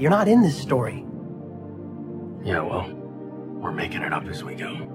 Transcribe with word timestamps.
You're 0.00 0.10
not 0.12 0.28
in 0.28 0.42
this 0.42 0.56
story. 0.56 1.04
Yeah, 2.44 2.60
well, 2.60 2.88
we're 3.60 3.72
making 3.72 4.02
it 4.02 4.12
up 4.12 4.26
as 4.26 4.44
we 4.44 4.54
go. 4.54 4.86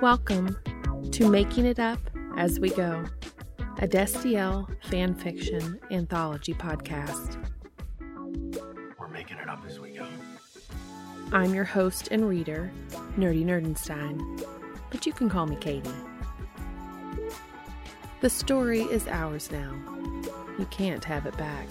Welcome 0.00 0.56
to 1.12 1.28
Making 1.28 1.66
It 1.66 1.78
Up 1.78 1.98
as 2.38 2.58
We 2.58 2.70
Go, 2.70 3.04
a 3.80 3.86
Destiel 3.86 4.66
fan 4.86 5.14
fiction 5.14 5.78
anthology 5.90 6.54
podcast. 6.54 7.43
I'm 11.34 11.52
your 11.52 11.64
host 11.64 12.10
and 12.12 12.28
reader, 12.28 12.70
Nerdy 13.18 13.44
Nerdenstein, 13.44 14.46
but 14.92 15.04
you 15.04 15.12
can 15.12 15.28
call 15.28 15.46
me 15.46 15.56
Katie. 15.56 15.90
The 18.20 18.30
story 18.30 18.82
is 18.82 19.08
ours 19.08 19.50
now. 19.50 19.74
You 20.60 20.66
can't 20.70 21.04
have 21.04 21.26
it 21.26 21.36
back. 21.36 21.66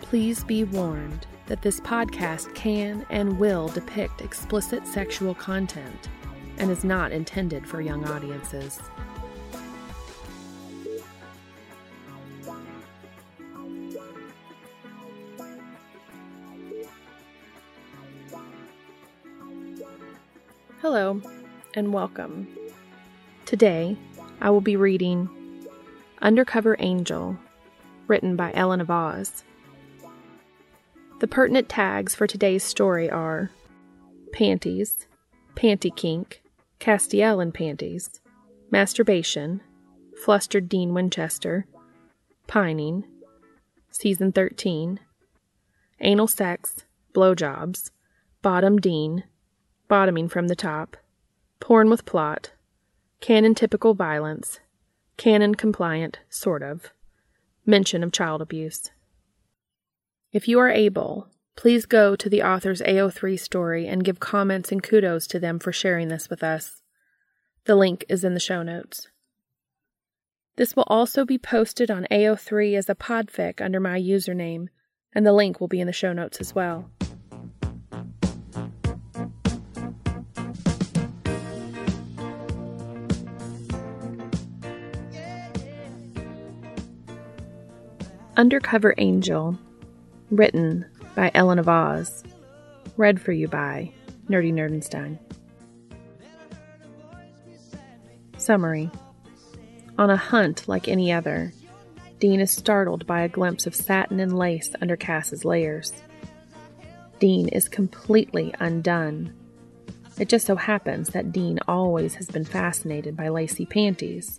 Please 0.00 0.42
be 0.42 0.64
warned 0.64 1.28
that 1.46 1.62
this 1.62 1.78
podcast 1.78 2.52
can 2.56 3.06
and 3.10 3.38
will 3.38 3.68
depict 3.68 4.22
explicit 4.22 4.84
sexual 4.84 5.32
content 5.32 6.08
and 6.58 6.68
is 6.68 6.82
not 6.82 7.12
intended 7.12 7.64
for 7.64 7.80
young 7.80 8.04
audiences. 8.08 8.80
Hello, 20.96 21.20
and 21.74 21.92
welcome. 21.92 22.48
Today, 23.44 23.98
I 24.40 24.48
will 24.48 24.62
be 24.62 24.76
reading 24.76 25.28
Undercover 26.22 26.74
Angel, 26.78 27.36
written 28.06 28.34
by 28.34 28.50
Ellen 28.54 28.80
of 28.80 28.90
Oz. 28.90 29.44
The 31.20 31.28
pertinent 31.28 31.68
tags 31.68 32.14
for 32.14 32.26
today's 32.26 32.62
story 32.62 33.10
are 33.10 33.50
panties, 34.32 35.06
panty 35.54 35.94
kink, 35.94 36.40
Castiel 36.80 37.42
in 37.42 37.52
panties, 37.52 38.22
masturbation, 38.70 39.60
flustered 40.24 40.66
Dean 40.66 40.94
Winchester, 40.94 41.66
pining, 42.46 43.04
season 43.90 44.32
13, 44.32 44.98
anal 46.00 46.26
sex, 46.26 46.86
blowjobs, 47.14 47.90
bottom 48.40 48.78
Dean, 48.78 49.24
bottoming 49.88 50.28
from 50.28 50.48
the 50.48 50.56
top, 50.56 50.96
porn 51.60 51.90
with 51.90 52.04
plot, 52.04 52.52
canon 53.20 53.54
typical 53.54 53.94
violence, 53.94 54.60
canon 55.16 55.54
compliant, 55.54 56.18
sort 56.28 56.62
of, 56.62 56.92
mention 57.64 58.02
of 58.02 58.12
child 58.12 58.42
abuse. 58.42 58.90
If 60.32 60.48
you 60.48 60.58
are 60.58 60.68
able, 60.68 61.28
please 61.56 61.86
go 61.86 62.14
to 62.16 62.28
the 62.28 62.42
author's 62.42 62.82
AO3 62.82 63.38
story 63.38 63.86
and 63.86 64.04
give 64.04 64.20
comments 64.20 64.70
and 64.70 64.82
kudos 64.82 65.26
to 65.28 65.38
them 65.38 65.58
for 65.58 65.72
sharing 65.72 66.08
this 66.08 66.28
with 66.28 66.42
us. 66.42 66.82
The 67.64 67.76
link 67.76 68.04
is 68.08 68.22
in 68.22 68.34
the 68.34 68.40
show 68.40 68.62
notes. 68.62 69.08
This 70.56 70.76
will 70.76 70.86
also 70.86 71.24
be 71.24 71.38
posted 71.38 71.90
on 71.90 72.06
AO3 72.10 72.76
as 72.76 72.88
a 72.88 72.94
podfic 72.94 73.60
under 73.60 73.80
my 73.80 74.00
username, 74.00 74.68
and 75.14 75.26
the 75.26 75.32
link 75.32 75.60
will 75.60 75.68
be 75.68 75.80
in 75.80 75.86
the 75.86 75.92
show 75.92 76.12
notes 76.12 76.40
as 76.40 76.54
well. 76.54 76.90
Undercover 88.36 88.94
Angel, 88.98 89.58
written 90.30 90.84
by 91.14 91.30
Ellen 91.32 91.58
of 91.58 91.70
Oz, 91.70 92.22
read 92.98 93.18
for 93.18 93.32
you 93.32 93.48
by 93.48 93.90
Nerdy 94.28 94.52
Nerdenstein. 94.52 95.18
Summary 98.36 98.90
On 99.96 100.10
a 100.10 100.18
hunt 100.18 100.68
like 100.68 100.86
any 100.86 101.10
other, 101.10 101.54
Dean 102.20 102.40
is 102.40 102.50
startled 102.50 103.06
by 103.06 103.22
a 103.22 103.28
glimpse 103.28 103.66
of 103.66 103.74
satin 103.74 104.20
and 104.20 104.36
lace 104.36 104.70
under 104.82 104.96
Cass's 104.96 105.46
layers. 105.46 105.94
Dean 107.18 107.48
is 107.48 107.70
completely 107.70 108.54
undone. 108.60 109.32
It 110.18 110.28
just 110.28 110.46
so 110.46 110.56
happens 110.56 111.08
that 111.08 111.32
Dean 111.32 111.58
always 111.66 112.16
has 112.16 112.26
been 112.26 112.44
fascinated 112.44 113.16
by 113.16 113.28
lacy 113.28 113.64
panties, 113.64 114.38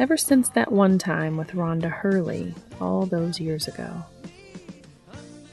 ever 0.00 0.16
since 0.16 0.48
that 0.48 0.72
one 0.72 0.96
time 0.96 1.36
with 1.36 1.50
Rhonda 1.50 1.90
Hurley 1.90 2.54
all 2.80 3.04
those 3.04 3.38
years 3.38 3.68
ago. 3.68 4.02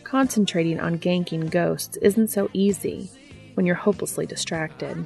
Concentrating 0.06 0.80
on 0.80 0.98
ganking 0.98 1.52
ghosts 1.52 1.98
isn't 1.98 2.30
so 2.30 2.50
easy 2.54 3.12
when 3.56 3.66
you're 3.66 3.76
hopelessly 3.76 4.26
distracted. 4.26 5.06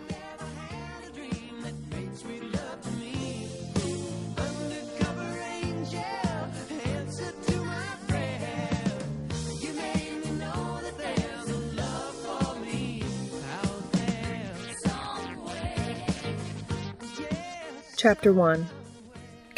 Chapter 17.97 18.33
1 18.33 18.67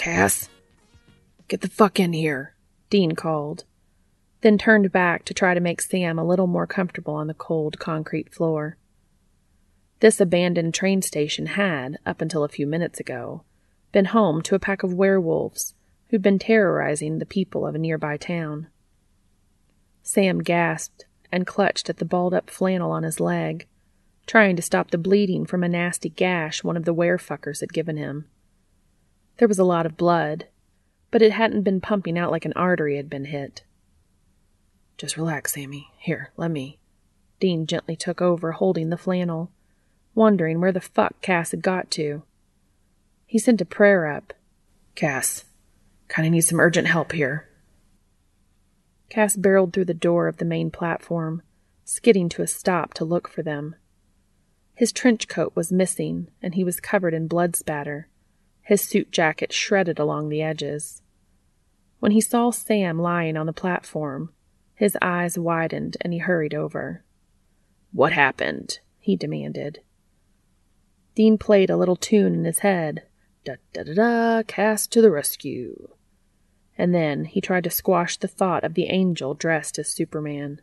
Cass, 0.04 0.50
get 1.48 1.62
the 1.62 1.70
fuck 1.70 1.98
in 1.98 2.12
here, 2.12 2.56
Dean 2.90 3.14
called, 3.14 3.64
then 4.42 4.58
turned 4.58 4.92
back 4.92 5.24
to 5.24 5.34
try 5.34 5.54
to 5.54 5.62
make 5.62 5.80
Sam 5.80 6.20
a 6.20 6.26
little 6.26 6.46
more 6.46 6.68
comfortable 6.68 7.14
on 7.14 7.28
the 7.28 7.34
cold 7.34 7.80
concrete 7.80 8.34
floor. 8.34 8.76
This 10.02 10.20
abandoned 10.20 10.74
train 10.74 11.02
station 11.02 11.46
had, 11.46 12.00
up 12.06 12.20
until 12.20 12.44
a 12.44 12.50
few 12.50 12.68
minutes 12.68 13.00
ago, 13.00 13.46
been 13.94 14.04
home 14.04 14.42
to 14.42 14.56
a 14.56 14.60
pack 14.60 14.84
of 14.84 14.94
werewolves 14.94 15.74
who'd 16.10 16.22
been 16.22 16.38
terrorizing 16.38 17.20
the 17.20 17.26
people 17.26 17.66
of 17.66 17.74
a 17.74 17.80
nearby 17.80 18.18
town. 18.18 18.68
Sam 20.02 20.40
gasped 20.40 21.06
and 21.32 21.48
clutched 21.48 21.90
at 21.90 21.96
the 21.96 22.04
balled 22.04 22.34
up 22.34 22.50
flannel 22.50 22.92
on 22.92 23.04
his 23.04 23.22
leg, 23.22 23.68
trying 24.28 24.58
to 24.58 24.62
stop 24.62 24.92
the 24.92 24.98
bleeding 24.98 25.46
from 25.46 25.64
a 25.64 25.70
nasty 25.70 26.10
gash 26.10 26.62
one 26.62 26.76
of 26.76 26.84
the 26.84 26.94
werefuckers 26.94 27.62
had 27.62 27.72
given 27.72 27.96
him. 27.96 28.26
There 29.38 29.48
was 29.48 29.60
a 29.60 29.64
lot 29.64 29.86
of 29.86 29.98
blood, 29.98 30.48
but 31.10 31.22
it 31.22 31.32
hadn't 31.32 31.64
been 31.64 31.82
pumping 31.82 32.18
out 32.18 32.32
like 32.32 32.46
an 32.46 32.54
artery 32.56 32.98
had 32.98 33.10
been 33.10 33.26
hit. 33.26 33.64
Just 34.98 35.18
relax, 35.18 35.54
Sammy. 35.54 35.92
Here, 35.98 36.32
let 36.38 36.52
me. 36.52 36.78
Dean 37.40 37.66
gently 37.66 37.96
took 37.96 38.22
over, 38.22 38.54
holding 38.54 38.90
the 38.90 38.98
flannel, 38.98 39.52
wondering 40.14 40.62
where 40.62 40.72
the 40.72 40.80
fuck 40.80 41.20
Cass 41.22 41.52
had 41.52 41.64
got 41.64 41.90
to. 41.92 42.24
He 43.26 43.40
sent 43.40 43.62
a 43.62 43.66
prayer 43.66 44.08
up. 44.08 44.34
Cass, 44.96 45.46
kinda 46.10 46.30
need 46.30 46.42
some 46.42 46.60
urgent 46.60 46.88
help 46.88 47.12
here. 47.12 47.50
Cass 49.10 49.36
barreled 49.36 49.74
through 49.74 49.86
the 49.86 49.94
door 49.94 50.28
of 50.28 50.38
the 50.38 50.46
main 50.46 50.70
platform, 50.70 51.42
skidding 51.84 52.30
to 52.30 52.44
a 52.44 52.48
stop 52.48 52.94
to 52.94 53.06
look 53.06 53.28
for 53.28 53.42
them. 53.42 53.76
His 54.76 54.92
trench 54.92 55.28
coat 55.28 55.54
was 55.56 55.72
missing, 55.72 56.30
and 56.42 56.56
he 56.56 56.64
was 56.64 56.80
covered 56.80 57.14
in 57.14 57.28
blood 57.28 57.56
spatter 57.56 58.08
his 58.64 58.82
suit 58.82 59.12
jacket 59.12 59.54
shredded 59.54 60.00
along 60.00 60.30
the 60.30 60.42
edges. 60.42 61.02
When 62.00 62.12
he 62.12 62.22
saw 62.22 62.52
Sam 62.52 63.00
lying 63.00 63.38
on 63.38 63.46
the 63.46 63.54
platform, 63.54 64.34
his 64.74 64.98
eyes 65.02 65.38
widened 65.38 65.98
and 66.02 66.14
he 66.14 66.20
hurried 66.20 66.54
over. 66.54 67.04
What 67.92 68.14
happened? 68.14 68.80
he 69.00 69.16
demanded. 69.16 69.82
Dean 71.16 71.38
played 71.38 71.70
a 71.70 71.78
little 71.78 71.96
tune 71.96 72.34
in 72.34 72.46
his 72.46 72.60
head. 72.60 73.04
Da 73.46 73.56
da 73.74 73.84
da 73.84 73.94
da, 73.94 74.44
Cass 74.44 74.88
to 74.88 75.02
the 75.02 75.12
rescue. 75.12 75.90
And 76.78 76.96
then 76.96 77.26
he 77.26 77.42
tried 77.42 77.66
to 77.66 77.70
squash 77.70 78.18
the 78.18 78.28
thought 78.28 78.64
of 78.64 78.74
the 78.74 78.86
angel 78.86 79.34
dressed 79.34 79.78
as 79.78 79.90
Superman. 79.90 80.62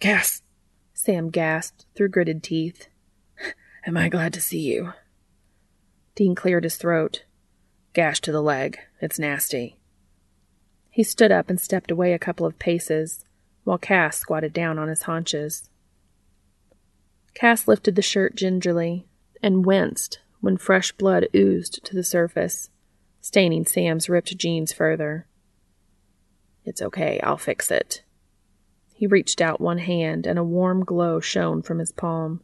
Cass, 0.00 0.42
Sam 0.94 1.30
gasped 1.30 1.84
through 1.94 2.08
gritted 2.08 2.42
teeth. 2.42 2.88
Am 3.86 3.96
I 3.96 4.08
glad 4.08 4.32
to 4.34 4.40
see 4.40 4.60
you? 4.60 4.92
Dean 6.14 6.34
cleared 6.34 6.64
his 6.64 6.76
throat. 6.76 7.24
Gash 7.92 8.20
to 8.20 8.32
the 8.32 8.42
leg. 8.42 8.78
It's 9.00 9.18
nasty. 9.18 9.78
He 10.90 11.02
stood 11.02 11.32
up 11.32 11.50
and 11.50 11.60
stepped 11.60 11.90
away 11.90 12.12
a 12.12 12.18
couple 12.18 12.46
of 12.46 12.58
paces, 12.58 13.24
while 13.64 13.78
Cass 13.78 14.18
squatted 14.18 14.52
down 14.52 14.78
on 14.78 14.88
his 14.88 15.02
haunches. 15.02 15.70
Cass 17.34 17.66
lifted 17.66 17.96
the 17.96 18.02
shirt 18.02 18.36
gingerly 18.36 19.06
and 19.42 19.66
winced 19.66 20.20
when 20.40 20.56
fresh 20.56 20.92
blood 20.92 21.26
oozed 21.34 21.84
to 21.84 21.94
the 21.94 22.04
surface, 22.04 22.70
staining 23.20 23.64
Sam's 23.64 24.08
ripped 24.08 24.36
jeans 24.36 24.72
further. 24.72 25.26
It's 26.64 26.80
okay, 26.80 27.18
I'll 27.20 27.36
fix 27.36 27.70
it. 27.70 28.02
He 28.92 29.04
He 29.04 29.08
reached 29.08 29.42
out 29.42 29.60
one 29.60 29.76
hand, 29.76 30.26
and 30.26 30.38
a 30.38 30.42
warm 30.42 30.82
glow 30.82 31.20
shone 31.20 31.60
from 31.60 31.78
his 31.78 31.92
palm. 31.92 32.40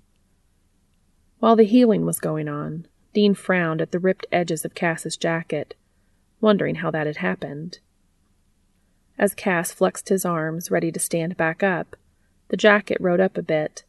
While 1.38 1.56
the 1.56 1.62
healing 1.62 2.04
was 2.04 2.18
going 2.18 2.50
on, 2.50 2.86
Dean 3.12 3.34
frowned 3.34 3.80
at 3.80 3.90
the 3.90 3.98
ripped 3.98 4.26
edges 4.30 4.64
of 4.64 4.74
Cass's 4.74 5.16
jacket, 5.16 5.74
wondering 6.40 6.76
how 6.76 6.90
that 6.90 7.06
had 7.06 7.16
happened. 7.16 7.80
As 9.18 9.34
Cass 9.34 9.72
flexed 9.72 10.08
his 10.08 10.24
arms, 10.24 10.70
ready 10.70 10.90
to 10.92 11.00
stand 11.00 11.36
back 11.36 11.62
up, 11.62 11.96
the 12.48 12.56
jacket 12.56 12.98
rode 13.00 13.20
up 13.20 13.36
a 13.36 13.42
bit, 13.42 13.84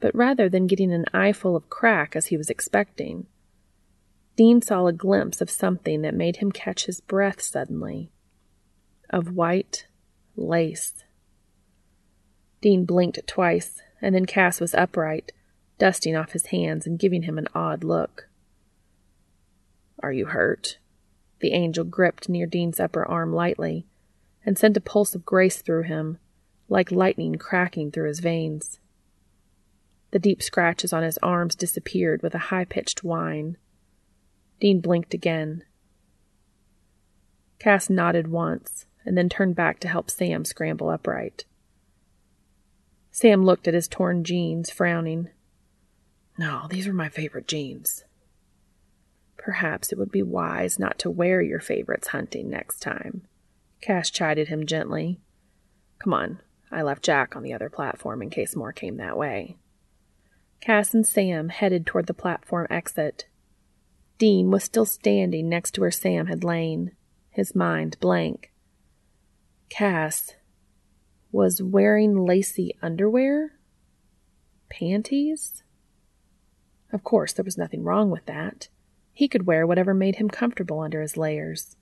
but 0.00 0.14
rather 0.14 0.48
than 0.48 0.66
getting 0.66 0.92
an 0.92 1.04
eyeful 1.12 1.54
of 1.56 1.70
crack 1.70 2.16
as 2.16 2.26
he 2.26 2.36
was 2.36 2.50
expecting, 2.50 3.26
Dean 4.36 4.60
saw 4.60 4.86
a 4.86 4.92
glimpse 4.92 5.40
of 5.40 5.50
something 5.50 6.02
that 6.02 6.14
made 6.14 6.36
him 6.36 6.52
catch 6.52 6.86
his 6.86 7.00
breath 7.00 7.40
suddenly 7.40 8.10
of 9.10 9.34
white 9.34 9.86
lace. 10.36 11.04
Dean 12.60 12.84
blinked 12.84 13.24
twice, 13.26 13.80
and 14.02 14.14
then 14.14 14.26
Cass 14.26 14.60
was 14.60 14.74
upright, 14.74 15.32
dusting 15.78 16.16
off 16.16 16.32
his 16.32 16.46
hands 16.46 16.86
and 16.86 16.98
giving 16.98 17.22
him 17.22 17.38
an 17.38 17.48
odd 17.54 17.84
look. 17.84 18.25
Are 20.02 20.12
you 20.12 20.26
hurt? 20.26 20.78
The 21.40 21.52
angel 21.52 21.84
gripped 21.84 22.28
near 22.28 22.46
Dean's 22.46 22.80
upper 22.80 23.04
arm 23.06 23.32
lightly 23.32 23.86
and 24.44 24.56
sent 24.56 24.76
a 24.76 24.80
pulse 24.80 25.14
of 25.14 25.24
grace 25.26 25.60
through 25.60 25.82
him, 25.82 26.18
like 26.68 26.90
lightning 26.90 27.34
cracking 27.36 27.90
through 27.90 28.08
his 28.08 28.20
veins. 28.20 28.78
The 30.12 30.18
deep 30.18 30.42
scratches 30.42 30.92
on 30.92 31.02
his 31.02 31.18
arms 31.18 31.54
disappeared 31.54 32.22
with 32.22 32.34
a 32.34 32.38
high 32.38 32.64
pitched 32.64 33.04
whine. 33.04 33.58
Dean 34.60 34.80
blinked 34.80 35.12
again. 35.12 35.64
Cass 37.58 37.90
nodded 37.90 38.28
once 38.28 38.86
and 39.04 39.16
then 39.16 39.28
turned 39.28 39.54
back 39.54 39.78
to 39.80 39.88
help 39.88 40.10
Sam 40.10 40.44
scramble 40.44 40.88
upright. 40.88 41.44
Sam 43.10 43.44
looked 43.44 43.68
at 43.68 43.74
his 43.74 43.88
torn 43.88 44.24
jeans, 44.24 44.70
frowning. 44.70 45.30
No, 46.38 46.66
these 46.68 46.86
were 46.86 46.92
my 46.92 47.08
favorite 47.08 47.48
jeans. 47.48 48.04
Perhaps 49.36 49.92
it 49.92 49.98
would 49.98 50.10
be 50.10 50.22
wise 50.22 50.78
not 50.78 50.98
to 51.00 51.10
wear 51.10 51.40
your 51.40 51.60
favorites 51.60 52.08
hunting 52.08 52.50
next 52.50 52.80
time. 52.80 53.22
Cass 53.80 54.10
chided 54.10 54.48
him 54.48 54.66
gently. 54.66 55.20
Come 55.98 56.14
on, 56.14 56.40
I 56.70 56.82
left 56.82 57.04
Jack 57.04 57.36
on 57.36 57.42
the 57.42 57.52
other 57.52 57.70
platform 57.70 58.22
in 58.22 58.30
case 58.30 58.56
more 58.56 58.72
came 58.72 58.96
that 58.96 59.16
way. 59.16 59.56
Cass 60.60 60.94
and 60.94 61.06
Sam 61.06 61.50
headed 61.50 61.86
toward 61.86 62.06
the 62.06 62.14
platform 62.14 62.66
exit. 62.70 63.26
Dean 64.18 64.50
was 64.50 64.64
still 64.64 64.86
standing 64.86 65.48
next 65.48 65.72
to 65.72 65.82
where 65.82 65.90
Sam 65.90 66.26
had 66.26 66.42
lain, 66.42 66.92
his 67.30 67.54
mind 67.54 67.98
blank. 68.00 68.52
Cass 69.68 70.34
was 71.30 71.62
wearing 71.62 72.24
lacy 72.24 72.74
underwear? 72.80 73.58
Panties? 74.70 75.62
Of 76.92 77.04
course, 77.04 77.32
there 77.32 77.44
was 77.44 77.58
nothing 77.58 77.82
wrong 77.84 78.10
with 78.10 78.24
that. 78.26 78.68
He 79.16 79.28
could 79.28 79.46
wear 79.46 79.66
whatever 79.66 79.94
made 79.94 80.16
him 80.16 80.28
comfortable 80.28 80.80
under 80.80 81.00
his 81.00 81.16
layers, 81.16 81.74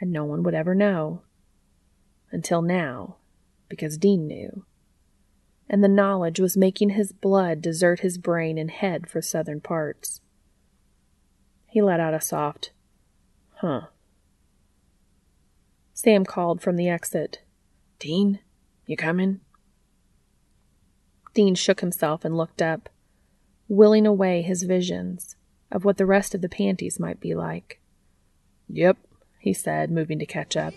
and 0.00 0.10
no 0.10 0.24
one 0.24 0.42
would 0.42 0.54
ever 0.54 0.74
know. 0.74 1.20
Until 2.32 2.62
now, 2.62 3.16
because 3.68 3.98
Dean 3.98 4.26
knew. 4.26 4.64
And 5.68 5.84
the 5.84 5.88
knowledge 5.88 6.40
was 6.40 6.56
making 6.56 6.88
his 6.88 7.12
blood 7.12 7.60
desert 7.60 8.00
his 8.00 8.16
brain 8.16 8.56
and 8.56 8.70
head 8.70 9.06
for 9.06 9.20
southern 9.20 9.60
parts. 9.60 10.22
He 11.66 11.82
let 11.82 12.00
out 12.00 12.14
a 12.14 12.22
soft, 12.22 12.72
huh. 13.56 13.88
Sam 15.92 16.24
called 16.24 16.62
from 16.62 16.76
the 16.76 16.88
exit. 16.88 17.42
Dean, 17.98 18.38
you 18.86 18.96
coming? 18.96 19.40
Dean 21.34 21.54
shook 21.54 21.80
himself 21.80 22.24
and 22.24 22.34
looked 22.34 22.62
up, 22.62 22.88
willing 23.68 24.06
away 24.06 24.40
his 24.40 24.62
visions 24.62 25.36
of 25.70 25.84
what 25.84 25.96
the 25.96 26.06
rest 26.06 26.34
of 26.34 26.40
the 26.40 26.48
panties 26.48 26.98
might 26.98 27.20
be 27.20 27.34
like. 27.34 27.80
Yep, 28.68 28.98
he 29.38 29.52
said, 29.52 29.90
moving 29.90 30.18
to 30.18 30.26
catch 30.26 30.56
up. 30.56 30.74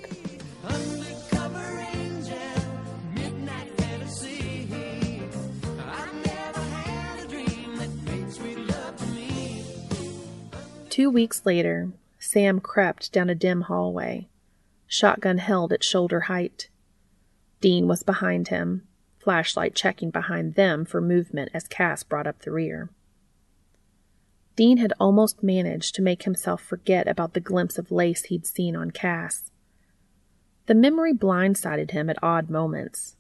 Two 10.90 11.10
weeks 11.10 11.46
later, 11.46 11.90
Sam 12.20 12.60
crept 12.60 13.14
down 13.14 13.30
a 13.30 13.36
dim 13.36 13.62
hallway, 13.62 14.28
shotgun 14.88 15.38
held 15.38 15.72
at 15.72 15.86
shoulder 15.86 16.22
height. 16.22 16.70
Dean 17.62 17.88
was 17.88 18.04
behind 18.04 18.50
him, 18.50 18.88
flashlight 19.18 19.74
checking 19.74 20.12
behind 20.12 20.56
them 20.56 20.84
for 20.84 21.00
movement 21.00 21.50
as 21.54 21.68
Cass 21.68 22.04
brought 22.04 22.28
up 22.28 22.42
the 22.42 22.52
rear. 22.52 22.90
Dean 24.56 24.78
had 24.78 24.94
almost 25.00 25.44
managed 25.44 25.96
to 25.96 26.02
make 26.02 26.24
himself 26.24 26.62
forget 26.62 27.08
about 27.08 27.34
the 27.34 27.40
glimpse 27.40 27.78
of 27.78 27.92
lace 27.92 28.24
he'd 28.24 28.46
seen 28.46 28.76
on 28.76 28.92
Cass. 28.92 29.52
The 30.66 30.76
memory 30.76 31.14
blindsided 31.14 31.92
him 31.92 32.10
at 32.10 32.22
odd 32.22 32.50
moments. 32.50 33.16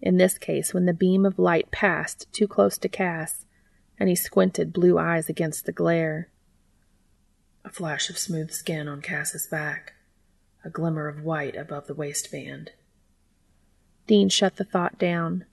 In 0.00 0.16
this 0.16 0.38
case, 0.38 0.74
when 0.74 0.86
the 0.86 0.92
beam 0.92 1.24
of 1.24 1.38
light 1.38 1.70
passed 1.70 2.32
too 2.32 2.48
close 2.48 2.76
to 2.78 2.88
Cass, 2.88 3.46
and 3.98 4.08
he 4.08 4.14
squinted 4.14 4.72
blue 4.72 4.98
eyes 4.98 5.28
against 5.28 5.66
the 5.66 5.72
glare. 5.72 6.28
A 7.64 7.70
flash 7.70 8.10
of 8.10 8.18
smooth 8.18 8.50
skin 8.50 8.88
on 8.88 9.00
Cass's 9.00 9.46
back, 9.46 9.94
a 10.64 10.70
glimmer 10.70 11.08
of 11.08 11.22
white 11.22 11.56
above 11.56 11.86
the 11.86 11.94
waistband. 11.94 12.72
Dean 14.06 14.28
shut 14.28 14.56
the 14.56 14.64
thought 14.64 14.98
down. 14.98 15.44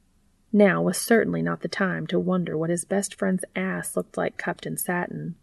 Now 0.54 0.82
was 0.82 0.98
certainly 0.98 1.42
not 1.42 1.62
the 1.62 1.68
time 1.68 2.08
to 2.08 2.20
wonder 2.20 2.58
what 2.58 2.70
his 2.70 2.84
best 2.86 3.16
friend's 3.16 3.46
ass 3.56 3.96
looked 3.96 4.18
like 4.18 4.38
cupped 4.38 4.66
in 4.66 4.78
satin. 4.78 5.36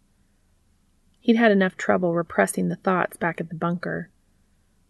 He'd 1.19 1.35
had 1.35 1.51
enough 1.51 1.75
trouble 1.75 2.13
repressing 2.13 2.69
the 2.69 2.75
thoughts 2.75 3.17
back 3.17 3.41
at 3.41 3.49
the 3.49 3.55
bunker, 3.55 4.09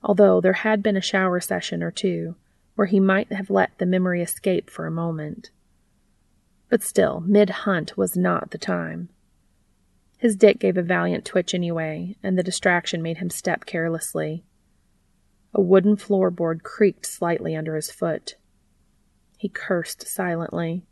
although 0.04 0.42
there 0.42 0.54
had 0.54 0.84
been 0.84 0.98
a 0.98 1.02
shower 1.02 1.40
session 1.40 1.82
or 1.82 1.92
two 1.92 2.36
where 2.76 2.88
he 2.88 3.00
might 3.00 3.32
have 3.32 3.50
let 3.50 3.78
the 3.78 3.86
memory 3.86 4.22
escape 4.22 4.70
for 4.70 4.86
a 4.86 4.92
moment. 4.92 5.52
But 6.70 6.84
still, 6.84 7.20
mid 7.22 7.50
hunt 7.50 7.98
was 7.98 8.16
not 8.16 8.52
the 8.52 8.58
time. 8.58 9.10
His 10.18 10.36
dick 10.36 10.60
gave 10.60 10.78
a 10.78 10.82
valiant 10.82 11.26
twitch 11.26 11.54
anyway, 11.54 12.16
and 12.22 12.38
the 12.38 12.44
distraction 12.44 13.02
made 13.02 13.18
him 13.18 13.30
step 13.30 13.66
carelessly. 13.66 14.44
A 15.54 15.62
wooden 15.62 15.96
floorboard 15.96 16.62
creaked 16.64 17.06
slightly 17.06 17.56
under 17.56 17.76
his 17.76 17.90
foot. 17.90 18.36
He 19.40 19.48
cursed 19.48 20.06
silently. 20.06 20.86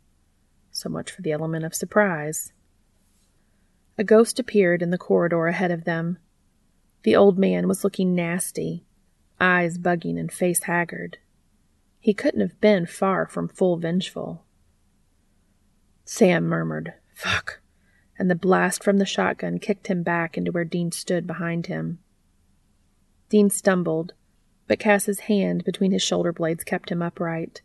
So 0.70 0.88
much 0.88 1.12
for 1.12 1.20
the 1.20 1.32
element 1.32 1.66
of 1.66 1.74
surprise. 1.74 2.54
A 3.98 4.04
ghost 4.04 4.38
appeared 4.38 4.80
in 4.80 4.88
the 4.88 4.96
corridor 4.96 5.48
ahead 5.48 5.70
of 5.70 5.84
them. 5.84 6.16
The 7.02 7.14
old 7.14 7.38
man 7.38 7.68
was 7.68 7.84
looking 7.84 8.14
nasty, 8.14 8.86
eyes 9.38 9.76
bugging 9.76 10.18
and 10.18 10.32
face 10.32 10.62
haggard. 10.62 11.18
He 12.00 12.14
couldn't 12.14 12.40
have 12.40 12.58
been 12.58 12.86
far 12.86 13.26
from 13.26 13.48
full 13.48 13.76
vengeful. 13.76 14.46
Sam 16.06 16.44
murmured, 16.44 16.94
Fuck 17.12 17.60
and 18.18 18.28
the 18.28 18.34
blast 18.34 18.82
from 18.82 18.98
the 18.98 19.06
shotgun 19.06 19.58
kicked 19.58 19.86
him 19.86 20.02
back 20.02 20.36
into 20.36 20.50
where 20.50 20.64
Dean 20.64 20.90
stood 20.90 21.26
behind 21.26 21.66
him. 21.66 22.00
Dean 23.28 23.48
stumbled, 23.48 24.14
but 24.66 24.80
Cass's 24.80 25.20
hand 25.20 25.64
between 25.64 25.92
his 25.92 26.02
shoulder 26.02 26.32
blades 26.32 26.64
kept 26.64 26.90
him 26.90 27.00
upright, 27.00 27.62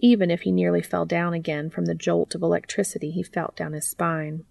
even 0.00 0.30
if 0.30 0.42
he 0.42 0.52
nearly 0.52 0.82
fell 0.82 1.04
down 1.04 1.34
again 1.34 1.70
from 1.70 1.84
the 1.84 1.94
jolt 1.94 2.34
of 2.34 2.42
electricity 2.42 3.10
he 3.10 3.22
felt 3.22 3.54
down 3.56 3.72
his 3.72 3.88
spine. 3.88 4.44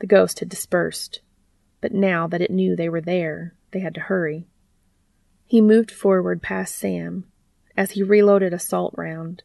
The 0.00 0.06
ghost 0.06 0.40
had 0.40 0.48
dispersed, 0.48 1.20
but 1.80 1.92
now 1.92 2.26
that 2.26 2.40
it 2.40 2.50
knew 2.50 2.74
they 2.74 2.88
were 2.88 3.02
there, 3.02 3.54
they 3.70 3.80
had 3.80 3.94
to 3.94 4.00
hurry. 4.00 4.46
He 5.46 5.60
moved 5.60 5.90
forward 5.90 6.42
past 6.42 6.74
Sam 6.74 7.24
as 7.76 7.92
he 7.92 8.02
reloaded 8.02 8.52
a 8.52 8.58
salt 8.58 8.94
round, 8.96 9.42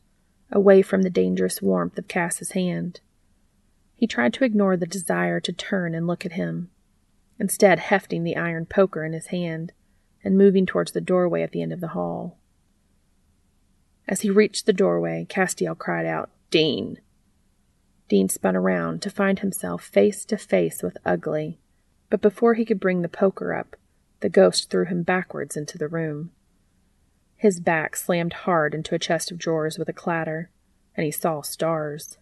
away 0.52 0.82
from 0.82 1.02
the 1.02 1.10
dangerous 1.10 1.62
warmth 1.62 1.98
of 1.98 2.08
Cass's 2.08 2.52
hand. 2.52 3.02
He 3.96 4.08
tried 4.08 4.34
to 4.34 4.44
ignore 4.44 4.78
the 4.78 4.86
desire 4.86 5.40
to 5.42 5.54
turn 5.54 5.94
and 5.94 6.08
look 6.08 6.26
at 6.26 6.34
him, 6.34 6.70
instead, 7.40 7.80
hefting 7.80 8.24
the 8.24 8.36
iron 8.36 8.66
poker 8.66 9.04
in 9.04 9.14
his 9.14 9.28
hand 9.28 9.74
and 10.24 10.38
moving 10.38 10.66
towards 10.66 10.92
the 10.92 11.02
doorway 11.02 11.42
at 11.44 11.52
the 11.52 11.62
end 11.62 11.74
of 11.74 11.82
the 11.82 11.90
hall. 11.90 12.38
As 14.08 14.22
he 14.22 14.30
reached 14.30 14.66
the 14.66 14.74
doorway, 14.74 15.26
Castiel 15.30 15.76
cried 15.76 16.06
out, 16.06 16.30
Dean! 16.52 17.00
Dean 18.08 18.30
spun 18.30 18.56
around 18.56 19.02
to 19.02 19.10
find 19.10 19.40
himself 19.40 19.84
face 19.84 20.26
to 20.26 20.38
face 20.38 20.84
with 20.84 20.98
Ugly, 21.06 21.60
but 22.10 22.22
before 22.22 22.54
he 22.54 22.66
could 22.66 22.80
bring 22.80 23.02
the 23.02 23.10
poker 23.10 23.54
up, 23.54 23.76
the 24.20 24.30
ghost 24.30 24.70
threw 24.70 24.86
him 24.86 25.04
backwards 25.04 25.58
into 25.58 25.78
the 25.78 25.88
room. 25.88 26.32
His 27.36 27.60
back 27.60 27.96
slammed 27.96 28.34
hard 28.34 28.74
into 28.74 28.96
a 28.96 29.00
chest 29.00 29.32
of 29.32 29.38
drawers 29.38 29.78
with 29.78 29.90
a 29.90 29.94
clatter, 29.94 30.50
and 30.96 31.04
he 31.04 31.12
saw 31.12 31.42
stars. 31.42 32.18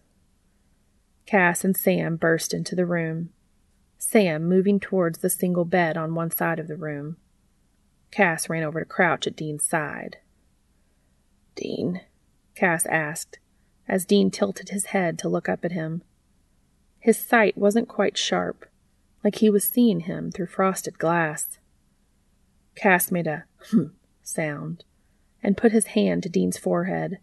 Cass 1.26 1.64
and 1.64 1.76
Sam 1.76 2.16
burst 2.16 2.52
into 2.52 2.74
the 2.74 2.86
room, 2.86 3.30
Sam 3.98 4.44
moving 4.44 4.80
towards 4.80 5.18
the 5.18 5.30
single 5.30 5.64
bed 5.64 5.96
on 5.96 6.14
one 6.14 6.30
side 6.30 6.58
of 6.58 6.68
the 6.68 6.76
room. 6.76 7.16
Cass 8.10 8.48
ran 8.48 8.62
over 8.62 8.80
to 8.80 8.86
crouch 8.86 9.26
at 9.26 9.36
Dean's 9.36 9.64
side. 9.64 10.18
Dean? 11.54 12.00
Cass 12.54 12.86
asked, 12.86 13.38
as 13.88 14.04
Dean 14.04 14.30
tilted 14.30 14.70
his 14.70 14.86
head 14.86 15.18
to 15.18 15.28
look 15.28 15.48
up 15.48 15.64
at 15.64 15.72
him. 15.72 16.02
His 16.98 17.18
sight 17.18 17.58
wasn't 17.58 17.88
quite 17.88 18.16
sharp, 18.16 18.66
like 19.22 19.36
he 19.36 19.50
was 19.50 19.64
seeing 19.64 20.00
him 20.00 20.30
through 20.30 20.46
frosted 20.46 20.98
glass. 20.98 21.58
Cass 22.74 23.10
made 23.10 23.26
a 23.26 23.44
hm 23.70 23.94
sound 24.22 24.84
and 25.42 25.56
put 25.56 25.72
his 25.72 25.88
hand 25.88 26.22
to 26.22 26.28
Dean's 26.28 26.56
forehead, 26.56 27.18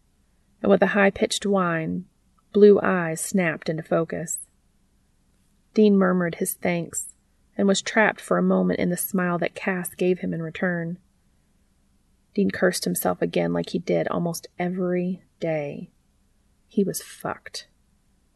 and 0.62 0.70
with 0.70 0.84
a 0.84 0.88
high 0.88 1.10
pitched 1.10 1.46
whine, 1.46 2.06
blue 2.54 2.80
eyes 2.82 3.20
snapped 3.20 3.70
into 3.70 3.84
focus. 3.84 4.40
Dean 5.74 5.96
murmured 5.96 6.36
his 6.36 6.54
thanks 6.54 7.16
and 7.58 7.68
was 7.68 7.82
trapped 7.82 8.22
for 8.22 8.38
a 8.38 8.44
moment 8.44 8.80
in 8.80 8.90
the 8.90 8.98
smile 8.98 9.38
that 9.40 9.56
Cass 9.56 9.94
gave 9.96 10.20
him 10.20 10.34
in 10.34 10.42
return. 10.42 10.98
Dean 12.34 12.50
cursed 12.52 12.86
himself 12.86 13.22
again 13.22 13.54
like 13.54 13.72
he 13.72 13.80
did 13.80 14.08
almost 14.08 14.48
every 14.58 15.24
day. 15.40 15.90
He 16.68 16.84
was 16.84 17.02
fucked. 17.02 17.68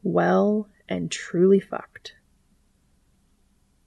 Well 0.03 0.67
and 0.89 1.09
truly 1.09 1.59
fucked. 1.59 2.15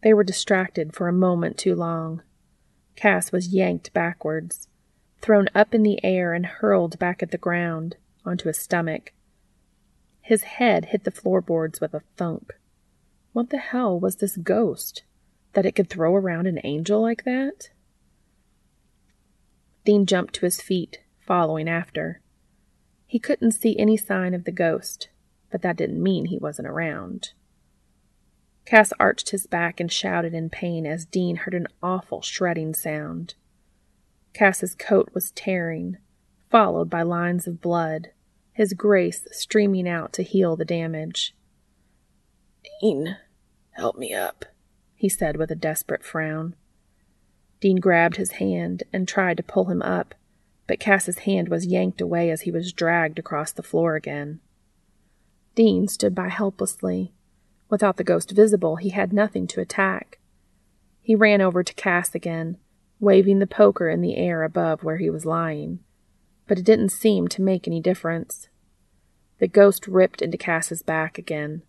They 0.03 0.15
were 0.15 0.25
distracted 0.25 0.95
for 0.95 1.09
a 1.09 1.12
moment 1.12 1.59
too 1.59 1.75
long. 1.75 2.23
Cass 2.97 3.31
was 3.31 3.55
yanked 3.55 3.93
backwards, 3.93 4.69
thrown 5.21 5.49
up 5.55 5.75
in 5.75 5.83
the 5.83 6.03
air 6.05 6.33
and 6.33 6.47
hurled 6.47 6.99
back 6.99 7.23
at 7.23 7.31
the 7.31 7.38
ground 7.38 7.97
onto 8.25 8.49
his 8.49 8.59
stomach. 8.59 9.12
His 10.21 10.43
head 10.43 10.87
hit 10.87 11.05
the 11.05 11.11
floorboards 11.11 11.81
with 11.81 11.95
a 11.95 12.03
thunk. 12.17 12.55
What 13.33 13.50
the 13.50 13.59
hell 13.59 13.99
was 13.99 14.17
this 14.17 14.37
ghost? 14.37 15.03
That 15.53 15.67
it 15.67 15.75
could 15.75 15.88
throw 15.88 16.15
around 16.15 16.47
an 16.47 16.61
angel 16.65 17.00
like 17.00 17.25
that? 17.25 17.71
Dean 19.88 20.04
jumped 20.04 20.35
to 20.35 20.45
his 20.45 20.61
feet, 20.61 20.99
following 21.18 21.66
after. 21.66 22.21
He 23.07 23.18
couldn't 23.18 23.52
see 23.52 23.75
any 23.78 23.97
sign 23.97 24.35
of 24.35 24.45
the 24.45 24.52
ghost, 24.52 25.09
but 25.50 25.62
that 25.62 25.78
didn't 25.78 26.02
mean 26.02 26.26
he 26.26 26.37
wasn't 26.37 26.68
around. 26.68 27.30
Cass 28.66 28.92
arched 29.00 29.30
his 29.30 29.47
back 29.47 29.80
and 29.80 29.90
shouted 29.90 30.35
in 30.35 30.50
pain 30.50 30.85
as 30.85 31.07
Dean 31.07 31.37
heard 31.37 31.54
an 31.54 31.68
awful 31.83 32.21
shredding 32.21 32.75
sound. 32.75 33.35
Cass's 34.35 34.75
coat 34.75 35.09
was 35.14 35.30
tearing, 35.30 35.97
followed 36.50 36.90
by 36.90 37.00
lines 37.00 37.47
of 37.47 37.62
blood, 37.62 38.11
his 38.52 38.75
grace 38.75 39.26
streaming 39.33 39.88
out 39.88 40.12
to 40.12 40.23
heal 40.23 40.54
the 40.54 40.66
damage. 40.66 41.35
Dean, 42.83 43.16
help 43.71 43.97
me 43.97 44.12
up, 44.12 44.45
he 44.95 45.09
said 45.09 45.38
with 45.38 45.50
a 45.50 45.57
desperate 45.57 46.04
frown. 46.04 46.57
Dean 47.61 47.77
grabbed 47.77 48.17
his 48.17 48.33
hand 48.33 48.85
and 48.93 49.09
tried 49.09 49.37
to 49.37 49.43
pull 49.43 49.67
him 49.67 49.83
up, 49.83 50.15
but 50.67 50.79
Cass's 50.79 51.21
hand 51.21 51.49
was 51.49 51.67
yanked 51.67 52.00
away 52.00 52.31
as 52.31 52.43
he 52.43 52.50
was 52.50 52.73
dragged 52.73 53.19
across 53.19 53.53
the 53.53 53.62
floor 53.62 53.97
again. 53.97 54.41
Dean 55.55 55.88
stood 55.88 56.15
by 56.15 56.29
helplessly. 56.29 57.12
Without 57.69 57.97
the 57.97 58.05
ghost 58.05 58.31
visible, 58.31 58.77
he 58.77 58.91
had 58.91 59.12
nothing 59.12 59.47
to 59.49 59.61
attack. 59.61 60.19
He 61.03 61.15
ran 61.15 61.41
over 61.41 61.65
to 61.65 61.75
Cass 61.75 62.15
again, 62.15 62.59
waving 63.00 63.38
the 63.38 63.47
poker 63.47 63.88
in 63.88 64.00
the 64.00 64.17
air 64.17 64.45
above 64.45 64.85
where 64.85 64.99
he 64.99 65.11
was 65.11 65.27
lying, 65.27 65.81
but 66.47 66.59
it 66.59 66.65
didn't 66.65 66.91
seem 66.91 67.29
to 67.29 67.43
make 67.43 67.67
any 67.67 67.81
difference. 67.81 68.49
The 69.38 69.49
ghost 69.49 69.88
ripped 69.88 70.23
into 70.23 70.37
Cass's 70.37 70.83
back 70.83 71.19
again, 71.19 71.62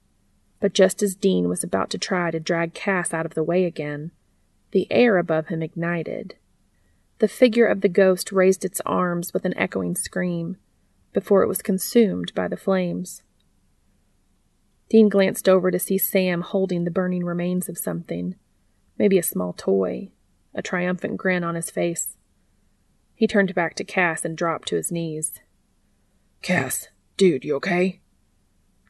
but 0.60 0.74
just 0.74 1.02
as 1.02 1.16
Dean 1.16 1.48
was 1.48 1.64
about 1.64 1.90
to 1.92 1.98
try 1.98 2.32
to 2.32 2.40
drag 2.40 2.74
Cass 2.74 3.14
out 3.14 3.26
of 3.26 3.34
the 3.34 3.44
way 3.44 3.66
again, 3.66 4.12
the 4.72 4.88
air 4.92 5.18
above 5.18 5.48
him 5.48 5.62
ignited, 5.62 6.36
the 7.20 7.28
figure 7.28 7.66
of 7.66 7.82
the 7.82 7.90
ghost 7.90 8.32
raised 8.32 8.64
its 8.64 8.82
arms 8.86 9.34
with 9.34 9.46
an 9.46 9.58
echoing 9.58 9.96
scream 9.96 10.58
before 11.14 11.44
it 11.44 11.48
was 11.48 11.62
consumed 11.62 12.34
by 12.34 12.48
the 12.48 12.58
flames. 12.58 13.24
Dean 14.90 15.10
glanced 15.10 15.48
over 15.48 15.70
to 15.70 15.80
see 15.80 15.98
Sam 15.98 16.42
holding 16.42 16.84
the 16.84 16.92
burning 16.92 17.24
remains 17.24 17.70
of 17.70 17.78
something, 17.78 18.36
maybe 18.98 19.18
a 19.18 19.24
small 19.24 19.54
toy, 19.54 20.12
a 20.54 20.62
triumphant 20.62 21.18
grin 21.18 21.44
on 21.44 21.56
his 21.56 21.70
face. 21.70 22.18
He 23.14 23.28
turned 23.28 23.54
back 23.54 23.76
to 23.76 23.84
Cass 23.84 24.24
and 24.24 24.38
dropped 24.38 24.68
to 24.70 24.76
his 24.78 24.92
knees. 24.92 25.42
Cass, 26.42 26.88
dude, 27.18 27.44
you 27.44 27.56
okay? 27.56 28.00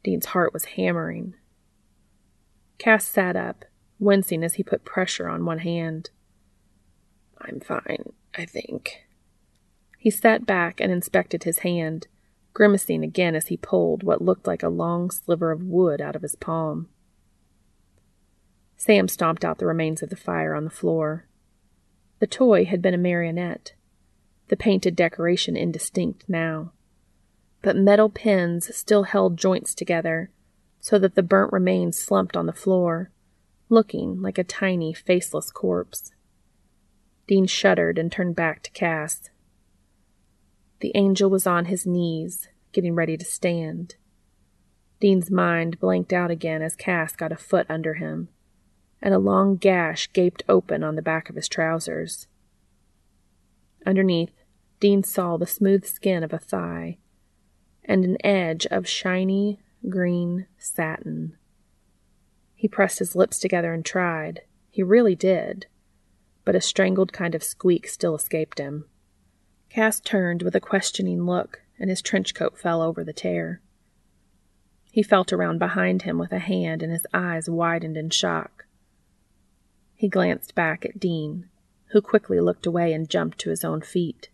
Dean's 0.03 0.27
heart 0.27 0.53
was 0.53 0.65
hammering. 0.65 1.33
Cass 2.77 3.05
sat 3.05 3.35
up, 3.35 3.65
wincing 3.99 4.43
as 4.43 4.55
he 4.55 4.63
put 4.63 4.85
pressure 4.85 5.27
on 5.27 5.45
one 5.45 5.59
hand. 5.59 6.09
I'm 7.39 7.59
fine. 7.59 8.13
I 8.37 8.45
think. 8.45 9.05
He 9.97 10.09
sat 10.09 10.45
back 10.45 10.79
and 10.79 10.91
inspected 10.91 11.43
his 11.43 11.59
hand, 11.59 12.07
grimacing 12.53 13.03
again 13.03 13.35
as 13.35 13.47
he 13.47 13.57
pulled 13.57 14.03
what 14.03 14.21
looked 14.21 14.47
like 14.47 14.63
a 14.63 14.69
long 14.69 15.11
sliver 15.11 15.51
of 15.51 15.63
wood 15.63 16.01
out 16.01 16.15
of 16.15 16.21
his 16.21 16.35
palm. 16.35 16.87
Sam 18.77 19.09
stomped 19.09 19.43
out 19.43 19.57
the 19.57 19.65
remains 19.65 20.01
of 20.01 20.09
the 20.09 20.15
fire 20.15 20.55
on 20.55 20.63
the 20.63 20.69
floor. 20.69 21.27
The 22.19 22.27
toy 22.27 22.65
had 22.65 22.81
been 22.81 22.93
a 22.93 22.97
marionette, 22.97 23.73
the 24.47 24.55
painted 24.55 24.95
decoration 24.95 25.57
indistinct 25.57 26.23
now. 26.27 26.71
But 27.61 27.75
metal 27.75 28.09
pins 28.09 28.73
still 28.73 29.03
held 29.03 29.37
joints 29.37 29.75
together, 29.75 30.31
so 30.79 30.97
that 30.99 31.15
the 31.15 31.23
burnt 31.23 31.51
remains 31.51 31.97
slumped 31.97 32.37
on 32.37 32.45
the 32.45 32.53
floor, 32.53 33.11
looking 33.69 34.21
like 34.21 34.37
a 34.37 34.43
tiny, 34.43 34.93
faceless 34.93 35.51
corpse. 35.51 36.11
Dean 37.27 37.45
shuddered 37.45 37.97
and 37.99 38.11
turned 38.11 38.35
back 38.35 38.63
to 38.63 38.71
Cass. 38.71 39.29
The 40.79 40.91
angel 40.95 41.29
was 41.29 41.45
on 41.45 41.65
his 41.65 41.85
knees, 41.85 42.47
getting 42.71 42.95
ready 42.95 43.15
to 43.17 43.25
stand. 43.25 43.95
Dean's 44.99 45.29
mind 45.29 45.79
blanked 45.79 46.11
out 46.11 46.31
again 46.31 46.61
as 46.61 46.75
Cass 46.75 47.15
got 47.15 47.31
a 47.31 47.37
foot 47.37 47.65
under 47.69 47.95
him, 47.95 48.29
and 49.01 49.13
a 49.13 49.19
long 49.19 49.55
gash 49.55 50.11
gaped 50.11 50.43
open 50.49 50.83
on 50.83 50.95
the 50.95 51.01
back 51.01 51.29
of 51.29 51.35
his 51.35 51.47
trousers. 51.47 52.27
Underneath, 53.85 54.33
Dean 54.79 55.03
saw 55.03 55.37
the 55.37 55.47
smooth 55.47 55.85
skin 55.85 56.23
of 56.23 56.33
a 56.33 56.39
thigh 56.39 56.97
and 57.85 58.03
an 58.05 58.17
edge 58.25 58.65
of 58.67 58.87
shiny 58.87 59.59
green 59.87 60.47
satin. 60.57 61.35
He 62.59 62.67
pressed 62.67 62.99
his 62.99 63.15
lips 63.15 63.39
together 63.39 63.73
and 63.73 63.83
tried. 63.83 64.41
He 64.69 64.83
really 64.83 65.15
did 65.15 65.65
but 66.49 66.55
a 66.55 66.61
strangled 66.61 67.13
kind 67.13 67.35
of 67.35 67.43
squeak 67.43 67.87
still 67.87 68.15
escaped 68.15 68.57
him. 68.57 68.85
Cass 69.69 69.99
turned 69.99 70.41
with 70.41 70.55
a 70.55 70.59
questioning 70.59 71.27
look, 71.27 71.61
and 71.77 71.91
his 71.91 72.01
trench 72.01 72.33
coat 72.33 72.57
fell 72.57 72.81
over 72.81 73.03
the 73.03 73.13
tear. 73.13 73.61
He 74.91 75.03
felt 75.03 75.31
around 75.31 75.59
behind 75.59 76.01
him 76.01 76.17
with 76.17 76.31
a 76.31 76.39
hand, 76.39 76.81
and 76.81 76.91
his 76.91 77.05
eyes 77.13 77.47
widened 77.47 77.97
in 77.97 78.09
shock. 78.09 78.65
He 79.93 80.09
glanced 80.09 80.55
back 80.55 80.85
at 80.85 80.99
Dean, 80.99 81.49
who 81.91 82.01
quickly 82.01 82.39
looked 82.39 82.65
away 82.65 82.93
and 82.93 83.07
jumped 83.07 83.37
to 83.41 83.51
his 83.51 83.63
own 83.63 83.81
feet, 83.81 84.29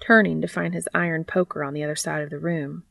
turning 0.00 0.42
to 0.42 0.48
find 0.48 0.74
his 0.74 0.86
iron 0.92 1.24
poker 1.24 1.64
on 1.64 1.72
the 1.72 1.82
other 1.82 1.96
side 1.96 2.22
of 2.22 2.28
the 2.28 2.38
room. 2.38 2.84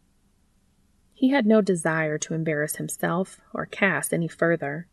He 1.21 1.29
had 1.29 1.45
no 1.45 1.61
desire 1.61 2.17
to 2.17 2.33
embarrass 2.33 2.77
himself 2.77 3.39
or 3.53 3.67
Cass 3.67 4.11
any 4.11 4.27
further 4.27 4.87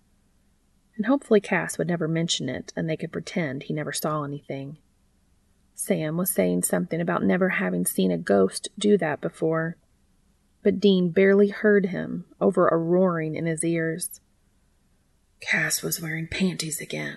and 0.94 1.06
hopefully 1.06 1.40
Cass 1.40 1.78
would 1.78 1.88
never 1.88 2.06
mention 2.06 2.50
it 2.50 2.70
and 2.76 2.86
they 2.86 2.98
could 2.98 3.10
pretend 3.10 3.62
he 3.62 3.72
never 3.72 3.94
saw 3.94 4.24
anything. 4.24 4.76
Sam 5.74 6.18
was 6.18 6.28
saying 6.28 6.64
something 6.64 7.00
about 7.00 7.22
never 7.22 7.48
having 7.48 7.86
seen 7.86 8.10
a 8.10 8.18
ghost 8.18 8.68
do 8.78 8.98
that 8.98 9.22
before, 9.22 9.78
but 10.62 10.80
Dean 10.80 11.08
barely 11.08 11.48
heard 11.48 11.86
him 11.86 12.26
over 12.42 12.68
a 12.68 12.76
roaring 12.76 13.34
in 13.34 13.46
his 13.46 13.64
ears. 13.64 14.20
Cass 15.40 15.82
was 15.82 16.02
wearing 16.02 16.26
panties 16.26 16.78
again. 16.78 17.16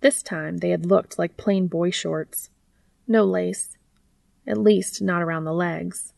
This 0.00 0.22
time 0.22 0.56
they 0.56 0.70
had 0.70 0.86
looked 0.86 1.18
like 1.18 1.36
plain 1.36 1.66
boy 1.66 1.90
shorts. 1.90 2.48
No 3.06 3.24
lace, 3.24 3.76
at 4.46 4.56
least 4.56 5.02
not 5.02 5.20
around 5.20 5.44
the 5.44 5.52
legs. 5.52 6.14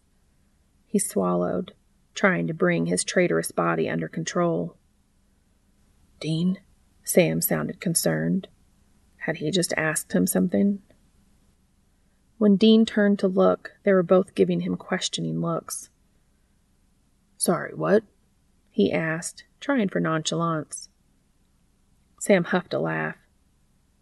He 0.86 1.00
swallowed, 1.00 1.72
trying 2.14 2.46
to 2.46 2.54
bring 2.54 2.86
his 2.86 3.04
traitorous 3.04 3.50
body 3.50 3.88
under 3.88 4.08
control. 4.08 4.76
Dean, 6.20 6.60
Sam 7.02 7.40
sounded 7.40 7.80
concerned. 7.80 8.48
Had 9.18 9.38
he 9.38 9.50
just 9.50 9.72
asked 9.76 10.12
him 10.12 10.26
something? 10.26 10.80
When 12.38 12.56
Dean 12.56 12.84
turned 12.84 13.18
to 13.20 13.28
look, 13.28 13.72
they 13.84 13.92
were 13.92 14.02
both 14.02 14.34
giving 14.34 14.60
him 14.60 14.76
questioning 14.76 15.40
looks. 15.40 15.90
Sorry, 17.36 17.74
what? 17.74 18.04
he 18.70 18.92
asked, 18.92 19.44
trying 19.60 19.88
for 19.88 20.00
nonchalance. 20.00 20.88
Sam 22.18 22.44
huffed 22.44 22.74
a 22.74 22.78
laugh. 22.78 23.16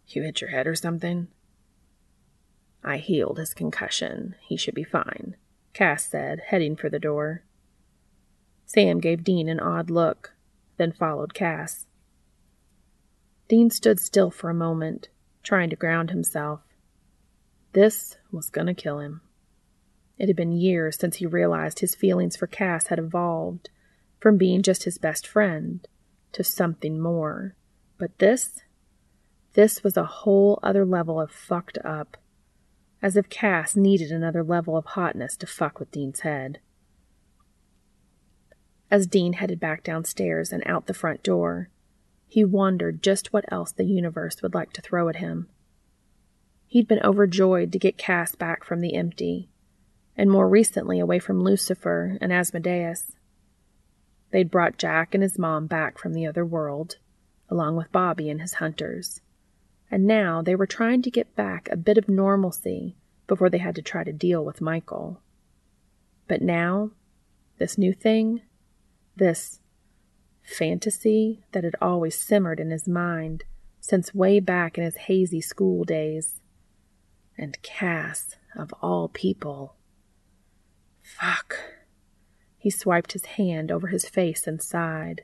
You 0.07 0.23
hit 0.23 0.41
your 0.41 0.49
head 0.49 0.67
or 0.67 0.75
something? 0.75 1.27
I 2.83 2.97
healed 2.97 3.37
his 3.37 3.53
concussion. 3.53 4.35
He 4.41 4.57
should 4.57 4.75
be 4.75 4.83
fine, 4.83 5.35
Cass 5.73 6.05
said, 6.05 6.41
heading 6.47 6.75
for 6.75 6.89
the 6.89 6.99
door. 6.99 7.43
Sam 8.73 8.99
gave 8.99 9.23
Dean 9.23 9.47
an 9.49 9.59
odd 9.59 9.91
look, 9.91 10.33
then 10.77 10.91
followed 10.91 11.35
Cass. 11.35 11.85
Dean 13.47 13.69
stood 13.69 13.99
still 13.99 14.31
for 14.31 14.49
a 14.49 14.55
moment, 14.55 15.09
trying 15.43 15.69
to 15.69 15.75
ground 15.75 16.09
himself. 16.09 16.61
This 17.73 18.17
was 18.31 18.49
going 18.49 18.65
to 18.65 18.73
kill 18.73 18.97
him. 18.97 19.21
It 20.17 20.27
had 20.27 20.35
been 20.35 20.53
years 20.53 20.97
since 20.97 21.17
he 21.17 21.27
realized 21.27 21.79
his 21.79 21.93
feelings 21.93 22.35
for 22.35 22.47
Cass 22.47 22.87
had 22.87 22.97
evolved 22.97 23.69
from 24.19 24.37
being 24.37 24.63
just 24.63 24.85
his 24.85 24.97
best 24.97 25.27
friend 25.27 25.87
to 26.31 26.43
something 26.43 26.99
more. 26.99 27.55
But 27.99 28.17
this, 28.17 28.61
this 29.53 29.83
was 29.83 29.97
a 29.97 30.05
whole 30.05 30.57
other 30.63 30.83
level 30.83 31.21
of 31.21 31.29
fucked 31.29 31.77
up. 31.85 32.17
As 33.03 33.15
if 33.15 33.29
Cass 33.29 33.75
needed 33.75 34.11
another 34.11 34.43
level 34.43 34.75
of 34.75 34.85
hotness 34.85 35.37
to 35.37 35.45
fuck 35.45 35.79
with 35.79 35.91
Dean's 35.91 36.21
head. 36.21 36.59
As 38.93 39.07
Dean 39.07 39.33
headed 39.33 39.59
back 39.59 39.83
downstairs 39.83 40.53
and 40.53 40.61
out 40.67 40.85
the 40.85 40.93
front 40.93 41.23
door, 41.23 41.69
he 42.27 42.45
wondered 42.45 43.01
just 43.01 43.33
what 43.33 43.43
else 43.51 43.71
the 43.71 43.85
universe 43.85 44.43
would 44.43 44.53
like 44.53 44.71
to 44.73 44.83
throw 44.83 45.09
at 45.09 45.15
him. 45.15 45.49
He'd 46.67 46.87
been 46.87 47.01
overjoyed 47.03 47.71
to 47.71 47.79
get 47.79 47.97
Cass 47.97 48.35
back 48.35 48.63
from 48.63 48.81
the 48.81 48.93
empty, 48.93 49.49
and 50.15 50.29
more 50.29 50.47
recently 50.47 50.99
away 50.99 51.17
from 51.17 51.41
Lucifer 51.41 52.19
and 52.21 52.31
Asmodeus. 52.31 53.13
They'd 54.29 54.51
brought 54.51 54.77
Jack 54.77 55.15
and 55.15 55.23
his 55.23 55.39
mom 55.39 55.65
back 55.65 55.97
from 55.97 56.13
the 56.13 56.27
other 56.27 56.45
world, 56.45 56.97
along 57.49 57.75
with 57.75 57.91
Bobby 57.91 58.29
and 58.29 58.41
his 58.41 58.53
hunters. 58.53 59.21
And 59.89 60.05
now 60.05 60.43
they 60.43 60.53
were 60.53 60.67
trying 60.67 61.01
to 61.01 61.09
get 61.09 61.35
back 61.35 61.67
a 61.71 61.77
bit 61.77 61.97
of 61.97 62.07
normalcy 62.07 62.95
before 63.25 63.49
they 63.49 63.57
had 63.57 63.73
to 63.73 63.81
try 63.81 64.03
to 64.03 64.13
deal 64.13 64.45
with 64.45 64.61
Michael. 64.61 65.19
But 66.27 66.43
now, 66.43 66.91
this 67.57 67.75
new 67.75 67.91
thing, 67.91 68.43
this 69.15 69.59
fantasy 70.43 71.43
that 71.51 71.63
had 71.63 71.75
always 71.81 72.17
simmered 72.17 72.59
in 72.59 72.71
his 72.71 72.87
mind 72.87 73.43
since 73.79 74.13
way 74.13 74.39
back 74.39 74.77
in 74.77 74.83
his 74.83 74.95
hazy 74.95 75.41
school 75.41 75.83
days. 75.83 76.41
And 77.37 77.61
Cass, 77.61 78.35
of 78.55 78.73
all 78.81 79.07
people. 79.09 79.75
Fuck. 81.01 81.57
He 82.57 82.69
swiped 82.69 83.11
his 83.13 83.25
hand 83.25 83.71
over 83.71 83.87
his 83.87 84.07
face 84.07 84.47
and 84.47 84.61
sighed. 84.61 85.23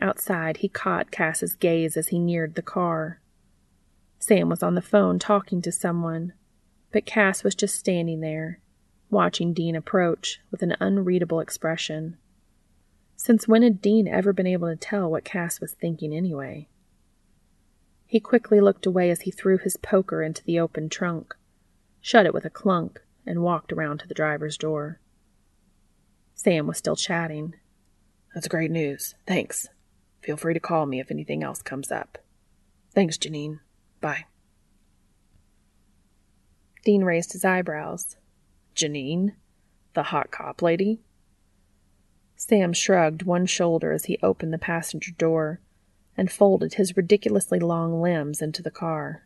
Outside, 0.00 0.58
he 0.58 0.68
caught 0.68 1.10
Cass's 1.10 1.54
gaze 1.54 1.96
as 1.96 2.08
he 2.08 2.18
neared 2.18 2.54
the 2.54 2.62
car. 2.62 3.20
Sam 4.18 4.48
was 4.48 4.62
on 4.62 4.74
the 4.74 4.80
phone 4.80 5.18
talking 5.18 5.60
to 5.62 5.72
someone, 5.72 6.32
but 6.92 7.04
Cass 7.04 7.44
was 7.44 7.54
just 7.54 7.76
standing 7.78 8.20
there, 8.20 8.60
watching 9.10 9.52
Dean 9.52 9.74
approach 9.74 10.40
with 10.50 10.62
an 10.62 10.76
unreadable 10.80 11.40
expression. 11.40 12.16
Since 13.16 13.46
when 13.46 13.62
had 13.62 13.82
Dean 13.82 14.08
ever 14.08 14.32
been 14.32 14.46
able 14.46 14.68
to 14.68 14.76
tell 14.76 15.10
what 15.10 15.24
Cass 15.24 15.60
was 15.60 15.72
thinking 15.72 16.14
anyway? 16.14 16.68
He 18.06 18.18
quickly 18.18 18.60
looked 18.60 18.86
away 18.86 19.10
as 19.10 19.22
he 19.22 19.30
threw 19.30 19.58
his 19.58 19.76
poker 19.76 20.22
into 20.22 20.42
the 20.44 20.58
open 20.58 20.88
trunk, 20.88 21.34
shut 22.00 22.26
it 22.26 22.34
with 22.34 22.44
a 22.44 22.50
clunk, 22.50 23.00
and 23.26 23.42
walked 23.42 23.72
around 23.72 23.98
to 23.98 24.08
the 24.08 24.14
driver's 24.14 24.56
door. 24.56 25.00
Sam 26.34 26.66
was 26.66 26.78
still 26.78 26.96
chatting. 26.96 27.54
That's 28.34 28.48
great 28.48 28.70
news. 28.70 29.14
Thanks. 29.26 29.68
Feel 30.22 30.36
free 30.36 30.54
to 30.54 30.60
call 30.60 30.86
me 30.86 31.00
if 31.00 31.10
anything 31.10 31.42
else 31.42 31.62
comes 31.62 31.92
up. 31.92 32.18
Thanks, 32.94 33.18
Janine. 33.18 33.60
Bye. 34.00 34.24
Dean 36.84 37.04
raised 37.04 37.32
his 37.32 37.44
eyebrows. 37.44 38.16
Janine? 38.74 39.34
The 39.94 40.04
hot 40.04 40.30
cop 40.30 40.62
lady? 40.62 41.00
Sam 42.36 42.72
shrugged 42.72 43.22
one 43.22 43.46
shoulder 43.46 43.92
as 43.92 44.06
he 44.06 44.18
opened 44.22 44.52
the 44.52 44.58
passenger 44.58 45.12
door 45.12 45.60
and 46.16 46.30
folded 46.30 46.74
his 46.74 46.96
ridiculously 46.96 47.58
long 47.58 48.00
limbs 48.00 48.42
into 48.42 48.62
the 48.62 48.70
car. 48.70 49.24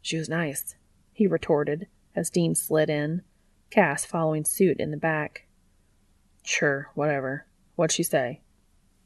She 0.00 0.16
was 0.16 0.28
nice, 0.28 0.74
he 1.12 1.26
retorted 1.26 1.86
as 2.14 2.30
Dean 2.30 2.54
slid 2.54 2.90
in, 2.90 3.22
Cass 3.70 4.04
following 4.04 4.44
suit 4.44 4.78
in 4.78 4.90
the 4.90 4.98
back. 4.98 5.46
Sure, 6.42 6.90
whatever. 6.94 7.46
What'd 7.74 7.94
she 7.94 8.02
say? 8.02 8.42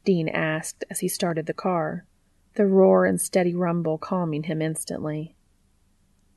Dean 0.04 0.28
asked 0.28 0.84
as 0.90 1.00
he 1.00 1.08
started 1.08 1.46
the 1.46 1.54
car, 1.54 2.04
the 2.54 2.66
roar 2.66 3.04
and 3.04 3.20
steady 3.20 3.54
rumble 3.54 3.96
calming 3.96 4.44
him 4.44 4.60
instantly. 4.60 5.35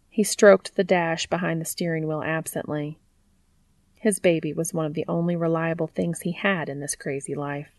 He 0.09 0.23
stroked 0.23 0.75
the 0.75 0.83
dash 0.83 1.27
behind 1.27 1.61
the 1.61 1.65
steering 1.65 2.07
wheel 2.07 2.23
absently. 2.23 2.99
His 3.95 4.19
baby 4.19 4.53
was 4.53 4.73
one 4.73 4.85
of 4.85 4.93
the 4.93 5.05
only 5.07 5.35
reliable 5.35 5.87
things 5.87 6.21
he 6.21 6.31
had 6.31 6.69
in 6.69 6.79
this 6.79 6.95
crazy 6.95 7.35
life. 7.35 7.71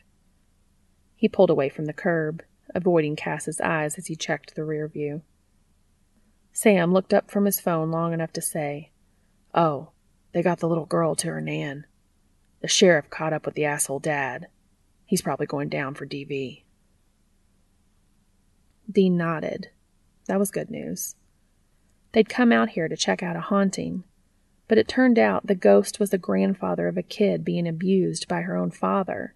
He 1.16 1.28
pulled 1.28 1.50
away 1.50 1.68
from 1.68 1.86
the 1.86 1.92
curb, 1.92 2.42
avoiding 2.74 3.16
Cass's 3.16 3.60
eyes 3.60 3.96
as 3.98 4.06
he 4.06 4.16
checked 4.16 4.54
the 4.54 4.64
rear 4.64 4.86
view. 4.86 5.22
Sam 6.52 6.92
looked 6.92 7.14
up 7.14 7.30
from 7.30 7.44
his 7.44 7.60
phone 7.60 7.90
long 7.90 8.12
enough 8.12 8.32
to 8.34 8.42
say, 8.42 8.90
Oh, 9.54 9.90
they 10.32 10.42
got 10.42 10.58
the 10.58 10.68
little 10.68 10.86
girl 10.86 11.14
to 11.16 11.28
her 11.28 11.40
Nan. 11.40 11.86
The 12.60 12.68
sheriff 12.68 13.10
caught 13.10 13.32
up 13.32 13.46
with 13.46 13.54
the 13.54 13.64
asshole 13.64 13.98
dad. 13.98 14.48
He's 15.06 15.22
probably 15.22 15.46
going 15.46 15.68
down 15.68 15.94
for 15.94 16.06
DV. 16.06 16.62
Dean 18.90 19.16
nodded. 19.16 19.70
That 20.26 20.38
was 20.38 20.50
good 20.50 20.70
news. 20.70 21.16
They'd 22.12 22.29
come 22.29 22.53
out 22.53 22.70
here 22.70 22.88
to 22.88 22.96
check 22.96 23.23
out 23.23 23.37
a 23.37 23.40
haunting, 23.40 24.05
but 24.66 24.79
it 24.79 24.88
turned 24.88 25.18
out 25.18 25.46
the 25.46 25.55
ghost 25.55 26.01
was 26.01 26.11
the 26.11 26.18
grandfather 26.18 26.88
of 26.88 26.96
a 26.96 27.03
kid 27.03 27.44
being 27.44 27.68
abused 27.68 28.27
by 28.27 28.42
her 28.42 28.57
own 28.57 28.70
father. 28.70 29.35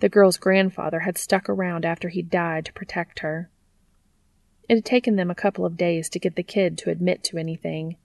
The 0.00 0.08
girl's 0.08 0.36
grandfather 0.36 1.00
had 1.00 1.16
stuck 1.16 1.48
around 1.48 1.84
after 1.84 2.08
he 2.08 2.22
died 2.22 2.66
to 2.66 2.72
protect 2.72 3.20
her. 3.20 3.50
It 4.68 4.74
had 4.74 4.84
taken 4.84 5.16
them 5.16 5.30
a 5.30 5.34
couple 5.34 5.64
of 5.64 5.76
days 5.76 6.08
to 6.10 6.18
get 6.18 6.36
the 6.36 6.42
kid 6.42 6.76
to 6.78 6.90
admit 6.90 7.22
to 7.24 7.38
anything, 7.38 7.96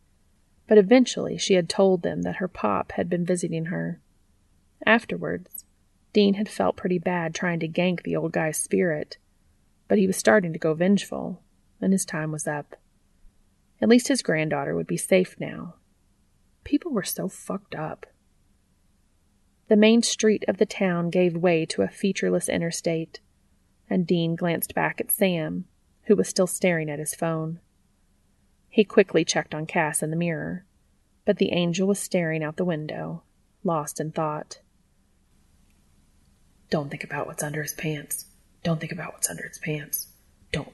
but 0.67 0.77
eventually 0.77 1.37
she 1.37 1.55
had 1.55 1.69
told 1.69 2.03
them 2.03 2.21
that 2.21 2.37
her 2.37 2.47
pop 2.47 2.93
had 2.93 3.09
been 3.09 3.25
visiting 3.25 3.65
her. 3.65 3.99
Afterwards, 4.85 5.65
Dean 6.13 6.35
had 6.35 6.49
felt 6.49 6.77
pretty 6.77 6.99
bad 6.99 7.33
trying 7.33 7.59
to 7.59 7.67
gank 7.67 8.03
the 8.03 8.15
old 8.15 8.31
guy's 8.31 8.57
spirit, 8.57 9.17
but 9.87 9.97
he 9.97 10.07
was 10.07 10.17
starting 10.17 10.53
to 10.53 10.59
go 10.59 10.73
vengeful, 10.73 11.41
and 11.81 11.93
his 11.93 12.05
time 12.05 12.31
was 12.31 12.47
up. 12.47 12.75
At 13.81 13.89
least 13.89 14.07
his 14.07 14.21
granddaughter 14.21 14.75
would 14.75 14.87
be 14.87 14.97
safe 14.97 15.35
now. 15.39 15.75
People 16.63 16.91
were 16.91 17.03
so 17.03 17.27
fucked 17.27 17.75
up. 17.75 18.05
The 19.67 19.75
main 19.75 20.01
street 20.01 20.45
of 20.47 20.57
the 20.57 20.65
town 20.65 21.09
gave 21.09 21.35
way 21.35 21.65
to 21.67 21.81
a 21.81 21.87
featureless 21.87 22.49
interstate, 22.49 23.19
and 23.89 24.07
Dean 24.07 24.35
glanced 24.35 24.73
back 24.73 24.99
at 24.99 25.11
Sam, 25.11 25.65
who 26.03 26.15
was 26.15 26.27
still 26.27 26.47
staring 26.47 26.89
at 26.89 26.99
his 26.99 27.13
phone. 27.13 27.59
He 28.69 28.83
quickly 28.83 29.25
checked 29.25 29.53
on 29.53 29.65
Cass 29.65 30.01
in 30.01 30.09
the 30.09 30.15
mirror, 30.15 30.65
but 31.25 31.37
the 31.37 31.51
angel 31.51 31.87
was 31.87 31.99
staring 31.99 32.43
out 32.43 32.57
the 32.57 32.65
window, 32.65 33.23
lost 33.63 33.99
in 33.99 34.11
thought. 34.11 34.59
Don't 36.69 36.89
think 36.89 37.03
about 37.03 37.27
what's 37.27 37.43
under 37.43 37.61
his 37.61 37.73
pants. 37.73 38.25
Don't 38.63 38.79
think 38.79 38.91
about 38.91 39.13
what's 39.13 39.29
under 39.29 39.47
his 39.47 39.57
pants. 39.57 40.07
Don't. 40.51 40.73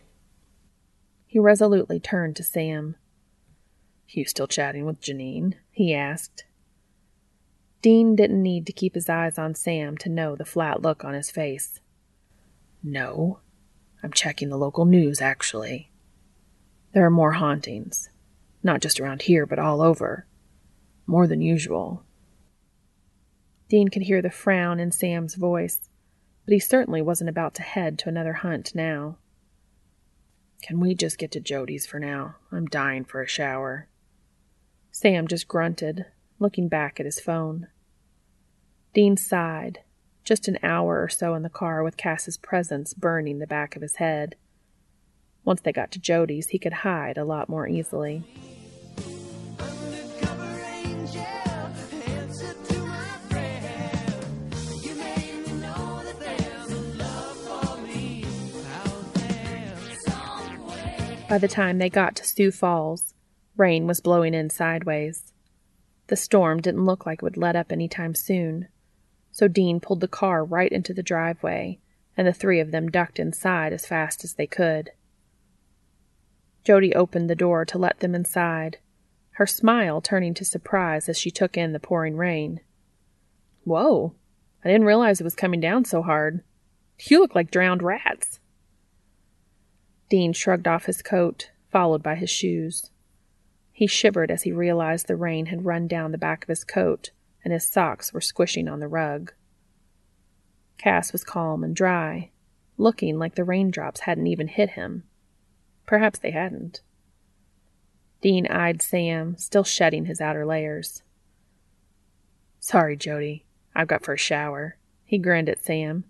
He 1.33 1.39
resolutely 1.39 1.99
turned 1.99 2.35
to 2.35 2.43
Sam. 2.43 2.95
You 4.07 4.23
still 4.23 4.45
chatting 4.45 4.85
with 4.85 5.01
Janine? 5.01 5.55
he 5.71 5.91
asked. 5.91 6.43
Dean 7.81 8.15
didn't 8.15 8.43
need 8.43 8.67
to 8.67 8.71
keep 8.71 8.93
his 8.93 9.09
eyes 9.09 9.39
on 9.39 9.55
Sam 9.55 9.97
to 9.97 10.09
know 10.09 10.35
the 10.35 10.45
flat 10.45 10.83
look 10.83 11.03
on 11.03 11.15
his 11.15 11.31
face. 11.31 11.79
No, 12.83 13.39
I'm 14.03 14.13
checking 14.13 14.49
the 14.49 14.59
local 14.59 14.85
news, 14.85 15.21
actually. 15.21 15.89
There 16.93 17.03
are 17.03 17.09
more 17.09 17.31
hauntings. 17.31 18.11
Not 18.61 18.79
just 18.79 18.99
around 18.99 19.23
here, 19.23 19.47
but 19.47 19.57
all 19.57 19.81
over. 19.81 20.27
More 21.07 21.25
than 21.25 21.41
usual. 21.41 22.03
Dean 23.69 23.87
could 23.87 24.03
hear 24.03 24.21
the 24.21 24.29
frown 24.29 24.79
in 24.79 24.91
Sam's 24.91 25.33
voice, 25.33 25.89
but 26.45 26.53
he 26.53 26.59
certainly 26.59 27.01
wasn't 27.01 27.31
about 27.31 27.55
to 27.55 27.63
head 27.63 27.97
to 27.97 28.09
another 28.09 28.33
hunt 28.33 28.75
now. 28.75 29.17
Can 30.63 30.79
we 30.79 30.95
just 30.95 31.17
get 31.17 31.29
to 31.31 31.41
Jody's 31.41 31.85
for 31.85 31.99
now? 31.99 32.37
I'm 32.49 32.67
dying 32.67 33.03
for 33.03 33.21
a 33.21 33.27
shower. 33.27 33.89
Sam 34.91 35.27
just 35.27 35.49
grunted, 35.49 36.05
looking 36.39 36.69
back 36.69 37.01
at 37.01 37.05
his 37.05 37.19
phone. 37.19 37.67
Dean 38.93 39.17
sighed, 39.17 39.79
just 40.23 40.47
an 40.47 40.57
hour 40.63 41.03
or 41.03 41.09
so 41.09 41.33
in 41.33 41.43
the 41.43 41.49
car 41.49 41.83
with 41.83 41.97
Cass's 41.97 42.37
presence 42.37 42.93
burning 42.93 43.39
the 43.39 43.45
back 43.45 43.75
of 43.75 43.81
his 43.81 43.97
head. 43.97 44.37
Once 45.43 45.59
they 45.59 45.73
got 45.73 45.91
to 45.91 45.99
Jody's, 45.99 46.47
he 46.47 46.59
could 46.59 46.71
hide 46.71 47.17
a 47.17 47.25
lot 47.25 47.49
more 47.49 47.67
easily. 47.67 48.23
By 61.33 61.39
the 61.39 61.47
time 61.47 61.79
they 61.79 61.89
got 61.89 62.15
to 62.17 62.27
Sioux 62.27 62.51
Falls, 62.51 63.15
rain 63.57 63.87
was 63.87 64.01
blowing 64.01 64.35
in 64.35 64.51
sideways. 64.51 65.33
The 66.05 66.15
storm 66.15 66.61
didn't 66.61 66.85
look 66.85 67.07
like 67.07 67.17
it 67.17 67.23
would 67.23 67.37
let 67.37 67.55
up 67.55 67.71
any 67.71 67.87
time 67.87 68.13
soon, 68.13 68.67
so 69.31 69.47
Dean 69.47 69.79
pulled 69.79 70.01
the 70.01 70.07
car 70.07 70.45
right 70.45 70.71
into 70.71 70.93
the 70.93 71.01
driveway, 71.01 71.79
and 72.15 72.27
the 72.27 72.33
three 72.33 72.59
of 72.59 72.69
them 72.69 72.87
ducked 72.87 73.17
inside 73.17 73.73
as 73.73 73.87
fast 73.87 74.23
as 74.23 74.35
they 74.35 74.45
could. 74.45 74.91
Jody 76.63 76.93
opened 76.93 77.31
the 77.31 77.35
door 77.35 77.65
to 77.65 77.79
let 77.79 77.99
them 77.99 78.13
inside, 78.13 78.77
her 79.31 79.47
smile 79.47 80.01
turning 80.01 80.35
to 80.35 80.45
surprise 80.45 81.09
as 81.09 81.17
she 81.17 81.31
took 81.31 81.57
in 81.57 81.73
the 81.73 81.79
pouring 81.79 82.15
rain. 82.15 82.59
Whoa, 83.63 84.13
I 84.63 84.69
didn't 84.69 84.85
realize 84.85 85.19
it 85.19 85.23
was 85.23 85.33
coming 85.33 85.59
down 85.59 85.83
so 85.85 86.03
hard. 86.03 86.43
You 86.99 87.21
look 87.21 87.33
like 87.33 87.49
drowned 87.49 87.81
rats. 87.81 88.39
Dean 90.13 90.31
shrugged 90.31 90.67
off 90.67 90.85
his 90.85 91.01
coat, 91.01 91.49
followed 91.71 92.03
by 92.03 92.13
his 92.13 92.29
shoes. 92.29 92.91
He 93.71 93.87
shivered 93.87 94.29
as 94.29 94.43
he 94.43 94.51
realized 94.51 95.07
the 95.07 95.15
rain 95.15 95.47
had 95.47 95.65
run 95.65 95.87
down 95.87 96.11
the 96.11 96.19
back 96.19 96.43
of 96.43 96.49
his 96.49 96.63
coat 96.63 97.09
and 97.43 97.51
his 97.51 97.67
socks 97.67 98.13
were 98.13 98.21
squishing 98.21 98.67
on 98.67 98.79
the 98.79 98.87
rug. 98.87 99.33
Cass 100.77 101.13
was 101.13 101.23
calm 101.23 101.63
and 101.63 101.75
dry, 101.75 102.29
looking 102.77 103.17
like 103.17 103.33
the 103.33 103.43
raindrops 103.43 104.01
hadn't 104.01 104.27
even 104.27 104.49
hit 104.49 104.69
him. 104.69 105.01
Perhaps 105.87 106.19
they 106.19 106.29
hadn't. 106.29 106.81
Dean 108.21 108.45
eyed 108.45 108.83
Sam, 108.83 109.35
still 109.35 109.63
shedding 109.63 110.05
his 110.05 110.21
outer 110.21 110.45
layers. 110.45 111.01
Sorry, 112.59 112.95
Jody. 112.95 113.47
I've 113.73 113.87
got 113.87 114.03
for 114.03 114.13
a 114.13 114.17
shower. 114.17 114.77
He 115.05 115.17
grinned 115.17 115.49
at 115.49 115.65
Sam, 115.65 116.03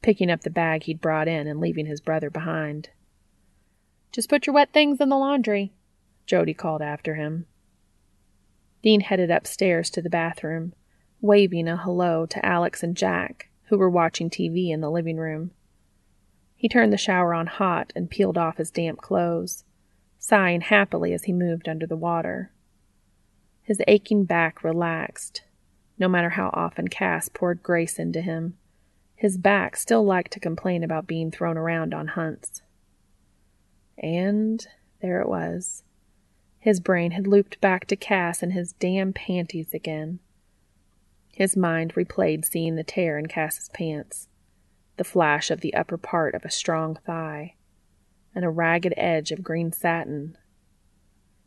picking 0.00 0.30
up 0.30 0.40
the 0.40 0.48
bag 0.48 0.84
he'd 0.84 1.02
brought 1.02 1.28
in 1.28 1.46
and 1.46 1.60
leaving 1.60 1.84
his 1.84 2.00
brother 2.00 2.30
behind. 2.30 2.88
Just 4.16 4.30
put 4.30 4.46
your 4.46 4.54
wet 4.54 4.72
things 4.72 4.98
in 5.02 5.10
the 5.10 5.18
laundry, 5.18 5.74
Jody 6.24 6.54
called 6.54 6.80
after 6.80 7.16
him. 7.16 7.44
Dean 8.82 9.02
headed 9.02 9.30
upstairs 9.30 9.90
to 9.90 10.00
the 10.00 10.08
bathroom, 10.08 10.72
waving 11.20 11.68
a 11.68 11.76
hello 11.76 12.24
to 12.24 12.46
Alex 12.46 12.82
and 12.82 12.96
Jack, 12.96 13.50
who 13.64 13.76
were 13.76 13.90
watching 13.90 14.30
TV 14.30 14.70
in 14.70 14.80
the 14.80 14.90
living 14.90 15.18
room. 15.18 15.50
He 16.54 16.66
turned 16.66 16.94
the 16.94 16.96
shower 16.96 17.34
on 17.34 17.46
hot 17.46 17.92
and 17.94 18.08
peeled 18.08 18.38
off 18.38 18.56
his 18.56 18.70
damp 18.70 19.02
clothes, 19.02 19.64
sighing 20.18 20.62
happily 20.62 21.12
as 21.12 21.24
he 21.24 21.32
moved 21.34 21.68
under 21.68 21.86
the 21.86 21.94
water. 21.94 22.50
His 23.60 23.82
aching 23.86 24.24
back 24.24 24.64
relaxed. 24.64 25.42
No 25.98 26.08
matter 26.08 26.30
how 26.30 26.48
often 26.54 26.88
Cass 26.88 27.28
poured 27.28 27.62
grace 27.62 27.98
into 27.98 28.22
him, 28.22 28.56
his 29.14 29.36
back 29.36 29.76
still 29.76 30.06
liked 30.06 30.32
to 30.32 30.40
complain 30.40 30.82
about 30.82 31.06
being 31.06 31.30
thrown 31.30 31.58
around 31.58 31.92
on 31.92 32.08
hunts. 32.08 32.62
And 33.98 34.66
there 35.00 35.20
it 35.20 35.28
was. 35.28 35.82
His 36.58 36.80
brain 36.80 37.12
had 37.12 37.26
looped 37.26 37.60
back 37.60 37.86
to 37.86 37.96
Cass 37.96 38.42
and 38.42 38.52
his 38.52 38.72
damn 38.72 39.12
panties 39.12 39.72
again. 39.72 40.18
His 41.32 41.56
mind 41.56 41.94
replayed 41.94 42.44
seeing 42.44 42.74
the 42.74 42.82
tear 42.82 43.18
in 43.18 43.26
Cass's 43.26 43.68
pants, 43.72 44.28
the 44.96 45.04
flash 45.04 45.50
of 45.50 45.60
the 45.60 45.74
upper 45.74 45.96
part 45.96 46.34
of 46.34 46.44
a 46.44 46.50
strong 46.50 46.96
thigh, 46.96 47.54
and 48.34 48.44
a 48.44 48.50
ragged 48.50 48.94
edge 48.96 49.32
of 49.32 49.42
green 49.42 49.70
satin. 49.70 50.36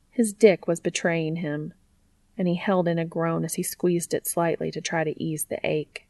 His 0.10 0.32
dick 0.32 0.68
was 0.68 0.80
betraying 0.80 1.38
him, 1.38 1.74
and 2.38 2.48
he 2.48 2.56
held 2.56 2.88
in 2.88 3.00
a 3.00 3.06
groan 3.06 3.44
as 3.44 3.56
he 3.56 3.64
squeezed 3.64 4.14
it 4.14 4.28
slightly 4.28 4.72
to 4.72 4.80
try 4.80 5.04
to 5.04 5.22
ease 5.22 5.46
the 5.46 5.60
ache. 5.64 6.08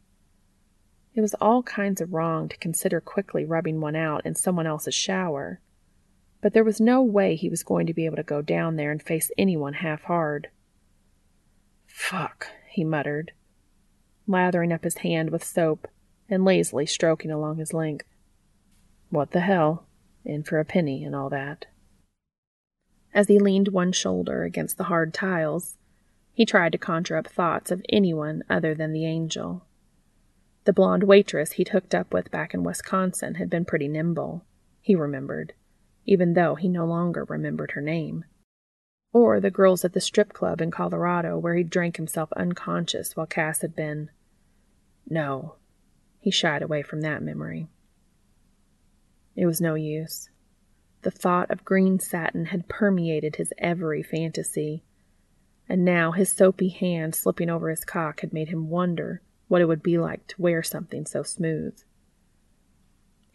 It 1.14 1.20
was 1.20 1.34
all 1.40 1.62
kinds 1.64 2.00
of 2.00 2.12
wrong 2.12 2.48
to 2.48 2.56
consider 2.58 3.00
quickly 3.00 3.44
rubbing 3.44 3.80
one 3.80 3.96
out 3.96 4.24
in 4.24 4.34
someone 4.34 4.66
else's 4.66 4.94
shower 4.94 5.60
but 6.40 6.54
there 6.54 6.64
was 6.64 6.80
no 6.80 7.02
way 7.02 7.36
he 7.36 7.50
was 7.50 7.62
going 7.62 7.86
to 7.86 7.94
be 7.94 8.06
able 8.06 8.16
to 8.16 8.22
go 8.22 8.40
down 8.40 8.76
there 8.76 8.90
and 8.90 9.02
face 9.02 9.30
anyone 9.36 9.74
half 9.74 10.02
hard. 10.04 10.48
Fuck, 11.86 12.48
he 12.68 12.82
muttered, 12.82 13.32
lathering 14.26 14.72
up 14.72 14.84
his 14.84 14.98
hand 14.98 15.30
with 15.30 15.44
soap 15.44 15.86
and 16.28 16.44
lazily 16.44 16.86
stroking 16.86 17.30
along 17.30 17.58
his 17.58 17.74
length. 17.74 18.06
What 19.10 19.32
the 19.32 19.40
hell? 19.40 19.86
In 20.24 20.42
for 20.42 20.58
a 20.58 20.64
penny 20.64 21.02
and 21.04 21.14
all 21.14 21.30
that. 21.30 21.66
As 23.12 23.28
he 23.28 23.38
leaned 23.38 23.68
one 23.68 23.92
shoulder 23.92 24.44
against 24.44 24.76
the 24.76 24.84
hard 24.84 25.12
tiles, 25.12 25.76
he 26.32 26.46
tried 26.46 26.72
to 26.72 26.78
conjure 26.78 27.16
up 27.16 27.26
thoughts 27.26 27.70
of 27.70 27.82
anyone 27.88 28.44
other 28.48 28.74
than 28.74 28.92
the 28.92 29.04
angel. 29.04 29.66
The 30.64 30.72
blonde 30.72 31.04
waitress 31.04 31.52
he'd 31.52 31.70
hooked 31.70 31.94
up 31.94 32.12
with 32.12 32.30
back 32.30 32.54
in 32.54 32.62
Wisconsin 32.62 33.34
had 33.34 33.50
been 33.50 33.64
pretty 33.64 33.88
nimble, 33.88 34.44
he 34.80 34.94
remembered 34.94 35.54
even 36.10 36.32
though 36.32 36.56
he 36.56 36.68
no 36.68 36.84
longer 36.84 37.24
remembered 37.28 37.70
her 37.70 37.80
name. 37.80 38.24
Or 39.12 39.38
the 39.38 39.50
girls 39.50 39.84
at 39.84 39.92
the 39.92 40.00
strip 40.00 40.32
club 40.32 40.60
in 40.60 40.72
Colorado 40.72 41.38
where 41.38 41.54
he'd 41.54 41.70
drank 41.70 41.96
himself 41.96 42.32
unconscious 42.32 43.14
while 43.14 43.28
Cass 43.28 43.60
had 43.60 43.76
been. 43.76 44.10
No, 45.08 45.54
he 46.18 46.32
shied 46.32 46.62
away 46.62 46.82
from 46.82 47.02
that 47.02 47.22
memory. 47.22 47.68
It 49.36 49.46
was 49.46 49.60
no 49.60 49.76
use. 49.76 50.30
The 51.02 51.12
thought 51.12 51.48
of 51.48 51.64
green 51.64 52.00
satin 52.00 52.46
had 52.46 52.68
permeated 52.68 53.36
his 53.36 53.52
every 53.56 54.02
fantasy, 54.02 54.82
and 55.68 55.84
now 55.84 56.10
his 56.10 56.32
soapy 56.32 56.70
hand 56.70 57.14
slipping 57.14 57.48
over 57.48 57.70
his 57.70 57.84
cock 57.84 58.20
had 58.20 58.32
made 58.32 58.48
him 58.48 58.68
wonder 58.68 59.22
what 59.46 59.60
it 59.60 59.66
would 59.66 59.82
be 59.82 59.96
like 59.96 60.26
to 60.26 60.42
wear 60.42 60.64
something 60.64 61.06
so 61.06 61.22
smooth. 61.22 61.80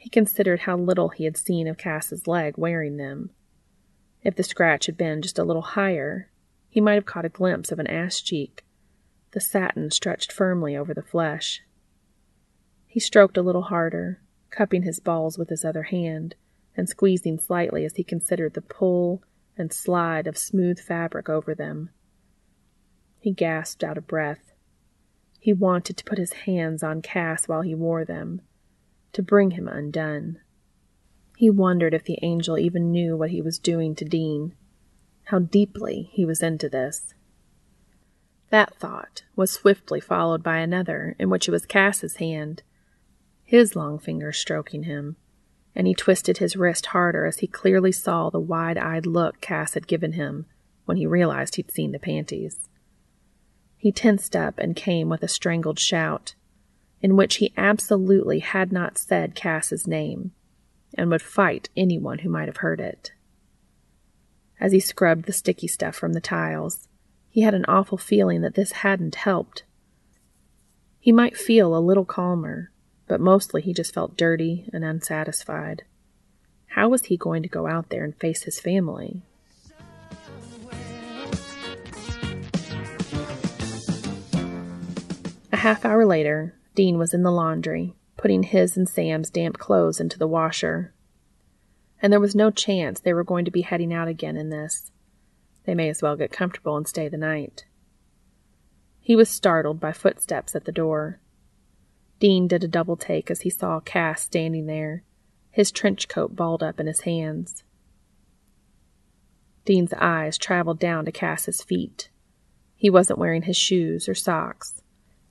He 0.06 0.10
considered 0.12 0.60
how 0.60 0.78
little 0.78 1.10
he 1.10 1.24
had 1.24 1.36
seen 1.36 1.68
of 1.68 1.80
Cass's 1.80 2.28
leg 2.28 2.60
wearing 2.60 2.98
them. 2.98 3.32
If 4.22 4.36
the 4.36 4.44
scratch 4.44 4.86
had 4.86 4.98
been 4.98 5.20
just 5.24 5.40
a 5.40 5.44
little 5.44 5.64
higher, 5.64 6.30
he 6.70 6.80
might 6.80 6.94
have 6.94 7.08
caught 7.08 7.26
a 7.26 7.30
glimpse 7.30 7.72
of 7.72 7.80
an 7.80 7.88
ass 7.88 8.22
cheek, 8.22 8.64
the 9.32 9.40
satin 9.40 9.90
stretched 9.90 10.32
firmly 10.32 10.78
over 10.78 10.94
the 10.94 11.02
flesh. 11.02 11.64
He 12.86 13.00
stroked 13.00 13.36
a 13.36 13.42
little 13.42 13.64
harder, 13.64 14.22
cupping 14.52 14.84
his 14.84 15.00
balls 15.00 15.40
with 15.40 15.50
his 15.50 15.66
other 15.66 15.82
hand 15.82 16.36
and 16.78 16.88
squeezing 16.88 17.40
slightly 17.40 17.84
as 17.84 17.96
he 17.96 18.04
considered 18.04 18.54
the 18.54 18.62
pull 18.62 19.24
and 19.58 19.74
slide 19.74 20.28
of 20.28 20.38
smooth 20.38 20.80
fabric 20.80 21.30
over 21.30 21.56
them. 21.56 21.90
He 23.18 23.32
gasped 23.32 23.84
out 23.84 23.98
of 23.98 24.06
breath. 24.06 24.54
He 25.40 25.52
wanted 25.52 25.98
to 25.98 26.06
put 26.06 26.20
his 26.20 26.34
hands 26.34 26.84
on 26.84 27.02
Cass 27.02 27.48
while 27.48 27.64
he 27.64 27.74
wore 27.74 28.06
them, 28.06 28.42
to 29.16 29.24
bring 29.24 29.52
him 29.52 29.68
undone. 29.68 30.38
He 31.38 31.50
wondered 31.50 31.94
if 31.94 32.04
the 32.04 32.20
angel 32.22 32.58
even 32.58 32.92
knew 32.92 33.16
what 33.16 33.32
he 33.32 33.42
was 33.42 33.60
doing 33.60 33.96
to 33.96 34.06
Dean, 34.06 34.54
how 35.26 35.40
deeply 35.40 36.10
he 36.12 36.26
was 36.26 36.44
into 36.44 36.68
this. 36.70 37.14
That 38.50 38.76
thought 38.76 39.24
was 39.36 39.52
swiftly 39.52 40.02
followed 40.02 40.44
by 40.44 40.58
another 40.58 41.16
in 41.18 41.30
which 41.30 41.48
it 41.48 41.52
was 41.52 41.66
Cass's 41.66 42.18
hand, 42.18 42.62
his 43.44 43.76
long 43.76 44.00
fingers 44.00 44.38
stroking 44.38 44.84
him, 44.84 45.16
and 45.74 45.88
he 45.88 45.94
twisted 45.94 46.38
his 46.38 46.58
wrist 46.58 46.88
harder 46.88 47.26
as 47.26 47.40
he 47.40 47.48
clearly 47.48 47.94
saw 47.94 48.30
the 48.30 48.40
wide 48.40 48.78
eyed 48.78 49.06
look 49.06 49.40
Cass 49.40 49.76
had 49.76 49.88
given 49.88 50.14
him 50.14 50.46
when 50.84 50.98
he 50.98 51.06
realized 51.06 51.56
he'd 51.56 51.72
seen 51.72 51.92
the 51.92 52.00
panties. 52.00 52.70
He 53.78 53.92
tensed 53.92 54.36
up 54.36 54.60
and 54.60 54.76
came 54.76 55.08
with 55.08 55.24
a 55.24 55.28
strangled 55.30 55.80
shout 55.80 56.36
in 57.02 57.16
which 57.16 57.36
he 57.36 57.54
absolutely 57.58 58.40
had 58.40 58.72
not 58.72 58.98
said 58.98 59.36
Cass's 59.36 59.86
name 59.86 60.32
and 60.98 61.10
would 61.10 61.22
fight 61.22 61.70
anyone 61.76 62.20
who 62.20 62.30
might 62.30 62.48
have 62.48 62.58
heard 62.58 62.80
it. 62.80 63.12
As 64.60 64.72
he 64.72 64.80
scrubbed 64.80 65.26
the 65.26 65.34
sticky 65.34 65.68
stuff 65.68 65.96
from 65.96 66.14
the 66.14 66.22
tiles, 66.22 66.88
he 67.30 67.42
had 67.42 67.54
an 67.54 67.66
awful 67.68 67.98
feeling 67.98 68.42
that 68.42 68.56
this 68.56 68.72
hadn't 68.72 69.16
helped. 69.16 69.64
He 71.00 71.12
might 71.12 71.38
feel 71.38 71.76
a 71.76 71.80
little 71.80 72.06
calmer, 72.06 72.72
but 73.08 73.20
mostly 73.20 73.62
he 73.62 73.74
just 73.74 73.94
felt 73.94 74.18
dirty 74.18 74.70
and 74.74 74.84
unsatisfied. 74.84 75.84
How 76.68 76.90
was 76.90 77.06
he 77.06 77.18
going 77.18 77.44
to 77.44 77.50
go 77.50 77.68
out 77.68 77.90
there 77.90 78.04
and 78.04 78.16
face 78.16 78.44
his 78.44 78.60
family? 78.60 79.22
A 85.52 85.58
half 85.58 85.86
hour 85.86 86.06
later, 86.06 86.56
Dean 86.76 86.98
was 86.98 87.14
in 87.14 87.24
the 87.24 87.32
laundry, 87.32 87.96
putting 88.18 88.44
his 88.44 88.76
and 88.76 88.88
Sam's 88.88 89.30
damp 89.30 89.58
clothes 89.58 90.02
into 90.02 90.20
the 90.20 90.28
washer. 90.28 90.94
And 92.02 92.12
there 92.12 92.20
was 92.20 92.36
no 92.36 92.52
chance 92.52 93.00
they 93.00 93.14
were 93.14 93.24
going 93.24 93.46
to 93.46 93.52
be 93.52 93.62
heading 93.62 93.94
out 93.94 94.10
again 94.10 94.36
in 94.36 94.50
this. 94.50 94.92
They 95.66 95.74
may 95.74 95.90
as 95.90 96.02
well 96.02 96.18
get 96.18 96.32
comfortable 96.32 96.76
and 96.76 96.88
stay 96.88 97.08
the 97.08 97.18
night. 97.18 97.66
He 99.00 99.16
was 99.16 99.30
startled 99.30 99.80
by 99.80 99.94
footsteps 99.94 100.54
at 100.54 100.66
the 100.66 100.72
door. 100.72 101.20
Dean 102.20 102.48
did 102.48 102.64
a 102.64 102.68
double 102.68 102.98
take 102.98 103.32
as 103.32 103.42
he 103.42 103.50
saw 103.50 103.80
Cass 103.80 104.22
standing 104.22 104.66
there, 104.66 105.04
his 105.52 105.72
trench 105.72 106.08
coat 106.08 106.36
balled 106.36 106.62
up 106.62 106.80
in 106.80 106.88
his 106.88 107.02
hands. 107.02 107.64
Dean's 109.64 109.94
eyes 109.94 110.38
traveled 110.38 110.80
down 110.80 111.06
to 111.06 111.12
Cass's 111.12 111.64
feet. 111.64 112.10
He 112.76 112.90
wasn't 112.90 113.20
wearing 113.20 113.44
his 113.44 113.58
shoes 113.58 114.10
or 114.10 114.14
socks, 114.14 114.82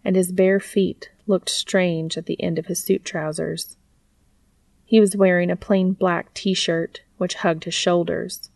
and 0.04 0.16
his 0.16 0.32
bare 0.32 0.58
feet 0.58 1.10
looked 1.26 1.48
strange 1.48 2.16
at 2.16 2.26
the 2.26 2.40
end 2.42 2.58
of 2.58 2.66
his 2.66 2.82
suit 2.82 3.04
trousers. 3.04 3.76
He 4.84 5.00
was 5.00 5.16
wearing 5.16 5.50
a 5.50 5.56
plain 5.56 5.92
black 5.92 6.32
t 6.34 6.54
shirt, 6.54 7.02
which 7.16 7.36
hugged 7.36 7.64
his 7.64 7.74
shoulders. 7.74 8.50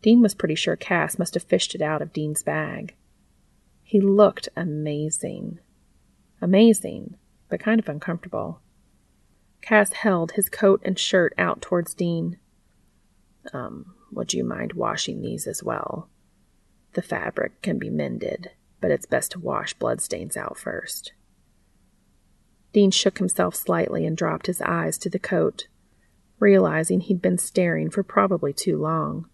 Dean 0.00 0.20
was 0.20 0.34
pretty 0.34 0.54
sure 0.54 0.76
Cass 0.76 1.18
must 1.18 1.34
have 1.34 1.44
fished 1.44 1.74
it 1.74 1.82
out 1.82 2.02
of 2.02 2.12
Dean's 2.12 2.42
bag. 2.42 2.94
He 3.82 4.00
looked 4.00 4.48
amazing. 4.56 5.60
Amazing, 6.40 7.16
but 7.48 7.60
kind 7.60 7.78
of 7.78 7.88
uncomfortable. 7.88 8.60
Cass 9.60 9.92
held 9.92 10.32
his 10.32 10.48
coat 10.48 10.82
and 10.84 10.98
shirt 10.98 11.32
out 11.38 11.62
towards 11.62 11.94
Dean. 11.94 12.38
Um, 13.52 13.94
would 14.10 14.34
you 14.34 14.42
mind 14.42 14.72
washing 14.72 15.20
these 15.20 15.46
as 15.46 15.62
well? 15.62 16.08
The 16.94 17.02
fabric 17.02 17.62
can 17.62 17.78
be 17.78 17.88
mended, 17.88 18.50
but 18.80 18.90
it's 18.90 19.06
best 19.06 19.32
to 19.32 19.40
wash 19.40 19.74
bloodstains 19.74 20.36
out 20.36 20.58
first. 20.58 21.12
Dean 22.72 22.90
shook 22.90 23.18
himself 23.18 23.54
slightly 23.54 24.06
and 24.06 24.16
dropped 24.16 24.46
his 24.46 24.62
eyes 24.62 24.96
to 24.98 25.10
the 25.10 25.18
coat, 25.18 25.66
realizing 26.38 27.00
he'd 27.00 27.22
been 27.22 27.38
staring 27.38 27.90
for 27.90 28.02
probably 28.02 28.52
too 28.52 28.78
long. 28.78 29.26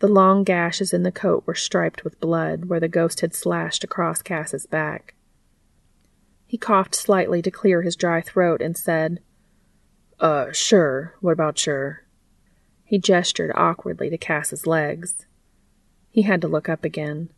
The 0.00 0.08
long 0.08 0.44
gashes 0.44 0.92
in 0.92 1.02
the 1.02 1.12
coat 1.12 1.44
were 1.46 1.54
striped 1.54 2.04
with 2.04 2.20
blood 2.20 2.66
where 2.66 2.80
the 2.80 2.88
ghost 2.88 3.20
had 3.20 3.34
slashed 3.34 3.84
across 3.84 4.22
Cass's 4.22 4.66
back. 4.66 5.14
He 6.46 6.58
coughed 6.58 6.94
slightly 6.94 7.42
to 7.42 7.50
clear 7.50 7.82
his 7.82 7.96
dry 7.96 8.20
throat 8.20 8.60
and 8.60 8.76
said, 8.76 9.20
Uh, 10.18 10.52
sure. 10.52 11.14
What 11.20 11.32
about 11.32 11.58
sure? 11.58 12.04
He 12.82 12.98
gestured 12.98 13.52
awkwardly 13.54 14.10
to 14.10 14.18
Cass's 14.18 14.66
legs. 14.66 15.26
He 16.10 16.22
had 16.22 16.40
to 16.40 16.48
look 16.48 16.68
up 16.68 16.82
again. 16.82 17.30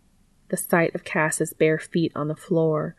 The 0.49 0.57
sight 0.57 0.95
of 0.95 1.05
Cass's 1.05 1.53
bare 1.53 1.79
feet 1.79 2.13
on 2.15 2.29
the 2.29 2.37
floor 2.37 2.97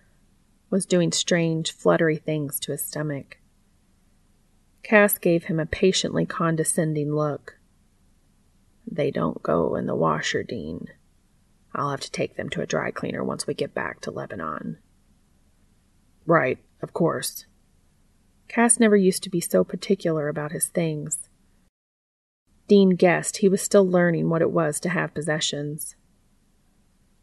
was 0.73 0.87
doing 0.87 1.11
strange, 1.11 1.71
fluttery 1.71 2.17
things 2.17 2.59
to 2.59 2.71
his 2.71 2.83
stomach. 2.83 3.37
Cass 4.81 5.19
gave 5.19 5.43
him 5.43 5.59
a 5.59 5.67
patiently 5.67 6.25
condescending 6.25 7.13
look. 7.13 7.59
They 8.91 9.11
don't 9.11 9.43
go 9.43 9.75
in 9.75 9.85
the 9.85 9.93
washer, 9.93 10.41
Dean. 10.41 10.87
I'll 11.75 11.91
have 11.91 11.99
to 11.99 12.09
take 12.09 12.37
them 12.37 12.49
to 12.49 12.61
a 12.61 12.65
dry 12.65 12.89
cleaner 12.89 13.23
once 13.23 13.45
we 13.45 13.53
get 13.53 13.75
back 13.75 14.01
to 14.01 14.09
Lebanon. 14.09 14.79
Right, 16.25 16.57
of 16.81 16.91
course. 16.91 17.45
Cass 18.47 18.79
never 18.79 18.97
used 18.97 19.21
to 19.23 19.29
be 19.29 19.41
so 19.41 19.63
particular 19.63 20.27
about 20.27 20.53
his 20.53 20.65
things. 20.65 21.29
Dean 22.67 22.95
guessed 22.95 23.37
he 23.37 23.47
was 23.47 23.61
still 23.61 23.87
learning 23.87 24.27
what 24.27 24.41
it 24.41 24.49
was 24.49 24.79
to 24.79 24.89
have 24.89 25.13
possessions. 25.13 25.95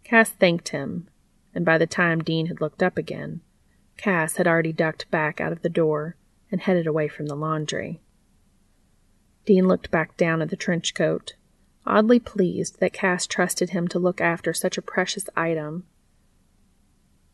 Cass 0.05 0.31
thanked 0.31 0.69
him 0.69 1.09
and 1.55 1.65
by 1.65 1.79
the 1.79 1.87
time 1.87 2.23
Dean 2.23 2.47
had 2.47 2.61
looked 2.61 2.83
up 2.83 2.97
again, 2.97 3.41
Cass 3.97 4.37
had 4.37 4.47
already 4.47 4.73
ducked 4.73 5.11
back 5.11 5.41
out 5.41 5.53
of 5.53 5.63
the 5.63 5.69
door 5.69 6.17
and 6.51 6.61
headed 6.61 6.87
away 6.87 7.09
from 7.09 7.27
the 7.27 7.35
laundry. 7.35 8.01
Dean 9.45 9.67
looked 9.67 9.91
back 9.91 10.17
down 10.17 10.43
at 10.43 10.51
the 10.51 10.57
trench 10.57 10.95
coat, 10.95 11.35
oddly 11.87 12.19
pleased 12.19 12.81
that 12.81 12.93
Cass 12.93 13.27
trusted 13.27 13.71
him 13.71 13.89
to 13.89 13.99
look 13.99 14.21
after 14.21 14.53
such 14.53 14.79
a 14.79 14.83
precious 14.83 15.29
item. 15.37 15.85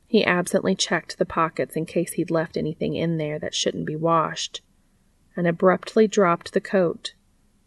He 0.07 0.25
absently 0.25 0.75
checked 0.75 1.19
the 1.19 1.27
pockets 1.27 1.77
in 1.77 1.85
case 1.85 2.13
he'd 2.13 2.31
left 2.31 2.57
anything 2.57 2.95
in 2.95 3.19
there 3.19 3.39
that 3.39 3.55
shouldn't 3.55 3.87
be 3.87 3.97
washed, 3.97 4.63
and 5.37 5.47
abruptly 5.47 6.07
dropped 6.07 6.53
the 6.53 6.61
coat 6.61 7.15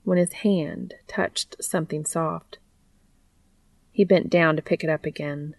when 0.04 0.18
his 0.18 0.34
hand 0.34 0.96
touched 1.08 1.64
something 1.64 2.06
soft. 2.06 2.58
He 3.92 4.06
bent 4.06 4.30
down 4.30 4.56
to 4.56 4.62
pick 4.62 4.84
it 4.84 4.90
up 4.90 5.06
again 5.06 5.56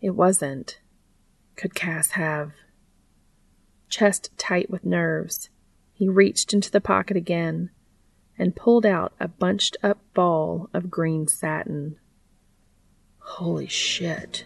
it 0.00 0.10
wasn't. 0.10 0.80
Could 1.56 1.74
Cass 1.74 2.10
have? 2.12 2.52
Chest 3.88 4.30
tight 4.36 4.70
with 4.70 4.84
nerves, 4.84 5.50
he 5.92 6.08
reached 6.08 6.52
into 6.52 6.70
the 6.70 6.80
pocket 6.80 7.16
again 7.16 7.70
and 8.38 8.54
pulled 8.54 8.86
out 8.86 9.12
a 9.18 9.26
bunched 9.26 9.76
up 9.82 9.98
ball 10.14 10.70
of 10.72 10.90
green 10.90 11.26
satin. 11.26 11.96
Holy 13.18 13.66
shit. 13.66 14.44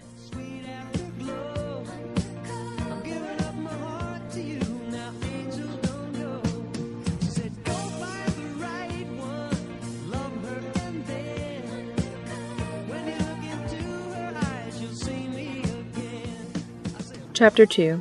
Chapter 17.43 17.67
2 17.67 18.01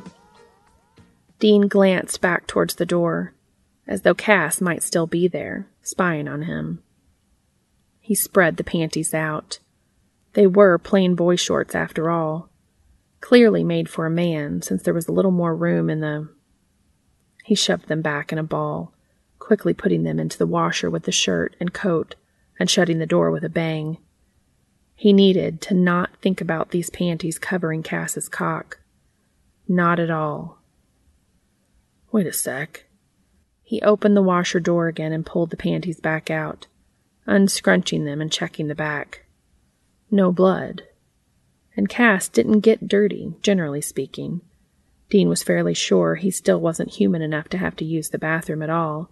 Dean 1.40 1.66
glanced 1.66 2.20
back 2.20 2.46
towards 2.46 2.76
the 2.76 2.86
door, 2.86 3.34
as 3.88 4.02
though 4.02 4.14
Cass 4.14 4.60
might 4.60 4.84
still 4.84 5.08
be 5.08 5.26
there, 5.26 5.66
spying 5.82 6.28
on 6.28 6.42
him. 6.42 6.80
He 7.98 8.14
spread 8.14 8.56
the 8.56 8.62
panties 8.62 9.12
out. 9.12 9.58
They 10.34 10.46
were 10.46 10.78
plain 10.78 11.16
boy 11.16 11.34
shorts 11.34 11.74
after 11.74 12.08
all, 12.08 12.50
clearly 13.20 13.64
made 13.64 13.88
for 13.88 14.06
a 14.06 14.10
man, 14.10 14.62
since 14.62 14.84
there 14.84 14.94
was 14.94 15.08
a 15.08 15.12
little 15.12 15.32
more 15.32 15.56
room 15.56 15.90
in 15.90 15.98
the. 15.98 16.28
He 17.42 17.56
shoved 17.56 17.88
them 17.88 18.00
back 18.00 18.30
in 18.30 18.38
a 18.38 18.44
ball, 18.44 18.92
quickly 19.40 19.74
putting 19.74 20.04
them 20.04 20.20
into 20.20 20.38
the 20.38 20.46
washer 20.46 20.88
with 20.88 21.02
the 21.02 21.10
shirt 21.10 21.56
and 21.58 21.74
coat 21.74 22.14
and 22.60 22.70
shutting 22.70 23.00
the 23.00 23.06
door 23.06 23.32
with 23.32 23.42
a 23.42 23.48
bang. 23.48 23.98
He 24.94 25.12
needed 25.12 25.60
to 25.62 25.74
not 25.74 26.10
think 26.18 26.40
about 26.40 26.70
these 26.70 26.90
panties 26.90 27.40
covering 27.40 27.82
Cass's 27.82 28.28
cock. 28.28 28.78
Not 29.68 30.00
at 30.00 30.10
all. 30.10 30.58
Wait 32.10 32.26
a 32.26 32.32
sec. 32.32 32.86
He 33.62 33.80
opened 33.80 34.16
the 34.16 34.22
washer 34.22 34.60
door 34.60 34.88
again 34.88 35.12
and 35.12 35.24
pulled 35.24 35.50
the 35.50 35.56
panties 35.56 36.00
back 36.00 36.30
out, 36.30 36.66
unscrunching 37.26 38.04
them 38.04 38.20
and 38.20 38.30
checking 38.30 38.68
the 38.68 38.74
back. 38.74 39.24
No 40.10 40.30
blood. 40.30 40.82
And 41.74 41.88
Cass 41.88 42.28
didn't 42.28 42.60
get 42.60 42.86
dirty, 42.86 43.34
generally 43.40 43.80
speaking. 43.80 44.42
Dean 45.08 45.28
was 45.28 45.42
fairly 45.42 45.74
sure 45.74 46.16
he 46.16 46.30
still 46.30 46.60
wasn't 46.60 46.94
human 46.94 47.22
enough 47.22 47.48
to 47.48 47.58
have 47.58 47.76
to 47.76 47.84
use 47.84 48.10
the 48.10 48.18
bathroom 48.18 48.62
at 48.62 48.70
all, 48.70 49.10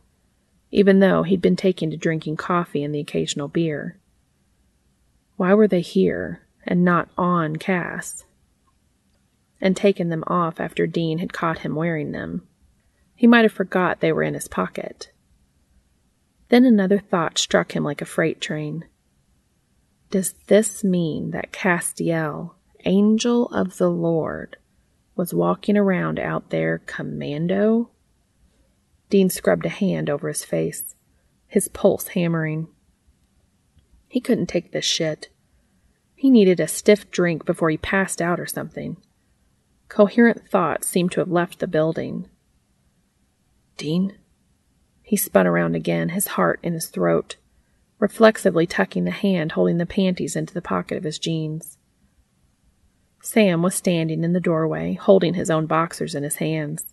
even 0.70 1.00
though 1.00 1.22
he'd 1.22 1.40
been 1.40 1.56
taken 1.56 1.90
to 1.90 1.96
drinking 1.96 2.36
coffee 2.36 2.84
and 2.84 2.94
the 2.94 3.00
occasional 3.00 3.48
beer. 3.48 3.98
Why 5.36 5.54
were 5.54 5.68
they 5.68 5.80
here 5.80 6.42
and 6.66 6.84
not 6.84 7.08
on 7.16 7.56
Cass? 7.56 8.24
And 9.60 9.76
taken 9.76 10.08
them 10.08 10.24
off 10.26 10.58
after 10.58 10.86
Dean 10.86 11.18
had 11.18 11.32
caught 11.32 11.58
him 11.60 11.74
wearing 11.74 12.12
them. 12.12 12.46
He 13.14 13.26
might 13.26 13.44
have 13.44 13.52
forgot 13.52 14.00
they 14.00 14.12
were 14.12 14.22
in 14.22 14.34
his 14.34 14.48
pocket. 14.48 15.12
Then 16.48 16.64
another 16.64 16.98
thought 16.98 17.38
struck 17.38 17.72
him 17.76 17.84
like 17.84 18.00
a 18.00 18.06
freight 18.06 18.40
train. 18.40 18.86
Does 20.10 20.32
this 20.46 20.82
mean 20.82 21.30
that 21.30 21.52
Castiel, 21.52 22.54
angel 22.84 23.46
of 23.48 23.76
the 23.76 23.90
Lord, 23.90 24.56
was 25.14 25.34
walking 25.34 25.76
around 25.76 26.18
out 26.18 26.50
there 26.50 26.78
commando? 26.86 27.90
Dean 29.10 29.28
scrubbed 29.28 29.66
a 29.66 29.68
hand 29.68 30.08
over 30.08 30.28
his 30.28 30.44
face, 30.44 30.94
his 31.46 31.68
pulse 31.68 32.08
hammering. 32.08 32.68
He 34.08 34.20
couldn't 34.20 34.46
take 34.46 34.72
this 34.72 34.84
shit. 34.84 35.28
He 36.16 36.30
needed 36.30 36.58
a 36.58 36.66
stiff 36.66 37.10
drink 37.10 37.44
before 37.44 37.70
he 37.70 37.76
passed 37.76 38.20
out 38.20 38.40
or 38.40 38.46
something. 38.46 38.96
Coherent 39.90 40.48
thoughts 40.48 40.86
seemed 40.86 41.10
to 41.12 41.20
have 41.20 41.32
left 41.32 41.58
the 41.58 41.66
building. 41.66 42.28
Dean? 43.76 44.16
He 45.02 45.16
spun 45.16 45.48
around 45.48 45.74
again, 45.74 46.10
his 46.10 46.28
heart 46.28 46.60
in 46.62 46.74
his 46.74 46.86
throat, 46.86 47.36
reflexively 47.98 48.68
tucking 48.68 49.02
the 49.02 49.10
hand 49.10 49.52
holding 49.52 49.78
the 49.78 49.86
panties 49.86 50.36
into 50.36 50.54
the 50.54 50.62
pocket 50.62 50.96
of 50.96 51.02
his 51.02 51.18
jeans. 51.18 51.76
Sam 53.20 53.62
was 53.62 53.74
standing 53.74 54.22
in 54.22 54.32
the 54.32 54.40
doorway, 54.40 54.94
holding 54.94 55.34
his 55.34 55.50
own 55.50 55.66
boxers 55.66 56.14
in 56.14 56.22
his 56.22 56.36
hands. 56.36 56.86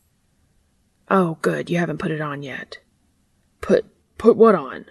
Oh, 1.07 1.37
good, 1.43 1.69
you 1.69 1.77
haven't 1.77 1.99
put 1.99 2.11
it 2.11 2.19
on 2.19 2.41
yet. 2.41 2.79
Put 3.61 3.85
put 4.17 4.35
what 4.35 4.55
on? 4.55 4.87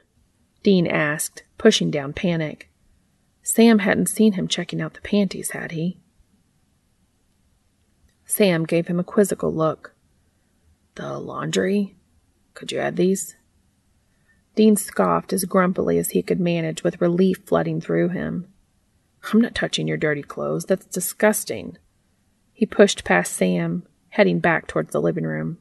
Dean 0.62 0.86
asked, 0.86 1.42
pushing 1.58 1.90
down 1.90 2.12
panic. 2.12 2.70
Sam 3.42 3.80
hadn't 3.80 4.06
seen 4.06 4.34
him 4.34 4.46
checking 4.46 4.80
out 4.80 4.94
the 4.94 5.00
panties, 5.00 5.50
had 5.50 5.72
he? 5.72 5.98
Sam 8.26 8.64
gave 8.64 8.88
him 8.88 8.98
a 8.98 9.04
quizzical 9.04 9.54
look. 9.54 9.94
The 10.96 11.18
laundry? 11.18 11.94
Could 12.54 12.72
you 12.72 12.78
add 12.78 12.96
these? 12.96 13.36
Dean 14.56 14.76
scoffed 14.76 15.32
as 15.32 15.44
grumpily 15.44 15.98
as 15.98 16.10
he 16.10 16.22
could 16.22 16.40
manage 16.40 16.82
with 16.82 17.00
relief 17.00 17.38
flooding 17.46 17.80
through 17.80 18.08
him. 18.08 18.48
I'm 19.32 19.40
not 19.40 19.54
touching 19.54 19.86
your 19.86 19.96
dirty 19.96 20.22
clothes. 20.22 20.64
That's 20.64 20.86
disgusting. 20.86 21.78
He 22.52 22.66
pushed 22.66 23.04
past 23.04 23.32
Sam, 23.34 23.86
heading 24.10 24.40
back 24.40 24.66
towards 24.66 24.92
the 24.92 25.00
living 25.00 25.24
room. 25.24 25.58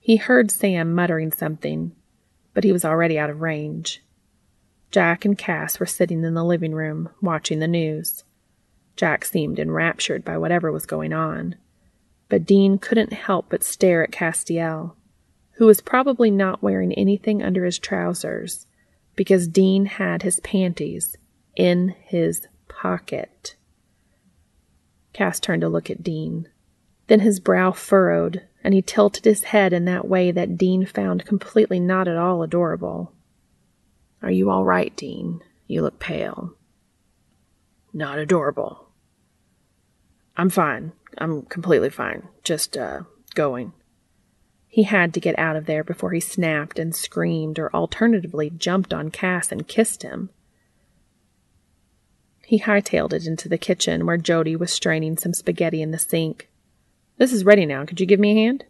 He 0.00 0.16
heard 0.16 0.50
Sam 0.50 0.94
muttering 0.94 1.30
something, 1.30 1.92
but 2.52 2.64
he 2.64 2.72
was 2.72 2.84
already 2.84 3.18
out 3.18 3.30
of 3.30 3.40
range. 3.40 4.02
Jack 4.90 5.24
and 5.24 5.38
Cass 5.38 5.78
were 5.78 5.86
sitting 5.86 6.24
in 6.24 6.34
the 6.34 6.44
living 6.44 6.74
room, 6.74 7.10
watching 7.22 7.60
the 7.60 7.68
news. 7.68 8.24
Jack 8.96 9.24
seemed 9.24 9.58
enraptured 9.58 10.24
by 10.24 10.36
whatever 10.36 10.70
was 10.70 10.86
going 10.86 11.12
on, 11.12 11.56
but 12.28 12.46
Dean 12.46 12.78
couldn't 12.78 13.12
help 13.12 13.46
but 13.48 13.64
stare 13.64 14.02
at 14.02 14.12
Castiel, 14.12 14.94
who 15.52 15.66
was 15.66 15.80
probably 15.80 16.30
not 16.30 16.62
wearing 16.62 16.92
anything 16.94 17.42
under 17.42 17.64
his 17.64 17.78
trousers 17.78 18.66
because 19.16 19.48
Dean 19.48 19.86
had 19.86 20.22
his 20.22 20.40
panties 20.40 21.16
in 21.56 21.94
his 22.04 22.46
pocket. 22.68 23.56
Cass 25.12 25.38
turned 25.38 25.60
to 25.60 25.68
look 25.68 25.90
at 25.90 26.02
Dean. 26.02 26.48
Then 27.08 27.20
his 27.20 27.40
brow 27.40 27.72
furrowed, 27.72 28.42
and 28.64 28.72
he 28.72 28.80
tilted 28.80 29.24
his 29.24 29.44
head 29.44 29.72
in 29.72 29.84
that 29.84 30.08
way 30.08 30.30
that 30.30 30.56
Dean 30.56 30.86
found 30.86 31.26
completely 31.26 31.78
not 31.78 32.08
at 32.08 32.16
all 32.16 32.42
adorable. 32.42 33.12
Are 34.22 34.30
you 34.30 34.50
all 34.50 34.64
right, 34.64 34.94
Dean? 34.96 35.40
You 35.66 35.82
look 35.82 35.98
pale. 35.98 36.54
Not 37.92 38.18
adorable. 38.18 38.88
I'm 40.36 40.50
fine. 40.50 40.92
I'm 41.18 41.42
completely 41.42 41.90
fine. 41.90 42.28
Just, 42.42 42.76
uh, 42.76 43.02
going. 43.34 43.72
He 44.68 44.84
had 44.84 45.12
to 45.14 45.20
get 45.20 45.38
out 45.38 45.56
of 45.56 45.66
there 45.66 45.84
before 45.84 46.12
he 46.12 46.20
snapped 46.20 46.78
and 46.78 46.94
screamed 46.94 47.58
or 47.58 47.70
alternatively 47.74 48.50
jumped 48.50 48.94
on 48.94 49.10
Cass 49.10 49.52
and 49.52 49.68
kissed 49.68 50.02
him. 50.02 50.30
He 52.46 52.60
hightailed 52.60 53.12
it 53.12 53.26
into 53.26 53.48
the 53.48 53.58
kitchen 53.58 54.06
where 54.06 54.16
Jody 54.16 54.56
was 54.56 54.72
straining 54.72 55.18
some 55.18 55.34
spaghetti 55.34 55.82
in 55.82 55.90
the 55.90 55.98
sink. 55.98 56.48
This 57.18 57.32
is 57.32 57.44
ready 57.44 57.66
now. 57.66 57.84
Could 57.84 58.00
you 58.00 58.06
give 58.06 58.20
me 58.20 58.32
a 58.32 58.42
hand? 58.42 58.64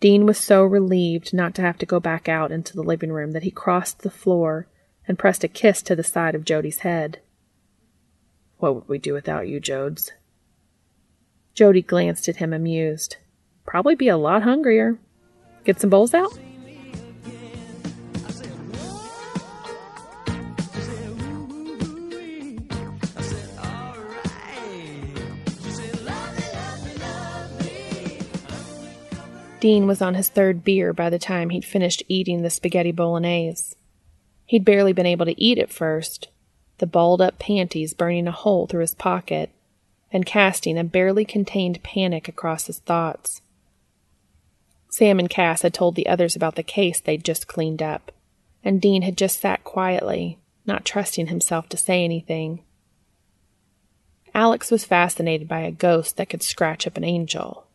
Dean 0.00 0.26
was 0.26 0.38
so 0.38 0.64
relieved 0.64 1.32
not 1.32 1.54
to 1.54 1.62
have 1.62 1.78
to 1.78 1.86
go 1.86 2.00
back 2.00 2.28
out 2.28 2.52
into 2.52 2.74
the 2.74 2.82
living 2.82 3.12
room 3.12 3.32
that 3.32 3.44
he 3.44 3.50
crossed 3.50 4.00
the 4.00 4.10
floor 4.10 4.66
and 5.08 5.18
pressed 5.18 5.44
a 5.44 5.48
kiss 5.48 5.80
to 5.82 5.96
the 5.96 6.04
side 6.04 6.34
of 6.34 6.44
Jody's 6.44 6.80
head. 6.80 7.20
What 8.58 8.74
would 8.74 8.88
we 8.88 8.98
do 8.98 9.12
without 9.12 9.48
you, 9.48 9.60
Jodes? 9.60 10.12
Jody 11.54 11.82
glanced 11.82 12.28
at 12.28 12.36
him 12.36 12.52
amused. 12.52 13.16
Probably 13.66 13.94
be 13.94 14.08
a 14.08 14.16
lot 14.16 14.42
hungrier. 14.42 14.98
Get 15.64 15.80
some 15.80 15.90
bowls 15.90 16.14
out? 16.14 16.38
Dean 29.58 29.86
was 29.86 30.00
on 30.00 30.14
his 30.14 30.28
third 30.28 30.62
beer 30.62 30.92
by 30.92 31.10
the 31.10 31.18
time 31.18 31.50
he'd 31.50 31.64
finished 31.64 32.02
eating 32.08 32.42
the 32.42 32.50
spaghetti 32.50 32.92
bolognese. 32.92 33.74
He'd 34.44 34.64
barely 34.64 34.92
been 34.92 35.06
able 35.06 35.26
to 35.26 35.42
eat 35.42 35.58
at 35.58 35.72
first, 35.72 36.28
the 36.78 36.86
balled 36.86 37.20
up 37.20 37.38
panties 37.38 37.94
burning 37.94 38.26
a 38.26 38.32
hole 38.32 38.66
through 38.66 38.82
his 38.82 38.94
pocket 38.94 39.50
and 40.12 40.26
casting 40.26 40.78
a 40.78 40.84
barely 40.84 41.24
contained 41.24 41.82
panic 41.82 42.28
across 42.28 42.66
his 42.66 42.78
thoughts. 42.80 43.40
Sam 44.90 45.18
and 45.18 45.28
Cass 45.28 45.62
had 45.62 45.74
told 45.74 45.94
the 45.94 46.06
others 46.06 46.36
about 46.36 46.54
the 46.54 46.62
case 46.62 47.00
they'd 47.00 47.24
just 47.24 47.48
cleaned 47.48 47.82
up, 47.82 48.12
and 48.64 48.80
Dean 48.80 49.02
had 49.02 49.16
just 49.16 49.40
sat 49.40 49.64
quietly, 49.64 50.38
not 50.64 50.84
trusting 50.84 51.26
himself 51.26 51.68
to 51.68 51.76
say 51.76 52.04
anything. 52.04 52.62
Alex 54.34 54.70
was 54.70 54.84
fascinated 54.84 55.48
by 55.48 55.60
a 55.60 55.70
ghost 55.70 56.16
that 56.16 56.28
could 56.28 56.42
scratch 56.42 56.86
up 56.86 56.96
an 56.96 57.04
angel. 57.04 57.66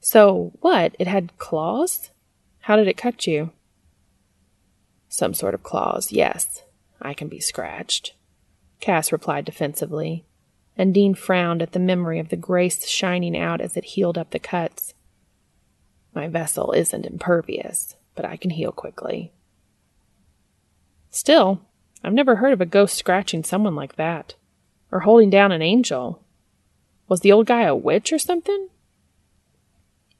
So, 0.00 0.52
what? 0.60 0.94
It 0.98 1.06
had 1.08 1.36
claws? 1.38 2.10
How 2.60 2.76
did 2.76 2.88
it 2.88 2.96
cut 2.96 3.26
you? 3.26 3.50
Some 5.08 5.34
sort 5.34 5.54
of 5.54 5.62
claws, 5.62 6.12
yes. 6.12 6.62
I 7.00 7.14
can 7.14 7.28
be 7.28 7.40
scratched. 7.40 8.14
Cass 8.80 9.12
replied 9.12 9.44
defensively, 9.44 10.24
and 10.76 10.92
Dean 10.92 11.14
frowned 11.14 11.62
at 11.62 11.72
the 11.72 11.78
memory 11.78 12.18
of 12.18 12.28
the 12.28 12.36
grace 12.36 12.86
shining 12.88 13.36
out 13.36 13.60
as 13.60 13.76
it 13.76 13.84
healed 13.84 14.18
up 14.18 14.30
the 14.30 14.38
cuts. 14.38 14.94
My 16.14 16.28
vessel 16.28 16.72
isn't 16.72 17.06
impervious, 17.06 17.96
but 18.14 18.24
I 18.24 18.36
can 18.36 18.50
heal 18.50 18.72
quickly. 18.72 19.32
Still, 21.10 21.62
I've 22.04 22.12
never 22.12 22.36
heard 22.36 22.52
of 22.52 22.60
a 22.60 22.66
ghost 22.66 22.96
scratching 22.96 23.42
someone 23.42 23.74
like 23.74 23.96
that, 23.96 24.34
or 24.92 25.00
holding 25.00 25.30
down 25.30 25.52
an 25.52 25.62
angel. 25.62 26.22
Was 27.08 27.20
the 27.20 27.32
old 27.32 27.46
guy 27.46 27.62
a 27.62 27.74
witch 27.74 28.12
or 28.12 28.18
something? 28.18 28.68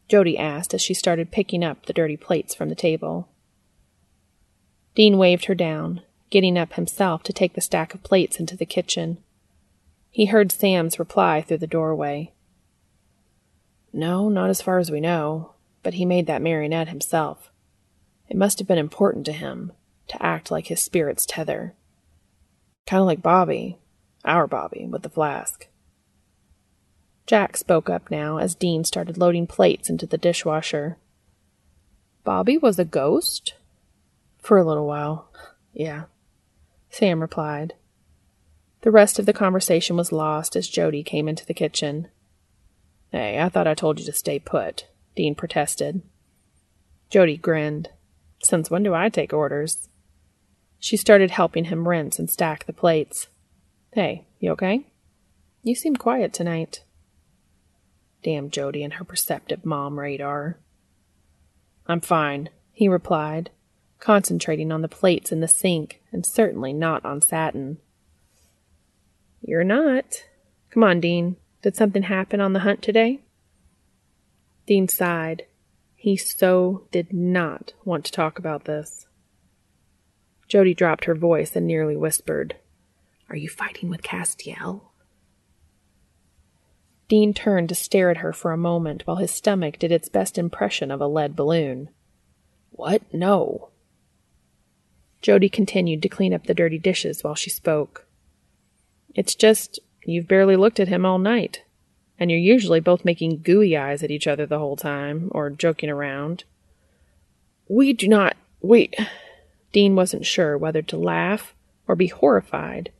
Jody 0.08 0.38
asked 0.38 0.72
as 0.72 0.80
she 0.80 0.94
started 0.94 1.30
picking 1.30 1.64
up 1.64 1.86
the 1.86 1.92
dirty 1.92 2.16
plates 2.16 2.54
from 2.54 2.68
the 2.68 2.74
table. 2.74 3.28
Dean 4.94 5.18
waved 5.18 5.46
her 5.46 5.54
down, 5.54 6.02
getting 6.30 6.58
up 6.58 6.74
himself 6.74 7.22
to 7.24 7.32
take 7.32 7.54
the 7.54 7.60
stack 7.60 7.94
of 7.94 8.02
plates 8.02 8.40
into 8.40 8.56
the 8.56 8.66
kitchen. 8.66 9.18
He 10.10 10.26
heard 10.26 10.50
Sam's 10.50 10.98
reply 10.98 11.42
through 11.42 11.58
the 11.58 11.66
doorway. 11.66 12.32
No, 13.92 14.28
not 14.28 14.50
as 14.50 14.62
far 14.62 14.78
as 14.78 14.90
we 14.90 15.00
know, 15.00 15.52
but 15.82 15.94
he 15.94 16.04
made 16.04 16.26
that 16.26 16.42
marionette 16.42 16.88
himself. 16.88 17.50
It 18.28 18.36
must 18.36 18.58
have 18.58 18.66
been 18.66 18.78
important 18.78 19.24
to 19.26 19.32
him 19.32 19.72
to 20.08 20.22
act 20.22 20.50
like 20.50 20.66
his 20.66 20.82
spirit's 20.82 21.26
tether. 21.26 21.74
Kind 22.86 23.00
of 23.00 23.06
like 23.06 23.22
Bobby, 23.22 23.78
our 24.24 24.46
Bobby, 24.46 24.86
with 24.86 25.02
the 25.02 25.08
flask. 25.08 25.68
Jack 27.26 27.56
spoke 27.56 27.90
up 27.90 28.10
now 28.10 28.38
as 28.38 28.54
Dean 28.54 28.84
started 28.84 29.18
loading 29.18 29.46
plates 29.46 29.90
into 29.90 30.06
the 30.06 30.18
dishwasher. 30.18 30.96
Bobby 32.22 32.56
was 32.56 32.78
a 32.78 32.84
ghost? 32.84 33.54
For 34.38 34.58
a 34.58 34.64
little 34.64 34.86
while, 34.86 35.28
yeah. 35.72 36.04
Sam 36.96 37.20
replied. 37.20 37.74
The 38.80 38.90
rest 38.90 39.18
of 39.18 39.26
the 39.26 39.34
conversation 39.34 39.96
was 39.96 40.12
lost 40.12 40.56
as 40.56 40.66
Jody 40.66 41.02
came 41.02 41.28
into 41.28 41.44
the 41.44 41.52
kitchen. 41.52 42.08
Hey, 43.12 43.38
I 43.38 43.50
thought 43.50 43.66
I 43.66 43.74
told 43.74 44.00
you 44.00 44.06
to 44.06 44.14
stay 44.14 44.38
put, 44.38 44.86
Dean 45.14 45.34
protested. 45.34 46.00
Jody 47.10 47.36
grinned. 47.36 47.90
Since 48.42 48.70
when 48.70 48.82
do 48.82 48.94
I 48.94 49.10
take 49.10 49.34
orders? 49.34 49.90
She 50.78 50.96
started 50.96 51.30
helping 51.32 51.64
him 51.64 51.86
rinse 51.86 52.18
and 52.18 52.30
stack 52.30 52.64
the 52.64 52.72
plates. 52.72 53.28
Hey, 53.92 54.26
you 54.38 54.52
okay? 54.52 54.86
You 55.62 55.74
seem 55.74 55.96
quiet 55.96 56.32
tonight. 56.32 56.82
Damn 58.22 58.48
Jody 58.48 58.82
and 58.82 58.94
her 58.94 59.04
perceptive 59.04 59.66
mom 59.66 59.98
radar. 59.98 60.58
I'm 61.86 62.00
fine, 62.00 62.48
he 62.72 62.88
replied, 62.88 63.50
concentrating 63.98 64.70
on 64.70 64.82
the 64.82 64.88
plates 64.88 65.32
in 65.32 65.40
the 65.40 65.48
sink 65.48 66.02
and 66.12 66.24
certainly 66.24 66.72
not 66.72 67.04
on 67.04 67.20
satin. 67.20 67.78
You're 69.40 69.64
not. 69.64 70.24
Come 70.70 70.84
on, 70.84 71.00
Dean. 71.00 71.36
Did 71.62 71.76
something 71.76 72.04
happen 72.04 72.40
on 72.40 72.52
the 72.52 72.60
hunt 72.60 72.82
today? 72.82 73.20
Dean 74.66 74.88
sighed. 74.88 75.46
He 75.94 76.16
so 76.16 76.86
did 76.92 77.12
not 77.12 77.72
want 77.84 78.04
to 78.04 78.12
talk 78.12 78.38
about 78.38 78.64
this. 78.64 79.06
Jody 80.48 80.74
dropped 80.74 81.06
her 81.06 81.14
voice 81.14 81.56
and 81.56 81.66
nearly 81.66 81.96
whispered, 81.96 82.56
Are 83.28 83.36
you 83.36 83.48
fighting 83.48 83.88
with 83.88 84.02
Castiel? 84.02 84.82
Dean 87.08 87.32
turned 87.32 87.68
to 87.68 87.74
stare 87.74 88.10
at 88.10 88.18
her 88.18 88.32
for 88.32 88.52
a 88.52 88.56
moment 88.56 89.06
while 89.06 89.16
his 89.16 89.30
stomach 89.30 89.78
did 89.78 89.92
its 89.92 90.08
best 90.08 90.38
impression 90.38 90.90
of 90.90 91.00
a 91.00 91.06
lead 91.06 91.36
balloon. 91.36 91.88
What? 92.70 93.02
No. 93.12 93.70
Jody 95.26 95.48
continued 95.48 96.02
to 96.02 96.08
clean 96.08 96.32
up 96.32 96.46
the 96.46 96.54
dirty 96.54 96.78
dishes 96.78 97.24
while 97.24 97.34
she 97.34 97.50
spoke. 97.50 98.06
It's 99.12 99.34
just 99.34 99.80
you've 100.04 100.28
barely 100.28 100.54
looked 100.54 100.78
at 100.78 100.86
him 100.86 101.04
all 101.04 101.18
night, 101.18 101.62
and 102.16 102.30
you're 102.30 102.38
usually 102.38 102.78
both 102.78 103.04
making 103.04 103.42
gooey 103.42 103.76
eyes 103.76 104.04
at 104.04 104.12
each 104.12 104.28
other 104.28 104.46
the 104.46 104.60
whole 104.60 104.76
time, 104.76 105.28
or 105.32 105.50
joking 105.50 105.90
around. 105.90 106.44
We 107.68 107.92
do 107.92 108.06
not. 108.06 108.36
We. 108.60 108.92
Dean 109.72 109.96
wasn't 109.96 110.24
sure 110.24 110.56
whether 110.56 110.80
to 110.82 110.96
laugh 110.96 111.56
or 111.88 111.96
be 111.96 112.06
horrified, 112.06 112.92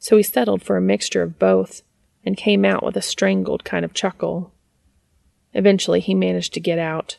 so 0.00 0.16
he 0.16 0.24
settled 0.24 0.64
for 0.64 0.76
a 0.76 0.80
mixture 0.80 1.22
of 1.22 1.38
both 1.38 1.82
and 2.24 2.36
came 2.36 2.64
out 2.64 2.82
with 2.82 2.96
a 2.96 3.00
strangled 3.00 3.62
kind 3.62 3.84
of 3.84 3.94
chuckle. 3.94 4.52
Eventually, 5.54 6.00
he 6.00 6.16
managed 6.16 6.54
to 6.54 6.60
get 6.60 6.80
out. 6.80 7.18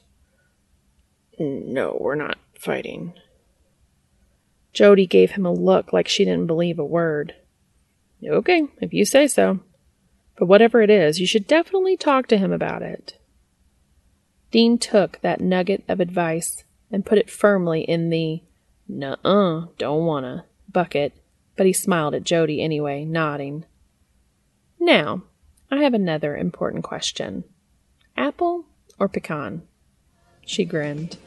No, 1.40 1.98
we're 1.98 2.16
not 2.16 2.38
fighting. 2.56 3.14
Jody 4.74 5.08
gave 5.08 5.32
him 5.32 5.46
a 5.46 5.54
look 5.54 5.92
like 5.92 6.08
she 6.08 6.26
didn't 6.26 6.48
believe 6.48 6.80
a 6.80 6.86
word. 6.86 7.36
Okay, 8.24 8.68
if 8.82 8.94
you 8.94 9.06
say 9.06 9.28
so. 9.28 9.60
But 10.38 10.48
whatever 10.48 10.82
it 10.82 10.90
is, 10.90 11.20
you 11.20 11.28
should 11.28 11.48
definitely 11.48 11.98
talk 11.98 12.28
to 12.28 12.38
him 12.38 12.52
about 12.52 12.82
it. 12.82 13.18
Dean 14.52 14.78
took 14.78 15.20
that 15.22 15.42
nugget 15.42 15.84
of 15.88 16.00
advice 16.00 16.64
and 16.92 17.06
put 17.06 17.18
it 17.18 17.30
firmly 17.30 17.82
in 17.82 18.10
the 18.10 18.42
nuh-uh, 18.88 19.68
don't 19.78 20.06
wanna 20.06 20.46
bucket, 20.72 21.14
but 21.56 21.66
he 21.66 21.74
smiled 21.74 22.16
at 22.16 22.24
Jody 22.24 22.62
anyway, 22.62 23.06
nodding. 23.06 23.66
Now, 24.80 25.24
I 25.70 25.84
have 25.84 25.94
another 25.94 26.36
important 26.36 26.84
question. 26.84 27.44
Apple 28.18 28.66
or 28.98 29.08
pecan? 29.08 29.64
She 30.46 30.66
grinned. 30.66 31.18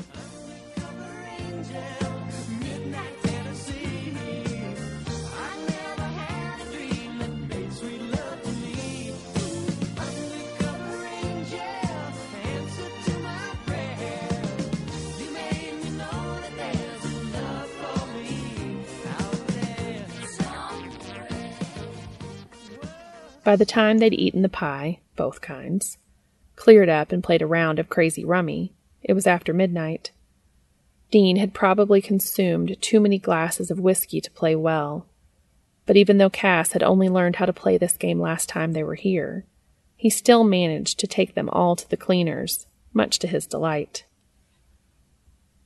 By 23.44 23.56
the 23.56 23.64
time 23.64 23.98
they'd 23.98 24.14
eaten 24.14 24.42
the 24.42 24.48
pie, 24.48 25.00
both 25.16 25.40
kinds, 25.40 25.98
cleared 26.54 26.88
up 26.88 27.10
and 27.12 27.24
played 27.24 27.42
a 27.42 27.46
round 27.46 27.78
of 27.78 27.88
crazy 27.88 28.24
rummy, 28.24 28.72
it 29.02 29.14
was 29.14 29.26
after 29.26 29.52
midnight. 29.52 30.12
Dean 31.10 31.36
had 31.36 31.52
probably 31.52 32.00
consumed 32.00 32.80
too 32.80 33.00
many 33.00 33.18
glasses 33.18 33.70
of 33.70 33.80
whiskey 33.80 34.20
to 34.20 34.30
play 34.30 34.54
well, 34.54 35.06
But 35.86 35.96
even 35.96 36.18
though 36.18 36.30
Cass 36.30 36.72
had 36.72 36.82
only 36.82 37.08
learned 37.08 37.36
how 37.36 37.46
to 37.46 37.52
play 37.52 37.76
this 37.76 37.96
game 37.96 38.20
last 38.20 38.48
time 38.48 38.72
they 38.72 38.84
were 38.84 38.94
here, 38.94 39.44
he 39.96 40.10
still 40.10 40.44
managed 40.44 40.98
to 41.00 41.06
take 41.06 41.34
them 41.34 41.48
all 41.50 41.76
to 41.76 41.88
the 41.88 41.96
cleaners, 41.96 42.66
much 42.92 43.18
to 43.20 43.26
his 43.26 43.46
delight. 43.46 44.04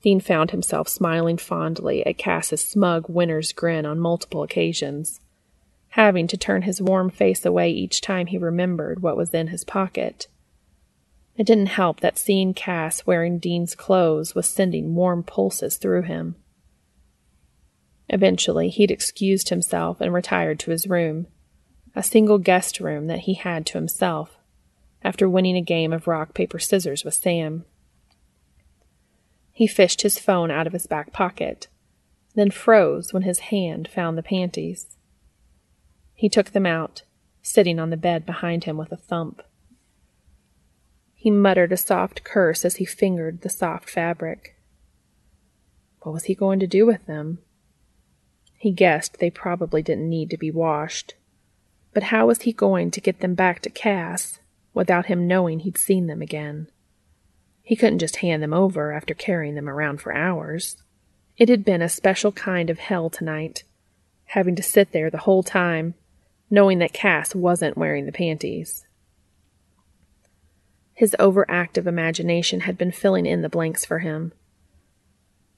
Dean 0.02 0.20
found 0.20 0.50
himself 0.50 0.88
smiling 0.88 1.36
fondly 1.36 2.04
at 2.06 2.18
Cass's 2.18 2.62
smug 2.62 3.08
winner's 3.08 3.52
grin 3.52 3.84
on 3.84 3.98
multiple 3.98 4.42
occasions, 4.42 5.20
having 5.90 6.26
to 6.26 6.36
turn 6.36 6.62
his 6.62 6.82
warm 6.82 7.10
face 7.10 7.44
away 7.44 7.70
each 7.70 8.00
time 8.00 8.26
he 8.26 8.38
remembered 8.38 9.02
what 9.02 9.16
was 9.16 9.32
in 9.32 9.48
his 9.48 9.64
pocket. 9.64 10.28
It 11.36 11.46
didn't 11.46 11.66
help 11.66 12.00
that 12.00 12.18
seeing 12.18 12.54
Cass 12.54 13.06
wearing 13.06 13.38
Dean's 13.38 13.74
clothes 13.74 14.34
was 14.34 14.48
sending 14.48 14.94
warm 14.94 15.22
pulses 15.22 15.76
through 15.76 16.02
him. 16.02 16.36
Eventually, 18.08 18.68
he'd 18.68 18.90
excused 18.90 19.48
himself 19.48 20.00
and 20.00 20.14
retired 20.14 20.58
to 20.60 20.70
his 20.70 20.86
room, 20.86 21.26
a 21.94 22.02
single 22.02 22.38
guest 22.38 22.80
room 22.80 23.06
that 23.08 23.20
he 23.20 23.34
had 23.34 23.66
to 23.66 23.78
himself, 23.78 24.38
after 25.02 25.28
winning 25.28 25.56
a 25.56 25.62
game 25.62 25.92
of 25.92 26.06
rock, 26.06 26.32
paper, 26.32 26.58
scissors 26.58 27.04
with 27.04 27.14
Sam. 27.14 27.64
He 29.52 29.66
fished 29.66 30.02
his 30.02 30.18
phone 30.18 30.50
out 30.50 30.66
of 30.66 30.72
his 30.72 30.86
back 30.86 31.12
pocket, 31.12 31.68
then 32.34 32.50
froze 32.50 33.12
when 33.12 33.22
his 33.22 33.38
hand 33.40 33.88
found 33.88 34.16
the 34.16 34.22
panties. 34.22 34.95
He 36.16 36.30
took 36.30 36.50
them 36.50 36.64
out, 36.64 37.02
sitting 37.42 37.78
on 37.78 37.90
the 37.90 37.96
bed 37.96 38.24
behind 38.24 38.64
him 38.64 38.78
with 38.78 38.90
a 38.90 38.96
thump. 38.96 39.42
He 41.14 41.30
muttered 41.30 41.72
a 41.72 41.76
soft 41.76 42.24
curse 42.24 42.64
as 42.64 42.76
he 42.76 42.86
fingered 42.86 43.42
the 43.42 43.50
soft 43.50 43.90
fabric. 43.90 44.56
What 46.00 46.12
was 46.12 46.24
he 46.24 46.34
going 46.34 46.58
to 46.60 46.66
do 46.66 46.86
with 46.86 47.04
them? 47.06 47.38
He 48.56 48.70
guessed 48.70 49.18
they 49.18 49.30
probably 49.30 49.82
didn't 49.82 50.08
need 50.08 50.30
to 50.30 50.38
be 50.38 50.50
washed. 50.50 51.14
But 51.92 52.04
how 52.04 52.28
was 52.28 52.42
he 52.42 52.52
going 52.52 52.90
to 52.92 53.00
get 53.00 53.20
them 53.20 53.34
back 53.34 53.60
to 53.62 53.70
Cass 53.70 54.38
without 54.72 55.06
him 55.06 55.26
knowing 55.26 55.60
he'd 55.60 55.78
seen 55.78 56.06
them 56.06 56.22
again? 56.22 56.68
He 57.62 57.76
couldn't 57.76 57.98
just 57.98 58.16
hand 58.16 58.42
them 58.42 58.54
over 58.54 58.92
after 58.92 59.12
carrying 59.12 59.54
them 59.54 59.68
around 59.68 60.00
for 60.00 60.14
hours. 60.14 60.76
It 61.36 61.48
had 61.48 61.64
been 61.64 61.82
a 61.82 61.88
special 61.88 62.32
kind 62.32 62.70
of 62.70 62.78
hell 62.78 63.10
tonight, 63.10 63.64
having 64.26 64.56
to 64.56 64.62
sit 64.62 64.92
there 64.92 65.10
the 65.10 65.18
whole 65.18 65.42
time, 65.42 65.94
knowing 66.50 66.78
that 66.78 66.92
Cass 66.92 67.34
wasn't 67.34 67.76
wearing 67.76 68.06
the 68.06 68.12
panties. 68.12 68.86
His 70.94 71.14
overactive 71.18 71.86
imagination 71.86 72.60
had 72.60 72.78
been 72.78 72.92
filling 72.92 73.26
in 73.26 73.42
the 73.42 73.48
blanks 73.48 73.84
for 73.84 73.98
him. 73.98 74.32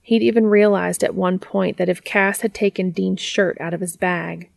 He'd 0.01 0.23
even 0.23 0.47
realized 0.47 1.05
at 1.05 1.15
one 1.15 1.39
point 1.39 1.77
that 1.77 1.89
if 1.89 2.03
Cass 2.03 2.41
had 2.41 2.55
taken 2.55 2.91
Dean's 2.91 3.21
shirt 3.21 3.57
out 3.61 3.75
of 3.75 3.81
his 3.81 3.97
bag, 3.97 4.51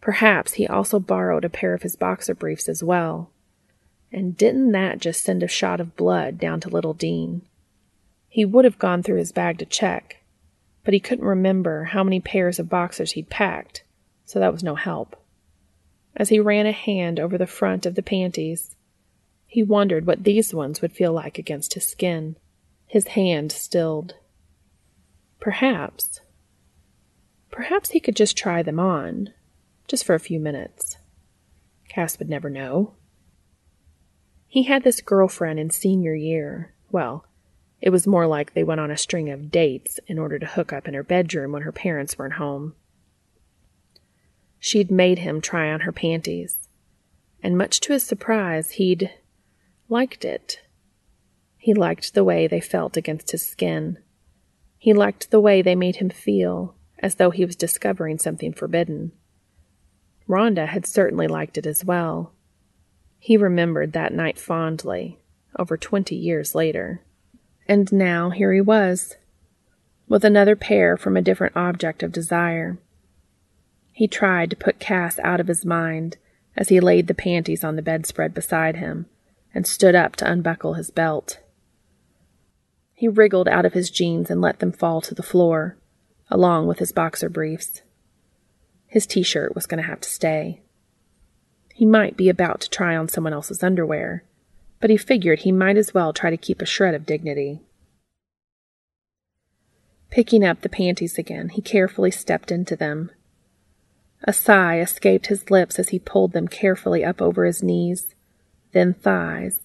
perhaps 0.00 0.54
he 0.54 0.66
also 0.66 0.98
borrowed 0.98 1.44
a 1.44 1.48
pair 1.48 1.72
of 1.72 1.82
his 1.82 1.96
boxer 1.96 2.34
briefs 2.34 2.68
as 2.68 2.82
well. 2.82 3.30
And 4.12 4.36
didn't 4.36 4.72
that 4.72 4.98
just 4.98 5.24
send 5.24 5.42
a 5.42 5.48
shot 5.48 5.80
of 5.80 5.96
blood 5.96 6.38
down 6.38 6.60
to 6.60 6.68
little 6.68 6.92
Dean? 6.92 7.42
He 8.28 8.44
would 8.44 8.64
have 8.64 8.78
gone 8.78 9.02
through 9.02 9.18
his 9.18 9.32
bag 9.32 9.58
to 9.58 9.64
check, 9.64 10.22
but 10.84 10.92
he 10.92 11.00
couldn't 11.00 11.24
remember 11.24 11.84
how 11.84 12.04
many 12.04 12.20
pairs 12.20 12.58
of 12.58 12.68
boxers 12.68 13.12
he'd 13.12 13.30
packed, 13.30 13.84
so 14.24 14.38
that 14.40 14.52
was 14.52 14.62
no 14.62 14.74
help. 14.74 15.16
As 16.16 16.28
he 16.28 16.38
ran 16.38 16.66
a 16.66 16.72
hand 16.72 17.18
over 17.18 17.36
the 17.36 17.46
front 17.46 17.86
of 17.86 17.94
the 17.94 18.02
panties, 18.02 18.76
he 19.46 19.62
wondered 19.62 20.06
what 20.06 20.24
these 20.24 20.54
ones 20.54 20.80
would 20.80 20.92
feel 20.92 21.12
like 21.12 21.38
against 21.38 21.74
his 21.74 21.86
skin. 21.86 22.36
His 22.86 23.08
hand 23.08 23.50
stilled. 23.52 24.14
Perhaps. 25.40 26.20
Perhaps 27.50 27.90
he 27.90 28.00
could 28.00 28.16
just 28.16 28.36
try 28.36 28.62
them 28.62 28.80
on, 28.80 29.30
just 29.86 30.04
for 30.04 30.14
a 30.14 30.20
few 30.20 30.40
minutes. 30.40 30.96
Cass 31.88 32.18
would 32.18 32.28
never 32.28 32.50
know. 32.50 32.94
He 34.48 34.64
had 34.64 34.84
this 34.84 35.00
girlfriend 35.00 35.58
in 35.58 35.70
senior 35.70 36.14
year. 36.14 36.74
Well, 36.90 37.26
it 37.80 37.90
was 37.90 38.06
more 38.06 38.26
like 38.26 38.54
they 38.54 38.64
went 38.64 38.80
on 38.80 38.90
a 38.90 38.96
string 38.96 39.30
of 39.30 39.50
dates 39.50 40.00
in 40.06 40.18
order 40.18 40.38
to 40.38 40.46
hook 40.46 40.72
up 40.72 40.88
in 40.88 40.94
her 40.94 41.02
bedroom 41.02 41.52
when 41.52 41.62
her 41.62 41.72
parents 41.72 42.16
weren't 42.16 42.34
home. 42.34 42.74
She'd 44.66 44.90
made 44.90 45.18
him 45.18 45.42
try 45.42 45.70
on 45.70 45.80
her 45.80 45.92
panties, 45.92 46.70
and 47.42 47.58
much 47.58 47.80
to 47.80 47.92
his 47.92 48.02
surprise, 48.02 48.70
he'd 48.70 49.10
liked 49.90 50.24
it. 50.24 50.62
He 51.58 51.74
liked 51.74 52.14
the 52.14 52.24
way 52.24 52.46
they 52.46 52.62
felt 52.62 52.96
against 52.96 53.32
his 53.32 53.44
skin. 53.46 53.98
He 54.78 54.94
liked 54.94 55.30
the 55.30 55.38
way 55.38 55.60
they 55.60 55.74
made 55.74 55.96
him 55.96 56.08
feel, 56.08 56.76
as 56.98 57.16
though 57.16 57.28
he 57.28 57.44
was 57.44 57.56
discovering 57.56 58.16
something 58.16 58.54
forbidden. 58.54 59.12
Rhonda 60.26 60.66
had 60.66 60.86
certainly 60.86 61.26
liked 61.26 61.58
it 61.58 61.66
as 61.66 61.84
well. 61.84 62.32
He 63.18 63.36
remembered 63.36 63.92
that 63.92 64.14
night 64.14 64.38
fondly, 64.38 65.18
over 65.58 65.76
twenty 65.76 66.16
years 66.16 66.54
later. 66.54 67.02
And 67.68 67.92
now 67.92 68.30
here 68.30 68.54
he 68.54 68.62
was, 68.62 69.16
with 70.08 70.24
another 70.24 70.56
pair 70.56 70.96
from 70.96 71.18
a 71.18 71.22
different 71.22 71.54
object 71.54 72.02
of 72.02 72.12
desire. 72.12 72.78
He 73.96 74.08
tried 74.08 74.50
to 74.50 74.56
put 74.56 74.80
Cass 74.80 75.20
out 75.20 75.38
of 75.38 75.46
his 75.46 75.64
mind 75.64 76.16
as 76.56 76.68
he 76.68 76.80
laid 76.80 77.06
the 77.06 77.14
panties 77.14 77.62
on 77.62 77.76
the 77.76 77.82
bedspread 77.82 78.34
beside 78.34 78.74
him 78.74 79.06
and 79.54 79.64
stood 79.68 79.94
up 79.94 80.16
to 80.16 80.28
unbuckle 80.28 80.74
his 80.74 80.90
belt. 80.90 81.38
He 82.92 83.06
wriggled 83.06 83.46
out 83.46 83.64
of 83.64 83.72
his 83.72 83.90
jeans 83.90 84.30
and 84.30 84.40
let 84.40 84.58
them 84.58 84.72
fall 84.72 85.00
to 85.02 85.14
the 85.14 85.22
floor, 85.22 85.76
along 86.28 86.66
with 86.66 86.80
his 86.80 86.90
boxer 86.90 87.28
briefs. 87.28 87.82
His 88.88 89.06
t 89.06 89.22
shirt 89.22 89.54
was 89.54 89.66
going 89.66 89.80
to 89.80 89.88
have 89.88 90.00
to 90.00 90.10
stay. 90.10 90.60
He 91.72 91.86
might 91.86 92.16
be 92.16 92.28
about 92.28 92.62
to 92.62 92.70
try 92.70 92.96
on 92.96 93.08
someone 93.08 93.32
else's 93.32 93.62
underwear, 93.62 94.24
but 94.80 94.90
he 94.90 94.96
figured 94.96 95.40
he 95.40 95.52
might 95.52 95.76
as 95.76 95.94
well 95.94 96.12
try 96.12 96.30
to 96.30 96.36
keep 96.36 96.60
a 96.60 96.66
shred 96.66 96.94
of 96.94 97.06
dignity. 97.06 97.60
Picking 100.10 100.44
up 100.44 100.62
the 100.62 100.68
panties 100.68 101.16
again, 101.16 101.50
he 101.50 101.62
carefully 101.62 102.10
stepped 102.10 102.50
into 102.50 102.74
them. 102.74 103.12
A 104.26 104.32
sigh 104.32 104.80
escaped 104.80 105.26
his 105.26 105.50
lips 105.50 105.78
as 105.78 105.90
he 105.90 105.98
pulled 105.98 106.32
them 106.32 106.48
carefully 106.48 107.04
up 107.04 107.20
over 107.20 107.44
his 107.44 107.62
knees, 107.62 108.14
then 108.72 108.94
thighs, 108.94 109.58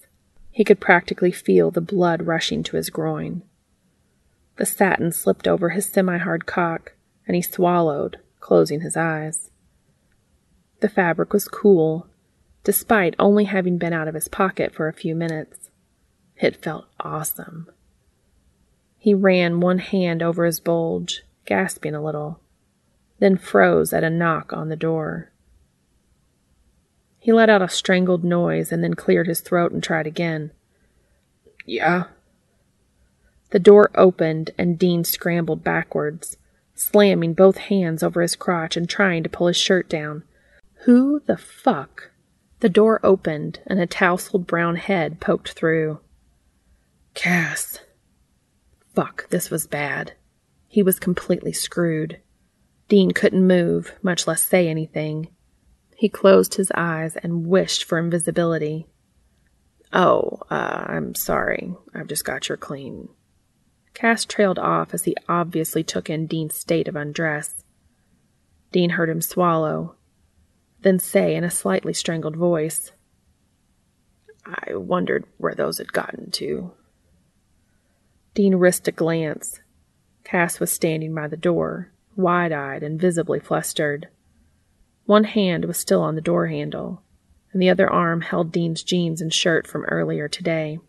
he 0.52 0.66
could 0.66 0.82
practically 0.82 1.32
feel 1.32 1.72
the 1.72 1.80
blood 1.80 2.24
rushing 2.24 2.64
to 2.64 2.76
his 2.76 2.90
groin. 2.90 3.44
The 4.58 4.66
satin 4.66 5.14
slipped 5.14 5.48
over 5.48 5.70
his 5.70 5.86
semi 5.86 6.18
hard 6.18 6.46
cock, 6.46 6.94
and 7.26 7.36
he 7.36 7.42
swallowed, 7.42 8.18
closing 8.42 8.82
his 8.82 8.98
eyes. 8.98 9.52
The 10.82 10.90
fabric 10.90 11.32
was 11.32 11.48
cool, 11.48 12.08
despite 12.66 13.16
only 13.18 13.46
having 13.46 13.78
been 13.78 13.94
out 13.94 14.10
of 14.10 14.16
his 14.16 14.28
pocket 14.28 14.74
for 14.74 14.90
a 14.90 14.94
few 14.94 15.16
minutes. 15.16 15.70
It 16.36 16.58
felt 16.58 16.88
awesome. 17.00 17.70
He 18.98 19.14
ran 19.14 19.62
one 19.62 19.80
hand 19.80 20.22
over 20.22 20.44
his 20.44 20.60
bulge, 20.60 21.24
gasping 21.46 21.96
a 21.96 22.04
little, 22.04 22.42
then 23.20 23.38
froze 23.38 23.94
at 23.94 24.04
a 24.04 24.10
knock 24.10 24.52
on 24.54 24.70
the 24.70 24.76
door. 24.76 25.32
He 27.20 27.34
let 27.34 27.50
out 27.50 27.62
a 27.62 27.70
strangled 27.70 28.24
noise 28.24 28.72
and 28.72 28.84
then 28.84 28.94
cleared 28.94 29.28
his 29.28 29.42
throat 29.42 29.72
and 29.72 29.84
tried 29.84 30.08
again. 30.08 30.52
Yeah. 31.66 32.06
The 33.52 33.60
door 33.60 33.92
opened 33.96 34.52
and 34.58 34.80
Dean 34.80 35.04
scrambled 35.04 35.64
backwards, 35.64 36.38
slamming 36.76 37.34
both 37.34 37.58
hands 37.58 38.04
over 38.04 38.22
his 38.22 38.36
crotch 38.36 38.78
and 38.78 38.88
trying 38.88 39.24
to 39.24 39.30
pull 39.30 39.48
his 39.48 39.58
shirt 39.58 39.90
down. 39.90 40.24
Who 40.86 41.22
the 41.26 41.38
fuck? 41.38 42.12
The 42.62 42.70
door 42.70 43.00
opened 43.04 43.60
and 43.68 43.80
a 43.80 43.88
tousled 43.88 44.48
brown 44.48 44.78
head 44.78 45.20
poked 45.20 45.52
through. 45.52 46.00
Cass. 47.14 47.80
Fuck, 48.96 49.28
this 49.30 49.50
was 49.50 49.68
bad. 49.68 50.14
He 50.68 50.84
was 50.84 51.00
completely 51.00 51.52
screwed. 51.54 52.20
Dean 52.90 53.12
couldn't 53.12 53.46
move, 53.46 53.94
much 54.02 54.28
less 54.28 54.42
say 54.42 54.68
anything. 54.68 55.30
He 55.96 56.10
closed 56.10 56.56
his 56.56 56.72
eyes 56.76 57.16
and 57.16 57.46
wished 57.46 57.84
for 57.84 58.00
invisibility. 58.00 58.88
Oh, 59.94 60.40
uh, 60.50 60.86
I'm 60.88 61.14
sorry. 61.14 61.74
I've 61.94 62.08
just 62.08 62.26
got 62.26 62.50
your 62.50 62.58
clean. 62.58 63.10
Cass 63.94 64.26
trailed 64.26 64.58
off 64.58 64.94
as 64.94 65.04
he 65.04 65.16
obviously 65.28 65.84
took 65.84 66.10
in 66.10 66.26
Dean's 66.26 66.56
state 66.56 66.88
of 66.88 66.96
undress. 66.96 67.64
Dean 68.72 68.92
heard 68.92 69.10
him 69.10 69.22
swallow, 69.22 69.96
then 70.82 71.00
say 71.00 71.36
in 71.36 71.44
a 71.44 71.52
slightly 71.52 71.94
strangled 71.94 72.36
voice, 72.36 72.92
I 74.46 74.76
wondered 74.76 75.26
where 75.38 75.54
those 75.54 75.78
had 75.78 75.94
gotten 75.94 76.32
to. 76.32 76.72
Dean 78.34 78.56
risked 78.56 78.88
a 78.88 78.92
glance. 78.92 79.60
Cass 80.24 80.60
was 80.60 80.72
standing 80.72 81.14
by 81.14 81.28
the 81.28 81.38
door, 81.38 81.92
wide 82.20 82.52
eyed 82.52 82.84
and 82.84 83.00
visibly 83.00 83.40
flustered. 83.40 84.10
One 85.06 85.24
hand 85.24 85.66
was 85.66 85.78
still 85.78 86.02
on 86.02 86.16
the 86.16 86.22
door 86.22 86.48
handle, 86.48 87.02
and 87.52 87.62
the 87.62 87.70
other 87.70 87.90
arm 87.90 88.22
held 88.22 88.52
Dean's 88.52 88.84
jeans 88.84 89.22
and 89.22 89.34
shirt 89.34 89.66
from 89.66 89.86
earlier 89.86 90.28
today. 90.28 90.80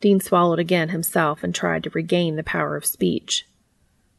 Dean 0.00 0.20
swallowed 0.20 0.58
again 0.58 0.90
himself 0.90 1.42
and 1.42 1.54
tried 1.54 1.82
to 1.82 1.90
regain 1.90 2.36
the 2.36 2.44
power 2.44 2.76
of 2.76 2.84
speech. 2.84 3.46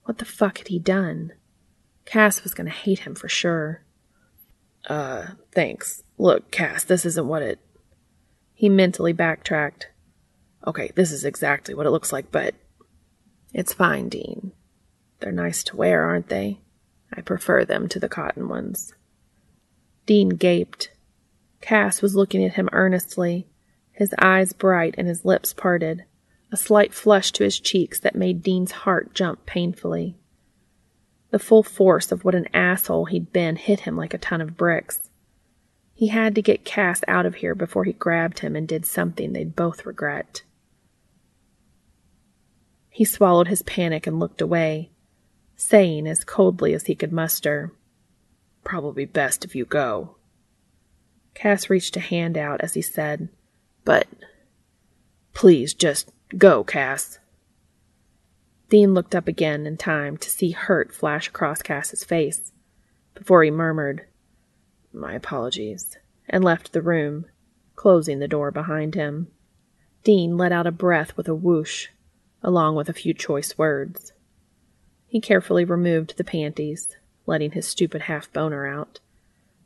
What 0.04 0.18
the 0.18 0.26
fuck 0.26 0.58
had 0.58 0.68
he 0.68 0.80
done? 0.80 1.34
Cass 2.06 2.44
was 2.44 2.54
going 2.54 2.66
to 2.66 2.74
hate 2.74 3.00
him 3.00 3.16
for 3.16 3.30
sure. 3.30 3.84
Uh, 4.88 5.28
thanks. 5.52 6.04
Look, 6.18 6.50
Cass, 6.52 6.84
this 6.84 7.06
isn't 7.06 7.28
what 7.28 7.42
it. 7.42 7.60
He 8.54 8.70
mentally 8.70 9.14
backtracked. 9.14 9.90
Okay, 10.66 10.92
this 10.96 11.12
is 11.12 11.24
exactly 11.24 11.74
what 11.74 11.86
it 11.86 11.92
looks 11.92 12.12
like, 12.12 12.32
but. 12.32 12.56
It's 13.54 13.74
fine, 13.74 14.10
Dean. 14.10 14.52
They're 15.20 15.32
nice 15.32 15.64
to 15.66 15.76
wear, 15.76 16.04
aren't 16.04 16.30
they? 16.30 16.60
I 17.14 17.22
prefer 17.22 17.66
them 17.66 17.88
to 17.90 18.00
the 18.00 18.10
cotton 18.10 18.48
ones. 18.48 18.94
Dean 20.06 20.30
gaped. 20.30 20.92
Cass 21.62 22.02
was 22.02 22.16
looking 22.16 22.44
at 22.46 22.54
him 22.54 22.70
earnestly, 22.72 23.48
his 23.92 24.14
eyes 24.20 24.54
bright 24.54 24.96
and 24.98 25.08
his 25.08 25.26
lips 25.26 25.54
parted, 25.54 26.06
a 26.52 26.58
slight 26.58 26.94
flush 26.94 27.32
to 27.32 27.44
his 27.44 27.60
cheeks 27.60 28.00
that 28.00 28.16
made 28.16 28.44
Dean's 28.44 28.72
heart 28.72 29.14
jump 29.14 29.46
painfully. 29.46 30.16
The 31.32 31.40
full 31.40 31.64
force 31.64 32.12
of 32.12 32.24
what 32.24 32.36
an 32.36 32.48
asshole 32.54 33.06
he'd 33.06 33.34
been 33.34 33.56
hit 33.56 33.82
him 33.82 33.98
like 33.98 34.14
a 34.14 34.20
ton 34.20 34.40
of 34.40 34.56
bricks. 34.56 35.10
He 35.94 36.08
had 36.08 36.36
to 36.36 36.42
get 36.42 36.64
Cass 36.64 37.02
out 37.08 37.26
of 37.26 37.36
here 37.36 37.56
before 37.56 37.84
he 37.84 37.92
grabbed 37.92 38.40
him 38.40 38.56
and 38.56 38.68
did 38.68 38.86
something 38.86 39.34
they'd 39.34 39.56
both 39.56 39.86
regret. 39.86 40.44
He 42.90 43.04
swallowed 43.04 43.48
his 43.48 43.64
panic 43.64 44.08
and 44.08 44.20
looked 44.20 44.42
away, 44.42 44.92
saying 45.58 46.08
as 46.08 46.24
coldly 46.24 46.74
as 46.74 46.86
he 46.86 46.96
could 46.96 47.12
muster, 47.12 47.74
Probably 48.64 49.06
best 49.06 49.44
if 49.44 49.56
you 49.56 49.66
go. 49.66 50.16
Cass 51.34 51.70
reached 51.70 51.96
a 51.98 52.02
hand 52.02 52.38
out 52.38 52.62
as 52.62 52.74
he 52.74 52.82
said, 52.82 53.30
But 53.84 54.08
please 55.34 55.74
just 55.74 56.12
go, 56.38 56.64
Cass. 56.64 57.20
Dean 58.70 58.94
looked 58.94 59.16
up 59.16 59.28
again 59.28 59.66
in 59.66 59.78
time 59.78 60.18
to 60.18 60.30
see 60.30 60.52
hurt 60.52 60.94
flash 60.94 61.30
across 61.30 61.62
Cass's 61.62 62.04
face 62.04 62.52
before 63.16 63.44
he 63.44 63.50
murmured, 63.52 64.06
My 64.94 65.14
apologies, 65.14 65.98
and 66.28 66.44
left 66.44 66.74
the 66.74 66.82
room, 66.82 67.26
closing 67.76 68.20
the 68.20 68.28
door 68.28 68.52
behind 68.52 68.96
him. 68.96 69.28
Dean 70.04 70.38
let 70.38 70.52
out 70.52 70.68
a 70.68 70.72
breath 70.72 71.16
with 71.16 71.28
a 71.28 71.36
whoosh, 71.36 71.88
along 72.44 72.76
with 72.76 72.90
a 72.90 72.94
few 72.94 73.14
choice 73.14 73.58
words. 73.58 74.12
He 75.08 75.22
carefully 75.22 75.64
removed 75.64 76.18
the 76.18 76.24
panties, 76.24 76.98
letting 77.26 77.52
his 77.52 77.68
stupid 77.68 78.04
half 78.04 78.32
boner 78.34 78.68
out, 78.68 79.00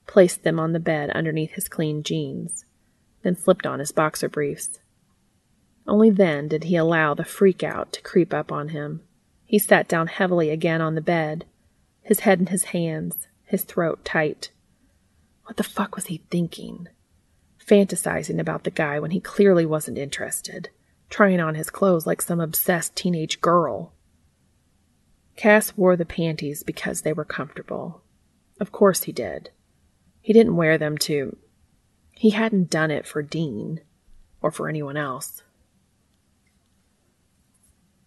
placed 0.07 0.43
them 0.43 0.59
on 0.59 0.73
the 0.73 0.79
bed 0.79 1.09
underneath 1.11 1.51
his 1.51 1.67
clean 1.67 2.03
jeans, 2.03 2.65
then 3.23 3.35
slipped 3.35 3.65
on 3.65 3.79
his 3.79 3.91
boxer 3.91 4.29
briefs. 4.29 4.79
Only 5.87 6.11
then 6.11 6.47
did 6.47 6.65
he 6.65 6.75
allow 6.75 7.13
the 7.13 7.25
freak 7.25 7.63
out 7.63 7.91
to 7.93 8.01
creep 8.01 8.33
up 8.33 8.51
on 8.51 8.69
him. 8.69 9.01
He 9.45 9.57
sat 9.59 9.87
down 9.87 10.07
heavily 10.07 10.49
again 10.49 10.79
on 10.79 10.95
the 10.95 11.01
bed, 11.01 11.45
his 12.03 12.21
head 12.21 12.39
in 12.39 12.47
his 12.47 12.65
hands, 12.65 13.27
his 13.43 13.63
throat 13.63 14.05
tight. 14.05 14.51
What 15.45 15.57
the 15.57 15.63
fuck 15.63 15.95
was 15.95 16.05
he 16.05 16.23
thinking? 16.29 16.87
Fantasizing 17.65 18.39
about 18.39 18.63
the 18.63 18.71
guy 18.71 18.99
when 18.99 19.11
he 19.11 19.19
clearly 19.19 19.65
wasn't 19.65 19.97
interested, 19.97 20.69
trying 21.09 21.39
on 21.39 21.55
his 21.55 21.69
clothes 21.69 22.07
like 22.07 22.21
some 22.21 22.39
obsessed 22.39 22.95
teenage 22.95 23.41
girl. 23.41 23.93
Cass 25.41 25.75
wore 25.75 25.95
the 25.95 26.05
panties 26.05 26.61
because 26.61 27.01
they 27.01 27.13
were 27.13 27.25
comfortable. 27.25 28.03
Of 28.59 28.71
course 28.71 29.01
he 29.01 29.11
did. 29.11 29.49
He 30.21 30.33
didn't 30.33 30.55
wear 30.55 30.77
them 30.77 30.99
to. 30.99 31.35
He 32.11 32.29
hadn't 32.29 32.69
done 32.69 32.91
it 32.91 33.07
for 33.07 33.23
Dean 33.23 33.81
or 34.43 34.51
for 34.51 34.69
anyone 34.69 34.97
else. 34.97 35.41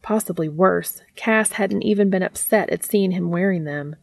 Possibly 0.01 0.49
worse, 0.49 1.03
Cass 1.17 1.55
hadn't 1.55 1.83
even 1.83 2.09
been 2.09 2.23
upset 2.23 2.71
at 2.71 2.85
seeing 2.85 3.11
him 3.11 3.33
wearing 3.33 3.65
them. 3.65 3.97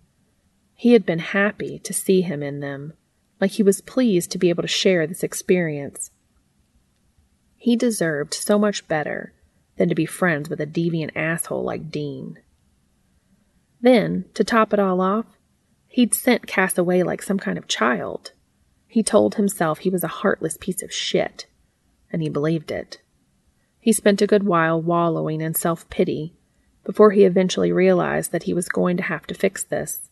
He 0.76 0.92
had 0.92 1.06
been 1.06 1.20
happy 1.20 1.80
to 1.80 1.94
see 1.94 2.20
him 2.20 2.44
in 2.44 2.60
them, 2.60 2.92
like 3.40 3.52
he 3.52 3.64
was 3.64 3.80
pleased 3.80 4.30
to 4.32 4.40
be 4.40 4.50
able 4.50 4.64
to 4.64 4.68
share 4.68 5.08
this 5.08 5.24
experience. 5.24 6.12
He 7.56 7.78
deserved 7.78 8.34
so 8.34 8.60
much 8.60 8.90
better 8.90 9.32
than 9.78 9.88
to 9.88 9.96
be 9.96 10.06
friends 10.06 10.50
with 10.50 10.60
a 10.60 10.66
deviant 10.66 11.16
asshole 11.16 11.64
like 11.64 11.90
Dean. 11.90 12.38
Then, 13.82 14.26
to 14.36 14.44
top 14.44 14.74
it 14.74 14.80
all 14.80 15.02
off, 15.02 15.26
he'd 15.88 16.14
sent 16.14 16.48
Cass 16.48 16.78
away 16.78 17.04
like 17.04 17.22
some 17.22 17.40
kind 17.40 17.58
of 17.58 17.68
child. 17.68 18.32
He 18.88 19.04
told 19.04 19.36
himself 19.36 19.80
he 19.80 19.90
was 19.90 20.04
a 20.04 20.20
heartless 20.20 20.58
piece 20.60 20.84
of 20.84 20.94
shit, 20.94 21.48
and 22.12 22.22
he 22.22 22.30
believed 22.30 22.72
it. 22.72 23.02
He 23.80 23.92
spent 23.94 24.22
a 24.22 24.28
good 24.28 24.44
while 24.44 24.82
wallowing 24.82 25.42
in 25.42 25.56
self 25.56 25.90
pity 25.90 26.36
before 26.84 27.12
he 27.12 27.24
eventually 27.24 27.72
realized 27.72 28.32
that 28.32 28.44
he 28.44 28.54
was 28.54 28.70
going 28.70 28.98
to 28.98 29.04
have 29.04 29.26
to 29.28 29.34
fix 29.34 29.64
this. 29.64 30.10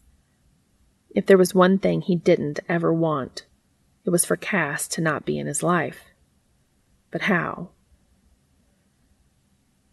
If 1.12 1.26
there 1.26 1.38
was 1.38 1.56
one 1.56 1.78
thing 1.78 2.02
he 2.02 2.16
didn't 2.16 2.60
ever 2.68 2.94
want, 2.94 3.46
it 4.06 4.10
was 4.10 4.26
for 4.26 4.36
Cass 4.36 4.88
to 4.90 5.02
not 5.02 5.26
be 5.26 5.38
in 5.38 5.48
his 5.48 5.62
life. 5.62 6.06
But 7.12 7.24
how? 7.24 7.70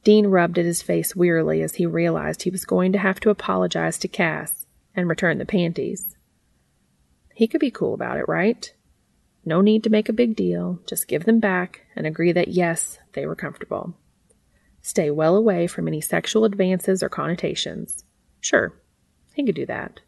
Dean 0.07 0.29
rubbed 0.29 0.57
at 0.57 0.65
his 0.65 0.83
face 0.83 1.17
wearily 1.17 1.63
as 1.63 1.75
he 1.75 1.85
realized 1.85 2.45
he 2.45 2.51
was 2.51 2.65
going 2.65 2.93
to 2.93 2.99
have 2.99 3.19
to 3.19 3.29
apologize 3.29 3.99
to 3.99 4.07
Cass 4.07 4.65
and 4.95 5.09
return 5.09 5.39
the 5.39 5.45
panties. 5.45 6.17
He 7.35 7.49
could 7.49 7.59
be 7.59 7.73
cool 7.73 7.93
about 7.93 8.17
it, 8.17 8.29
right? 8.29 8.73
No 9.45 9.61
need 9.61 9.83
to 9.83 9.91
make 9.91 10.09
a 10.09 10.13
big 10.13 10.37
deal, 10.37 10.79
just 10.87 11.09
give 11.09 11.25
them 11.25 11.41
back 11.41 11.87
and 11.97 12.07
agree 12.07 12.31
that 12.31 12.47
yes, 12.47 13.01
they 13.15 13.27
were 13.27 13.35
comfortable. 13.35 13.97
Stay 14.81 15.11
well 15.11 15.35
away 15.35 15.67
from 15.67 15.89
any 15.89 16.01
sexual 16.01 16.45
advances 16.45 17.03
or 17.03 17.09
connotations. 17.09 18.05
Sure, 18.41 18.81
he 19.35 19.45
could 19.45 19.57
do 19.57 19.67
that. 19.67 20.03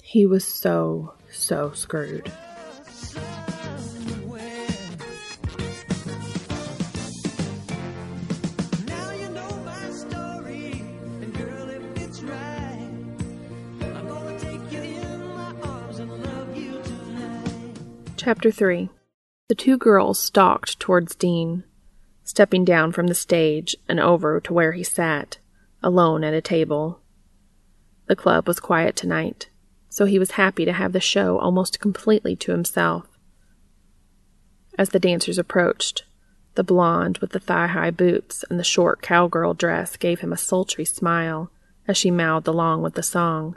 He 0.00 0.26
was 0.26 0.46
so, 0.46 1.14
so 1.28 1.72
screwed. 1.72 2.30
Chapter 18.24 18.52
3 18.52 18.88
The 19.48 19.56
two 19.56 19.76
girls 19.76 20.16
stalked 20.16 20.78
towards 20.78 21.16
Dean, 21.16 21.64
stepping 22.22 22.64
down 22.64 22.92
from 22.92 23.08
the 23.08 23.16
stage 23.16 23.74
and 23.88 23.98
over 23.98 24.40
to 24.42 24.52
where 24.52 24.70
he 24.70 24.84
sat, 24.84 25.38
alone 25.82 26.22
at 26.22 26.32
a 26.32 26.40
table. 26.40 27.00
The 28.06 28.14
club 28.14 28.46
was 28.46 28.60
quiet 28.60 28.94
tonight, 28.94 29.50
so 29.88 30.04
he 30.04 30.20
was 30.20 30.38
happy 30.38 30.64
to 30.64 30.72
have 30.72 30.92
the 30.92 31.00
show 31.00 31.36
almost 31.36 31.80
completely 31.80 32.36
to 32.36 32.52
himself. 32.52 33.08
As 34.78 34.90
the 34.90 35.00
dancers 35.00 35.36
approached, 35.36 36.04
the 36.54 36.62
blonde 36.62 37.18
with 37.18 37.30
the 37.30 37.40
thigh 37.40 37.66
high 37.66 37.90
boots 37.90 38.44
and 38.48 38.56
the 38.56 38.62
short 38.62 39.02
cowgirl 39.02 39.54
dress 39.54 39.96
gave 39.96 40.20
him 40.20 40.32
a 40.32 40.36
sultry 40.36 40.84
smile 40.84 41.50
as 41.88 41.96
she 41.96 42.12
mouthed 42.12 42.46
along 42.46 42.82
with 42.82 42.94
the 42.94 43.02
song. 43.02 43.56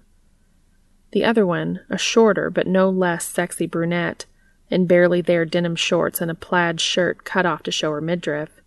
The 1.12 1.24
other 1.24 1.46
one, 1.46 1.82
a 1.88 2.00
shorter 2.00 2.50
but 2.50 2.66
no 2.66 2.90
less 2.90 3.26
sexy 3.26 3.68
brunette, 3.68 4.26
in 4.70 4.88
barely 4.88 5.22
there 5.22 5.46
denim 5.46 5.76
shorts 5.76 6.22
and 6.22 6.32
a 6.32 6.36
plaid 6.36 6.82
shirt 6.82 7.24
cut 7.24 7.46
off 7.46 7.64
to 7.64 7.72
show 7.72 7.92
her 7.92 8.02
midriff, 8.02 8.62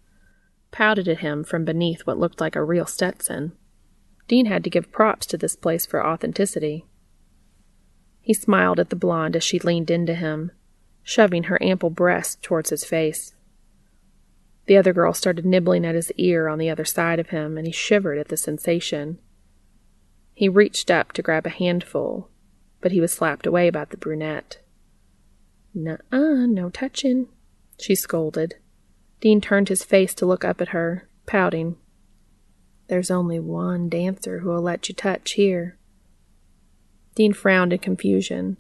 pouted 0.71 1.09
at 1.09 1.19
him 1.19 1.45
from 1.45 1.65
beneath 1.65 2.03
what 2.03 2.19
looked 2.19 2.41
like 2.41 2.57
a 2.57 2.63
real 2.63 2.87
Stetson. 2.87 3.53
Dean 4.29 4.47
had 4.47 4.63
to 4.65 4.71
give 4.71 4.93
props 4.93 5.27
to 5.27 5.37
this 5.37 5.57
place 5.57 5.87
for 5.87 6.07
authenticity. 6.07 6.85
He 8.21 8.35
smiled 8.35 8.79
at 8.79 8.91
the 8.91 8.97
blonde 8.97 9.35
as 9.35 9.43
she 9.43 9.59
leaned 9.59 9.91
into 9.91 10.15
him, 10.15 10.53
shoving 11.03 11.45
her 11.45 11.63
ample 11.63 11.91
breast 11.91 12.43
towards 12.43 12.71
his 12.71 12.85
face. 12.85 13.35
The 14.67 14.77
other 14.77 14.93
girl 14.93 15.15
started 15.15 15.47
nibbling 15.47 15.87
at 15.87 15.95
his 15.95 16.13
ear 16.19 16.47
on 16.47 16.59
the 16.59 16.69
other 16.69 16.85
side 16.85 17.19
of 17.19 17.31
him, 17.31 17.57
and 17.57 17.67
he 17.67 17.73
shivered 17.73 18.19
at 18.19 18.29
the 18.29 18.37
sensation. 18.37 19.19
He 20.35 20.49
reached 20.49 20.91
up 20.91 21.13
to 21.13 21.23
grab 21.23 21.47
a 21.47 21.51
handful, 21.51 22.29
but 22.83 22.93
he 22.93 23.01
was 23.01 23.11
slapped 23.11 23.47
away 23.47 23.71
by 23.71 23.87
the 23.87 23.97
brunette. 23.97 24.59
Nuh-uh, 25.75 26.47
no 26.47 26.71
touching, 26.71 27.29
she 27.79 27.95
scolded. 27.95 28.57
Dean 29.21 29.41
turned 29.41 29.69
his 29.69 29.85
face 29.85 30.15
to 30.15 30.27
look 30.27 30.45
up 30.45 30.61
at 30.61 30.69
her, 30.69 31.09
pouting. 31.27 31.77
There's 32.89 33.11
only 33.11 33.39
one 33.39 33.89
dancer 33.89 34.41
who'll 34.41 34.63
let 34.63 34.89
you 34.89 34.95
touch 34.95 35.33
here. 35.33 35.77
Dean 37.15 37.33
frowned 37.33 37.73
in 37.73 37.81
confusion, 37.81 38.57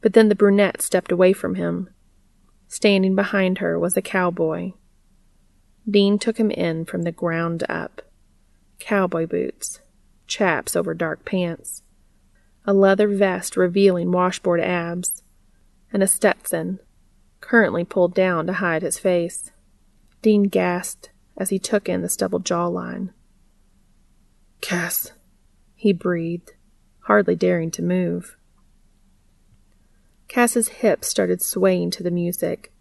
but 0.00 0.12
then 0.12 0.28
the 0.28 0.34
brunette 0.34 0.82
stepped 0.82 1.10
away 1.10 1.32
from 1.32 1.56
him. 1.56 1.88
Standing 2.68 3.14
behind 3.14 3.58
her 3.58 3.78
was 3.78 3.96
a 3.96 4.02
cowboy. 4.02 4.72
Dean 5.88 6.18
took 6.18 6.38
him 6.38 6.50
in 6.50 6.84
from 6.84 7.02
the 7.02 7.12
ground 7.12 7.64
up. 7.68 8.02
Cowboy 8.78 9.26
boots, 9.26 9.80
chaps 10.26 10.76
over 10.76 10.94
dark 10.94 11.24
pants, 11.24 11.82
a 12.64 12.74
leather 12.74 13.08
vest 13.08 13.56
revealing 13.56 14.12
washboard 14.12 14.60
abs, 14.60 15.22
and 15.92 16.02
a 16.02 16.06
Stetson, 16.06 16.80
currently 17.40 17.84
pulled 17.84 18.14
down 18.14 18.46
to 18.46 18.54
hide 18.54 18.82
his 18.82 18.98
face. 18.98 19.52
Dean 20.22 20.44
gasped 20.44 21.10
as 21.36 21.50
he 21.50 21.58
took 21.58 21.88
in 21.88 22.02
the 22.02 22.08
stubbled 22.08 22.44
jawline. 22.44 23.10
Cass, 24.60 25.12
he 25.74 25.92
breathed, 25.92 26.52
hardly 27.00 27.36
daring 27.36 27.70
to 27.72 27.82
move. 27.82 28.36
Cass's 30.28 30.68
hips 30.68 31.08
started 31.08 31.40
swaying 31.40 31.90
to 31.92 32.02
the 32.02 32.10
music, 32.10 32.72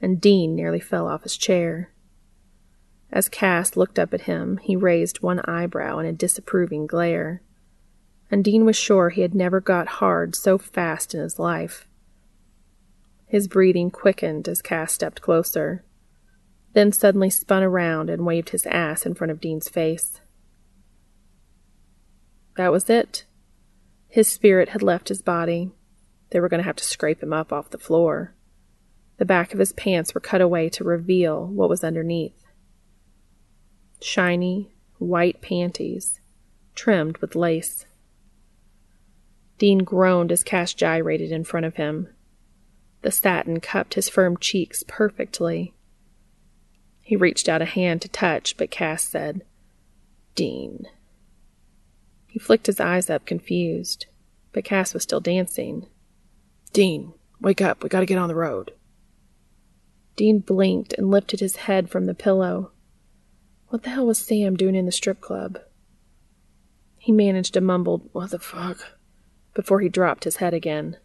and 0.00 0.20
Dean 0.20 0.54
nearly 0.54 0.80
fell 0.80 1.08
off 1.08 1.24
his 1.24 1.36
chair. 1.36 1.90
As 3.10 3.28
Cass 3.28 3.76
looked 3.76 3.98
up 3.98 4.14
at 4.14 4.22
him, 4.22 4.58
he 4.58 4.76
raised 4.76 5.22
one 5.22 5.40
eyebrow 5.40 5.98
in 5.98 6.06
a 6.06 6.12
disapproving 6.12 6.86
glare, 6.86 7.42
and 8.30 8.44
Dean 8.44 8.64
was 8.64 8.76
sure 8.76 9.10
he 9.10 9.22
had 9.22 9.34
never 9.34 9.60
got 9.60 9.88
hard 9.98 10.34
so 10.34 10.56
fast 10.56 11.14
in 11.14 11.20
his 11.20 11.38
life. 11.38 11.86
His 13.32 13.48
breathing 13.48 13.90
quickened 13.90 14.46
as 14.46 14.60
Cass 14.60 14.92
stepped 14.92 15.22
closer, 15.22 15.86
then 16.74 16.92
suddenly 16.92 17.30
spun 17.30 17.62
around 17.62 18.10
and 18.10 18.26
waved 18.26 18.50
his 18.50 18.66
ass 18.66 19.06
in 19.06 19.14
front 19.14 19.30
of 19.30 19.40
Dean's 19.40 19.70
face. 19.70 20.20
That 22.58 22.70
was 22.70 22.90
it. 22.90 23.24
His 24.06 24.28
spirit 24.28 24.68
had 24.68 24.82
left 24.82 25.08
his 25.08 25.22
body. 25.22 25.72
They 26.28 26.40
were 26.40 26.50
going 26.50 26.58
to 26.58 26.66
have 26.66 26.76
to 26.76 26.84
scrape 26.84 27.22
him 27.22 27.32
up 27.32 27.54
off 27.54 27.70
the 27.70 27.78
floor. 27.78 28.34
The 29.16 29.24
back 29.24 29.54
of 29.54 29.60
his 29.60 29.72
pants 29.72 30.14
were 30.14 30.20
cut 30.20 30.42
away 30.42 30.68
to 30.68 30.84
reveal 30.84 31.46
what 31.46 31.70
was 31.70 31.82
underneath 31.82 32.44
shiny, 34.02 34.74
white 34.98 35.40
panties, 35.40 36.20
trimmed 36.74 37.16
with 37.16 37.34
lace. 37.34 37.86
Dean 39.56 39.84
groaned 39.84 40.30
as 40.30 40.44
Cass 40.44 40.74
gyrated 40.74 41.32
in 41.32 41.44
front 41.44 41.64
of 41.64 41.76
him. 41.76 42.08
The 43.02 43.10
satin 43.10 43.60
cupped 43.60 43.94
his 43.94 44.08
firm 44.08 44.36
cheeks 44.36 44.84
perfectly. 44.86 45.74
He 47.02 47.16
reached 47.16 47.48
out 47.48 47.62
a 47.62 47.66
hand 47.66 48.00
to 48.02 48.08
touch, 48.08 48.56
but 48.56 48.70
Cass 48.70 49.02
said, 49.02 49.44
Dean. 50.34 50.86
He 52.26 52.38
flicked 52.38 52.66
his 52.66 52.80
eyes 52.80 53.10
up, 53.10 53.26
confused, 53.26 54.06
but 54.52 54.64
Cass 54.64 54.94
was 54.94 55.02
still 55.02 55.20
dancing. 55.20 55.86
Dean, 56.72 57.12
wake 57.40 57.60
up. 57.60 57.82
We 57.82 57.88
gotta 57.88 58.06
get 58.06 58.18
on 58.18 58.28
the 58.28 58.34
road. 58.34 58.72
Dean 60.16 60.38
blinked 60.38 60.94
and 60.94 61.10
lifted 61.10 61.40
his 61.40 61.56
head 61.56 61.90
from 61.90 62.06
the 62.06 62.14
pillow. 62.14 62.70
What 63.68 63.82
the 63.82 63.90
hell 63.90 64.06
was 64.06 64.18
Sam 64.18 64.56
doing 64.56 64.74
in 64.74 64.86
the 64.86 64.92
strip 64.92 65.20
club? 65.20 65.58
He 66.98 67.10
managed 67.12 67.56
a 67.56 67.60
mumbled, 67.60 68.08
What 68.12 68.30
the 68.30 68.38
fuck? 68.38 68.98
before 69.54 69.80
he 69.80 69.88
dropped 69.88 70.24
his 70.24 70.36
head 70.36 70.54
again. 70.54 70.96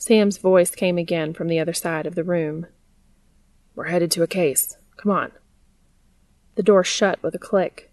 Sam's 0.00 0.38
voice 0.38 0.70
came 0.70 0.96
again 0.96 1.34
from 1.34 1.48
the 1.48 1.60
other 1.60 1.74
side 1.74 2.06
of 2.06 2.14
the 2.14 2.24
room. 2.24 2.66
We're 3.74 3.88
headed 3.88 4.10
to 4.12 4.22
a 4.22 4.26
case. 4.26 4.78
Come 4.96 5.12
on. 5.12 5.30
The 6.54 6.62
door 6.62 6.82
shut 6.82 7.22
with 7.22 7.34
a 7.34 7.38
click. 7.38 7.92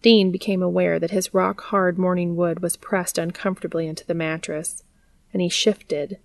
Dean 0.00 0.32
became 0.32 0.62
aware 0.62 0.98
that 0.98 1.10
his 1.10 1.34
rock 1.34 1.60
hard 1.64 1.98
morning 1.98 2.36
wood 2.36 2.60
was 2.60 2.78
pressed 2.78 3.18
uncomfortably 3.18 3.86
into 3.86 4.06
the 4.06 4.14
mattress, 4.14 4.82
and 5.30 5.42
he 5.42 5.50
shifted, 5.50 6.20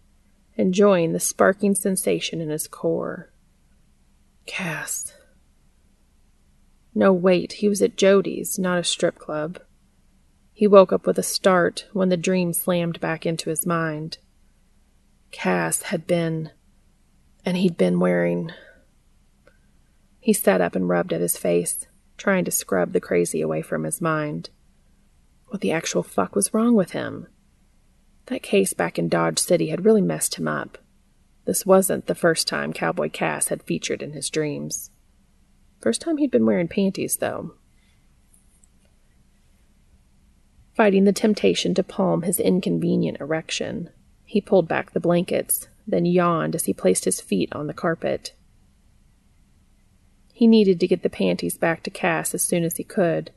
enjoying 0.56 1.12
the 1.12 1.20
sparking 1.20 1.76
sensation 1.76 2.40
in 2.40 2.48
his 2.48 2.66
core. 2.66 3.34
Cass. 4.46 5.14
No, 6.96 7.12
wait, 7.12 7.52
he 7.52 7.68
was 7.68 7.82
at 7.82 7.98
Jody's, 7.98 8.58
not 8.58 8.80
a 8.80 8.84
strip 8.86 9.20
club. 9.20 9.60
He 10.54 10.68
woke 10.68 10.94
up 10.94 11.06
with 11.06 11.20
a 11.20 11.24
start 11.24 11.86
when 11.92 12.08
the 12.08 12.16
dream 12.16 12.54
slammed 12.54 13.02
back 13.02 13.26
into 13.26 13.50
his 13.50 13.66
mind. 13.66 14.20
Cass 15.32 15.84
had 15.84 16.08
been. 16.08 16.52
and 17.46 17.56
he'd 17.58 17.78
been 17.78 18.00
wearing. 18.00 18.52
He 20.20 20.34
sat 20.34 20.62
up 20.62 20.76
and 20.76 20.90
rubbed 20.90 21.14
at 21.14 21.22
his 21.22 21.38
face, 21.38 21.88
trying 22.18 22.46
to 22.46 22.52
scrub 22.52 22.92
the 22.92 23.00
crazy 23.00 23.42
away 23.42 23.62
from 23.62 23.86
his 23.86 24.02
mind. 24.02 24.50
What 25.48 25.62
the 25.62 25.72
actual 25.72 26.04
fuck 26.04 26.36
was 26.36 26.54
wrong 26.54 26.76
with 26.76 26.92
him? 26.92 27.28
That 28.28 28.44
case 28.44 28.74
back 28.74 29.00
in 29.00 29.10
Dodge 29.10 29.40
City 29.40 29.70
had 29.70 29.86
really 29.86 30.02
messed 30.02 30.36
him 30.36 30.48
up. 30.48 30.78
This 31.46 31.66
wasn't 31.66 32.06
the 32.06 32.14
first 32.14 32.48
time 32.48 32.74
Cowboy 32.74 33.10
Cass 33.10 33.48
had 33.48 33.64
featured 33.64 34.04
in 34.04 34.12
his 34.12 34.30
dreams. 34.30 34.92
First 35.82 36.02
time 36.02 36.18
he'd 36.18 36.30
been 36.30 36.46
wearing 36.46 36.68
panties, 36.68 37.18
though. 37.18 37.56
Fighting 40.76 41.06
the 41.06 41.14
temptation 41.14 41.74
to 41.74 41.84
palm 41.84 42.22
his 42.22 42.40
inconvenient 42.40 43.20
erection, 43.20 43.90
he 44.30 44.40
pulled 44.40 44.68
back 44.68 44.92
the 44.92 45.00
blankets, 45.00 45.70
then 45.88 46.06
yawned 46.06 46.54
as 46.54 46.66
he 46.66 46.72
placed 46.72 47.06
his 47.06 47.20
feet 47.20 47.50
on 47.52 47.66
the 47.66 47.74
carpet. 47.74 48.36
He 50.32 50.46
needed 50.46 50.80
to 50.80 50.88
get 50.88 51.02
the 51.02 51.10
panties 51.10 51.58
back 51.58 51.82
to 51.82 51.90
Cass 51.90 52.36
as 52.36 52.44
soon 52.44 52.64
as 52.64 52.78
he 52.78 52.84
could, 52.84 53.32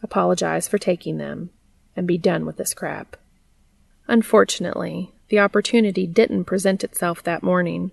apologize 0.00 0.68
for 0.68 0.78
taking 0.78 1.18
them, 1.18 1.50
and 1.96 2.06
be 2.06 2.16
done 2.16 2.46
with 2.46 2.56
this 2.56 2.72
crap. 2.72 3.16
Unfortunately, 4.06 5.12
the 5.28 5.40
opportunity 5.40 6.06
didn't 6.06 6.44
present 6.44 6.84
itself 6.84 7.20
that 7.24 7.42
morning. 7.42 7.90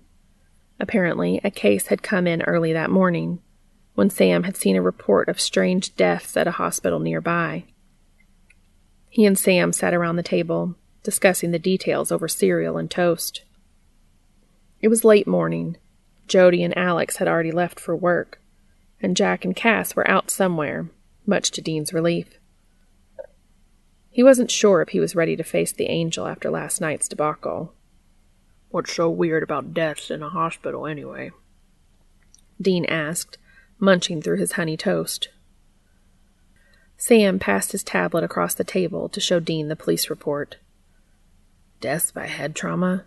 Apparently, 0.78 1.40
a 1.42 1.50
case 1.50 1.88
had 1.88 2.00
come 2.00 2.28
in 2.28 2.42
early 2.42 2.72
that 2.72 2.90
morning, 2.90 3.40
when 3.96 4.08
Sam 4.08 4.44
had 4.44 4.56
seen 4.56 4.76
a 4.76 4.82
report 4.82 5.28
of 5.28 5.40
strange 5.40 5.96
deaths 5.96 6.36
at 6.36 6.46
a 6.46 6.52
hospital 6.52 7.00
nearby. 7.00 7.64
He 9.08 9.24
and 9.24 9.36
Sam 9.36 9.72
sat 9.72 9.94
around 9.94 10.14
the 10.14 10.22
table, 10.22 10.76
discussing 11.06 11.52
the 11.52 11.58
details 11.58 12.10
over 12.10 12.26
cereal 12.26 12.76
and 12.76 12.90
toast. 12.90 13.44
It 14.80 14.88
was 14.88 15.04
late 15.04 15.28
morning. 15.28 15.76
Jody 16.26 16.64
and 16.64 16.76
Alex 16.76 17.18
had 17.18 17.28
already 17.28 17.52
left 17.52 17.78
for 17.78 17.94
work, 17.94 18.40
and 19.00 19.16
Jack 19.16 19.44
and 19.44 19.54
Cass 19.54 19.94
were 19.94 20.10
out 20.10 20.32
somewhere, 20.32 20.88
much 21.24 21.52
to 21.52 21.60
Dean's 21.60 21.92
relief. 21.92 22.26
He 24.10 24.24
wasn't 24.24 24.50
sure 24.50 24.82
if 24.82 24.88
he 24.88 24.98
was 24.98 25.14
ready 25.14 25.36
to 25.36 25.44
face 25.44 25.70
the 25.70 25.88
angel 25.88 26.26
after 26.26 26.50
last 26.50 26.80
night's 26.80 27.06
debacle. 27.06 27.72
What's 28.70 28.92
so 28.92 29.08
weird 29.08 29.44
about 29.44 29.72
deaths 29.72 30.10
in 30.10 30.24
a 30.24 30.28
hospital, 30.28 30.88
anyway? 30.88 31.30
Dean 32.60 32.84
asked, 32.86 33.38
munching 33.78 34.20
through 34.20 34.38
his 34.38 34.52
honey 34.52 34.76
toast. 34.76 35.28
Sam 36.96 37.38
passed 37.38 37.70
his 37.70 37.84
tablet 37.84 38.24
across 38.24 38.54
the 38.54 38.64
table 38.64 39.08
to 39.10 39.20
show 39.20 39.38
Dean 39.38 39.68
the 39.68 39.76
police 39.76 40.10
report. 40.10 40.56
Deaths 41.80 42.10
by 42.10 42.26
head 42.26 42.54
trauma? 42.54 43.04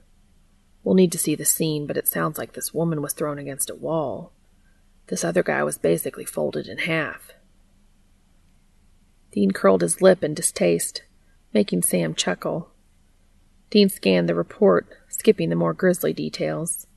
We'll 0.84 0.95
need 0.95 1.11
to 1.11 1.17
see 1.17 1.36
the 1.36 1.45
scene, 1.45 1.88
but 1.88 1.97
it 1.97 2.07
sounds 2.07 2.38
like 2.38 2.53
this 2.53 2.74
woman 2.74 3.01
was 3.01 3.13
thrown 3.13 3.39
against 3.39 3.70
a 3.70 3.76
wall. 3.76 4.32
This 5.07 5.24
other 5.24 5.43
guy 5.43 5.63
was 5.63 5.78
basically 5.78 6.26
folded 6.26 6.67
in 6.67 6.80
half. 6.80 7.32
Dean 9.32 9.51
curled 9.51 9.82
his 9.82 10.01
lip 10.01 10.24
in 10.24 10.34
distaste, 10.34 11.03
making 11.53 11.84
Sam 11.84 12.13
chuckle. 12.13 12.70
Dean 13.70 13.89
scanned 13.89 14.30
the 14.30 14.36
report, 14.36 14.88
skipping 15.07 15.49
the 15.49 15.55
more 15.55 15.74
grisly 15.74 16.13
details. 16.13 16.88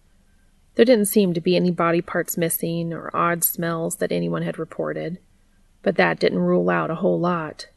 There 0.74 0.84
didn't 0.84 1.06
seem 1.06 1.34
to 1.34 1.40
be 1.40 1.56
any 1.56 1.70
body 1.70 2.00
parts 2.00 2.38
missing 2.38 2.92
or 2.92 3.14
odd 3.14 3.44
smells 3.44 3.96
that 3.96 4.12
anyone 4.12 4.42
had 4.42 4.58
reported, 4.58 5.18
but 5.82 5.96
that 5.96 6.18
didn't 6.18 6.38
rule 6.38 6.70
out 6.70 6.90
a 6.90 6.96
whole 6.96 7.20
lot. 7.20 7.68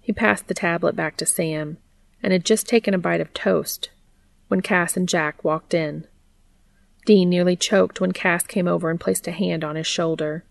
He 0.00 0.12
passed 0.12 0.48
the 0.48 0.54
tablet 0.54 0.96
back 0.96 1.16
to 1.18 1.26
Sam 1.26 1.78
and 2.22 2.32
had 2.32 2.44
just 2.44 2.66
taken 2.66 2.94
a 2.94 2.98
bite 2.98 3.20
of 3.20 3.32
toast 3.32 3.90
when 4.48 4.60
Cass 4.60 4.96
and 4.96 5.08
Jack 5.08 5.44
walked 5.44 5.74
in. 5.74 6.06
Dean 7.06 7.28
nearly 7.28 7.56
choked 7.56 8.00
when 8.00 8.12
Cass 8.12 8.46
came 8.46 8.68
over 8.68 8.90
and 8.90 9.00
placed 9.00 9.26
a 9.26 9.32
hand 9.32 9.64
on 9.64 9.76
his 9.76 9.86
shoulder. 9.86 10.44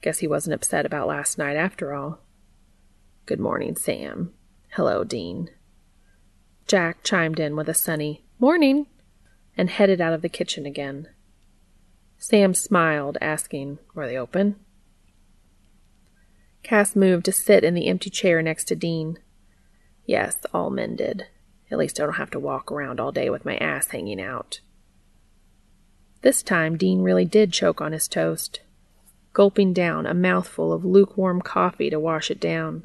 Guess 0.00 0.18
he 0.18 0.26
wasn't 0.26 0.54
upset 0.54 0.86
about 0.86 1.08
last 1.08 1.38
night 1.38 1.56
after 1.56 1.92
all. 1.92 2.20
Good 3.26 3.40
morning, 3.40 3.76
Sam. 3.76 4.32
Hello, 4.70 5.04
Dean. 5.04 5.50
Jack 6.66 7.02
chimed 7.04 7.38
in 7.38 7.54
with 7.54 7.68
a 7.68 7.74
sunny 7.74 8.24
morning 8.38 8.86
and 9.56 9.68
headed 9.68 10.00
out 10.00 10.14
of 10.14 10.22
the 10.22 10.28
kitchen 10.28 10.64
again. 10.64 11.08
Sam 12.18 12.54
smiled, 12.54 13.18
asking, 13.20 13.78
Were 13.94 14.06
they 14.06 14.16
open? 14.16 14.56
Cass 16.62 16.94
moved 16.94 17.24
to 17.26 17.32
sit 17.32 17.64
in 17.64 17.74
the 17.74 17.88
empty 17.88 18.10
chair 18.10 18.40
next 18.40 18.64
to 18.66 18.76
Dean. 18.76 19.18
Yes, 20.04 20.36
all 20.52 20.70
mended. 20.70 21.26
At 21.70 21.78
least 21.78 21.98
I 22.00 22.04
don't 22.04 22.14
have 22.14 22.30
to 22.32 22.40
walk 22.40 22.70
around 22.70 23.00
all 23.00 23.12
day 23.12 23.30
with 23.30 23.44
my 23.44 23.56
ass 23.56 23.88
hanging 23.88 24.20
out. 24.20 24.60
This 26.22 26.42
time, 26.42 26.76
Dean 26.76 27.02
really 27.02 27.24
did 27.24 27.52
choke 27.52 27.80
on 27.80 27.92
his 27.92 28.06
toast, 28.06 28.60
gulping 29.32 29.72
down 29.72 30.06
a 30.06 30.14
mouthful 30.14 30.72
of 30.72 30.84
lukewarm 30.84 31.40
coffee 31.40 31.90
to 31.90 31.98
wash 31.98 32.30
it 32.30 32.38
down. 32.38 32.84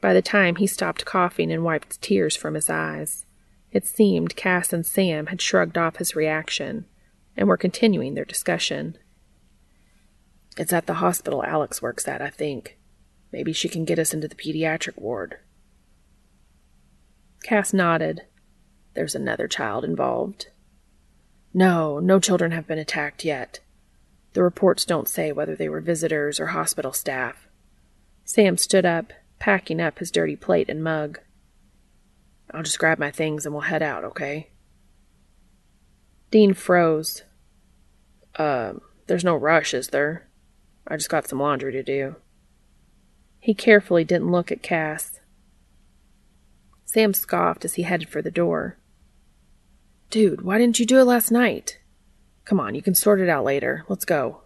By 0.00 0.14
the 0.14 0.22
time 0.22 0.56
he 0.56 0.66
stopped 0.66 1.04
coughing 1.04 1.52
and 1.52 1.62
wiped 1.62 2.00
tears 2.00 2.34
from 2.34 2.54
his 2.54 2.70
eyes, 2.70 3.26
it 3.70 3.86
seemed 3.86 4.34
Cass 4.34 4.72
and 4.72 4.84
Sam 4.84 5.26
had 5.26 5.40
shrugged 5.40 5.78
off 5.78 5.96
his 5.96 6.16
reaction 6.16 6.86
and 7.36 7.48
were 7.48 7.56
continuing 7.56 8.14
their 8.14 8.24
discussion. 8.24 8.96
It's 10.56 10.72
at 10.72 10.86
the 10.86 10.94
hospital 10.94 11.44
Alex 11.44 11.80
works 11.80 12.08
at, 12.08 12.20
I 12.20 12.30
think. 12.30 12.78
Maybe 13.32 13.52
she 13.52 13.68
can 13.68 13.84
get 13.84 13.98
us 13.98 14.12
into 14.12 14.26
the 14.26 14.34
pediatric 14.34 14.98
ward. 14.98 15.38
Cass 17.42 17.72
nodded. 17.72 18.22
There's 18.94 19.14
another 19.14 19.48
child 19.48 19.84
involved. 19.84 20.48
No, 21.52 21.98
no 21.98 22.20
children 22.20 22.52
have 22.52 22.66
been 22.66 22.78
attacked 22.78 23.24
yet. 23.24 23.60
The 24.32 24.42
reports 24.42 24.84
don't 24.84 25.08
say 25.08 25.32
whether 25.32 25.56
they 25.56 25.68
were 25.68 25.80
visitors 25.80 26.38
or 26.38 26.48
hospital 26.48 26.92
staff. 26.92 27.48
Sam 28.24 28.56
stood 28.56 28.84
up, 28.84 29.12
packing 29.38 29.80
up 29.80 29.98
his 29.98 30.10
dirty 30.10 30.36
plate 30.36 30.68
and 30.68 30.84
mug. 30.84 31.18
I'll 32.52 32.62
just 32.62 32.78
grab 32.78 32.98
my 32.98 33.10
things 33.10 33.44
and 33.44 33.54
we'll 33.54 33.62
head 33.62 33.82
out, 33.82 34.04
okay? 34.04 34.50
Dean 36.30 36.54
froze. 36.54 37.24
Uh, 38.36 38.74
there's 39.06 39.24
no 39.24 39.34
rush, 39.34 39.74
is 39.74 39.88
there? 39.88 40.28
I 40.86 40.96
just 40.96 41.10
got 41.10 41.26
some 41.26 41.40
laundry 41.40 41.72
to 41.72 41.82
do. 41.82 42.16
He 43.40 43.54
carefully 43.54 44.04
didn't 44.04 44.30
look 44.30 44.52
at 44.52 44.62
Cass. 44.62 45.19
Sam 46.92 47.14
scoffed 47.14 47.64
as 47.64 47.74
he 47.74 47.82
headed 47.84 48.08
for 48.08 48.20
the 48.20 48.32
door. 48.32 48.76
Dude, 50.10 50.40
why 50.40 50.58
didn't 50.58 50.80
you 50.80 50.86
do 50.86 50.98
it 50.98 51.04
last 51.04 51.30
night? 51.30 51.78
Come 52.44 52.58
on, 52.58 52.74
you 52.74 52.82
can 52.82 52.96
sort 52.96 53.20
it 53.20 53.28
out 53.28 53.44
later. 53.44 53.84
Let's 53.88 54.04
go. 54.04 54.40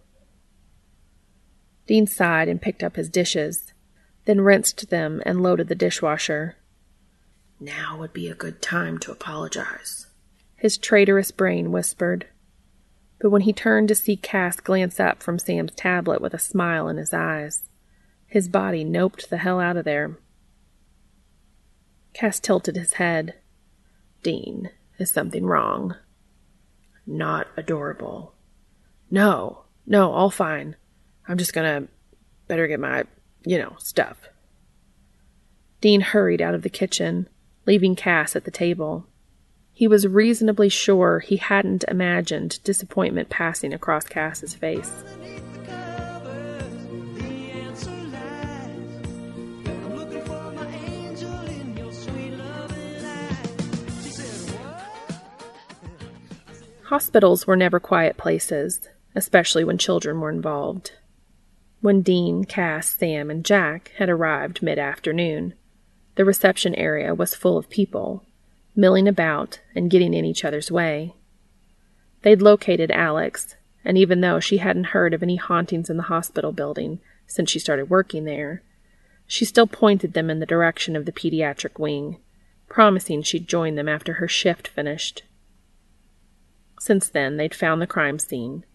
Dean 1.86 2.07
sighed 2.07 2.51
and 2.51 2.61
picked 2.61 2.82
up 2.82 2.97
his 2.97 3.09
dishes, 3.09 3.72
then 4.26 4.42
rinsed 4.42 4.90
them 4.90 5.22
and 5.24 5.42
loaded 5.42 5.68
the 5.68 5.74
dishwasher. 5.74 6.57
Now 7.59 7.97
would 7.99 8.12
be 8.12 8.28
a 8.28 8.34
good 8.34 8.61
time 8.61 8.99
to 8.99 9.12
apologize, 9.12 10.09
his 10.55 10.76
traitorous 10.76 11.30
brain 11.30 11.72
whispered. 11.72 12.26
But 13.20 13.30
when 13.30 13.42
he 13.42 13.55
turned 13.55 13.88
to 13.88 13.95
see 13.95 14.16
Cass 14.16 14.61
glance 14.61 15.01
up 15.01 15.22
from 15.22 15.38
Sam's 15.38 15.72
tablet 15.72 16.20
with 16.20 16.34
a 16.34 16.38
smile 16.38 16.88
in 16.88 16.99
his 16.99 17.14
eyes, 17.14 17.70
his 18.26 18.49
body 18.49 18.84
noped 18.84 19.30
the 19.30 19.38
hell 19.38 19.61
out 19.61 19.78
of 19.78 19.86
there. 19.86 20.18
Cass 22.15 22.41
tilted 22.41 22.77
his 22.77 22.95
head. 22.95 23.35
Dean, 24.23 24.71
is 24.99 25.11
something 25.11 25.45
wrong? 25.45 25.97
Not 27.07 27.49
adorable. 27.57 28.35
No, 29.11 29.65
no, 29.87 30.12
all 30.12 30.31
fine. 30.31 30.77
I'm 31.29 31.37
just 31.37 31.53
gonna 31.53 31.89
better 32.49 32.67
get 32.67 32.81
my, 32.81 33.05
you 33.45 33.59
know, 33.59 33.75
stuff. 33.79 34.29
Dean 35.81 36.01
hurried 36.01 36.41
out 36.41 36.55
of 36.55 36.62
the 36.62 36.71
kitchen, 36.71 37.29
leaving 37.67 37.95
Cass 37.97 38.35
at 38.35 38.45
the 38.45 38.51
table. 38.51 39.07
He 39.73 39.89
was 39.89 40.07
reasonably 40.07 40.69
sure 40.69 41.19
he 41.19 41.37
hadn't 41.37 41.85
imagined 41.89 42.62
disappointment 42.62 43.29
passing 43.29 43.75
across 43.75 44.05
Cass's 44.05 44.55
face. 44.55 45.05
Hospitals 56.89 57.47
were 57.47 57.57
never 57.57 57.80
quiet 57.80 58.18
places, 58.18 58.89
especially 59.14 59.64
when 59.64 59.78
children 59.78 60.20
were 60.20 60.28
involved. 60.28 60.93
When 61.80 62.03
Dean, 62.03 62.45
Cass, 62.45 62.89
Sam, 62.89 63.30
and 63.30 63.43
Jack 63.43 63.93
had 63.97 64.11
arrived 64.11 64.62
mid 64.62 64.78
afternoon, 64.78 65.55
the 66.16 66.26
reception 66.26 66.74
area 66.74 67.14
was 67.14 67.35
full 67.35 67.57
of 67.57 67.70
people, 67.70 68.22
milling 68.76 69.09
about 69.09 69.61
and 69.74 69.91
getting 69.91 70.12
in 70.12 70.26
each 70.26 70.45
other's 70.45 70.70
way. 70.70 71.14
They'd 72.20 72.43
located 72.43 72.91
Alex, 72.91 73.57
and 73.82 73.97
even 73.97 74.20
though 74.20 74.39
she 74.39 74.59
hadn't 74.59 74.89
heard 74.89 75.14
of 75.14 75.22
any 75.22 75.37
hauntings 75.37 75.89
in 75.89 75.97
the 75.97 76.05
hospital 76.05 76.53
building 76.53 77.01
since 77.26 77.51
she 77.51 77.59
started 77.59 77.89
working 77.89 78.24
there, 78.24 78.62
she 79.26 79.47
still 79.47 79.66
pointed 79.66 80.12
them 80.12 80.28
in 80.28 80.39
the 80.39 80.47
direction 80.47 80.97
of 80.97 81.07
the 81.07 81.12
pediatric 81.12 81.78
wing, 81.78 82.18
promising 82.68 83.22
she'd 83.22 83.49
join 83.49 83.74
them 83.74 83.89
after 83.89 84.14
her 84.14 84.28
shift 84.28 84.68
finished. 84.68 85.22
Since 86.85 87.09
then, 87.09 87.39
they'd 87.39 87.55
found 87.55 87.80
the 87.80 87.87
crime 87.87 88.18
scene. 88.18 88.66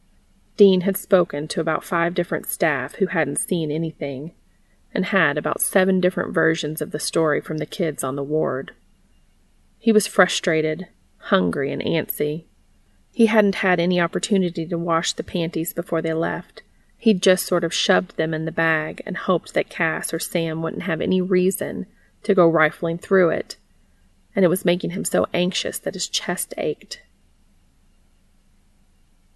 Dean 0.57 0.81
had 0.81 0.97
spoken 0.97 1.47
to 1.49 1.61
about 1.61 1.83
five 1.83 2.15
different 2.15 2.47
staff 2.47 2.95
who 2.95 3.05
hadn't 3.05 3.37
seen 3.37 3.69
anything, 3.69 4.31
and 4.95 5.05
had 5.05 5.37
about 5.37 5.61
seven 5.61 6.01
different 6.01 6.33
versions 6.33 6.81
of 6.81 6.89
the 6.89 6.99
story 6.99 7.39
from 7.39 7.59
the 7.59 7.67
kids 7.67 8.03
on 8.03 8.15
the 8.15 8.23
ward. 8.23 8.71
He 9.77 9.91
was 9.91 10.07
frustrated, 10.07 10.87
hungry, 11.17 11.71
and 11.71 11.83
antsy. 11.83 12.45
He 13.11 13.27
hadn't 13.27 13.61
had 13.61 13.79
any 13.79 14.01
opportunity 14.01 14.65
to 14.65 14.77
wash 14.79 15.13
the 15.13 15.21
panties 15.21 15.71
before 15.71 16.01
they 16.01 16.13
left. 16.13 16.63
He'd 16.97 17.21
just 17.21 17.45
sort 17.45 17.63
of 17.63 17.71
shoved 17.71 18.17
them 18.17 18.33
in 18.33 18.45
the 18.45 18.51
bag 18.51 19.03
and 19.05 19.17
hoped 19.17 19.53
that 19.53 19.69
Cass 19.69 20.11
or 20.11 20.19
Sam 20.19 20.63
wouldn't 20.63 20.81
have 20.81 20.99
any 20.99 21.21
reason 21.21 21.85
to 22.23 22.33
go 22.33 22.47
rifling 22.49 22.97
through 22.97 23.29
it, 23.29 23.57
and 24.35 24.43
it 24.43 24.49
was 24.49 24.65
making 24.65 24.89
him 24.89 25.05
so 25.05 25.27
anxious 25.31 25.77
that 25.77 25.93
his 25.93 26.07
chest 26.07 26.55
ached. 26.57 27.01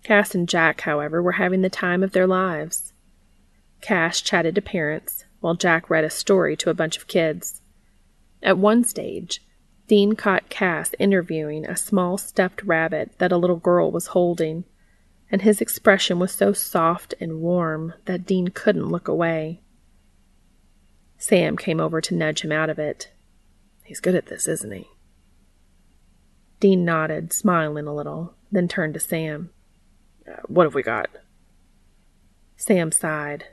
Cass 0.04 0.36
and 0.36 0.48
Jack, 0.48 0.82
however, 0.82 1.22
were 1.22 1.34
having 1.34 1.62
the 1.62 1.70
time 1.70 2.04
of 2.04 2.12
their 2.12 2.28
lives. 2.28 2.94
Cass 3.82 4.22
chatted 4.22 4.56
to 4.56 4.62
parents, 4.62 5.26
while 5.40 5.56
Jack 5.56 5.90
read 5.90 6.04
a 6.04 6.10
story 6.10 6.56
to 6.58 6.70
a 6.70 6.74
bunch 6.74 6.98
of 6.98 7.08
kids. 7.08 7.62
At 8.42 8.58
one 8.58 8.84
stage, 8.84 9.42
Dean 9.88 10.16
caught 10.16 10.50
Cass 10.50 10.94
interviewing 11.00 11.66
a 11.66 11.78
small 11.78 12.18
stuffed 12.18 12.64
rabbit 12.64 13.18
that 13.20 13.32
a 13.32 13.38
little 13.38 13.58
girl 13.58 13.92
was 13.92 14.08
holding, 14.08 14.66
and 15.32 15.42
his 15.42 15.62
expression 15.62 16.20
was 16.20 16.32
so 16.32 16.54
soft 16.54 17.14
and 17.20 17.42
warm 17.42 17.94
that 18.06 18.26
Dean 18.26 18.50
couldn't 18.50 18.90
look 18.90 19.08
away. 19.08 19.62
Sam 21.18 21.56
came 21.56 21.80
over 21.80 22.02
to 22.02 22.16
nudge 22.16 22.42
him 22.42 22.52
out 22.52 22.70
of 22.70 22.80
it. 22.80 23.12
He's 23.84 24.00
good 24.02 24.16
at 24.16 24.28
this, 24.28 24.48
isn't 24.48 24.72
he? 24.72 24.88
Dean 26.60 26.86
nodded, 26.86 27.34
smiling 27.34 27.88
a 27.88 27.94
little, 27.94 28.36
then 28.52 28.68
turned 28.68 28.94
to 28.94 29.00
Sam. 29.00 29.50
Uh, 30.28 30.42
what 30.48 30.66
have 30.66 30.76
we 30.76 30.84
got? 30.84 31.10
Sam 32.56 32.92
sighed. 32.92 33.46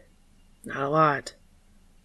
Not 0.64 0.82
a 0.82 0.88
lot. 0.88 1.34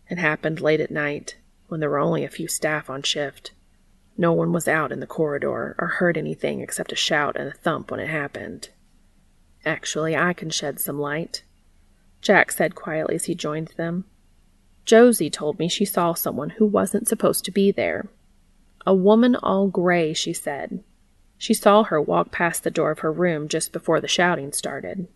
It 0.10 0.18
happened 0.18 0.62
late 0.62 0.80
at 0.80 0.92
night, 0.92 1.38
when 1.68 1.80
there 1.80 1.90
were 1.90 2.00
only 2.00 2.24
a 2.24 2.30
few 2.30 2.48
staff 2.48 2.90
on 2.90 3.02
shift. 3.04 3.52
No 4.18 4.32
one 4.32 4.54
was 4.54 4.68
out 4.68 4.92
in 4.92 5.02
the 5.02 5.08
corridor 5.08 5.76
or 5.78 5.88
heard 5.88 6.18
anything 6.18 6.62
except 6.62 6.92
a 6.92 6.96
shout 6.96 7.36
and 7.36 7.50
a 7.50 7.54
thump 7.54 7.92
when 7.92 8.00
it 8.00 8.08
happened. 8.08 8.70
Actually, 9.66 10.16
I 10.16 10.34
can 10.34 10.50
shed 10.50 10.80
some 10.80 11.00
light, 11.00 11.44
Jack 12.26 12.52
said 12.52 12.74
quietly 12.74 13.14
as 13.14 13.26
he 13.26 13.36
joined 13.36 13.68
them. 13.78 14.06
Josie 14.84 15.30
told 15.30 15.60
me 15.60 15.68
she 15.68 15.86
saw 15.86 16.14
someone 16.14 16.52
who 16.52 16.66
wasn't 16.66 17.08
supposed 17.08 17.46
to 17.46 17.52
be 17.52 17.72
there. 17.72 18.08
A 18.84 18.96
woman 18.96 19.36
all 19.36 19.68
gray, 19.68 20.12
she 20.14 20.34
said. 20.34 20.84
She 21.38 21.54
saw 21.54 21.84
her 21.84 22.02
walk 22.02 22.32
past 22.32 22.64
the 22.64 22.72
door 22.72 22.92
of 22.92 23.00
her 23.00 23.12
room 23.12 23.48
just 23.48 23.74
before 23.74 24.00
the 24.00 24.08
shouting 24.08 24.52
started. 24.52 25.08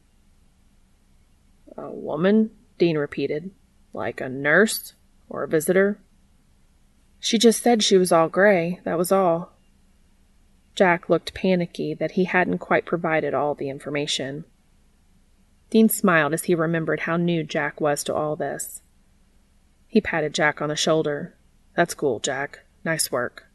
A 1.78 1.92
woman? 1.92 2.52
Dean 2.78 2.98
repeated. 2.98 3.52
Like 3.94 4.22
a 4.22 4.30
nurse 4.30 4.94
or 5.30 5.44
a 5.44 5.48
visitor? 5.48 6.00
She 7.20 7.38
just 7.38 7.62
said 7.62 7.84
she 7.84 7.98
was 7.98 8.12
all 8.12 8.30
gray, 8.30 8.80
that 8.84 8.98
was 8.98 9.12
all. 9.12 9.54
Jack 10.76 11.10
looked 11.10 11.34
panicky 11.34 11.94
that 11.94 12.12
he 12.12 12.26
hadn't 12.26 12.60
quite 12.60 12.86
provided 12.86 13.34
all 13.34 13.54
the 13.54 13.70
information. 13.70 14.46
Dean 15.70 15.90
smiled 15.90 16.34
as 16.34 16.44
he 16.44 16.56
remembered 16.56 17.02
how 17.02 17.18
new 17.18 17.44
Jack 17.44 17.82
was 17.82 18.04
to 18.06 18.16
all 18.16 18.36
this. 18.36 18.82
He 19.88 20.02
patted 20.02 20.34
Jack 20.34 20.62
on 20.62 20.70
the 20.70 20.76
shoulder. 20.76 21.36
That's 21.76 21.94
cool, 21.94 22.20
Jack. 22.20 22.60
Nice 22.86 23.12
work. 23.12 23.48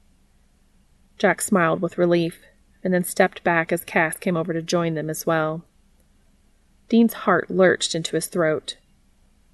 Jack 1.18 1.40
smiled 1.40 1.80
with 1.80 1.98
relief 1.98 2.40
and 2.84 2.92
then 2.92 3.02
stepped 3.02 3.42
back 3.42 3.72
as 3.72 3.82
Cass 3.82 4.18
came 4.18 4.36
over 4.36 4.52
to 4.52 4.62
join 4.62 4.94
them 4.94 5.08
as 5.08 5.26
well. 5.26 5.64
Dean's 6.90 7.14
heart 7.14 7.50
lurched 7.50 7.94
into 7.94 8.14
his 8.14 8.26
throat. 8.26 8.76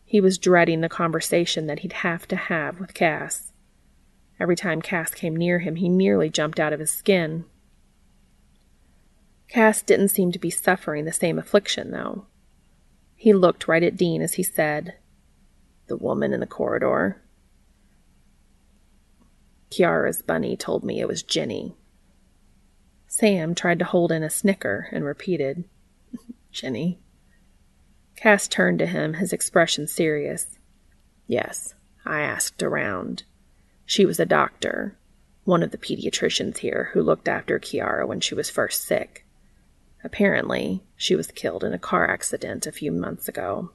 He 0.04 0.20
was 0.20 0.36
dreading 0.36 0.80
the 0.80 0.88
conversation 0.88 1.66
that 1.68 1.78
he'd 1.78 1.92
have 1.92 2.26
to 2.28 2.36
have 2.36 2.80
with 2.80 2.92
Cass. 2.92 3.52
Every 4.40 4.56
time 4.56 4.82
Cass 4.82 5.14
came 5.14 5.36
near 5.36 5.60
him, 5.60 5.76
he 5.76 5.88
nearly 5.88 6.28
jumped 6.28 6.58
out 6.58 6.72
of 6.72 6.80
his 6.80 6.90
skin. 6.90 7.44
Cass 9.48 9.82
didn't 9.82 10.08
seem 10.08 10.32
to 10.32 10.38
be 10.38 10.50
suffering 10.50 11.04
the 11.04 11.12
same 11.12 11.38
affliction, 11.38 11.92
though. 11.92 12.26
He 13.14 13.32
looked 13.32 13.68
right 13.68 13.82
at 13.82 13.96
Dean 13.96 14.22
as 14.22 14.34
he 14.34 14.42
said, 14.42 14.94
The 15.86 15.96
woman 15.96 16.32
in 16.32 16.40
the 16.40 16.46
corridor. 16.46 17.20
Kiara's 19.70 20.22
bunny 20.22 20.56
told 20.56 20.82
me 20.82 21.00
it 21.00 21.06
was 21.06 21.22
Jenny. 21.22 21.76
Sam 23.12 23.56
tried 23.56 23.80
to 23.80 23.84
hold 23.84 24.12
in 24.12 24.22
a 24.22 24.30
snicker 24.30 24.86
and 24.92 25.04
repeated, 25.04 25.64
Jenny. 26.52 27.00
Cass 28.14 28.46
turned 28.46 28.78
to 28.78 28.86
him, 28.86 29.14
his 29.14 29.32
expression 29.32 29.88
serious. 29.88 30.60
Yes, 31.26 31.74
I 32.06 32.20
asked 32.20 32.62
around. 32.62 33.24
She 33.84 34.06
was 34.06 34.20
a 34.20 34.24
doctor, 34.24 34.96
one 35.42 35.64
of 35.64 35.72
the 35.72 35.76
pediatricians 35.76 36.58
here 36.58 36.90
who 36.92 37.02
looked 37.02 37.26
after 37.26 37.58
Kiara 37.58 38.06
when 38.06 38.20
she 38.20 38.36
was 38.36 38.48
first 38.48 38.84
sick. 38.84 39.26
Apparently, 40.04 40.84
she 40.94 41.16
was 41.16 41.32
killed 41.32 41.64
in 41.64 41.74
a 41.74 41.80
car 41.80 42.08
accident 42.08 42.64
a 42.64 42.72
few 42.72 42.92
months 42.92 43.26
ago. 43.26 43.72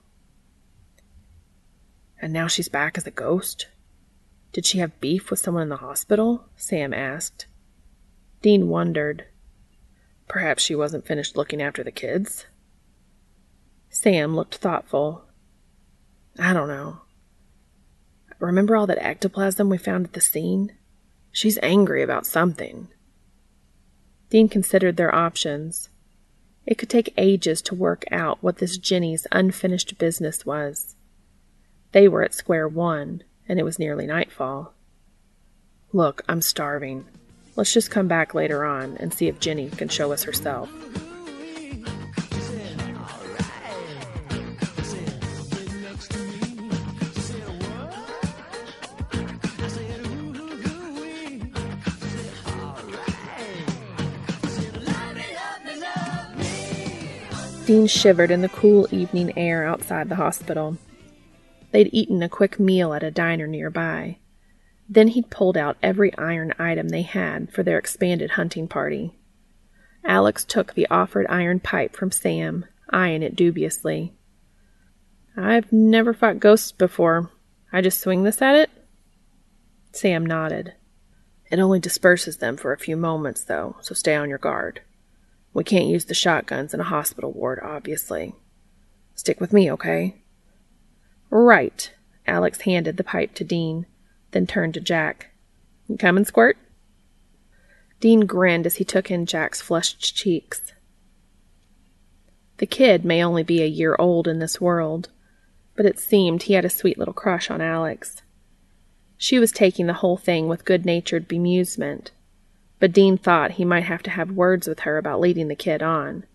And 2.22 2.32
now 2.32 2.48
she's 2.48 2.70
back 2.70 2.98
as 2.98 3.06
a 3.06 3.12
ghost? 3.12 3.68
Did 4.54 4.66
she 4.66 4.78
have 4.78 5.02
beef 5.02 5.30
with 5.30 5.40
someone 5.40 5.64
in 5.64 5.70
the 5.70 5.76
hospital? 5.76 6.46
Sam 6.56 6.94
asked. 6.94 7.48
Dean 8.46 8.68
wondered. 8.68 9.26
Perhaps 10.28 10.62
she 10.62 10.76
wasn't 10.76 11.08
finished 11.08 11.36
looking 11.36 11.64
after 11.64 11.84
the 11.84 11.92
kids? 11.92 12.46
Sam 13.90 14.36
looked 14.36 14.58
thoughtful. 14.58 15.24
I 16.38 16.54
don't 16.54 16.68
know. 16.68 17.00
Remember 18.38 18.76
all 18.76 18.86
that 18.86 19.04
ectoplasm 19.04 19.68
we 19.68 19.80
found 19.80 20.06
at 20.06 20.14
the 20.14 20.22
scene? 20.22 20.74
She's 21.32 21.58
angry 21.64 22.04
about 22.04 22.28
something. 22.28 22.90
Dean 24.30 24.48
considered 24.48 24.96
their 24.96 25.16
options. 25.16 25.90
It 26.68 26.78
could 26.78 26.92
take 26.92 27.16
ages 27.18 27.64
to 27.64 27.74
work 27.74 28.06
out 28.12 28.44
what 28.44 28.60
this 28.60 28.78
Jenny's 28.78 29.26
unfinished 29.32 29.98
business 29.98 30.46
was. 30.46 30.96
They 31.94 32.08
were 32.08 32.22
at 32.22 32.36
square 32.36 32.68
one, 32.68 33.24
and 33.50 33.58
it 33.58 33.64
was 33.64 33.80
nearly 33.80 34.06
nightfall. 34.06 34.76
Look, 35.92 36.22
I'm 36.30 36.44
starving. 36.44 37.08
Let's 37.58 37.72
just 37.72 37.90
come 37.90 38.08
back 38.08 38.34
later 38.34 38.66
on 38.66 38.98
and 38.98 39.14
see 39.14 39.28
if 39.28 39.40
Jenny 39.40 39.70
can 39.70 39.88
show 39.88 40.12
us 40.12 40.24
herself. 40.24 40.70
Dean 57.66 57.88
shivered 57.88 58.30
in 58.30 58.42
the 58.42 58.50
cool 58.50 58.88
evening 58.92 59.36
air 59.36 59.66
outside 59.66 60.08
the 60.08 60.16
hospital. 60.16 60.78
They'd 61.72 61.90
eaten 61.92 62.22
a 62.22 62.30
quick 62.30 62.60
meal 62.60 62.94
at 62.94 63.02
a 63.02 63.10
diner 63.10 63.48
nearby. 63.48 64.18
Then 64.88 65.10
he'd 65.10 65.30
pulled 65.30 65.58
out 65.58 65.78
every 65.82 66.16
iron 66.18 66.54
item 66.60 66.90
they 66.90 67.02
had 67.02 67.52
for 67.52 67.64
their 67.64 67.78
expanded 67.78 68.32
hunting 68.32 68.68
party. 68.68 69.18
Alex 70.06 70.46
took 70.46 70.74
the 70.74 70.88
offered 70.92 71.26
iron 71.28 71.60
pipe 71.60 71.96
from 71.96 72.12
Sam, 72.12 72.66
eyeing 72.92 73.24
it 73.24 73.36
dubiously. 73.36 74.14
I've 75.36 75.72
never 75.72 76.14
fought 76.14 76.40
ghosts 76.40 76.72
before. 76.72 77.32
I 77.74 77.82
just 77.82 78.00
swing 78.00 78.24
this 78.24 78.42
at 78.42 78.56
it? 78.56 78.70
Sam 79.92 80.26
nodded. 80.26 80.74
It 81.52 81.60
only 81.60 81.80
disperses 81.80 82.38
them 82.38 82.58
for 82.58 82.72
a 82.72 82.78
few 82.78 82.96
moments, 82.96 83.44
though, 83.44 83.78
so 83.82 83.94
stay 83.94 84.16
on 84.16 84.30
your 84.30 84.38
guard. 84.38 84.82
We 85.54 85.64
can't 85.64 85.88
use 85.88 86.06
the 86.06 86.14
shotguns 86.14 86.74
in 86.74 86.80
a 86.80 86.86
hospital 86.86 87.32
ward, 87.32 87.60
obviously. 87.64 88.36
Stick 89.16 89.40
with 89.40 89.54
me, 89.54 89.72
okay? 89.72 90.22
Right. 91.30 91.92
Alex 92.28 92.62
handed 92.62 92.98
the 92.98 93.04
pipe 93.04 93.34
to 93.36 93.44
Dean, 93.44 93.86
then 94.36 94.46
turned 94.46 94.74
to 94.74 94.82
Jack. 94.82 95.32
You 95.88 95.96
coming, 95.98 96.26
Squirt? 96.26 96.58
Dean 98.02 98.26
grinned 98.26 98.66
as 98.66 98.76
he 98.76 98.84
took 98.84 99.10
in 99.10 99.26
Jack's 99.26 99.62
flushed 99.62 100.14
cheeks. 100.14 100.74
The 102.58 102.66
kid 102.66 103.06
may 103.06 103.24
only 103.24 103.44
be 103.44 103.62
a 103.62 103.66
year 103.66 103.96
old 103.98 104.28
in 104.28 104.40
this 104.40 104.60
world, 104.60 105.08
but 105.78 105.86
it 105.86 106.00
seemed 106.00 106.44
he 106.44 106.54
had 106.54 106.66
a 106.66 106.70
sweet 106.70 106.98
little 106.98 107.14
crush 107.14 107.50
on 107.50 107.62
Alex. 107.62 108.24
She 109.18 109.40
was 109.40 109.54
taking 109.54 109.88
the 109.88 109.94
whole 109.94 110.18
thing 110.18 110.50
with 110.50 110.66
good 110.66 110.86
natured 110.86 111.30
bemusement, 111.30 112.12
but 112.80 112.92
Dean 112.92 113.18
thought 113.18 113.52
he 113.52 113.64
might 113.64 113.84
have 113.84 114.04
to 114.04 114.10
have 114.10 114.32
words 114.32 114.68
with 114.68 114.82
her 114.82 114.98
about 114.98 115.22
leading 115.22 115.48
the 115.48 115.56
kid 115.56 115.82
on. 115.82 116.26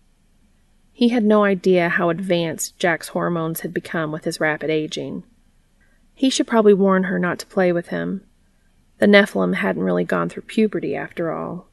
He 0.91 1.09
had 1.09 1.23
no 1.23 1.43
idea 1.43 1.89
how 1.89 2.09
advanced 2.09 2.79
Jack's 2.79 3.09
hormones 3.09 3.59
had 3.59 3.75
become 3.75 4.11
with 4.11 4.23
his 4.23 4.39
rapid 4.39 4.71
aging. 4.71 5.23
He 6.21 6.29
should 6.29 6.45
probably 6.45 6.75
warn 6.75 7.05
her 7.05 7.17
not 7.17 7.39
to 7.39 7.47
play 7.47 7.71
with 7.71 7.87
him. 7.87 8.23
The 8.99 9.07
Nephilim 9.07 9.55
hadn't 9.55 9.81
really 9.81 10.03
gone 10.03 10.29
through 10.29 10.43
puberty 10.43 10.95
after 10.95 11.31
all. 11.31 11.67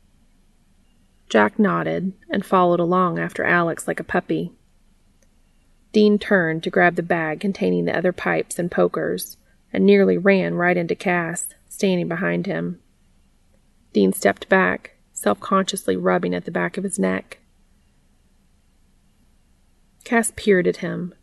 Jack 1.29 1.59
nodded 1.59 2.15
and 2.31 2.47
followed 2.47 2.81
along 2.81 3.19
after 3.19 3.45
Alex 3.45 3.87
like 3.87 4.01
a 4.01 4.05
puppy. 4.05 4.55
Dean 5.93 6.19
turned 6.19 6.63
to 6.63 6.71
grab 6.71 6.95
the 6.95 7.03
bag 7.03 7.41
containing 7.41 7.85
the 7.85 7.95
other 7.95 8.11
pipes 8.11 8.59
and 8.59 8.71
pokers 8.71 9.37
and 9.71 9.85
nearly 9.85 10.17
ran 10.17 10.55
right 10.55 10.79
into 10.79 10.95
Cass, 10.95 11.49
standing 11.69 12.09
behind 12.09 12.47
him. 12.47 12.81
Dean 13.93 14.15
stepped 14.15 14.49
back, 14.49 14.97
self 15.13 15.39
consciously 15.41 15.95
rubbing 15.95 16.35
at 16.35 16.47
the 16.47 16.51
back 16.51 16.79
of 16.79 16.85
his 16.85 16.99
neck. 16.99 17.37
Cass 20.05 20.33
peered 20.37 20.67
at 20.67 20.79
him. 20.79 21.15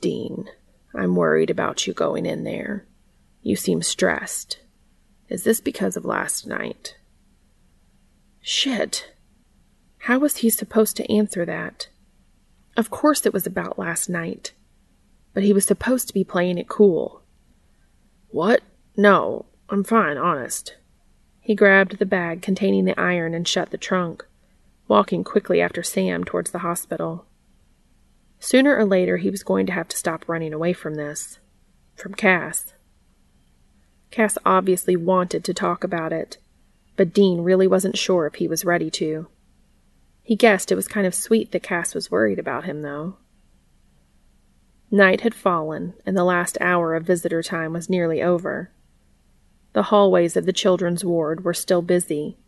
Dean, 0.00 0.48
I'm 0.96 1.14
worried 1.14 1.50
about 1.50 1.86
you 1.86 1.92
going 1.92 2.26
in 2.26 2.44
there. 2.44 2.86
You 3.42 3.54
seem 3.54 3.82
stressed. 3.82 4.58
Is 5.28 5.44
this 5.44 5.60
because 5.60 5.96
of 5.96 6.04
last 6.04 6.46
night? 6.46 6.96
Shit. 8.40 9.12
How 9.98 10.18
was 10.18 10.38
he 10.38 10.50
supposed 10.50 10.96
to 10.96 11.12
answer 11.12 11.44
that? 11.44 11.88
Of 12.76 12.90
course 12.90 13.26
it 13.26 13.32
was 13.32 13.46
about 13.46 13.78
last 13.78 14.08
night. 14.08 14.52
But 15.34 15.42
he 15.42 15.52
was 15.52 15.64
supposed 15.64 16.08
to 16.08 16.14
be 16.14 16.24
playing 16.24 16.58
it 16.58 16.68
cool. 16.68 17.22
What? 18.28 18.62
No, 18.96 19.46
I'm 19.68 19.84
fine, 19.84 20.16
honest. 20.16 20.76
He 21.40 21.54
grabbed 21.54 21.98
the 21.98 22.06
bag 22.06 22.40
containing 22.40 22.84
the 22.84 22.98
iron 22.98 23.34
and 23.34 23.46
shut 23.46 23.70
the 23.70 23.78
trunk, 23.78 24.24
walking 24.88 25.24
quickly 25.24 25.60
after 25.60 25.82
Sam 25.82 26.24
towards 26.24 26.52
the 26.52 26.60
hospital. 26.60 27.26
Sooner 28.38 28.76
or 28.76 28.84
later, 28.84 29.16
he 29.16 29.30
was 29.30 29.42
going 29.42 29.66
to 29.66 29.72
have 29.72 29.88
to 29.88 29.96
stop 29.96 30.28
running 30.28 30.52
away 30.52 30.72
from 30.72 30.94
this. 30.94 31.38
From 31.94 32.14
Cass. 32.14 32.74
Cass 34.10 34.38
obviously 34.44 34.96
wanted 34.96 35.44
to 35.44 35.54
talk 35.54 35.82
about 35.82 36.12
it, 36.12 36.38
but 36.96 37.12
Dean 37.12 37.40
really 37.40 37.66
wasn't 37.66 37.98
sure 37.98 38.26
if 38.26 38.36
he 38.36 38.48
was 38.48 38.64
ready 38.64 38.90
to. 38.90 39.28
He 40.22 40.36
guessed 40.36 40.72
it 40.72 40.76
was 40.76 40.88
kind 40.88 41.06
of 41.06 41.14
sweet 41.14 41.52
that 41.52 41.62
Cass 41.62 41.94
was 41.94 42.10
worried 42.10 42.38
about 42.38 42.64
him, 42.64 42.82
though. 42.82 43.16
Night 44.90 45.22
had 45.22 45.34
fallen, 45.34 45.94
and 46.04 46.16
the 46.16 46.24
last 46.24 46.56
hour 46.60 46.94
of 46.94 47.04
visitor 47.04 47.42
time 47.42 47.72
was 47.72 47.90
nearly 47.90 48.22
over. 48.22 48.70
The 49.72 49.84
hallways 49.84 50.36
of 50.36 50.46
the 50.46 50.52
children's 50.52 51.04
ward 51.04 51.44
were 51.44 51.54
still 51.54 51.82
busy, 51.82 52.38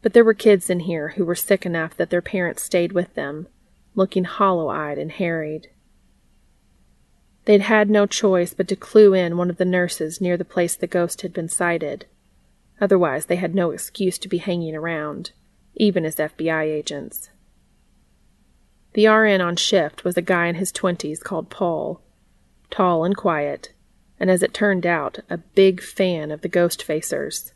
but 0.00 0.12
there 0.12 0.24
were 0.24 0.34
kids 0.34 0.70
in 0.70 0.80
here 0.80 1.10
who 1.10 1.24
were 1.24 1.34
sick 1.34 1.66
enough 1.66 1.96
that 1.96 2.10
their 2.10 2.22
parents 2.22 2.62
stayed 2.62 2.92
with 2.92 3.14
them, 3.14 3.48
looking 3.94 4.24
hollow 4.24 4.68
eyed 4.68 4.98
and 4.98 5.12
harried. 5.12 5.68
They'd 7.44 7.62
had 7.62 7.90
no 7.90 8.06
choice 8.06 8.54
but 8.54 8.68
to 8.68 8.76
clue 8.76 9.14
in 9.14 9.36
one 9.36 9.50
of 9.50 9.56
the 9.56 9.64
nurses 9.64 10.20
near 10.20 10.36
the 10.36 10.44
place 10.44 10.76
the 10.76 10.86
ghost 10.86 11.22
had 11.22 11.32
been 11.32 11.48
sighted. 11.48 12.06
Otherwise, 12.80 13.26
they 13.26 13.36
had 13.36 13.54
no 13.54 13.70
excuse 13.70 14.18
to 14.18 14.28
be 14.28 14.38
hanging 14.38 14.74
around, 14.74 15.32
even 15.74 16.04
as 16.04 16.16
FBI 16.16 16.64
agents. 16.64 17.30
The 18.94 19.06
RN 19.06 19.40
on 19.40 19.56
shift 19.56 20.04
was 20.04 20.16
a 20.16 20.22
guy 20.22 20.46
in 20.46 20.56
his 20.56 20.70
twenties 20.70 21.20
called 21.22 21.50
Paul, 21.50 22.00
tall 22.70 23.04
and 23.04 23.16
quiet, 23.16 23.72
and 24.20 24.30
as 24.30 24.42
it 24.42 24.54
turned 24.54 24.86
out, 24.86 25.18
a 25.30 25.38
big 25.38 25.80
fan 25.82 26.30
of 26.30 26.42
the 26.42 26.48
ghost 26.48 26.86
facers. 26.86 27.52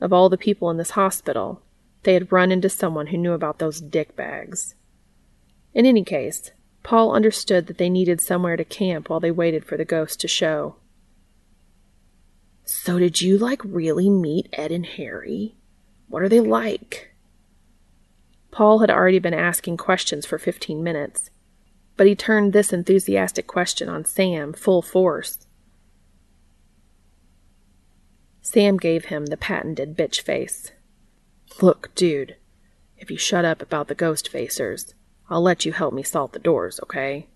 Of 0.00 0.12
all 0.12 0.28
the 0.28 0.36
people 0.36 0.70
in 0.70 0.76
this 0.76 0.90
hospital, 0.90 1.62
they 2.02 2.14
had 2.14 2.30
run 2.30 2.52
into 2.52 2.68
someone 2.68 3.08
who 3.08 3.16
knew 3.16 3.32
about 3.32 3.58
those 3.58 3.80
dick 3.80 4.14
bags. 4.14 4.74
In 5.74 5.84
any 5.84 6.04
case, 6.04 6.52
Paul 6.84 7.12
understood 7.12 7.66
that 7.66 7.78
they 7.78 7.90
needed 7.90 8.20
somewhere 8.20 8.56
to 8.56 8.64
camp 8.64 9.10
while 9.10 9.20
they 9.20 9.30
waited 9.30 9.64
for 9.64 9.76
the 9.76 9.84
ghost 9.84 10.20
to 10.20 10.28
show. 10.28 10.76
So, 12.64 12.98
did 12.98 13.20
you 13.20 13.36
like 13.36 13.60
really 13.64 14.08
meet 14.08 14.48
Ed 14.52 14.70
and 14.70 14.86
Harry? 14.86 15.56
What 16.08 16.22
are 16.22 16.28
they 16.28 16.40
like? 16.40 17.14
Paul 18.50 18.78
had 18.78 18.90
already 18.90 19.18
been 19.18 19.34
asking 19.34 19.78
questions 19.78 20.24
for 20.24 20.38
fifteen 20.38 20.82
minutes, 20.84 21.30
but 21.96 22.06
he 22.06 22.14
turned 22.14 22.52
this 22.52 22.72
enthusiastic 22.72 23.46
question 23.46 23.88
on 23.88 24.04
Sam 24.04 24.52
full 24.52 24.80
force. 24.80 25.46
Sam 28.40 28.76
gave 28.76 29.06
him 29.06 29.26
the 29.26 29.36
patented 29.36 29.96
bitch 29.96 30.20
face. 30.20 30.70
Look, 31.60 31.92
dude, 31.94 32.36
if 32.96 33.10
you 33.10 33.16
shut 33.16 33.44
up 33.44 33.60
about 33.60 33.88
the 33.88 33.94
ghost 33.94 34.30
facers, 34.32 34.94
I'll 35.30 35.42
let 35.42 35.64
you 35.64 35.72
help 35.72 35.94
me 35.94 36.02
salt 36.02 36.32
the 36.32 36.38
doors, 36.38 36.80
okay? 36.82 37.28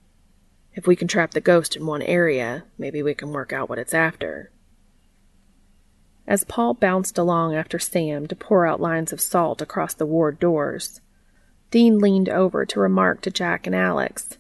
If 0.75 0.87
we 0.87 0.97
can 0.97 1.09
trap 1.09 1.33
the 1.33 1.41
ghost 1.41 1.75
in 1.75 1.87
one 1.87 2.03
area, 2.03 2.65
maybe 2.77 3.03
we 3.03 3.15
can 3.15 3.33
work 3.33 3.53
out 3.53 3.69
what 3.69 3.79
it's 3.79 3.95
after. 3.95 4.53
As 6.27 6.45
Paul 6.45 6.75
bounced 6.75 7.17
along 7.17 7.55
after 7.55 7.79
Sam 7.79 8.27
to 8.27 8.37
pour 8.37 8.67
out 8.67 8.81
lines 8.81 9.13
of 9.13 9.21
salt 9.21 9.63
across 9.63 9.95
the 9.95 10.07
ward 10.07 10.39
doors, 10.39 11.01
Dean 11.71 11.99
leaned 11.99 12.29
over 12.29 12.67
to 12.67 12.81
remark 12.81 13.23
to 13.23 13.31
Jack 13.31 13.67
and 13.67 13.75
Alex. 13.75 14.37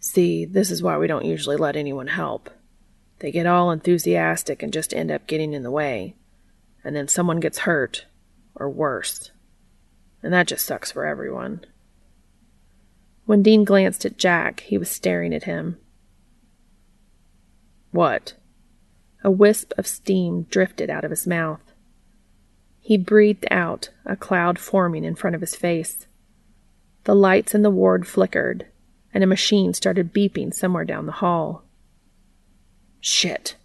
See, 0.00 0.44
this 0.44 0.70
is 0.70 0.82
why 0.82 0.98
we 0.98 1.06
don't 1.06 1.24
usually 1.24 1.56
let 1.56 1.76
anyone 1.76 2.08
help. 2.08 2.50
They 3.20 3.30
get 3.30 3.46
all 3.46 3.70
enthusiastic 3.70 4.62
and 4.62 4.72
just 4.72 4.92
end 4.92 5.10
up 5.10 5.26
getting 5.26 5.52
in 5.52 5.62
the 5.62 5.70
way. 5.70 6.16
And 6.84 6.94
then 6.94 7.08
someone 7.08 7.40
gets 7.40 7.58
hurt, 7.58 8.06
or 8.54 8.68
worse. 8.68 9.30
And 10.22 10.32
that 10.32 10.48
just 10.48 10.66
sucks 10.66 10.92
for 10.92 11.06
everyone. 11.06 11.64
When 13.26 13.42
Dean 13.42 13.64
glanced 13.64 14.04
at 14.04 14.16
Jack, 14.16 14.60
he 14.60 14.78
was 14.78 14.88
staring 14.88 15.34
at 15.34 15.44
him. 15.44 15.78
What? 17.90 18.34
A 19.24 19.30
wisp 19.30 19.72
of 19.76 19.86
steam 19.86 20.44
drifted 20.44 20.88
out 20.88 21.04
of 21.04 21.10
his 21.10 21.26
mouth. 21.26 21.60
He 22.80 22.96
breathed 22.96 23.46
out, 23.50 23.90
a 24.04 24.14
cloud 24.14 24.60
forming 24.60 25.04
in 25.04 25.16
front 25.16 25.34
of 25.34 25.40
his 25.40 25.56
face. 25.56 26.06
The 27.02 27.16
lights 27.16 27.52
in 27.52 27.62
the 27.62 27.70
ward 27.70 28.06
flickered, 28.06 28.66
and 29.12 29.24
a 29.24 29.26
machine 29.26 29.74
started 29.74 30.14
beeping 30.14 30.54
somewhere 30.54 30.84
down 30.84 31.06
the 31.06 31.12
hall. 31.12 31.64
Shit. 33.00 33.56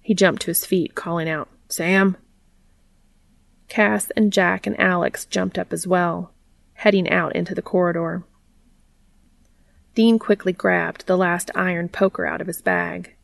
He 0.00 0.14
jumped 0.14 0.42
to 0.42 0.48
his 0.48 0.64
feet, 0.64 0.94
calling 0.94 1.28
out, 1.28 1.48
Sam? 1.68 2.16
Cass 3.68 4.10
and 4.16 4.32
Jack 4.32 4.66
and 4.66 4.78
Alex 4.80 5.26
jumped 5.26 5.58
up 5.58 5.72
as 5.72 5.86
well, 5.86 6.32
heading 6.74 7.10
out 7.10 7.36
into 7.36 7.54
the 7.54 7.62
corridor. 7.62 8.24
Dean 9.94 10.18
quickly 10.18 10.52
grabbed 10.52 11.06
the 11.06 11.16
last 11.16 11.50
iron 11.54 11.88
poker 11.88 12.24
out 12.24 12.40
of 12.40 12.46
his 12.46 12.62
bag. 12.62 13.14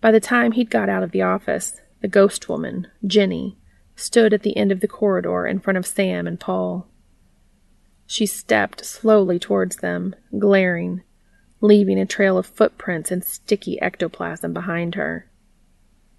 By 0.00 0.10
the 0.10 0.20
time 0.20 0.52
he'd 0.52 0.70
got 0.70 0.88
out 0.88 1.02
of 1.02 1.10
the 1.10 1.22
office, 1.22 1.80
the 2.00 2.08
ghost 2.08 2.48
woman, 2.48 2.86
Jenny, 3.06 3.58
stood 3.94 4.32
at 4.32 4.42
the 4.42 4.56
end 4.56 4.72
of 4.72 4.80
the 4.80 4.88
corridor 4.88 5.46
in 5.46 5.60
front 5.60 5.76
of 5.76 5.86
Sam 5.86 6.26
and 6.26 6.40
Paul. 6.40 6.86
She 8.06 8.24
stepped 8.24 8.84
slowly 8.84 9.38
towards 9.38 9.76
them, 9.76 10.16
glaring, 10.38 11.02
leaving 11.60 11.98
a 11.98 12.06
trail 12.06 12.38
of 12.38 12.46
footprints 12.46 13.10
and 13.10 13.22
sticky 13.22 13.80
ectoplasm 13.82 14.54
behind 14.54 14.94
her. 14.94 15.30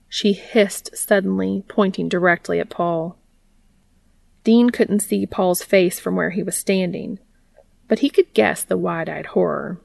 She 0.08 0.34
hissed 0.34 0.96
suddenly, 0.96 1.64
pointing 1.68 2.08
directly 2.08 2.60
at 2.60 2.70
Paul. 2.70 3.18
Dean 4.44 4.70
couldn't 4.70 5.00
see 5.00 5.26
Paul's 5.26 5.64
face 5.64 6.00
from 6.00 6.16
where 6.16 6.32
he 6.32 6.44
was 6.44 6.56
standing, 6.56 7.20
but 7.92 8.00
he 8.00 8.10
could 8.10 8.34
guess 8.34 8.64
the 8.64 8.78
wide 8.78 9.10
eyed 9.10 9.26
horror. 9.26 9.78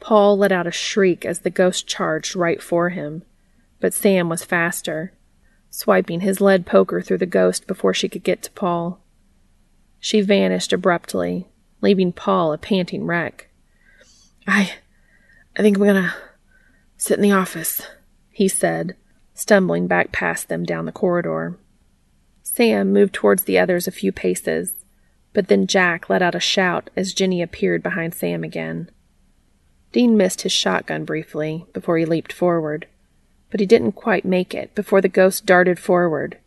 Paul 0.00 0.38
let 0.38 0.50
out 0.50 0.66
a 0.66 0.70
shriek 0.70 1.26
as 1.26 1.40
the 1.40 1.50
ghost 1.50 1.86
charged 1.86 2.34
right 2.34 2.62
for 2.62 2.88
him, 2.88 3.22
but 3.80 3.92
Sam 3.92 4.30
was 4.30 4.46
faster, 4.46 5.12
swiping 5.68 6.20
his 6.20 6.40
lead 6.40 6.64
poker 6.64 7.02
through 7.02 7.18
the 7.18 7.26
ghost 7.26 7.66
before 7.66 7.92
she 7.92 8.08
could 8.08 8.22
get 8.22 8.42
to 8.44 8.50
Paul. 8.52 8.98
She 10.00 10.22
vanished 10.22 10.72
abruptly, 10.72 11.48
leaving 11.82 12.14
Paul 12.14 12.54
a 12.54 12.56
panting 12.56 13.04
wreck. 13.04 13.50
I. 14.46 14.72
I 15.54 15.60
think 15.60 15.76
I'm 15.76 15.84
gonna 15.84 16.14
sit 16.96 17.18
in 17.18 17.22
the 17.22 17.32
office, 17.32 17.82
he 18.30 18.48
said, 18.48 18.96
stumbling 19.34 19.86
back 19.86 20.12
past 20.12 20.48
them 20.48 20.64
down 20.64 20.86
the 20.86 20.92
corridor. 20.92 21.58
Sam 22.42 22.90
moved 22.90 23.12
towards 23.12 23.44
the 23.44 23.58
others 23.58 23.86
a 23.86 23.90
few 23.90 24.12
paces, 24.12 24.85
but 25.36 25.48
then 25.48 25.66
Jack 25.66 26.08
let 26.08 26.22
out 26.22 26.34
a 26.34 26.40
shout 26.40 26.88
as 26.96 27.12
Jenny 27.12 27.42
appeared 27.42 27.82
behind 27.82 28.14
Sam 28.14 28.42
again. 28.42 28.90
Dean 29.92 30.16
missed 30.16 30.40
his 30.40 30.52
shotgun 30.52 31.04
briefly 31.04 31.66
before 31.74 31.98
he 31.98 32.06
leaped 32.06 32.32
forward, 32.32 32.86
but 33.50 33.60
he 33.60 33.66
didn't 33.66 33.92
quite 33.92 34.24
make 34.24 34.54
it 34.54 34.74
before 34.74 35.02
the 35.02 35.10
ghost 35.10 35.44
darted 35.44 35.78
forward, 35.78 36.38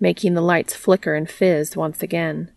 making 0.00 0.32
the 0.32 0.40
lights 0.40 0.74
flicker 0.74 1.14
and 1.14 1.28
fizz 1.28 1.76
once 1.76 2.02
again. 2.02 2.50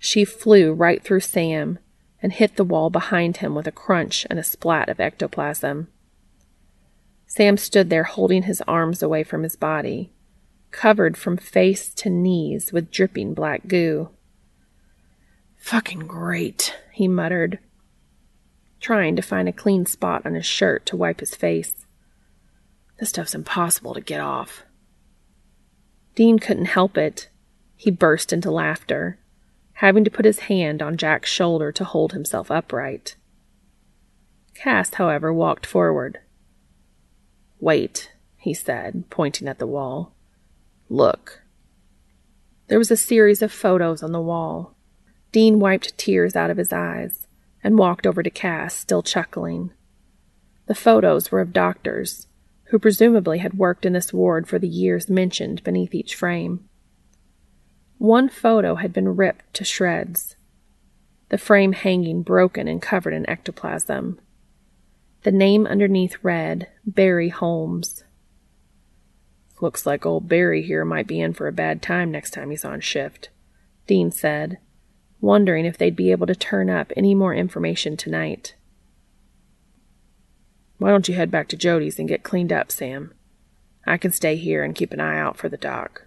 She 0.00 0.24
flew 0.24 0.72
right 0.72 1.00
through 1.00 1.20
Sam 1.20 1.78
and 2.20 2.32
hit 2.32 2.56
the 2.56 2.64
wall 2.64 2.90
behind 2.90 3.36
him 3.36 3.54
with 3.54 3.68
a 3.68 3.72
crunch 3.72 4.26
and 4.28 4.40
a 4.40 4.42
splat 4.42 4.88
of 4.88 4.98
ectoplasm. 4.98 5.86
Sam 7.28 7.56
stood 7.58 7.90
there 7.90 8.02
holding 8.02 8.42
his 8.42 8.60
arms 8.62 9.04
away 9.04 9.22
from 9.22 9.44
his 9.44 9.54
body, 9.54 10.10
covered 10.72 11.16
from 11.16 11.36
face 11.36 11.94
to 11.94 12.10
knees 12.10 12.72
with 12.72 12.90
dripping 12.90 13.34
black 13.34 13.68
goo. 13.68 14.10
Fucking 15.60 16.00
great, 16.00 16.76
he 16.92 17.06
muttered, 17.06 17.58
trying 18.80 19.14
to 19.16 19.22
find 19.22 19.48
a 19.48 19.52
clean 19.52 19.86
spot 19.86 20.26
on 20.26 20.34
his 20.34 20.46
shirt 20.46 20.84
to 20.86 20.96
wipe 20.96 21.20
his 21.20 21.34
face. 21.34 21.86
This 22.98 23.10
stuff's 23.10 23.34
impossible 23.34 23.94
to 23.94 24.00
get 24.00 24.20
off. 24.20 24.64
Dean 26.14 26.38
couldn't 26.38 26.66
help 26.66 26.98
it. 26.98 27.28
He 27.76 27.90
burst 27.90 28.32
into 28.32 28.50
laughter 28.50 29.20
having 29.80 30.04
to 30.04 30.10
put 30.10 30.26
his 30.26 30.40
hand 30.40 30.82
on 30.82 30.94
Jack's 30.94 31.30
shoulder 31.30 31.72
to 31.72 31.84
hold 31.84 32.12
himself 32.12 32.50
upright. 32.50 33.16
Cass, 34.54 34.92
however, 34.92 35.32
walked 35.32 35.64
forward. 35.64 36.18
Wait, 37.60 38.12
he 38.36 38.52
said, 38.52 39.04
pointing 39.08 39.48
at 39.48 39.58
the 39.58 39.66
wall. 39.66 40.12
Look. 40.90 41.40
There 42.66 42.76
was 42.76 42.90
a 42.90 42.96
series 42.96 43.40
of 43.40 43.50
photos 43.50 44.02
on 44.02 44.12
the 44.12 44.20
wall. 44.20 44.76
Dean 45.32 45.60
wiped 45.60 45.96
tears 45.96 46.34
out 46.34 46.50
of 46.50 46.56
his 46.56 46.72
eyes 46.72 47.26
and 47.62 47.78
walked 47.78 48.06
over 48.06 48.22
to 48.22 48.30
Cass, 48.30 48.74
still 48.74 49.02
chuckling. 49.02 49.72
The 50.66 50.74
photos 50.74 51.30
were 51.30 51.40
of 51.40 51.52
doctors, 51.52 52.26
who 52.64 52.78
presumably 52.78 53.38
had 53.38 53.54
worked 53.54 53.84
in 53.84 53.92
this 53.92 54.12
ward 54.12 54.48
for 54.48 54.58
the 54.58 54.68
years 54.68 55.08
mentioned 55.08 55.62
beneath 55.64 55.94
each 55.94 56.14
frame. 56.14 56.68
One 57.98 58.28
photo 58.28 58.76
had 58.76 58.92
been 58.92 59.16
ripped 59.16 59.52
to 59.54 59.64
shreds, 59.64 60.36
the 61.28 61.38
frame 61.38 61.72
hanging 61.72 62.22
broken 62.22 62.66
and 62.66 62.82
covered 62.82 63.12
in 63.12 63.28
ectoplasm. 63.28 64.20
The 65.22 65.32
name 65.32 65.66
underneath 65.66 66.16
read 66.22 66.68
Barry 66.84 67.28
Holmes. 67.28 68.04
Looks 69.60 69.84
like 69.84 70.06
old 70.06 70.28
Barry 70.28 70.62
here 70.62 70.84
might 70.84 71.06
be 71.06 71.20
in 71.20 71.34
for 71.34 71.46
a 71.46 71.52
bad 71.52 71.82
time 71.82 72.10
next 72.10 72.30
time 72.30 72.50
he's 72.50 72.64
on 72.64 72.80
shift, 72.80 73.28
Dean 73.86 74.10
said, 74.10 74.58
wondering 75.20 75.64
if 75.64 75.76
they'd 75.76 75.96
be 75.96 76.10
able 76.10 76.26
to 76.26 76.34
turn 76.34 76.70
up 76.70 76.92
any 76.96 77.14
more 77.14 77.34
information 77.34 77.96
tonight. 77.96 78.54
Why 80.78 80.90
don't 80.90 81.08
you 81.08 81.14
head 81.14 81.30
back 81.30 81.48
to 81.48 81.56
Jody's 81.56 81.98
and 81.98 82.08
get 82.08 82.22
cleaned 82.22 82.52
up, 82.52 82.72
Sam? 82.72 83.12
I 83.86 83.96
can 83.96 84.12
stay 84.12 84.36
here 84.36 84.64
and 84.64 84.74
keep 84.74 84.92
an 84.92 85.00
eye 85.00 85.18
out 85.18 85.36
for 85.36 85.48
the 85.48 85.56
doc. 85.56 86.06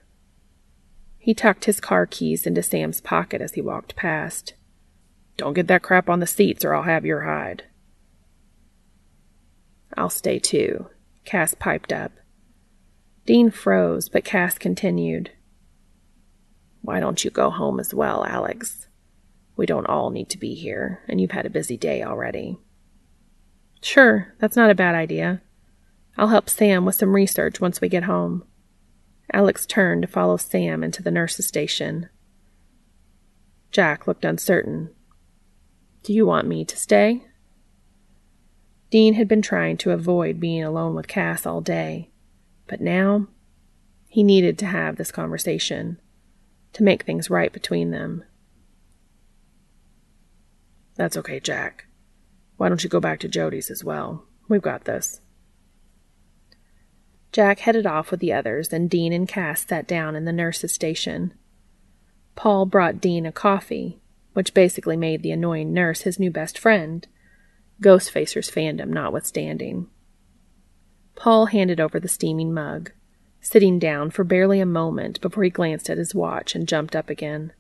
He 1.20 1.34
tucked 1.34 1.66
his 1.66 1.80
car 1.80 2.06
keys 2.06 2.46
into 2.46 2.64
Sam's 2.64 3.00
pocket 3.00 3.42
as 3.42 3.54
he 3.54 3.62
walked 3.62 3.96
past. 3.96 4.56
Don't 5.38 5.54
get 5.54 5.68
that 5.68 5.84
crap 5.84 6.10
on 6.10 6.20
the 6.20 6.28
seats 6.28 6.66
or 6.66 6.74
I'll 6.74 6.84
have 6.84 7.06
your 7.06 7.22
hide. 7.22 7.64
I'll 9.96 10.10
stay 10.10 10.40
too, 10.40 10.88
Cass 11.24 11.54
piped 11.54 11.94
up. 11.94 12.12
Dean 13.26 13.52
froze, 13.52 14.10
but 14.10 14.26
Cass 14.26 14.58
continued. 14.58 15.32
Why 16.82 17.00
don't 17.00 17.24
you 17.24 17.32
go 17.32 17.50
home 17.50 17.80
as 17.80 17.94
well, 17.94 18.26
Alex? 18.26 18.88
We 19.56 19.66
don't 19.66 19.88
all 19.88 20.10
need 20.10 20.30
to 20.30 20.38
be 20.38 20.56
here, 20.56 21.02
and 21.08 21.22
you've 21.22 21.32
had 21.32 21.46
a 21.46 21.52
busy 21.52 21.78
day 21.78 22.04
already. 22.04 22.58
Sure, 23.82 24.34
that's 24.40 24.56
not 24.56 24.70
a 24.70 24.76
bad 24.76 24.96
idea. 24.96 25.42
I'll 26.18 26.30
help 26.30 26.50
Sam 26.50 26.86
with 26.86 26.96
some 26.96 27.16
research 27.16 27.60
once 27.60 27.82
we 27.82 27.90
get 27.90 28.04
home. 28.04 28.44
Alex 29.32 29.66
turned 29.66 30.04
to 30.04 30.08
follow 30.08 30.38
Sam 30.38 30.84
into 30.84 31.04
the 31.04 31.12
nurse's 31.12 31.48
station. 31.48 32.10
Jack 33.72 34.08
looked 34.08 34.26
uncertain. 34.26 34.92
Do 36.04 36.14
you 36.14 36.26
want 36.26 36.48
me 36.48 36.64
to 36.66 36.78
stay? 36.78 37.24
Dean 38.90 39.16
had 39.16 39.28
been 39.28 39.42
trying 39.42 39.78
to 39.78 39.92
avoid 39.92 40.40
being 40.40 40.64
alone 40.64 40.94
with 40.94 41.08
Cass 41.08 41.46
all 41.46 41.62
day, 41.62 42.12
but 42.68 42.80
now 42.80 43.28
he 44.08 44.22
needed 44.22 44.60
to 44.60 44.68
have 44.68 44.98
this 44.98 45.12
conversation 45.12 46.00
to 46.74 46.84
make 46.84 47.04
things 47.04 47.30
right 47.30 47.52
between 47.52 47.90
them. 47.90 48.24
That's 50.96 51.18
okay, 51.18 51.40
Jack. 51.40 51.88
Why 52.58 52.70
don't 52.70 52.84
you 52.84 52.90
go 52.90 53.00
back 53.00 53.20
to 53.22 53.28
Jody's 53.28 53.72
as 53.72 53.84
well? 53.84 54.26
We've 54.48 54.62
got 54.62 54.86
this. 54.86 55.22
Jack 57.32 57.60
headed 57.60 57.88
off 57.88 58.12
with 58.12 58.20
the 58.20 58.32
others, 58.34 58.72
and 58.72 58.90
Dean 58.90 59.12
and 59.12 59.28
Cass 59.28 59.66
sat 59.66 59.88
down 59.88 60.16
in 60.16 60.26
the 60.26 60.32
nurse's 60.32 60.74
station. 60.74 61.34
Paul 62.36 62.68
brought 62.68 63.02
Dean 63.02 63.26
a 63.26 63.32
coffee, 63.32 64.02
which 64.34 64.54
basically 64.54 64.98
made 64.98 65.24
the 65.24 65.32
annoying 65.32 65.74
nurse 65.74 66.02
his 66.02 66.20
new 66.20 66.30
best 66.30 66.60
friend, 66.60 67.08
Ghostfacer's 67.82 68.52
fandom 68.52 68.90
notwithstanding. 68.90 69.88
Paul 71.16 71.48
handed 71.48 71.80
over 71.80 72.00
the 72.00 72.08
steaming 72.08 72.54
mug, 72.54 72.92
sitting 73.42 73.80
down 73.80 74.12
for 74.12 74.24
barely 74.24 74.60
a 74.60 74.66
moment 74.66 75.20
before 75.22 75.44
he 75.44 75.50
glanced 75.50 75.90
at 75.90 75.98
his 75.98 76.16
watch 76.16 76.56
and 76.56 76.68
jumped 76.68 76.96
up 76.96 77.10
again. 77.10 77.54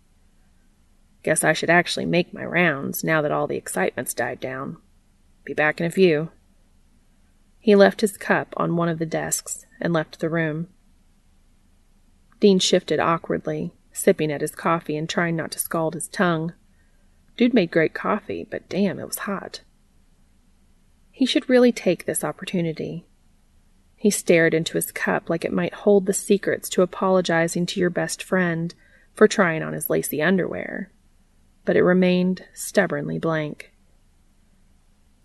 Guess 1.23 1.43
I 1.43 1.53
should 1.53 1.69
actually 1.69 2.05
make 2.05 2.33
my 2.33 2.43
rounds 2.43 3.03
now 3.03 3.21
that 3.21 3.31
all 3.31 3.47
the 3.47 3.57
excitement's 3.57 4.13
died 4.13 4.39
down. 4.39 4.77
Be 5.45 5.53
back 5.53 5.79
in 5.79 5.85
a 5.85 5.91
few. 5.91 6.31
He 7.59 7.75
left 7.75 8.01
his 8.01 8.17
cup 8.17 8.53
on 8.57 8.75
one 8.75 8.89
of 8.89 8.99
the 8.99 9.05
desks 9.05 9.65
and 9.79 9.93
left 9.93 10.19
the 10.19 10.29
room. 10.29 10.67
Dean 12.41 12.59
shifted 12.59 12.99
awkwardly, 12.99 13.73
sipping 13.93 14.31
at 14.31 14.41
his 14.41 14.53
coffee 14.53 14.97
and 14.97 15.07
trying 15.07 15.37
not 15.37 15.51
to 15.51 15.59
scald 15.59 15.93
his 15.93 16.09
tongue. 16.09 16.53
Dude 17.37 17.53
made 17.53 17.71
great 17.71 17.93
coffee, 17.93 18.45
but 18.49 18.67
damn, 18.67 18.99
it 18.99 19.07
was 19.07 19.19
hot. 19.19 19.61
He 21.09 21.25
should 21.25 21.49
really 21.49 21.71
take 21.71 22.05
this 22.05 22.23
opportunity. 22.23 23.05
He 23.95 24.09
stared 24.09 24.53
into 24.53 24.73
his 24.73 24.91
cup 24.91 25.29
like 25.29 25.45
it 25.45 25.53
might 25.53 25.73
hold 25.73 26.05
the 26.05 26.13
secrets 26.13 26.67
to 26.69 26.81
apologizing 26.81 27.65
to 27.67 27.79
your 27.79 27.89
best 27.89 28.21
friend 28.21 28.75
for 29.13 29.27
trying 29.27 29.63
on 29.63 29.71
his 29.71 29.89
lacy 29.89 30.21
underwear, 30.21 30.91
but 31.65 31.75
it 31.75 31.83
remained 31.83 32.45
stubbornly 32.53 33.19
blank. 33.19 33.73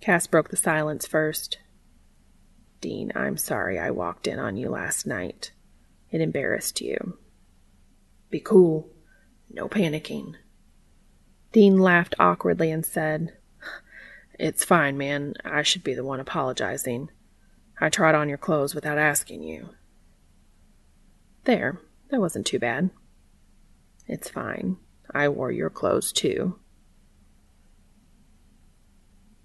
Cass 0.00 0.26
broke 0.26 0.50
the 0.50 0.56
silence 0.56 1.06
first. 1.06 1.58
Dean, 2.80 3.10
I'm 3.14 3.36
sorry 3.36 3.78
I 3.78 3.90
walked 3.90 4.26
in 4.26 4.38
on 4.38 4.56
you 4.56 4.68
last 4.68 5.06
night. 5.06 5.52
It 6.10 6.20
embarrassed 6.20 6.80
you. 6.80 7.18
Be 8.30 8.40
cool. 8.40 8.88
No 9.50 9.68
panicking. 9.68 10.34
Dean 11.52 11.78
laughed 11.78 12.14
awkwardly 12.18 12.70
and 12.70 12.84
said, 12.84 13.36
It's 14.38 14.64
fine, 14.64 14.96
man. 14.96 15.34
I 15.44 15.62
should 15.62 15.82
be 15.82 15.94
the 15.94 16.04
one 16.04 16.20
apologizing. 16.20 17.10
I 17.80 17.88
tried 17.88 18.14
on 18.14 18.28
your 18.28 18.38
clothes 18.38 18.74
without 18.74 18.98
asking 18.98 19.42
you. 19.42 19.70
There, 21.44 21.80
that 22.10 22.20
wasn't 22.20 22.46
too 22.46 22.58
bad. 22.58 22.90
It's 24.06 24.28
fine. 24.28 24.76
I 25.14 25.28
wore 25.28 25.50
your 25.50 25.70
clothes 25.70 26.12
too. 26.12 26.58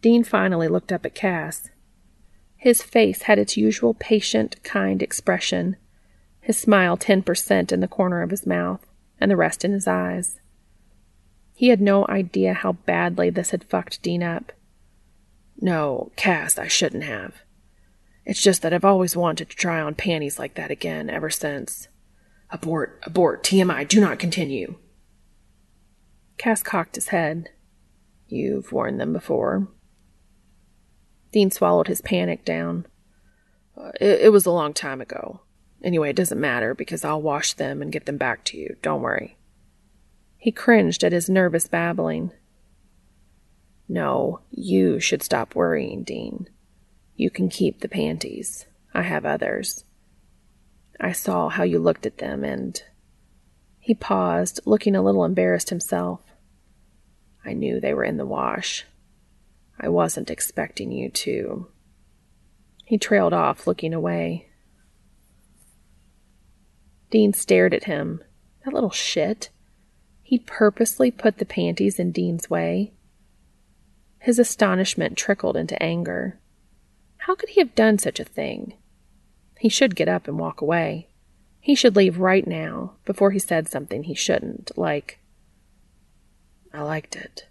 Dean 0.02 0.24
finally 0.24 0.68
looked 0.68 0.92
up 0.92 1.06
at 1.06 1.16
Cass. 1.16 1.70
His 2.58 2.82
face 2.82 3.24
had 3.24 3.40
its 3.40 3.58
usual 3.58 3.94
patient, 3.94 4.62
kind 4.64 5.02
expression, 5.02 5.78
his 6.42 6.58
smile 6.58 6.98
10% 6.98 7.72
in 7.72 7.80
the 7.80 7.88
corner 7.88 8.22
of 8.22 8.30
his 8.30 8.46
mouth, 8.46 8.86
and 9.20 9.32
the 9.32 9.38
rest 9.38 9.64
in 9.64 9.72
his 9.72 9.88
eyes. 9.88 10.42
He 11.54 11.70
had 11.70 11.80
no 11.80 12.06
idea 12.08 12.54
how 12.54 12.74
badly 12.74 13.30
this 13.30 13.52
had 13.52 13.64
fucked 13.64 14.02
Dean 14.02 14.22
up. 14.22 14.52
No, 15.62 16.12
Cass, 16.18 16.58
I 16.58 16.68
shouldn't 16.68 17.04
have. 17.04 17.36
It's 18.26 18.42
just 18.42 18.62
that 18.62 18.74
I've 18.74 18.86
always 18.86 19.16
wanted 19.16 19.50
to 19.50 19.56
try 19.56 19.80
on 19.80 19.96
panties 19.96 20.40
like 20.40 20.56
that 20.56 20.72
again 20.72 21.10
ever 21.10 21.30
since. 21.30 21.88
Abort, 22.50 23.00
abort, 23.04 23.44
TMI, 23.44 23.88
do 23.88 24.02
not 24.02 24.20
continue. 24.20 24.76
Cass 26.38 26.64
cocked 26.64 26.96
his 26.96 27.10
head. 27.10 27.50
You've 28.28 28.72
worn 28.72 28.98
them 28.98 29.14
before. 29.14 29.68
Dean 31.32 31.52
swallowed 31.52 31.88
his 31.88 32.02
panic 32.02 32.46
down. 32.46 32.86
Uh, 33.78 33.92
it, 34.00 34.22
it 34.22 34.32
was 34.32 34.46
a 34.46 34.52
long 34.52 34.74
time 34.74 35.02
ago. 35.02 35.42
Anyway, 35.84 36.10
it 36.10 36.16
doesn't 36.16 36.40
matter 36.40 36.74
because 36.74 37.04
I'll 37.04 37.22
wash 37.22 37.54
them 37.54 37.82
and 37.82 37.92
get 37.92 38.06
them 38.06 38.18
back 38.18 38.46
to 38.46 38.58
you. 38.58 38.76
Don't 38.82 39.02
worry. 39.02 39.38
He 40.38 40.52
cringed 40.52 41.04
at 41.04 41.12
his 41.12 41.30
nervous 41.30 41.68
babbling. 41.68 42.32
No, 43.90 44.42
you 44.52 45.00
should 45.00 45.24
stop 45.24 45.56
worrying, 45.56 46.04
Dean. 46.04 46.50
You 47.16 47.30
can 47.30 47.50
keep 47.50 47.82
the 47.82 47.90
panties. 47.90 48.66
I 48.94 49.04
have 49.04 49.26
others. 49.26 49.86
I 51.00 51.12
saw 51.12 51.50
how 51.50 51.64
you 51.64 51.80
looked 51.80 52.06
at 52.06 52.18
them, 52.18 52.44
and. 52.44 52.82
He 53.84 53.94
paused, 53.94 54.62
looking 54.66 54.96
a 54.96 55.02
little 55.02 55.26
embarrassed 55.26 55.70
himself. 55.70 56.22
I 57.44 57.52
knew 57.52 57.82
they 57.82 57.94
were 57.94 58.06
in 58.06 58.16
the 58.16 58.26
wash. 58.26 58.86
I 59.78 59.90
wasn't 59.90 60.30
expecting 60.30 60.94
you 60.94 61.10
to. 61.10 61.68
He 62.86 62.98
trailed 62.98 63.34
off, 63.34 63.68
looking 63.68 63.94
away. 63.94 64.48
Dean 67.12 67.34
stared 67.34 67.74
at 67.74 67.84
him. 67.84 68.24
That 68.64 68.74
little 68.74 68.90
shit. 68.90 69.50
He'd 70.22 70.48
purposely 70.48 71.12
put 71.12 71.38
the 71.38 71.46
panties 71.46 72.00
in 72.00 72.14
Dean's 72.14 72.50
way. 72.50 72.94
His 74.18 74.40
astonishment 74.40 75.18
trickled 75.18 75.58
into 75.58 75.84
anger. 75.84 76.40
How 77.18 77.36
could 77.36 77.50
he 77.50 77.60
have 77.60 77.76
done 77.76 77.98
such 77.98 78.22
a 78.22 78.24
thing? 78.24 78.76
He 79.60 79.68
should 79.68 79.98
get 79.98 80.08
up 80.08 80.30
and 80.30 80.40
walk 80.40 80.62
away. 80.62 81.10
He 81.64 81.76
should 81.76 81.96
leave 81.96 82.20
right 82.20 82.46
now, 82.46 82.96
before 83.06 83.32
he 83.32 83.40
said 83.40 83.70
something 83.70 84.04
he 84.04 84.14
shouldn't, 84.14 84.78
like, 84.78 85.20
I 86.74 86.82
liked 86.82 87.16
it. 87.16 87.48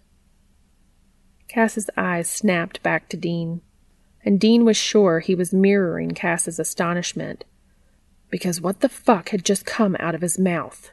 Cass's 1.47 1.89
eyes 1.97 2.29
snapped 2.29 2.83
back 2.83 3.09
to 3.09 3.17
Dean, 3.17 3.61
and 4.23 4.39
Dean 4.39 4.65
was 4.65 4.77
sure 4.77 5.19
he 5.19 5.33
was 5.33 5.51
mirroring 5.51 6.11
Cass's 6.11 6.59
astonishment, 6.59 7.43
because 8.29 8.61
what 8.61 8.81
the 8.81 8.87
fuck 8.87 9.29
had 9.29 9.43
just 9.43 9.65
come 9.65 9.97
out 9.99 10.13
of 10.13 10.21
his 10.21 10.37
mouth? 10.37 10.91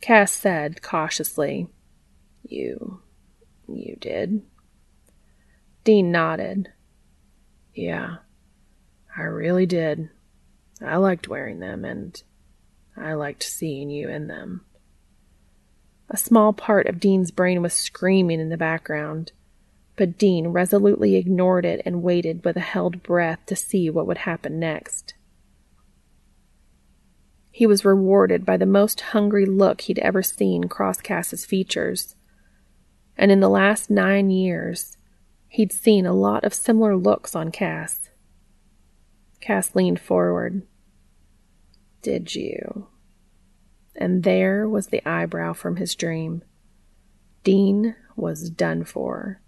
Cass 0.00 0.30
said 0.30 0.80
cautiously, 0.80 1.66
You. 2.44 3.00
you 3.66 3.96
did? 3.98 4.42
Dean 5.82 6.12
nodded. 6.12 6.68
Yeah, 7.74 8.18
I 9.16 9.22
really 9.22 9.66
did. 9.66 10.10
I 10.84 10.96
liked 10.96 11.28
wearing 11.28 11.60
them, 11.60 11.84
and 11.84 12.22
I 12.96 13.14
liked 13.14 13.42
seeing 13.42 13.90
you 13.90 14.08
in 14.08 14.26
them. 14.26 14.64
A 16.08 16.16
small 16.16 16.52
part 16.52 16.86
of 16.86 17.00
Dean's 17.00 17.30
brain 17.30 17.62
was 17.62 17.72
screaming 17.72 18.40
in 18.40 18.48
the 18.48 18.56
background, 18.56 19.32
but 19.96 20.18
Dean 20.18 20.48
resolutely 20.48 21.16
ignored 21.16 21.64
it 21.64 21.82
and 21.84 22.02
waited 22.02 22.44
with 22.44 22.56
a 22.56 22.60
held 22.60 23.02
breath 23.02 23.40
to 23.46 23.56
see 23.56 23.90
what 23.90 24.06
would 24.06 24.18
happen 24.18 24.58
next. 24.58 25.14
He 27.50 27.66
was 27.66 27.86
rewarded 27.86 28.44
by 28.44 28.58
the 28.58 28.66
most 28.66 29.00
hungry 29.00 29.46
look 29.46 29.80
he'd 29.80 29.98
ever 30.00 30.22
seen 30.22 30.64
cross 30.64 31.00
Cass's 31.00 31.46
features. 31.46 32.14
And 33.16 33.32
in 33.32 33.40
the 33.40 33.48
last 33.48 33.88
nine 33.88 34.28
years, 34.28 34.98
he'd 35.48 35.72
seen 35.72 36.04
a 36.04 36.12
lot 36.12 36.44
of 36.44 36.52
similar 36.52 36.94
looks 36.94 37.34
on 37.34 37.50
Cass. 37.50 38.10
Cass 39.46 39.76
leaned 39.76 40.00
forward. 40.00 40.66
Did 42.02 42.34
you? 42.34 42.88
And 43.94 44.24
there 44.24 44.68
was 44.68 44.88
the 44.88 45.08
eyebrow 45.08 45.52
from 45.52 45.76
his 45.76 45.94
dream. 45.94 46.42
Dean 47.44 47.94
was 48.16 48.50
done 48.50 48.82
for. 48.82 49.40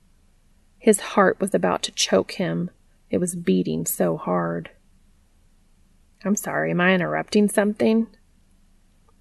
His 0.79 1.01
heart 1.01 1.41
was 1.41 1.53
about 1.53 1.83
to 1.83 1.91
choke 1.91 2.35
him. 2.35 2.71
It 3.11 3.19
was 3.19 3.35
beating 3.35 3.87
so 3.87 4.17
hard. 4.17 4.71
I'm 6.25 6.37
sorry, 6.37 6.71
am 6.71 6.81
I 6.81 6.95
interrupting 6.95 7.49
something? 7.49 8.07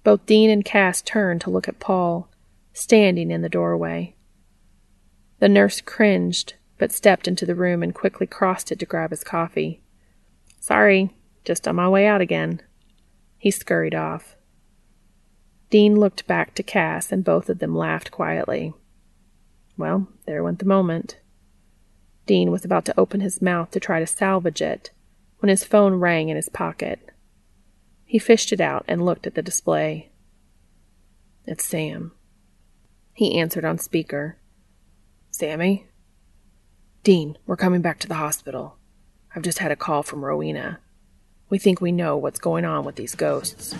Both 0.04 0.26
Dean 0.26 0.48
and 0.48 0.64
Cass 0.64 1.02
turned 1.02 1.40
to 1.40 1.50
look 1.50 1.66
at 1.66 1.80
Paul, 1.80 2.30
standing 2.72 3.32
in 3.32 3.42
the 3.42 3.48
doorway. 3.48 4.14
The 5.40 5.48
nurse 5.48 5.80
cringed, 5.80 6.54
but 6.78 6.92
stepped 6.92 7.26
into 7.26 7.44
the 7.44 7.56
room 7.56 7.82
and 7.82 7.92
quickly 7.92 8.28
crossed 8.28 8.70
it 8.70 8.78
to 8.78 8.86
grab 8.86 9.10
his 9.10 9.24
coffee. 9.24 9.82
Sorry, 10.68 11.16
just 11.46 11.66
on 11.66 11.76
my 11.76 11.88
way 11.88 12.06
out 12.06 12.20
again. 12.20 12.60
He 13.38 13.50
scurried 13.50 13.94
off. 13.94 14.36
Dean 15.70 15.96
looked 15.96 16.26
back 16.26 16.54
to 16.56 16.62
Cass, 16.62 17.10
and 17.10 17.24
both 17.24 17.48
of 17.48 17.58
them 17.58 17.74
laughed 17.74 18.10
quietly. 18.10 18.74
Well, 19.78 20.08
there 20.26 20.42
went 20.42 20.58
the 20.58 20.66
moment. 20.66 21.20
Dean 22.26 22.50
was 22.50 22.66
about 22.66 22.84
to 22.84 23.00
open 23.00 23.20
his 23.20 23.40
mouth 23.40 23.70
to 23.70 23.80
try 23.80 23.98
to 23.98 24.06
salvage 24.06 24.60
it 24.60 24.90
when 25.38 25.48
his 25.48 25.64
phone 25.64 25.94
rang 25.94 26.28
in 26.28 26.36
his 26.36 26.50
pocket. 26.50 27.12
He 28.04 28.18
fished 28.18 28.52
it 28.52 28.60
out 28.60 28.84
and 28.86 29.02
looked 29.02 29.26
at 29.26 29.36
the 29.36 29.40
display. 29.40 30.10
It's 31.46 31.64
Sam. 31.64 32.12
He 33.14 33.40
answered 33.40 33.64
on 33.64 33.78
speaker. 33.78 34.36
Sammy? 35.30 35.86
Dean, 37.02 37.38
we're 37.46 37.56
coming 37.56 37.80
back 37.80 37.98
to 38.00 38.08
the 38.08 38.16
hospital. 38.16 38.77
I've 39.34 39.42
just 39.42 39.58
had 39.58 39.70
a 39.70 39.76
call 39.76 40.02
from 40.02 40.24
Rowena. 40.24 40.78
We 41.50 41.58
think 41.58 41.80
we 41.80 41.92
know 41.92 42.16
what's 42.16 42.38
going 42.38 42.64
on 42.64 42.84
with 42.84 42.96
these 42.96 43.14
ghosts. 43.14 43.74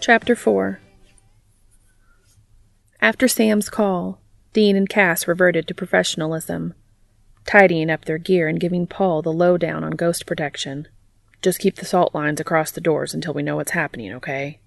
Chapter 0.00 0.34
4 0.34 0.80
After 3.00 3.28
Sam's 3.28 3.68
call, 3.68 4.18
Dean 4.52 4.74
and 4.74 4.88
Cass 4.88 5.28
reverted 5.28 5.68
to 5.68 5.74
professionalism, 5.74 6.74
tidying 7.46 7.90
up 7.90 8.06
their 8.06 8.18
gear 8.18 8.48
and 8.48 8.58
giving 8.58 8.86
Paul 8.86 9.22
the 9.22 9.32
lowdown 9.32 9.84
on 9.84 9.92
ghost 9.92 10.26
protection. 10.26 10.88
Just 11.42 11.58
keep 11.58 11.76
the 11.76 11.86
salt 11.86 12.14
lines 12.14 12.40
across 12.40 12.70
the 12.70 12.80
doors 12.80 13.14
until 13.14 13.34
we 13.34 13.42
know 13.42 13.56
what's 13.56 13.72
happening, 13.72 14.12
okay? 14.12 14.60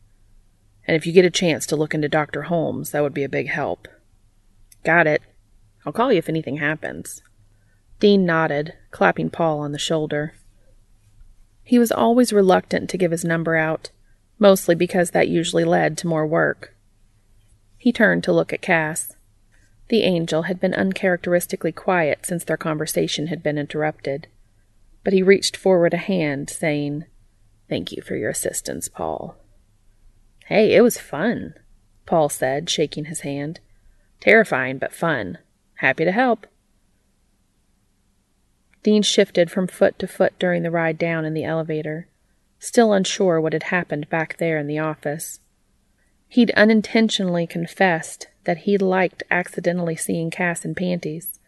And 0.87 0.95
if 0.95 1.05
you 1.05 1.13
get 1.13 1.25
a 1.25 1.29
chance 1.29 1.65
to 1.67 1.75
look 1.75 1.93
into 1.93 2.09
Dr. 2.09 2.43
Holmes, 2.43 2.91
that 2.91 3.03
would 3.03 3.13
be 3.13 3.23
a 3.23 3.29
big 3.29 3.49
help. 3.49 3.87
Got 4.83 5.07
it. 5.07 5.21
I'll 5.85 5.93
call 5.93 6.11
you 6.11 6.17
if 6.17 6.29
anything 6.29 6.57
happens. 6.57 7.21
Dean 7.99 8.25
nodded, 8.25 8.73
clapping 8.91 9.29
Paul 9.29 9.59
on 9.59 9.71
the 9.71 9.77
shoulder. 9.79 10.33
He 11.63 11.79
was 11.79 11.91
always 11.91 12.33
reluctant 12.33 12.89
to 12.89 12.97
give 12.97 13.11
his 13.11 13.23
number 13.23 13.55
out 13.55 13.91
mostly 14.39 14.75
because 14.75 15.11
that 15.11 15.29
usually 15.29 15.63
led 15.63 15.97
to 15.97 16.07
more 16.07 16.27
work. 16.27 16.75
He 17.77 17.93
turned 17.93 18.25
to 18.25 18.33
look 18.33 18.51
at 18.51 18.61
Cass. 18.61 19.15
The 19.87 20.03
angel 20.03 20.43
had 20.43 20.59
been 20.59 20.73
uncharacteristically 20.73 21.71
quiet 21.71 22.25
since 22.25 22.43
their 22.43 22.57
conversation 22.57 23.27
had 23.27 23.41
been 23.41 23.57
interrupted, 23.57 24.27
but 25.03 25.13
he 25.13 25.21
reached 25.21 25.57
forward 25.57 25.93
a 25.93 25.97
hand, 25.97 26.49
saying, 26.49 27.05
Thank 27.69 27.91
you 27.91 28.01
for 28.01 28.15
your 28.15 28.29
assistance, 28.29 28.87
Paul. 28.87 29.35
Hey, 30.45 30.75
it 30.75 30.81
was 30.81 30.97
fun, 30.97 31.55
Paul 32.05 32.29
said, 32.29 32.69
shaking 32.69 33.05
his 33.05 33.21
hand. 33.21 33.59
Terrifying, 34.19 34.77
but 34.77 34.93
fun. 34.93 35.37
Happy 35.75 36.05
to 36.05 36.11
help. 36.11 36.47
Dean 38.83 39.01
shifted 39.01 39.49
from 39.49 39.67
foot 39.67 39.97
to 39.99 40.07
foot 40.07 40.37
during 40.37 40.63
the 40.63 40.71
ride 40.71 40.97
down 40.97 41.25
in 41.25 41.33
the 41.33 41.45
elevator 41.45 42.07
still 42.63 42.93
unsure 42.93 43.41
what 43.41 43.51
had 43.51 43.63
happened 43.63 44.09
back 44.09 44.37
there 44.37 44.57
in 44.57 44.67
the 44.67 44.79
office. 44.79 45.39
He'd 46.29 46.51
unintentionally 46.51 47.45
confessed 47.45 48.27
that 48.45 48.59
he 48.59 48.77
liked 48.77 49.21
accidentally 49.29 49.97
seeing 49.97 50.31
Cass 50.31 50.63
in 50.63 50.73
panties, 50.73 51.39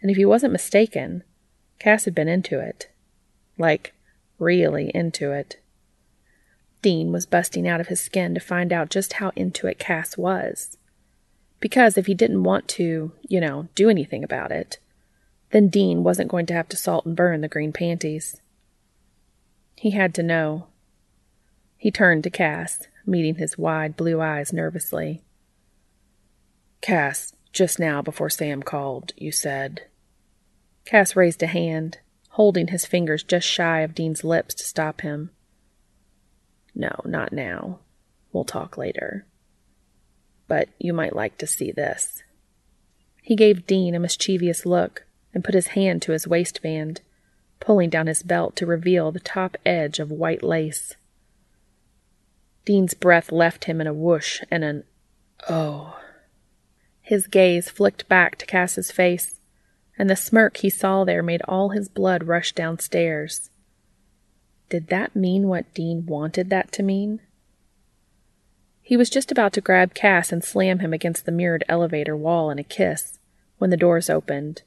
and 0.00 0.10
if 0.12 0.16
he 0.16 0.24
wasn't 0.24 0.52
mistaken, 0.52 1.24
Cass 1.78 2.04
had 2.04 2.14
been 2.14 2.28
into 2.28 2.60
it. 2.60 2.88
Like, 3.58 3.94
really 4.38 4.90
into 4.94 5.32
it. 5.32 5.60
Dean 6.82 7.12
was 7.12 7.26
busting 7.26 7.66
out 7.66 7.80
of 7.80 7.88
his 7.88 8.00
skin 8.00 8.34
to 8.34 8.40
find 8.40 8.72
out 8.72 8.90
just 8.90 9.14
how 9.14 9.32
into 9.34 9.66
it 9.66 9.78
Cass 9.78 10.18
was. 10.18 10.76
Because 11.60 11.96
if 11.96 12.06
he 12.06 12.14
didn't 12.14 12.42
want 12.42 12.68
to, 12.68 13.12
you 13.22 13.40
know, 13.40 13.68
do 13.74 13.88
anything 13.88 14.22
about 14.22 14.52
it, 14.52 14.78
then 15.50 15.68
Dean 15.68 16.02
wasn't 16.02 16.30
going 16.30 16.46
to 16.46 16.54
have 16.54 16.68
to 16.68 16.76
salt 16.76 17.06
and 17.06 17.16
burn 17.16 17.40
the 17.40 17.48
green 17.48 17.72
panties. 17.72 18.40
He 19.76 19.92
had 19.92 20.14
to 20.14 20.22
know. 20.22 20.66
He 21.76 21.90
turned 21.90 22.24
to 22.24 22.30
Cass, 22.30 22.86
meeting 23.06 23.36
his 23.36 23.56
wide 23.56 23.96
blue 23.96 24.20
eyes 24.20 24.52
nervously. 24.52 25.22
Cass, 26.80 27.32
just 27.52 27.78
now 27.78 28.02
before 28.02 28.28
Sam 28.28 28.62
called, 28.62 29.12
you 29.16 29.32
said. 29.32 29.84
Cass 30.84 31.16
raised 31.16 31.42
a 31.42 31.46
hand, 31.46 31.98
holding 32.30 32.68
his 32.68 32.86
fingers 32.86 33.22
just 33.22 33.46
shy 33.46 33.80
of 33.80 33.94
Dean's 33.94 34.24
lips 34.24 34.54
to 34.54 34.64
stop 34.64 35.00
him. 35.00 35.30
No, 36.74 37.00
not 37.04 37.32
now. 37.32 37.80
We'll 38.32 38.44
talk 38.44 38.76
later 38.76 39.26
but 40.46 40.68
you 40.78 40.92
might 40.92 41.16
like 41.16 41.38
to 41.38 41.46
see 41.46 41.70
this. 41.72 42.22
He 43.22 43.36
gave 43.36 43.66
Dean 43.66 43.94
a 43.94 44.00
mischievous 44.00 44.66
look 44.66 45.04
and 45.32 45.44
put 45.44 45.54
his 45.54 45.68
hand 45.68 46.02
to 46.02 46.12
his 46.12 46.28
waistband, 46.28 47.00
pulling 47.60 47.90
down 47.90 48.06
his 48.06 48.22
belt 48.22 48.54
to 48.56 48.66
reveal 48.66 49.10
the 49.10 49.20
top 49.20 49.56
edge 49.64 49.98
of 49.98 50.10
white 50.10 50.42
lace. 50.42 50.94
Dean's 52.64 52.94
breath 52.94 53.32
left 53.32 53.64
him 53.64 53.80
in 53.80 53.86
a 53.86 53.94
whoosh 53.94 54.40
and 54.50 54.64
an 54.64 54.84
oh. 55.48 55.98
His 57.00 57.26
gaze 57.26 57.68
flicked 57.68 58.08
back 58.08 58.36
to 58.38 58.46
Cass's 58.46 58.90
face, 58.90 59.40
and 59.98 60.10
the 60.10 60.16
smirk 60.16 60.58
he 60.58 60.70
saw 60.70 61.04
there 61.04 61.22
made 61.22 61.42
all 61.46 61.70
his 61.70 61.88
blood 61.88 62.24
rush 62.24 62.52
downstairs. 62.52 63.50
Did 64.68 64.88
that 64.88 65.14
mean 65.14 65.48
what 65.48 65.72
Dean 65.74 66.06
wanted 66.06 66.50
that 66.50 66.72
to 66.72 66.82
mean? 66.82 67.20
He 68.82 68.96
was 68.96 69.08
just 69.08 69.32
about 69.32 69.52
to 69.54 69.60
grab 69.60 69.94
Cass 69.94 70.32
and 70.32 70.44
slam 70.44 70.80
him 70.80 70.92
against 70.92 71.24
the 71.24 71.32
mirrored 71.32 71.64
elevator 71.68 72.16
wall 72.16 72.50
in 72.50 72.58
a 72.58 72.64
kiss 72.64 73.18
when 73.58 73.70
the 73.70 73.76
doors 73.76 74.10
opened. 74.10 74.62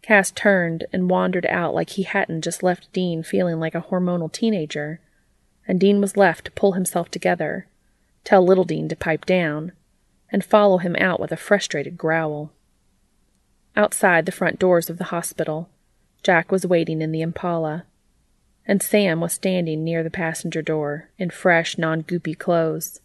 Cass 0.00 0.30
turned 0.30 0.86
and 0.92 1.10
wandered 1.10 1.46
out 1.46 1.74
like 1.74 1.90
he 1.90 2.04
hadn't 2.04 2.42
just 2.42 2.62
left 2.62 2.92
Dean 2.92 3.22
feeling 3.22 3.58
like 3.58 3.74
a 3.74 3.82
hormonal 3.82 4.32
teenager, 4.32 5.00
and 5.66 5.80
Dean 5.80 6.00
was 6.00 6.16
left 6.16 6.44
to 6.44 6.50
pull 6.52 6.72
himself 6.72 7.10
together, 7.10 7.66
tell 8.22 8.46
little 8.46 8.64
Dean 8.64 8.88
to 8.88 8.96
pipe 8.96 9.26
down, 9.26 9.72
and 10.30 10.44
follow 10.44 10.78
him 10.78 10.94
out 10.96 11.18
with 11.18 11.32
a 11.32 11.36
frustrated 11.36 11.98
growl. 11.98 12.52
Outside 13.76 14.24
the 14.24 14.32
front 14.32 14.58
doors 14.58 14.88
of 14.88 14.96
the 14.96 15.04
hospital, 15.04 15.68
Jack 16.22 16.50
was 16.50 16.66
waiting 16.66 17.02
in 17.02 17.12
the 17.12 17.20
Impala, 17.20 17.84
and 18.66 18.82
Sam 18.82 19.20
was 19.20 19.34
standing 19.34 19.84
near 19.84 20.02
the 20.02 20.10
passenger 20.10 20.62
door 20.62 21.10
in 21.18 21.28
fresh, 21.28 21.76
non 21.76 22.02
goopy 22.02 22.36
clothes. 22.38 23.00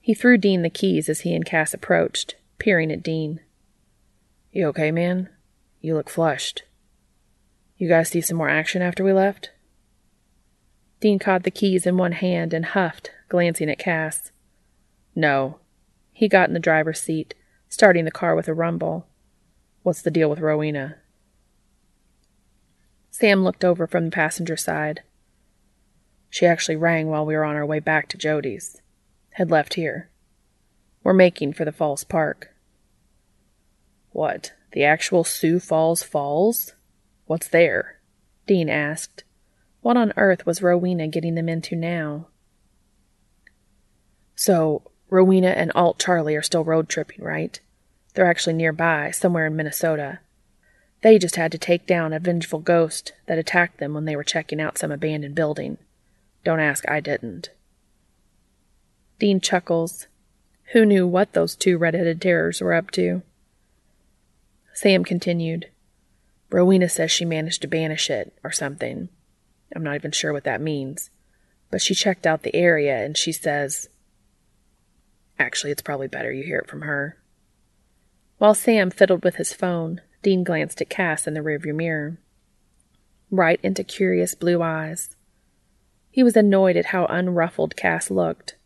He 0.00 0.14
threw 0.14 0.38
Dean 0.38 0.62
the 0.62 0.70
keys 0.70 1.10
as 1.10 1.20
he 1.20 1.34
and 1.34 1.44
Cass 1.44 1.74
approached, 1.74 2.36
peering 2.58 2.90
at 2.90 3.02
Dean. 3.02 3.40
You 4.50 4.68
okay, 4.68 4.90
man? 4.90 5.28
You 5.82 5.94
look 5.94 6.08
flushed. 6.08 6.62
You 7.76 7.88
guys 7.88 8.08
see 8.08 8.22
some 8.22 8.38
more 8.38 8.48
action 8.48 8.80
after 8.80 9.04
we 9.04 9.12
left? 9.12 9.50
Dean 11.00 11.18
caught 11.18 11.42
the 11.42 11.50
keys 11.50 11.86
in 11.86 11.98
one 11.98 12.12
hand 12.12 12.54
and 12.54 12.64
huffed, 12.64 13.12
glancing 13.28 13.68
at 13.68 13.78
Cass. 13.78 14.32
No. 15.14 15.58
He 16.12 16.26
got 16.26 16.48
in 16.48 16.54
the 16.54 16.58
driver's 16.58 17.00
seat, 17.00 17.34
starting 17.68 18.06
the 18.06 18.10
car 18.10 18.34
with 18.34 18.48
a 18.48 18.54
rumble. 18.54 19.07
What's 19.82 20.02
the 20.02 20.10
deal 20.10 20.28
with 20.28 20.40
Rowena? 20.40 20.96
Sam 23.10 23.42
looked 23.42 23.64
over 23.64 23.86
from 23.86 24.04
the 24.04 24.10
passenger 24.10 24.56
side. 24.56 25.02
She 26.30 26.46
actually 26.46 26.76
rang 26.76 27.08
while 27.08 27.24
we 27.24 27.34
were 27.34 27.44
on 27.44 27.56
our 27.56 27.66
way 27.66 27.80
back 27.80 28.08
to 28.08 28.18
Jody's 28.18 28.80
had 29.38 29.52
left 29.52 29.74
here. 29.74 30.10
We're 31.04 31.12
making 31.12 31.52
for 31.52 31.64
the 31.64 31.70
Falls 31.70 32.02
Park. 32.02 32.54
What, 34.10 34.52
the 34.72 34.82
actual 34.82 35.22
Sioux 35.22 35.60
Falls 35.60 36.02
Falls? 36.02 36.74
What's 37.26 37.46
there? 37.46 38.00
Dean 38.48 38.68
asked. 38.68 39.22
What 39.80 39.96
on 39.96 40.12
earth 40.16 40.44
was 40.44 40.60
Rowena 40.60 41.06
getting 41.06 41.36
them 41.36 41.48
into 41.48 41.76
now? 41.76 42.26
So, 44.34 44.90
Rowena 45.08 45.50
and 45.50 45.70
Alt 45.76 46.00
Charlie 46.00 46.34
are 46.34 46.42
still 46.42 46.64
road 46.64 46.88
tripping, 46.88 47.24
right? 47.24 47.60
They're 48.18 48.26
actually 48.26 48.54
nearby, 48.54 49.12
somewhere 49.12 49.46
in 49.46 49.54
Minnesota. 49.54 50.18
They 51.02 51.20
just 51.20 51.36
had 51.36 51.52
to 51.52 51.56
take 51.56 51.86
down 51.86 52.12
a 52.12 52.18
vengeful 52.18 52.58
ghost 52.58 53.12
that 53.26 53.38
attacked 53.38 53.78
them 53.78 53.94
when 53.94 54.06
they 54.06 54.16
were 54.16 54.24
checking 54.24 54.60
out 54.60 54.76
some 54.76 54.90
abandoned 54.90 55.36
building. 55.36 55.78
Don't 56.42 56.58
ask, 56.58 56.84
I 56.90 56.98
didn't. 56.98 57.50
Dean 59.20 59.40
chuckles. 59.40 60.08
Who 60.72 60.84
knew 60.84 61.06
what 61.06 61.32
those 61.32 61.54
two 61.54 61.78
red-headed 61.78 62.20
terrors 62.20 62.60
were 62.60 62.74
up 62.74 62.90
to? 62.90 63.22
Sam 64.74 65.04
continued. 65.04 65.68
Rowena 66.50 66.88
says 66.88 67.12
she 67.12 67.24
managed 67.24 67.62
to 67.62 67.68
banish 67.68 68.10
it, 68.10 68.36
or 68.42 68.50
something. 68.50 69.10
I'm 69.76 69.84
not 69.84 69.94
even 69.94 70.10
sure 70.10 70.32
what 70.32 70.42
that 70.42 70.60
means. 70.60 71.10
But 71.70 71.82
she 71.82 71.94
checked 71.94 72.26
out 72.26 72.42
the 72.42 72.56
area, 72.56 72.96
and 72.96 73.16
she 73.16 73.30
says... 73.30 73.88
Actually, 75.38 75.70
it's 75.70 75.82
probably 75.82 76.08
better 76.08 76.32
you 76.32 76.42
hear 76.42 76.58
it 76.58 76.68
from 76.68 76.80
her. 76.80 77.17
While 78.38 78.54
Sam 78.54 78.90
fiddled 78.90 79.24
with 79.24 79.36
his 79.36 79.52
phone, 79.52 80.00
Dean 80.22 80.44
glanced 80.44 80.80
at 80.80 80.88
Cass 80.88 81.26
in 81.26 81.34
the 81.34 81.40
rearview 81.40 81.74
mirror. 81.74 82.18
Right 83.30 83.60
into 83.62 83.84
curious 83.84 84.34
blue 84.34 84.62
eyes. 84.62 85.16
He 86.10 86.22
was 86.22 86.36
annoyed 86.36 86.76
at 86.76 86.86
how 86.86 87.06
unruffled 87.06 87.76
Cass 87.76 88.10
looked 88.10 88.56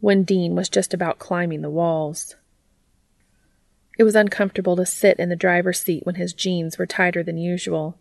when 0.00 0.24
Dean 0.24 0.56
was 0.56 0.68
just 0.68 0.92
about 0.92 1.20
climbing 1.20 1.62
the 1.62 1.70
walls. 1.70 2.34
It 3.96 4.02
was 4.02 4.16
uncomfortable 4.16 4.74
to 4.74 4.84
sit 4.84 5.16
in 5.18 5.28
the 5.28 5.36
driver's 5.36 5.78
seat 5.78 6.04
when 6.04 6.16
his 6.16 6.32
jeans 6.32 6.76
were 6.76 6.86
tighter 6.86 7.22
than 7.22 7.38
usual, 7.38 7.98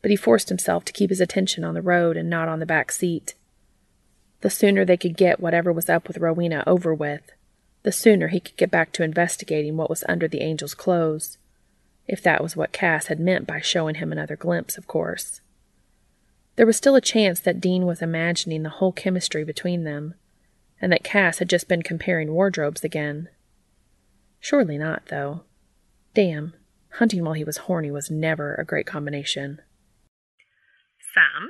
but 0.00 0.12
he 0.12 0.16
forced 0.16 0.48
himself 0.48 0.84
to 0.84 0.92
keep 0.92 1.10
his 1.10 1.20
attention 1.20 1.64
on 1.64 1.74
the 1.74 1.82
road 1.82 2.16
and 2.16 2.30
not 2.30 2.46
on 2.46 2.60
the 2.60 2.66
back 2.66 2.92
seat. 2.92 3.34
The 4.42 4.50
sooner 4.50 4.84
they 4.84 4.96
could 4.96 5.16
get 5.16 5.40
whatever 5.40 5.72
was 5.72 5.88
up 5.88 6.06
with 6.06 6.18
Rowena 6.18 6.62
over 6.68 6.94
with, 6.94 7.32
the 7.88 7.92
sooner 7.92 8.28
he 8.28 8.38
could 8.38 8.58
get 8.58 8.70
back 8.70 8.92
to 8.92 9.02
investigating 9.02 9.78
what 9.78 9.88
was 9.88 10.04
under 10.06 10.28
the 10.28 10.42
angel's 10.42 10.74
clothes, 10.74 11.38
if 12.06 12.22
that 12.22 12.42
was 12.42 12.54
what 12.54 12.70
Cass 12.70 13.06
had 13.06 13.18
meant 13.18 13.46
by 13.46 13.62
showing 13.62 13.94
him 13.94 14.12
another 14.12 14.36
glimpse, 14.36 14.76
of 14.76 14.86
course. 14.86 15.40
There 16.56 16.66
was 16.66 16.76
still 16.76 16.96
a 16.96 17.00
chance 17.00 17.40
that 17.40 17.62
Dean 17.62 17.86
was 17.86 18.02
imagining 18.02 18.62
the 18.62 18.68
whole 18.68 18.92
chemistry 18.92 19.42
between 19.42 19.84
them 19.84 20.12
and 20.82 20.92
that 20.92 21.02
Cass 21.02 21.38
had 21.38 21.48
just 21.48 21.66
been 21.66 21.82
comparing 21.82 22.34
wardrobes 22.34 22.84
again. 22.84 23.30
Surely 24.38 24.76
not, 24.76 25.06
though. 25.06 25.44
Damn, 26.12 26.52
hunting 26.98 27.24
while 27.24 27.32
he 27.32 27.42
was 27.42 27.56
horny 27.56 27.90
was 27.90 28.10
never 28.10 28.54
a 28.56 28.66
great 28.66 28.84
combination. 28.86 29.62
Sam, 31.14 31.48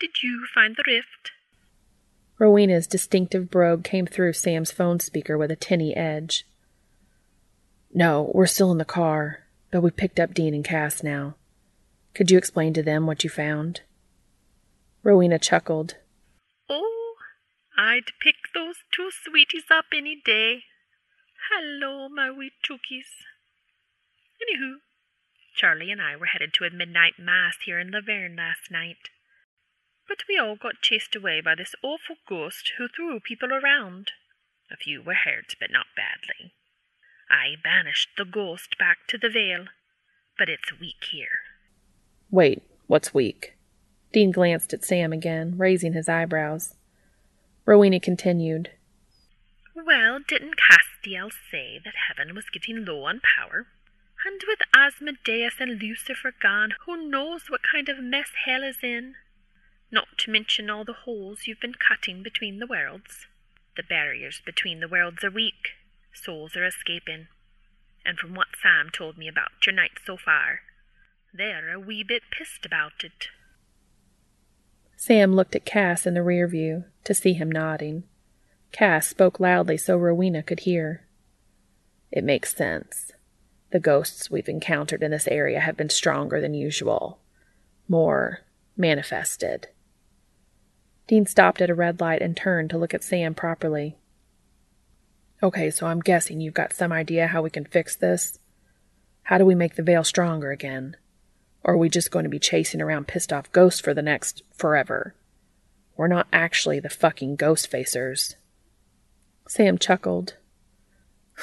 did 0.00 0.22
you 0.22 0.46
find 0.54 0.76
the 0.76 0.84
rift? 0.86 1.32
Rowena's 2.42 2.88
distinctive 2.88 3.52
brogue 3.52 3.84
came 3.84 4.04
through 4.04 4.32
Sam's 4.32 4.72
phone 4.72 4.98
speaker 4.98 5.38
with 5.38 5.52
a 5.52 5.54
tinny 5.54 5.94
edge. 5.94 6.44
No, 7.94 8.32
we're 8.34 8.46
still 8.46 8.72
in 8.72 8.78
the 8.78 8.84
car, 8.84 9.44
but 9.70 9.80
we 9.80 9.92
picked 9.92 10.18
up 10.18 10.34
Dean 10.34 10.52
and 10.52 10.64
Cass 10.64 11.04
now. 11.04 11.36
Could 12.16 12.32
you 12.32 12.38
explain 12.38 12.74
to 12.74 12.82
them 12.82 13.06
what 13.06 13.22
you 13.22 13.30
found? 13.30 13.82
Rowena 15.04 15.38
chuckled. 15.38 15.98
Oh, 16.68 17.14
I'd 17.78 18.10
pick 18.20 18.34
those 18.52 18.78
two 18.92 19.10
sweeties 19.12 19.70
up 19.70 19.84
any 19.96 20.20
day. 20.24 20.64
Hello, 21.48 22.08
my 22.08 22.28
wee 22.28 22.50
chookies. 22.60 23.22
Anywho, 24.42 24.78
Charlie 25.54 25.92
and 25.92 26.02
I 26.02 26.16
were 26.16 26.26
headed 26.26 26.52
to 26.54 26.64
a 26.64 26.70
midnight 26.70 27.20
mass 27.20 27.58
here 27.64 27.78
in 27.78 27.92
Luverne 27.92 28.36
last 28.36 28.68
night. 28.68 29.10
But 30.08 30.24
we 30.28 30.36
all 30.36 30.56
got 30.56 30.82
chased 30.82 31.14
away 31.16 31.40
by 31.40 31.54
this 31.54 31.74
awful 31.82 32.16
ghost 32.28 32.72
who 32.78 32.88
threw 32.88 33.20
people 33.20 33.52
around. 33.52 34.12
A 34.70 34.76
few 34.76 35.02
were 35.02 35.14
hurt, 35.14 35.54
but 35.60 35.70
not 35.70 35.86
badly. 35.96 36.52
I 37.30 37.56
banished 37.62 38.10
the 38.16 38.24
ghost 38.24 38.78
back 38.78 39.06
to 39.08 39.18
the 39.18 39.30
Veil, 39.30 39.66
but 40.38 40.48
it's 40.48 40.78
weak 40.80 41.04
here. 41.10 41.40
Wait, 42.30 42.62
what's 42.86 43.14
weak? 43.14 43.56
Dean 44.12 44.30
glanced 44.30 44.74
at 44.74 44.84
Sam 44.84 45.12
again, 45.12 45.56
raising 45.56 45.92
his 45.94 46.08
eyebrows. 46.08 46.74
Rowena 47.64 48.00
continued. 48.00 48.70
Well, 49.74 50.18
didn't 50.26 50.56
Castiel 50.56 51.30
say 51.50 51.80
that 51.84 51.94
heaven 52.08 52.34
was 52.34 52.50
getting 52.50 52.84
low 52.84 53.04
on 53.04 53.20
power? 53.36 53.66
And 54.26 54.40
with 54.46 54.60
Asmodeus 54.76 55.54
and 55.60 55.80
Lucifer 55.80 56.32
gone, 56.40 56.74
who 56.86 57.08
knows 57.08 57.48
what 57.48 57.62
kind 57.62 57.88
of 57.88 57.98
mess 57.98 58.30
hell 58.44 58.62
is 58.62 58.78
in? 58.82 59.14
Not 59.92 60.08
to 60.18 60.30
mention 60.30 60.70
all 60.70 60.84
the 60.84 61.04
holes 61.04 61.46
you've 61.46 61.60
been 61.60 61.74
cutting 61.74 62.22
between 62.22 62.58
the 62.58 62.66
worlds. 62.66 63.26
The 63.76 63.82
barriers 63.82 64.40
between 64.44 64.80
the 64.80 64.88
worlds 64.88 65.22
are 65.22 65.30
weak. 65.30 65.76
Souls 66.14 66.56
are 66.56 66.66
escaping. 66.66 67.28
And 68.04 68.18
from 68.18 68.34
what 68.34 68.48
Sam 68.60 68.88
told 68.90 69.18
me 69.18 69.28
about 69.28 69.66
your 69.66 69.74
night 69.74 69.98
so 70.04 70.16
far, 70.16 70.60
they're 71.32 71.72
a 71.72 71.78
wee 71.78 72.02
bit 72.02 72.22
pissed 72.36 72.64
about 72.64 73.04
it. 73.04 73.28
Sam 74.96 75.34
looked 75.34 75.54
at 75.54 75.66
Cass 75.66 76.06
in 76.06 76.14
the 76.14 76.22
rear 76.22 76.48
view 76.48 76.84
to 77.04 77.12
see 77.12 77.34
him 77.34 77.50
nodding. 77.50 78.04
Cass 78.72 79.08
spoke 79.08 79.38
loudly 79.38 79.76
so 79.76 79.98
Rowena 79.98 80.42
could 80.42 80.60
hear. 80.60 81.04
It 82.10 82.24
makes 82.24 82.56
sense. 82.56 83.12
The 83.72 83.80
ghosts 83.80 84.30
we've 84.30 84.48
encountered 84.48 85.02
in 85.02 85.10
this 85.10 85.28
area 85.28 85.60
have 85.60 85.76
been 85.76 85.90
stronger 85.90 86.40
than 86.40 86.54
usual, 86.54 87.18
more 87.88 88.40
manifested. 88.76 89.68
Dean 91.06 91.26
stopped 91.26 91.60
at 91.60 91.70
a 91.70 91.74
red 91.74 92.00
light 92.00 92.22
and 92.22 92.36
turned 92.36 92.70
to 92.70 92.78
look 92.78 92.94
at 92.94 93.04
Sam 93.04 93.34
properly. 93.34 93.96
Okay, 95.42 95.70
so 95.70 95.86
I'm 95.86 96.00
guessing 96.00 96.40
you've 96.40 96.54
got 96.54 96.72
some 96.72 96.92
idea 96.92 97.26
how 97.26 97.42
we 97.42 97.50
can 97.50 97.64
fix 97.64 97.96
this? 97.96 98.38
How 99.24 99.38
do 99.38 99.44
we 99.44 99.54
make 99.54 99.74
the 99.74 99.82
veil 99.82 100.04
stronger 100.04 100.50
again? 100.50 100.96
Or 101.64 101.74
are 101.74 101.78
we 101.78 101.88
just 101.88 102.10
going 102.10 102.24
to 102.24 102.28
be 102.28 102.38
chasing 102.38 102.80
around 102.80 103.08
pissed 103.08 103.32
off 103.32 103.50
ghosts 103.52 103.80
for 103.80 103.94
the 103.94 104.02
next 104.02 104.42
forever? 104.52 105.14
We're 105.96 106.08
not 106.08 106.28
actually 106.32 106.80
the 106.80 106.88
fucking 106.88 107.36
ghost 107.36 107.70
facers. 107.70 108.36
Sam 109.48 109.78
chuckled. 109.78 110.36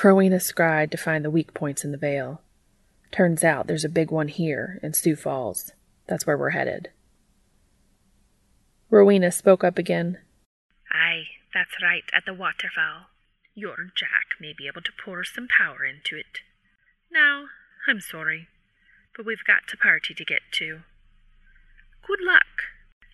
Rowena 0.04 0.38
scryed 0.38 0.92
to 0.92 0.98
find 0.98 1.24
the 1.24 1.30
weak 1.30 1.54
points 1.54 1.84
in 1.84 1.92
the 1.92 1.98
veil. 1.98 2.42
Turns 3.12 3.44
out 3.44 3.68
there's 3.68 3.86
a 3.86 3.90
big 3.90 4.12
one 4.12 4.28
here 4.28 4.80
in 4.82 4.94
Sioux 4.94 5.16
Falls. 5.16 5.72
That's 6.08 6.26
where 6.26 6.38
we're 6.38 6.52
headed. 6.52 6.90
Rowena 8.90 9.32
spoke 9.32 9.64
up 9.64 9.78
again. 9.78 10.20
Aye, 10.92 11.24
that's 11.54 11.82
right, 11.82 12.04
at 12.14 12.26
the 12.26 12.34
waterfall. 12.34 13.08
Your 13.54 13.90
Jack 13.96 14.40
may 14.40 14.54
be 14.58 14.68
able 14.68 14.82
to 14.82 14.92
pour 15.04 15.24
some 15.24 15.48
power 15.48 15.86
into 15.86 16.16
it. 16.18 16.40
Now, 17.12 17.46
I'm 17.88 18.02
sorry, 18.02 18.48
but 19.16 19.26
we've 19.26 19.44
got 19.46 19.74
a 19.74 19.78
party 19.78 20.14
to 20.14 20.26
get 20.26 20.42
to. 20.54 20.82
Good 22.08 22.20
luck, 22.26 22.64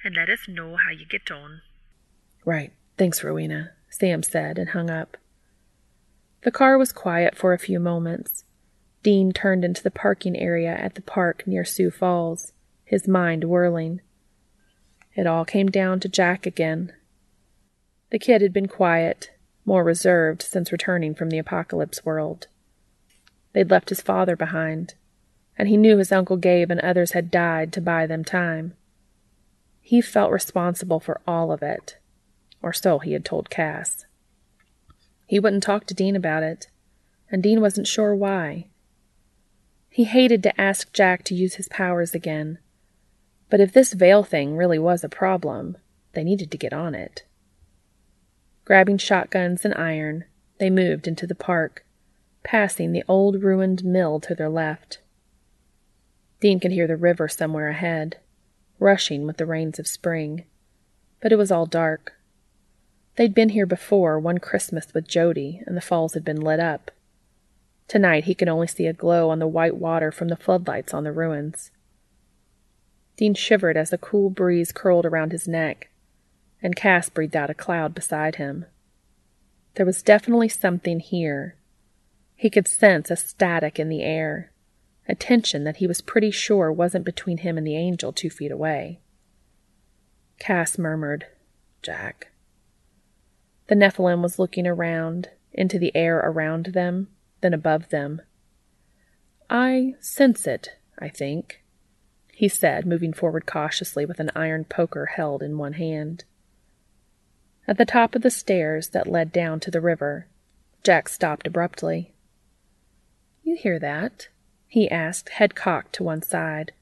and 0.03 0.15
let 0.15 0.29
us 0.29 0.47
know 0.47 0.77
how 0.77 0.91
you 0.91 1.05
get 1.05 1.31
on. 1.31 1.61
Right. 2.45 2.71
Thanks, 2.97 3.23
Rowena, 3.23 3.71
Sam 3.89 4.23
said 4.23 4.57
and 4.57 4.69
hung 4.69 4.89
up. 4.89 5.17
The 6.43 6.51
car 6.51 6.77
was 6.77 6.93
quiet 6.93 7.35
for 7.35 7.51
a 7.51 7.59
few 7.59 7.79
moments. 7.79 8.45
Dean 9.03 9.33
turned 9.33 9.65
into 9.65 9.83
the 9.83 9.91
parking 9.91 10.37
area 10.37 10.73
at 10.73 10.95
the 10.95 11.01
park 11.01 11.45
near 11.45 11.65
Sioux 11.65 11.91
Falls, 11.91 12.53
his 12.85 13.07
mind 13.07 13.43
whirling. 13.43 13.99
It 15.15 15.25
all 15.25 15.45
came 15.45 15.67
down 15.67 16.01
to 16.01 16.09
Jack 16.09 16.45
again. 16.45 16.93
The 18.11 18.19
kid 18.19 18.41
had 18.41 18.53
been 18.53 18.67
quiet, 18.67 19.31
more 19.65 19.83
reserved 19.83 20.41
since 20.41 20.71
returning 20.71 21.15
from 21.15 21.29
the 21.29 21.37
apocalypse 21.37 22.03
world. 22.05 22.47
They'd 23.53 23.71
left 23.71 23.89
his 23.89 24.01
father 24.01 24.35
behind, 24.35 24.95
and 25.57 25.69
he 25.69 25.77
knew 25.77 25.97
his 25.97 26.11
Uncle 26.11 26.37
Gabe 26.37 26.69
and 26.69 26.81
others 26.81 27.13
had 27.13 27.31
died 27.31 27.71
to 27.73 27.81
buy 27.81 28.05
them 28.05 28.25
time. 28.25 28.73
He 29.81 30.01
felt 30.01 30.31
responsible 30.31 30.99
for 30.99 31.21
all 31.25 31.51
of 31.51 31.63
it, 31.63 31.97
or 32.61 32.73
so 32.73 32.99
he 32.99 33.13
had 33.13 33.23
told 33.23 33.49
Cass. 33.49 34.05
He 35.25 35.39
wouldn't 35.39 35.63
talk 35.63 35.85
to 35.87 35.93
Dean 35.93 36.15
about 36.15 36.43
it, 36.43 36.67
and 37.31 37.41
Dean 37.41 37.61
wasn't 37.61 37.87
sure 37.87 38.13
why. 38.13 38.67
He 39.89 40.03
hated 40.03 40.43
to 40.43 40.61
ask 40.61 40.91
Jack 40.91 41.23
to 41.23 41.35
use 41.35 41.55
his 41.55 41.69
powers 41.69 42.13
again, 42.13 42.59
but 43.49 43.59
if 43.59 43.73
this 43.73 43.93
veil 43.93 44.23
thing 44.23 44.55
really 44.55 44.79
was 44.79 45.03
a 45.03 45.09
problem, 45.09 45.77
they 46.13 46.23
needed 46.23 46.51
to 46.51 46.57
get 46.57 46.73
on 46.73 46.95
it. 46.95 47.23
Grabbing 48.63 48.97
shotguns 48.97 49.63
and 49.63 49.73
iron, 49.75 50.25
they 50.59 50.69
moved 50.69 51.07
into 51.07 51.27
the 51.27 51.35
park, 51.35 51.85
passing 52.43 52.91
the 52.91 53.03
old 53.07 53.43
ruined 53.43 53.83
mill 53.83 54.19
to 54.21 54.33
their 54.33 54.49
left. 54.49 54.99
Dean 56.39 56.59
could 56.59 56.71
hear 56.71 56.87
the 56.87 56.97
river 56.97 57.27
somewhere 57.27 57.69
ahead, 57.69 58.17
rushing 58.79 59.25
with 59.25 59.37
the 59.37 59.45
rains 59.45 59.79
of 59.79 59.87
spring, 59.87 60.45
but 61.21 61.31
it 61.31 61.37
was 61.37 61.51
all 61.51 61.65
dark. 61.65 62.13
They'd 63.15 63.33
been 63.33 63.49
here 63.49 63.65
before 63.65 64.19
one 64.19 64.39
Christmas 64.39 64.93
with 64.93 65.07
Jody, 65.07 65.61
and 65.65 65.77
the 65.77 65.81
falls 65.81 66.13
had 66.13 66.25
been 66.25 66.41
lit 66.41 66.59
up. 66.59 66.91
Tonight 67.87 68.25
he 68.25 68.35
could 68.35 68.49
only 68.49 68.67
see 68.67 68.87
a 68.87 68.93
glow 68.93 69.29
on 69.29 69.39
the 69.39 69.47
white 69.47 69.77
water 69.77 70.11
from 70.11 70.27
the 70.27 70.35
floodlights 70.35 70.93
on 70.93 71.03
the 71.03 71.11
ruins. 71.11 71.71
Dean 73.17 73.33
shivered 73.33 73.77
as 73.77 73.93
a 73.93 73.97
cool 73.97 74.29
breeze 74.29 74.71
curled 74.71 75.05
around 75.05 75.31
his 75.31 75.47
neck, 75.47 75.89
and 76.61 76.75
Cass 76.75 77.09
breathed 77.09 77.35
out 77.35 77.49
a 77.49 77.53
cloud 77.53 77.95
beside 77.95 78.35
him. 78.35 78.65
There 79.75 79.85
was 79.85 80.03
definitely 80.03 80.49
something 80.49 80.99
here. 80.99 81.55
He 82.35 82.49
could 82.49 82.67
sense 82.67 83.09
a 83.09 83.15
static 83.15 83.79
in 83.79 83.89
the 83.89 84.03
air, 84.03 84.51
a 85.07 85.15
tension 85.15 85.63
that 85.63 85.77
he 85.77 85.87
was 85.87 86.01
pretty 86.01 86.31
sure 86.31 86.71
wasn't 86.71 87.05
between 87.05 87.39
him 87.39 87.57
and 87.57 87.65
the 87.65 87.77
angel 87.77 88.11
two 88.11 88.29
feet 88.29 88.51
away. 88.51 88.99
Cass 90.39 90.77
murmured, 90.77 91.25
Jack. 91.81 92.31
The 93.67 93.75
Nephilim 93.75 94.21
was 94.21 94.37
looking 94.37 94.67
around, 94.67 95.29
into 95.53 95.79
the 95.79 95.95
air 95.95 96.17
around 96.17 96.67
them, 96.67 97.07
then 97.39 97.53
above 97.53 97.89
them. 97.89 98.21
I 99.49 99.93
sense 100.01 100.45
it, 100.45 100.71
I 100.99 101.07
think 101.07 101.61
he 102.37 102.49
said, 102.49 102.85
moving 102.85 103.13
forward 103.13 103.45
cautiously 103.45 104.05
with 104.05 104.19
an 104.19 104.29
iron 104.35 104.65
poker 104.65 105.05
held 105.05 105.41
in 105.41 105.57
one 105.57 105.71
hand. 105.71 106.25
At 107.65 107.77
the 107.77 107.85
top 107.85 108.13
of 108.13 108.23
the 108.23 108.29
stairs 108.29 108.89
that 108.89 109.07
led 109.07 109.31
down 109.31 109.61
to 109.61 109.71
the 109.71 109.79
river, 109.79 110.27
Jack 110.83 111.07
stopped 111.07 111.47
abruptly. 111.47 112.11
You 113.41 113.55
hear 113.55 113.79
that? 113.79 114.27
he 114.67 114.91
asked, 114.91 115.29
head 115.29 115.55
cocked 115.55 115.93
to 115.93 116.03
one 116.03 116.21
side. 116.21 116.73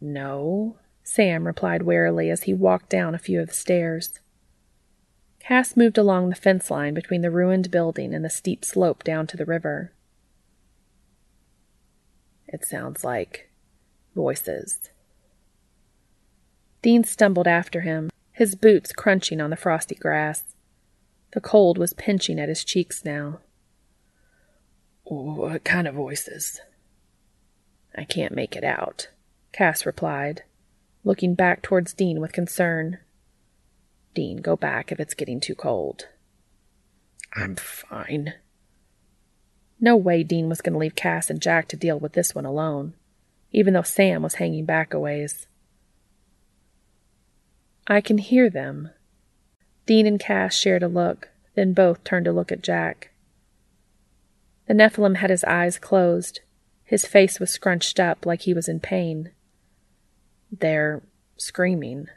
No, 0.00 0.76
Sam 1.02 1.44
replied 1.44 1.82
warily 1.82 2.30
as 2.30 2.44
he 2.44 2.54
walked 2.54 2.90
down 2.90 3.16
a 3.16 3.18
few 3.18 3.40
of 3.40 3.48
the 3.48 3.54
stairs. 3.54 4.20
Cass 5.40 5.76
moved 5.76 5.98
along 5.98 6.28
the 6.28 6.36
fence 6.36 6.70
line 6.70 6.94
between 6.94 7.22
the 7.22 7.32
ruined 7.32 7.72
building 7.72 8.14
and 8.14 8.24
the 8.24 8.30
steep 8.30 8.64
slope 8.64 9.02
down 9.02 9.26
to 9.26 9.36
the 9.36 9.44
river. 9.44 9.92
It 12.46 12.64
sounds 12.64 13.02
like 13.02 13.47
voices. 14.18 14.90
Dean 16.82 17.04
stumbled 17.04 17.46
after 17.46 17.82
him, 17.82 18.10
his 18.32 18.56
boots 18.56 18.92
crunching 18.92 19.40
on 19.40 19.50
the 19.50 19.56
frosty 19.56 19.94
grass. 19.94 20.42
The 21.34 21.40
cold 21.40 21.78
was 21.78 21.92
pinching 21.92 22.40
at 22.40 22.48
his 22.48 22.64
cheeks 22.64 23.04
now. 23.04 23.38
What 25.04 25.62
kind 25.62 25.86
of 25.86 25.94
voices? 25.94 26.60
I 27.96 28.02
can't 28.02 28.34
make 28.34 28.56
it 28.56 28.64
out, 28.64 29.08
Cass 29.52 29.86
replied, 29.86 30.42
looking 31.04 31.34
back 31.34 31.62
towards 31.62 31.94
Dean 31.94 32.20
with 32.20 32.32
concern. 32.32 32.98
Dean, 34.14 34.38
go 34.38 34.56
back 34.56 34.90
if 34.90 34.98
it's 34.98 35.14
getting 35.14 35.38
too 35.38 35.54
cold. 35.54 36.08
I'm 37.34 37.54
fine. 37.54 38.34
No 39.78 39.96
way 39.96 40.24
Dean 40.24 40.48
was 40.48 40.60
going 40.60 40.72
to 40.72 40.78
leave 40.78 40.96
Cass 40.96 41.30
and 41.30 41.40
Jack 41.40 41.68
to 41.68 41.76
deal 41.76 42.00
with 42.00 42.14
this 42.14 42.34
one 42.34 42.44
alone 42.44 42.94
even 43.52 43.74
though 43.74 43.82
Sam 43.82 44.22
was 44.22 44.34
hanging 44.34 44.64
back 44.64 44.92
a 44.92 45.00
ways. 45.00 45.46
I 47.86 48.00
can 48.00 48.18
hear 48.18 48.50
them. 48.50 48.90
Dean 49.86 50.06
and 50.06 50.20
Cass 50.20 50.54
shared 50.54 50.82
a 50.82 50.88
look, 50.88 51.30
then 51.54 51.72
both 51.72 52.04
turned 52.04 52.26
to 52.26 52.32
look 52.32 52.52
at 52.52 52.62
Jack. 52.62 53.10
The 54.66 54.74
Nephilim 54.74 55.16
had 55.16 55.30
his 55.30 55.44
eyes 55.44 55.78
closed. 55.78 56.40
His 56.84 57.06
face 57.06 57.40
was 57.40 57.50
scrunched 57.50 57.98
up 57.98 58.26
like 58.26 58.42
he 58.42 58.52
was 58.52 58.68
in 58.68 58.80
pain. 58.80 59.30
They're 60.52 61.02
screaming. 61.38 62.08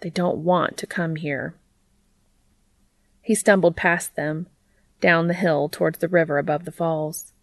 They 0.00 0.10
don't 0.10 0.38
want 0.38 0.76
to 0.78 0.86
come 0.86 1.16
here. 1.16 1.54
He 3.20 3.34
stumbled 3.34 3.76
past 3.76 4.16
them, 4.16 4.46
down 5.00 5.26
the 5.26 5.34
hill 5.34 5.68
towards 5.68 5.98
the 5.98 6.08
river 6.08 6.38
above 6.38 6.64
the 6.64 6.72
falls. 6.72 7.33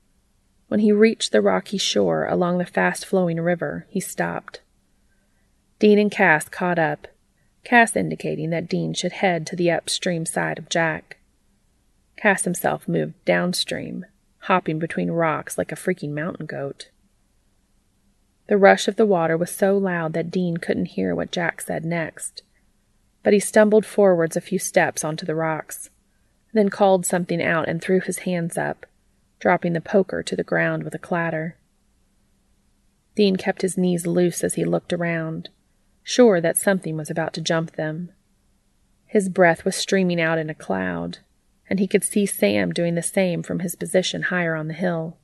When 0.72 0.80
he 0.80 0.94
reached 0.94 1.34
the 1.34 1.42
rocky 1.42 1.78
shore 1.78 2.26
along 2.28 2.58
the 2.58 2.66
fast 2.66 3.06
flowing 3.06 3.42
river, 3.42 3.88
he 3.90 4.00
stopped. 4.00 4.62
Dean 5.80 6.00
and 6.00 6.10
Cass 6.10 6.48
caught 6.48 6.80
up, 6.80 7.10
Cass 7.66 7.94
indicating 7.98 8.52
that 8.52 8.70
Dean 8.70 8.94
should 8.94 9.12
head 9.12 9.46
to 9.48 9.58
the 9.58 9.70
upstream 9.70 10.26
side 10.26 10.58
of 10.58 10.70
Jack. 10.70 11.18
Cass 12.16 12.46
himself 12.46 12.88
moved 12.88 13.16
downstream, 13.26 14.06
hopping 14.44 14.80
between 14.80 15.12
rocks 15.12 15.58
like 15.58 15.74
a 15.74 15.76
freaking 15.76 16.12
mountain 16.12 16.46
goat. 16.46 16.90
The 18.48 18.56
rush 18.58 18.88
of 18.88 18.96
the 18.96 19.06
water 19.06 19.36
was 19.36 19.52
so 19.52 19.78
loud 19.78 20.14
that 20.14 20.32
Dean 20.32 20.56
couldn't 20.56 20.96
hear 20.96 21.14
what 21.14 21.34
Jack 21.34 21.60
said 21.60 21.84
next, 21.84 22.44
but 23.24 23.34
he 23.34 23.42
stumbled 23.42 23.86
forwards 23.86 24.38
a 24.38 24.42
few 24.42 24.58
steps 24.58 25.04
onto 25.04 25.26
the 25.26 25.36
rocks, 25.36 25.90
then 26.54 26.70
called 26.70 27.06
something 27.06 27.44
out 27.44 27.68
and 27.68 27.82
threw 27.82 28.00
his 28.00 28.20
hands 28.20 28.58
up, 28.58 28.86
dropping 29.42 29.74
the 29.74 29.82
poker 29.82 30.22
to 30.22 30.36
the 30.36 30.44
ground 30.44 30.84
with 30.84 30.96
a 30.96 31.00
clatter. 31.00 31.58
Dean 33.16 33.36
kept 33.36 33.64
his 33.64 33.78
knees 33.78 34.06
loose 34.08 34.44
as 34.44 34.54
he 34.54 34.64
looked 34.64 34.94
around, 34.94 35.50
sure 36.04 36.40
that 36.40 36.58
something 36.58 36.96
was 36.96 37.10
about 37.10 37.34
to 37.34 37.42
jump 37.42 37.72
them. 37.72 38.12
His 39.08 39.28
breath 39.28 39.66
was 39.66 39.76
streaming 39.76 40.22
out 40.22 40.38
in 40.38 40.50
a 40.50 40.56
cloud, 40.56 41.18
and 41.70 41.80
he 41.80 41.88
could 41.88 42.04
see 42.04 42.26
Sam 42.26 42.72
doing 42.72 42.96
the 42.96 43.02
same 43.02 43.44
from 43.44 43.60
his 43.60 43.76
position 43.76 44.24
higher 44.24 44.56
on 44.56 44.68
the 44.68 44.74
hill. 44.76 45.18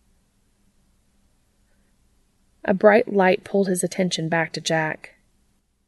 A 2.66 2.74
bright 2.74 3.14
light 3.14 3.44
pulled 3.46 3.70
his 3.70 3.84
attention 3.84 4.28
back 4.28 4.52
to 4.54 4.62
Jack. 4.62 5.16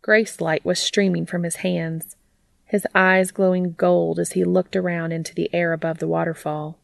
Grace 0.01 0.39
light 0.39 0.63
was 0.63 0.79
streaming 0.79 1.25
from 1.25 1.43
his 1.43 1.57
hands, 1.57 2.15
his 2.63 2.87
eyes 2.93 3.31
glowing 3.31 3.73
gold 3.73 4.19
as 4.19 4.33
he 4.33 4.45
looked 4.45 4.75
around 4.75 5.11
into 5.11 5.33
the 5.33 5.53
air 5.53 5.73
above 5.73 5.97
the 5.97 6.07
waterfall. 6.07 6.79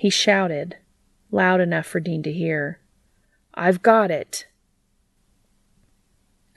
He 0.00 0.08
shouted, 0.08 0.78
loud 1.30 1.60
enough 1.60 1.84
for 1.84 2.00
Dean 2.00 2.22
to 2.22 2.32
hear. 2.32 2.80
I've 3.52 3.82
got 3.82 4.10
it! 4.10 4.46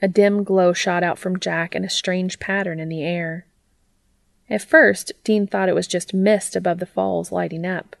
A 0.00 0.08
dim 0.08 0.44
glow 0.44 0.72
shot 0.72 1.02
out 1.02 1.18
from 1.18 1.38
Jack 1.38 1.76
in 1.76 1.84
a 1.84 1.90
strange 1.90 2.40
pattern 2.40 2.80
in 2.80 2.88
the 2.88 3.02
air. 3.02 3.44
At 4.48 4.62
first, 4.62 5.12
Dean 5.24 5.46
thought 5.46 5.68
it 5.68 5.74
was 5.74 5.86
just 5.86 6.14
mist 6.14 6.56
above 6.56 6.78
the 6.78 6.86
falls 6.86 7.32
lighting 7.32 7.66
up. 7.66 7.96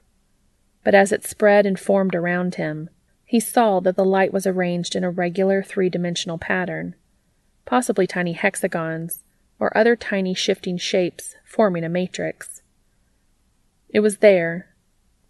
But 0.82 0.94
as 0.94 1.12
it 1.12 1.26
spread 1.26 1.66
and 1.66 1.78
formed 1.78 2.14
around 2.14 2.54
him, 2.54 2.88
he 3.26 3.38
saw 3.38 3.80
that 3.80 3.96
the 3.96 4.02
light 4.02 4.32
was 4.32 4.46
arranged 4.46 4.96
in 4.96 5.04
a 5.04 5.10
regular 5.10 5.62
three 5.62 5.90
dimensional 5.90 6.38
pattern, 6.38 6.94
possibly 7.66 8.06
tiny 8.06 8.32
hexagons 8.32 9.22
or 9.60 9.76
other 9.76 9.94
tiny 9.94 10.32
shifting 10.32 10.78
shapes 10.78 11.36
forming 11.44 11.84
a 11.84 11.90
matrix. 11.90 12.62
It 13.90 14.00
was 14.00 14.16
there, 14.16 14.73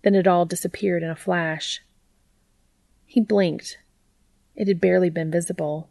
then 0.04 0.14
it 0.14 0.26
all 0.26 0.44
disappeared 0.44 1.02
in 1.02 1.08
a 1.08 1.16
flash. 1.16 1.82
He 3.06 3.22
blinked. 3.22 3.78
It 4.54 4.68
had 4.68 4.80
barely 4.80 5.08
been 5.08 5.30
visible, 5.30 5.88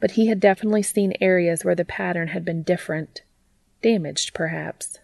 but 0.00 0.12
he 0.12 0.26
had 0.26 0.40
definitely 0.40 0.82
seen 0.82 1.14
areas 1.20 1.64
where 1.64 1.76
the 1.76 1.84
pattern 1.84 2.28
had 2.28 2.44
been 2.44 2.64
different, 2.64 3.22
damaged 3.82 4.34
perhaps. 4.34 4.98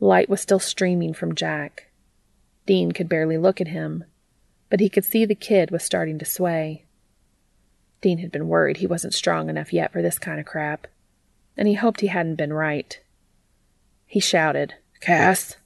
Light 0.00 0.30
was 0.30 0.40
still 0.40 0.58
streaming 0.58 1.12
from 1.12 1.34
Jack. 1.34 1.90
Dean 2.66 2.92
could 2.92 3.10
barely 3.10 3.36
look 3.36 3.60
at 3.60 3.68
him, 3.68 4.04
but 4.70 4.80
he 4.80 4.88
could 4.88 5.04
see 5.04 5.26
the 5.26 5.34
kid 5.34 5.70
was 5.70 5.84
starting 5.84 6.18
to 6.18 6.24
sway. 6.24 6.86
Dean 8.00 8.18
had 8.18 8.32
been 8.32 8.48
worried 8.48 8.78
he 8.78 8.86
wasn't 8.86 9.14
strong 9.14 9.50
enough 9.50 9.72
yet 9.72 9.92
for 9.92 10.00
this 10.00 10.18
kind 10.18 10.40
of 10.40 10.46
crap, 10.46 10.86
and 11.58 11.68
he 11.68 11.74
hoped 11.74 12.00
he 12.00 12.06
hadn't 12.06 12.36
been 12.36 12.54
right. 12.54 13.00
He 14.06 14.18
shouted, 14.18 14.74
Cass! 15.00 15.56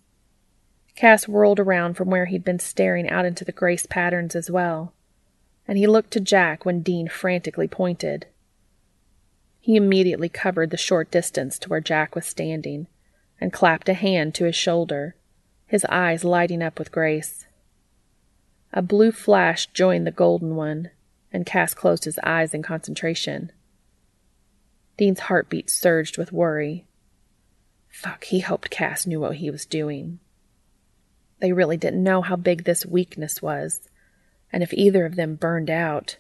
Cass 0.99 1.29
whirled 1.29 1.61
around 1.61 1.95
from 1.95 2.11
where 2.11 2.27
he'd 2.27 2.43
been 2.43 2.59
staring 2.59 3.09
out 3.09 3.25
into 3.25 3.45
the 3.45 3.53
grace 3.53 3.87
patterns 3.87 4.35
as 4.35 4.51
well, 4.51 4.93
and 5.69 5.79
he 5.79 5.87
looked 5.87 6.11
to 6.11 6.19
Jack 6.19 6.65
when 6.65 6.83
Dean 6.83 7.07
frantically 7.07 7.69
pointed. 7.69 8.27
He 9.61 9.77
immediately 9.77 10.29
covered 10.29 10.71
the 10.71 10.77
short 10.77 11.09
distance 11.13 11.57
to 11.61 11.69
where 11.69 11.81
Jack 11.81 12.17
was 12.17 12.27
standing 12.27 12.89
and 13.41 13.53
clapped 13.53 13.89
a 13.89 13.95
hand 13.95 14.35
to 14.35 14.45
his 14.45 14.57
shoulder, 14.57 15.15
his 15.69 15.85
eyes 15.85 16.25
lighting 16.25 16.65
up 16.65 16.81
with 16.81 16.91
grace. 16.91 17.47
A 18.73 18.83
blue 18.83 19.13
flash 19.13 19.69
joined 19.69 20.05
the 20.05 20.11
golden 20.11 20.57
one, 20.57 20.91
and 21.33 21.47
Cass 21.47 21.75
closed 21.75 22.07
his 22.07 22.19
eyes 22.25 22.53
in 22.53 22.65
concentration. 22.65 23.53
Dean's 24.97 25.21
heartbeat 25.21 25.71
surged 25.71 26.19
with 26.19 26.33
worry. 26.33 26.89
Fuck, 27.89 28.25
he 28.25 28.41
hoped 28.41 28.71
Cass 28.71 29.07
knew 29.07 29.21
what 29.21 29.37
he 29.37 29.49
was 29.49 29.65
doing. 29.65 30.19
They 31.41 31.53
really 31.53 31.77
didn't 31.77 32.03
know 32.03 32.23
how 32.23 32.37
big 32.37 32.65
this 32.65 32.85
weakness 32.85 33.41
was, 33.41 33.89
and 34.53 34.63
if 34.63 34.73
either 34.73 35.07
of 35.07 35.17
them 35.17 35.37
burned 35.37 35.71
out. 35.71 36.17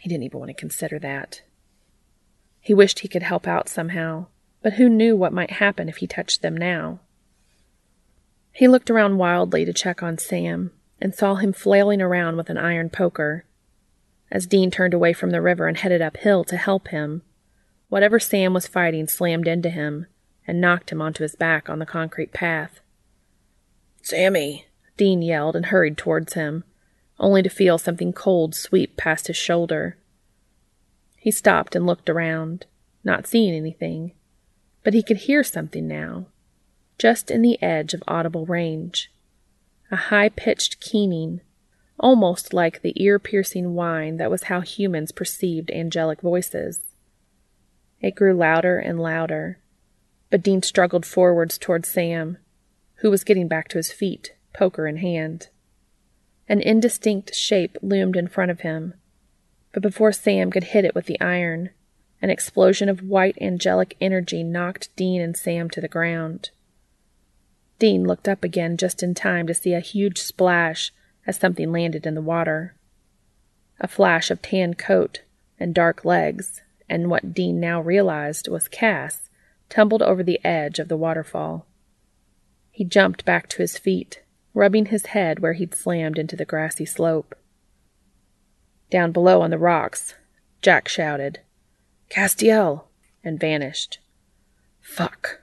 He 0.00 0.08
didn't 0.08 0.24
even 0.24 0.38
want 0.38 0.50
to 0.50 0.54
consider 0.54 0.98
that. 0.98 1.42
He 2.60 2.74
wished 2.74 3.00
he 3.00 3.08
could 3.08 3.22
help 3.22 3.46
out 3.46 3.68
somehow, 3.68 4.26
but 4.62 4.74
who 4.74 4.88
knew 4.88 5.16
what 5.16 5.32
might 5.32 5.52
happen 5.52 5.88
if 5.88 5.98
he 5.98 6.06
touched 6.06 6.42
them 6.42 6.56
now? 6.56 7.00
He 8.52 8.68
looked 8.68 8.90
around 8.90 9.18
wildly 9.18 9.64
to 9.64 9.72
check 9.72 10.02
on 10.02 10.18
Sam 10.18 10.72
and 11.00 11.14
saw 11.14 11.36
him 11.36 11.52
flailing 11.52 12.02
around 12.02 12.36
with 12.36 12.50
an 12.50 12.58
iron 12.58 12.90
poker. 12.90 13.44
As 14.30 14.46
Dean 14.46 14.70
turned 14.70 14.92
away 14.92 15.12
from 15.12 15.30
the 15.30 15.40
river 15.40 15.68
and 15.68 15.76
headed 15.76 16.02
uphill 16.02 16.44
to 16.44 16.56
help 16.56 16.88
him, 16.88 17.22
whatever 17.88 18.18
Sam 18.18 18.52
was 18.52 18.66
fighting 18.66 19.06
slammed 19.06 19.48
into 19.48 19.70
him 19.70 20.06
and 20.46 20.60
knocked 20.60 20.90
him 20.90 21.00
onto 21.00 21.22
his 21.22 21.36
back 21.36 21.70
on 21.70 21.78
the 21.78 21.86
concrete 21.86 22.32
path. 22.32 22.80
Sammy! 24.08 24.64
Dean 24.96 25.20
yelled 25.20 25.54
and 25.54 25.66
hurried 25.66 25.98
towards 25.98 26.32
him, 26.32 26.64
only 27.20 27.42
to 27.42 27.50
feel 27.50 27.76
something 27.76 28.14
cold 28.14 28.54
sweep 28.54 28.96
past 28.96 29.26
his 29.26 29.36
shoulder. 29.36 29.98
He 31.18 31.30
stopped 31.30 31.76
and 31.76 31.84
looked 31.84 32.08
around, 32.08 32.64
not 33.04 33.26
seeing 33.26 33.52
anything, 33.52 34.12
but 34.82 34.94
he 34.94 35.02
could 35.02 35.18
hear 35.18 35.44
something 35.44 35.86
now, 35.86 36.28
just 36.96 37.30
in 37.30 37.42
the 37.42 37.62
edge 37.62 37.92
of 37.92 38.02
audible 38.08 38.46
range. 38.46 39.12
A 39.90 39.96
high 39.96 40.30
pitched 40.30 40.80
keening, 40.80 41.42
almost 42.00 42.54
like 42.54 42.80
the 42.80 42.94
ear 42.96 43.18
piercing 43.18 43.74
whine 43.74 44.16
that 44.16 44.30
was 44.30 44.44
how 44.44 44.62
humans 44.62 45.12
perceived 45.12 45.70
angelic 45.70 46.22
voices. 46.22 46.80
It 48.00 48.14
grew 48.14 48.32
louder 48.32 48.78
and 48.78 48.98
louder, 48.98 49.58
but 50.30 50.42
Dean 50.42 50.62
struggled 50.62 51.04
forwards 51.04 51.58
toward 51.58 51.84
Sam, 51.84 52.38
who 52.98 53.10
was 53.10 53.24
getting 53.24 53.48
back 53.48 53.68
to 53.68 53.78
his 53.78 53.92
feet, 53.92 54.34
poker 54.52 54.86
in 54.86 54.98
hand. 54.98 55.48
An 56.48 56.60
indistinct 56.60 57.34
shape 57.34 57.76
loomed 57.82 58.16
in 58.16 58.26
front 58.26 58.50
of 58.50 58.60
him, 58.60 58.94
but 59.72 59.82
before 59.82 60.12
Sam 60.12 60.50
could 60.50 60.64
hit 60.64 60.84
it 60.84 60.94
with 60.94 61.06
the 61.06 61.20
iron, 61.20 61.70
an 62.20 62.30
explosion 62.30 62.88
of 62.88 63.02
white 63.02 63.36
angelic 63.40 63.96
energy 64.00 64.42
knocked 64.42 64.94
Dean 64.96 65.20
and 65.20 65.36
Sam 65.36 65.70
to 65.70 65.80
the 65.80 65.88
ground. 65.88 66.50
Dean 67.78 68.04
looked 68.04 68.28
up 68.28 68.42
again 68.42 68.76
just 68.76 69.02
in 69.02 69.14
time 69.14 69.46
to 69.46 69.54
see 69.54 69.72
a 69.72 69.80
huge 69.80 70.18
splash 70.18 70.92
as 71.26 71.36
something 71.36 71.70
landed 71.70 72.06
in 72.06 72.14
the 72.14 72.22
water. 72.22 72.74
A 73.78 73.86
flash 73.86 74.30
of 74.30 74.42
tan 74.42 74.74
coat 74.74 75.22
and 75.60 75.74
dark 75.74 76.04
legs, 76.04 76.62
and 76.88 77.10
what 77.10 77.34
Dean 77.34 77.60
now 77.60 77.80
realized 77.80 78.48
was 78.48 78.66
Cass, 78.66 79.30
tumbled 79.68 80.02
over 80.02 80.22
the 80.22 80.44
edge 80.44 80.78
of 80.78 80.88
the 80.88 80.96
waterfall. 80.96 81.66
He 82.78 82.84
jumped 82.84 83.24
back 83.24 83.48
to 83.48 83.56
his 83.56 83.76
feet, 83.76 84.22
rubbing 84.54 84.86
his 84.86 85.06
head 85.06 85.40
where 85.40 85.54
he'd 85.54 85.74
slammed 85.74 86.16
into 86.16 86.36
the 86.36 86.44
grassy 86.44 86.86
slope. 86.86 87.34
Down 88.88 89.10
below 89.10 89.42
on 89.42 89.50
the 89.50 89.58
rocks, 89.58 90.14
Jack 90.62 90.86
shouted, 90.86 91.40
Castiel! 92.08 92.84
and 93.24 93.40
vanished. 93.40 93.98
Fuck. 94.80 95.40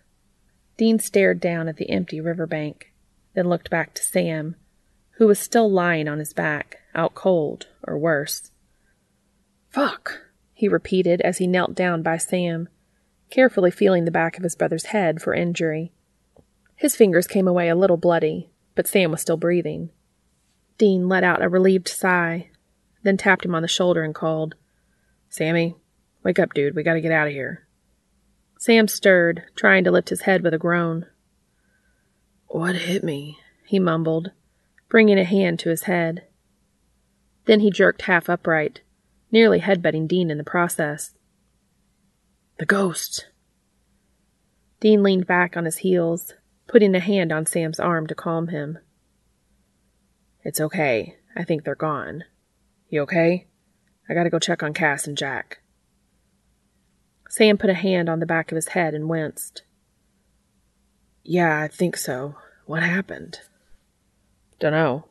Dean 0.78 0.98
stared 0.98 1.42
down 1.42 1.68
at 1.68 1.76
the 1.76 1.90
empty 1.90 2.22
river 2.22 2.48
bank, 2.48 2.94
then 3.34 3.50
looked 3.50 3.70
back 3.70 3.94
to 3.96 4.02
Sam, 4.02 4.56
who 5.18 5.28
was 5.28 5.38
still 5.38 5.70
lying 5.70 6.08
on 6.08 6.20
his 6.20 6.32
back, 6.32 6.78
out 6.94 7.16
cold, 7.16 7.68
or 7.84 7.98
worse. 7.98 8.52
Fuck, 9.68 10.22
he 10.54 10.70
repeated 10.70 11.20
as 11.20 11.40
he 11.40 11.48
knelt 11.48 11.76
down 11.76 12.02
by 12.02 12.16
Sam, 12.16 12.70
carefully 13.30 13.72
feeling 13.72 14.06
the 14.06 14.10
back 14.10 14.38
of 14.38 14.44
his 14.44 14.56
brother's 14.56 14.86
head 14.86 15.22
for 15.22 15.34
injury. 15.34 15.92
His 16.76 16.96
fingers 16.96 17.28
came 17.28 17.48
away 17.48 17.70
a 17.70 17.76
little 17.76 17.98
bloody, 17.98 18.50
but 18.76 18.88
Sam 18.88 19.12
was 19.12 19.22
still 19.22 19.38
breathing. 19.38 19.92
Dean 20.78 21.08
let 21.08 21.24
out 21.24 21.42
a 21.42 21.48
relieved 21.48 21.88
sigh, 21.88 22.50
then 23.04 23.18
tapped 23.18 23.46
him 23.46 23.56
on 23.56 23.62
the 23.62 23.68
shoulder 23.68 24.04
and 24.04 24.14
called, 24.14 24.56
Sammy, 25.30 25.76
wake 26.24 26.40
up, 26.40 26.54
dude. 26.54 26.76
We 26.76 26.84
gotta 26.84 27.02
get 27.02 27.12
out 27.12 27.28
of 27.28 27.34
here. 27.34 27.68
Sam 28.58 28.88
stirred, 28.88 29.44
trying 29.56 29.84
to 29.84 29.92
lift 29.92 30.10
his 30.10 30.22
head 30.22 30.44
with 30.44 30.54
a 30.54 30.58
groan. 30.58 31.06
What 32.48 32.76
hit 32.76 33.04
me? 33.04 33.38
he 33.66 33.80
mumbled, 33.80 34.32
bringing 34.90 35.20
a 35.20 35.24
hand 35.24 35.60
to 35.60 35.70
his 35.70 35.84
head. 35.84 36.24
Then 37.46 37.60
he 37.60 37.70
jerked 37.70 38.04
half 38.04 38.30
upright, 38.30 38.82
nearly 39.32 39.60
headbutting 39.60 40.08
Dean 40.08 40.32
in 40.32 40.38
the 40.38 40.44
process. 40.44 41.12
The 42.58 42.66
ghost. 42.66 43.28
Dean 44.80 45.04
leaned 45.04 45.28
back 45.28 45.58
on 45.58 45.66
his 45.66 45.78
heels, 45.78 46.34
putting 46.68 46.96
a 46.96 47.00
hand 47.00 47.32
on 47.32 47.46
Sam's 47.46 47.80
arm 47.80 48.08
to 48.08 48.16
calm 48.16 48.48
him. 48.48 48.80
It's 50.44 50.62
okay. 50.62 51.18
I 51.36 51.44
think 51.44 51.64
they're 51.64 51.76
gone. 51.76 52.24
You 52.90 53.02
okay? 53.02 53.48
I 54.10 54.14
gotta 54.14 54.30
go 54.30 54.40
check 54.40 54.64
on 54.64 54.74
Cass 54.74 55.08
and 55.08 55.18
Jack. 55.18 55.60
Sam 57.30 57.58
put 57.58 57.70
a 57.70 57.74
hand 57.74 58.08
on 58.08 58.20
the 58.20 58.26
back 58.26 58.52
of 58.52 58.56
his 58.56 58.70
head 58.70 58.94
and 58.94 59.10
winced. 59.10 59.64
Yeah, 61.24 61.60
I 61.60 61.68
think 61.68 61.98
so. 61.98 62.36
What 62.66 62.84
happened? 62.84 63.40
Dunno. 64.60 65.08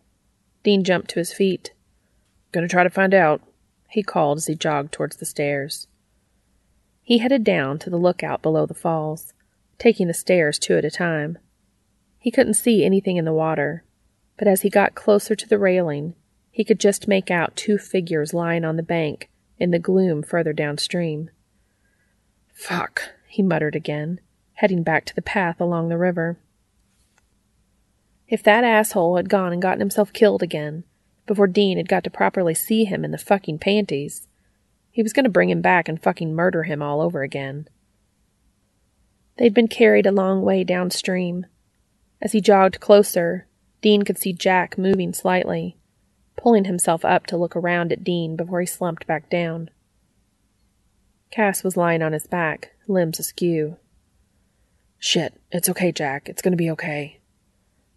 Dean 0.63 0.85
jumped 0.85 1.11
to 1.11 1.19
his 1.19 1.33
feet. 1.33 1.73
Gonna 2.53 2.69
try 2.69 2.85
to 2.85 2.91
find 2.91 3.13
out, 3.13 3.43
he 3.91 4.03
called 4.03 4.39
as 4.39 4.47
he 4.47 4.55
jogged 4.55 4.93
towards 4.93 5.17
the 5.17 5.27
stairs. 5.27 5.89
He 7.03 7.19
headed 7.19 7.45
down 7.45 7.79
to 7.81 7.91
the 7.91 7.99
lookout 7.99 8.41
below 8.41 8.65
the 8.65 8.73
falls, 8.73 9.34
taking 9.79 10.07
the 10.07 10.15
stairs 10.15 10.59
two 10.59 10.77
at 10.77 10.85
a 10.85 10.91
time. 10.91 11.39
He 12.19 12.31
couldn't 12.31 12.55
see 12.55 12.85
anything 12.85 13.17
in 13.17 13.25
the 13.25 13.33
water, 13.33 13.85
but 14.39 14.49
as 14.49 14.63
he 14.63 14.71
got 14.71 14.95
closer 14.95 15.35
to 15.35 15.49
the 15.49 15.59
railing, 15.59 16.15
he 16.51 16.65
could 16.65 16.81
just 16.81 17.09
make 17.09 17.31
out 17.31 17.57
two 17.57 17.79
figures 17.79 18.33
lying 18.33 18.65
on 18.65 18.77
the 18.77 18.83
bank 18.83 19.29
in 19.59 19.71
the 19.71 19.79
gloom 19.79 20.23
further 20.23 20.53
downstream. 20.53 21.31
Fuck, 22.53 23.11
he 23.29 23.43
muttered 23.43 23.75
again, 23.75 24.21
heading 24.55 24.83
back 24.83 25.05
to 25.07 25.15
the 25.15 25.23
path 25.23 25.61
along 25.61 25.89
the 25.89 25.99
river. 25.99 26.39
If 28.29 28.43
that 28.45 28.65
asshole 28.65 29.17
had 29.17 29.29
gone 29.29 29.53
and 29.53 29.61
gotten 29.61 29.81
himself 29.81 30.13
killed 30.13 30.43
again, 30.43 30.85
before 31.27 31.47
Dean 31.47 31.77
had 31.77 31.89
got 31.89 32.05
to 32.05 32.11
properly 32.11 32.55
see 32.55 32.85
him 32.85 33.05
in 33.05 33.11
the 33.11 33.19
fucking 33.19 33.59
panties, 33.59 34.29
he 34.91 35.03
was 35.03 35.13
going 35.13 35.25
to 35.25 35.31
bring 35.31 35.51
him 35.51 35.61
back 35.61 35.89
and 35.89 36.01
fucking 36.01 36.35
murder 36.35 36.63
him 36.63 36.81
all 36.81 37.01
over 37.01 37.23
again. 37.23 37.69
They'd 39.37 39.55
been 39.55 39.69
carried 39.69 40.07
a 40.07 40.13
long 40.13 40.43
way 40.43 40.65
downstream, 40.65 41.47
As 42.23 42.33
he 42.33 42.41
jogged 42.41 42.81
closer, 42.81 43.47
Dean 43.83 44.03
could 44.03 44.17
see 44.17 44.33
Jack 44.33 44.79
moving 44.79 45.13
slightly, 45.13 45.77
pulling 46.37 46.65
himself 46.65 47.05
up 47.05 47.27
to 47.27 47.37
look 47.37 47.55
around 47.55 47.93
at 47.93 48.03
Dean 48.03 48.37
before 48.37 48.61
he 48.61 48.67
slumped 48.67 49.07
back 49.07 49.29
down. 49.29 49.69
Cass 51.31 51.63
was 51.63 51.77
lying 51.77 52.01
on 52.01 52.13
his 52.13 52.27
back, 52.27 52.73
limbs 52.87 53.19
askew. 53.19 53.77
Shit, 54.99 55.39
it's 55.51 55.69
okay, 55.69 55.93
Jack. 55.93 56.29
It's 56.29 56.41
gonna 56.41 56.57
be 56.57 56.71
okay. 56.71 57.21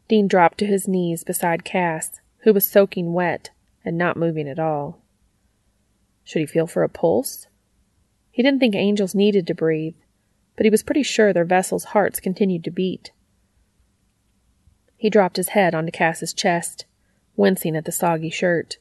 Dean 0.10 0.28
dropped 0.28 0.58
to 0.58 0.66
his 0.66 0.88
knees 0.88 1.24
beside 1.24 1.64
Cass, 1.64 2.20
who 2.40 2.52
was 2.52 2.66
soaking 2.66 3.14
wet 3.14 3.52
and 3.86 3.98
not 3.98 4.18
moving 4.18 4.50
at 4.50 4.60
all. 4.60 5.02
Should 6.24 6.40
he 6.40 6.46
feel 6.46 6.68
for 6.68 6.84
a 6.84 6.90
pulse? 6.90 7.48
He 8.32 8.44
didn't 8.44 8.60
think 8.60 8.76
angels 8.76 9.16
needed 9.16 9.48
to 9.48 9.56
breathe, 9.56 9.96
but 10.58 10.66
he 10.66 10.70
was 10.70 10.84
pretty 10.84 11.04
sure 11.04 11.32
their 11.32 11.46
vessels' 11.46 11.86
hearts 11.86 12.20
continued 12.20 12.64
to 12.66 12.72
beat. 12.72 13.12
He 14.98 15.10
dropped 15.10 15.38
his 15.38 15.50
head 15.50 15.76
onto 15.76 15.92
Cass's 15.92 16.34
chest, 16.34 16.86
wincing 17.36 17.76
at 17.76 17.86
the 17.86 17.92
soggy 17.92 18.32
shirt, 18.32 18.78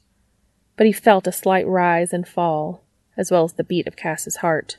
but 0.77 0.87
he 0.87 0.93
felt 0.93 1.27
a 1.27 1.33
slight 1.33 1.67
rise 1.67 2.13
and 2.13 2.27
fall, 2.27 2.83
as 3.17 3.31
well 3.31 3.45
as 3.45 3.53
the 3.53 3.65
beat 3.65 3.87
of 3.87 3.97
Cass's 3.97 4.37
heart. 4.37 4.79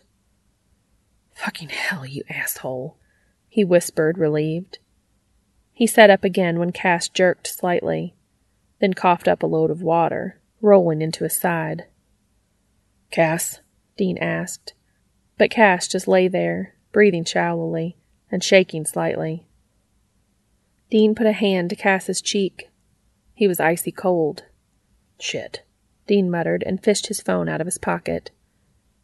Fucking 1.35 1.69
hell, 1.69 2.05
you 2.05 2.23
asshole, 2.27 2.97
he 3.47 3.63
whispered, 3.63 4.17
relieved. 4.17 4.79
He 5.71 5.85
sat 5.85 6.09
up 6.09 6.23
again 6.23 6.57
when 6.57 6.71
Cass 6.71 7.07
jerked 7.07 7.45
slightly, 7.45 8.15
then 8.79 8.95
coughed 8.95 9.27
up 9.27 9.43
a 9.43 9.47
load 9.47 9.69
of 9.69 9.83
water, 9.83 10.39
rolling 10.59 11.03
into 11.03 11.23
his 11.23 11.37
side. 11.37 11.85
Cass? 13.11 13.59
Dean 13.95 14.17
asked, 14.17 14.73
but 15.37 15.49
Cass 15.49 15.87
just 15.87 16.07
lay 16.07 16.27
there, 16.27 16.75
breathing 16.97 17.23
shallowly 17.23 17.95
and 18.31 18.43
shaking 18.43 18.83
slightly. 18.83 19.45
Dean 20.89 21.13
put 21.13 21.27
a 21.27 21.31
hand 21.31 21.69
to 21.69 21.75
Cass's 21.75 22.23
cheek. 22.23 22.71
He 23.35 23.47
was 23.47 23.59
icy 23.59 23.91
cold. 23.91 24.45
Shit, 25.19 25.61
Dean 26.07 26.31
muttered 26.31 26.63
and 26.65 26.83
fished 26.83 27.05
his 27.05 27.21
phone 27.21 27.47
out 27.47 27.61
of 27.61 27.67
his 27.67 27.77
pocket. 27.77 28.31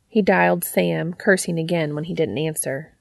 He 0.08 0.24
dialed 0.24 0.64
Sam, 0.64 1.14
cursing 1.14 1.60
again 1.60 1.94
when 1.94 2.06
he 2.06 2.16
didn't 2.16 2.40
answer. 2.40 2.98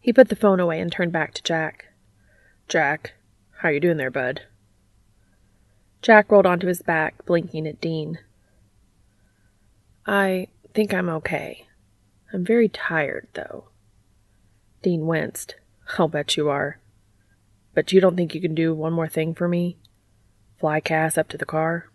He 0.00 0.12
put 0.12 0.28
the 0.28 0.36
phone 0.36 0.60
away 0.60 0.78
and 0.78 0.92
turned 0.92 1.12
back 1.12 1.32
to 1.32 1.42
Jack. 1.42 1.86
Jack, 2.68 3.14
how 3.62 3.70
you 3.70 3.80
doing 3.80 3.96
there, 3.96 4.10
bud? 4.10 4.42
Jack 6.02 6.30
rolled 6.30 6.44
onto 6.44 6.66
his 6.66 6.82
back, 6.82 7.24
blinking 7.24 7.66
at 7.66 7.80
Dean. 7.80 8.18
I 10.04 10.48
think 10.74 10.92
I'm 10.92 11.08
okay. 11.08 11.68
I'm 12.32 12.44
very 12.44 12.68
tired, 12.68 13.28
though. 13.34 13.68
Dean 14.82 15.06
winced. 15.06 15.56
I'll 15.98 16.08
bet 16.08 16.36
you 16.36 16.48
are. 16.48 16.80
But 17.74 17.92
you 17.92 18.00
don't 18.00 18.16
think 18.16 18.34
you 18.34 18.40
can 18.40 18.54
do 18.54 18.74
one 18.74 18.92
more 18.92 19.08
thing 19.08 19.34
for 19.34 19.48
me? 19.48 19.78
Fly 20.58 20.80
Cass 20.80 21.18
up 21.18 21.28
to 21.28 21.38
the 21.38 21.44
car? 21.44 21.90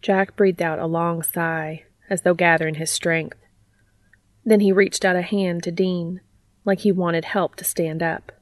Jack 0.00 0.36
breathed 0.36 0.62
out 0.62 0.78
a 0.78 0.86
long 0.86 1.22
sigh, 1.22 1.84
as 2.10 2.22
though 2.22 2.34
gathering 2.34 2.74
his 2.74 2.90
strength. 2.90 3.38
Then 4.44 4.60
he 4.60 4.72
reached 4.72 5.04
out 5.04 5.16
a 5.16 5.22
hand 5.22 5.62
to 5.62 5.70
Dean, 5.70 6.20
like 6.64 6.80
he 6.80 6.92
wanted 6.92 7.24
help 7.24 7.56
to 7.56 7.64
stand 7.64 8.02
up. 8.02 8.32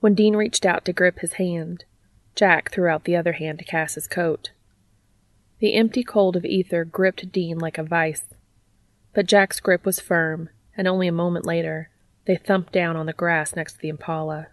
When 0.00 0.14
Dean 0.14 0.36
reached 0.36 0.66
out 0.66 0.84
to 0.84 0.92
grip 0.92 1.20
his 1.20 1.34
hand, 1.34 1.84
Jack 2.34 2.70
threw 2.70 2.88
out 2.88 3.04
the 3.04 3.16
other 3.16 3.32
hand 3.32 3.58
to 3.60 3.64
Cass's 3.64 4.06
coat. 4.06 4.50
The 5.58 5.74
empty 5.74 6.02
cold 6.04 6.36
of 6.36 6.44
ether 6.44 6.84
gripped 6.84 7.32
Dean 7.32 7.58
like 7.58 7.78
a 7.78 7.82
vice. 7.82 8.24
But 9.16 9.24
Jack's 9.24 9.60
grip 9.60 9.86
was 9.86 9.98
firm, 9.98 10.50
and 10.76 10.86
only 10.86 11.08
a 11.08 11.12
moment 11.12 11.46
later, 11.46 11.88
they 12.26 12.36
thumped 12.36 12.70
down 12.70 12.96
on 12.96 13.06
the 13.06 13.14
grass 13.14 13.56
next 13.56 13.72
to 13.72 13.78
the 13.78 13.88
Impala. 13.88 14.48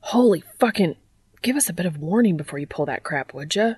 Holy 0.00 0.42
fucking. 0.58 0.96
Give 1.42 1.54
us 1.54 1.68
a 1.68 1.74
bit 1.74 1.84
of 1.84 1.98
warning 1.98 2.38
before 2.38 2.58
you 2.58 2.66
pull 2.66 2.86
that 2.86 3.02
crap, 3.02 3.34
would 3.34 3.54
ya? 3.54 3.74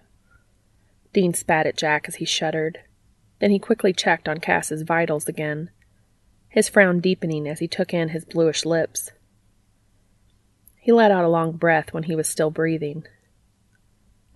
Dean 1.12 1.34
spat 1.34 1.66
at 1.66 1.76
Jack 1.76 2.04
as 2.06 2.14
he 2.14 2.24
shuddered. 2.24 2.78
Then 3.40 3.50
he 3.50 3.58
quickly 3.58 3.92
checked 3.92 4.28
on 4.28 4.38
Cass's 4.38 4.82
vitals 4.82 5.26
again, 5.26 5.70
his 6.48 6.68
frown 6.68 7.00
deepening 7.00 7.48
as 7.48 7.58
he 7.58 7.66
took 7.66 7.92
in 7.92 8.10
his 8.10 8.24
bluish 8.24 8.64
lips. 8.64 9.10
He 10.76 10.92
let 10.92 11.10
out 11.10 11.24
a 11.24 11.28
long 11.28 11.56
breath 11.56 11.92
when 11.92 12.04
he 12.04 12.14
was 12.14 12.28
still 12.28 12.52
breathing, 12.52 13.04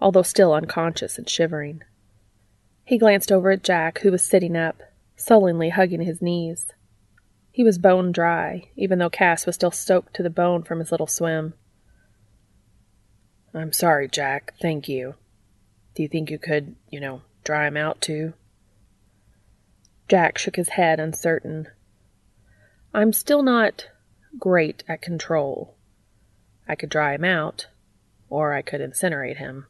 although 0.01 0.23
still 0.23 0.53
unconscious 0.53 1.19
and 1.19 1.31
shivering. 1.31 1.85
He 2.85 2.99
glanced 2.99 3.31
over 3.31 3.53
at 3.53 3.63
Jack, 3.63 4.01
who 4.01 4.11
was 4.11 4.25
sitting 4.25 4.57
up, 4.57 4.83
sullenly 5.19 5.71
hugging 5.71 6.01
his 6.01 6.23
knees. 6.23 6.69
He 7.51 7.65
was 7.65 7.77
bone 7.77 8.13
dry, 8.13 8.71
even 8.77 8.99
though 8.99 9.11
Cass 9.11 9.45
was 9.45 9.57
still 9.57 9.73
soaked 9.73 10.15
to 10.15 10.23
the 10.23 10.31
bone 10.31 10.63
from 10.63 10.79
his 10.79 10.93
little 10.93 11.09
swim. 11.09 11.55
I'm 13.53 13.73
sorry, 13.73 14.09
Jack. 14.09 14.55
Thank 14.63 14.89
you. 14.89 15.17
Do 15.95 16.03
you 16.03 16.09
think 16.09 16.31
you 16.31 16.39
could, 16.39 16.77
you 16.89 17.01
know, 17.01 17.23
dry 17.43 17.67
him 17.67 17.77
out 17.77 18.01
too? 18.01 18.35
Jack 20.09 20.39
shook 20.39 20.57
his 20.57 20.71
head, 20.71 21.01
uncertain. 21.01 21.67
I'm 22.95 23.13
still 23.13 23.43
not 23.43 23.89
great 24.39 24.85
at 24.89 25.03
control. 25.03 25.75
I 26.69 26.77
could 26.77 26.91
dry 26.91 27.15
him 27.15 27.25
out, 27.25 27.67
or 28.29 28.53
I 28.53 28.63
could 28.63 28.81
incinerate 28.81 29.39
him. 29.39 29.67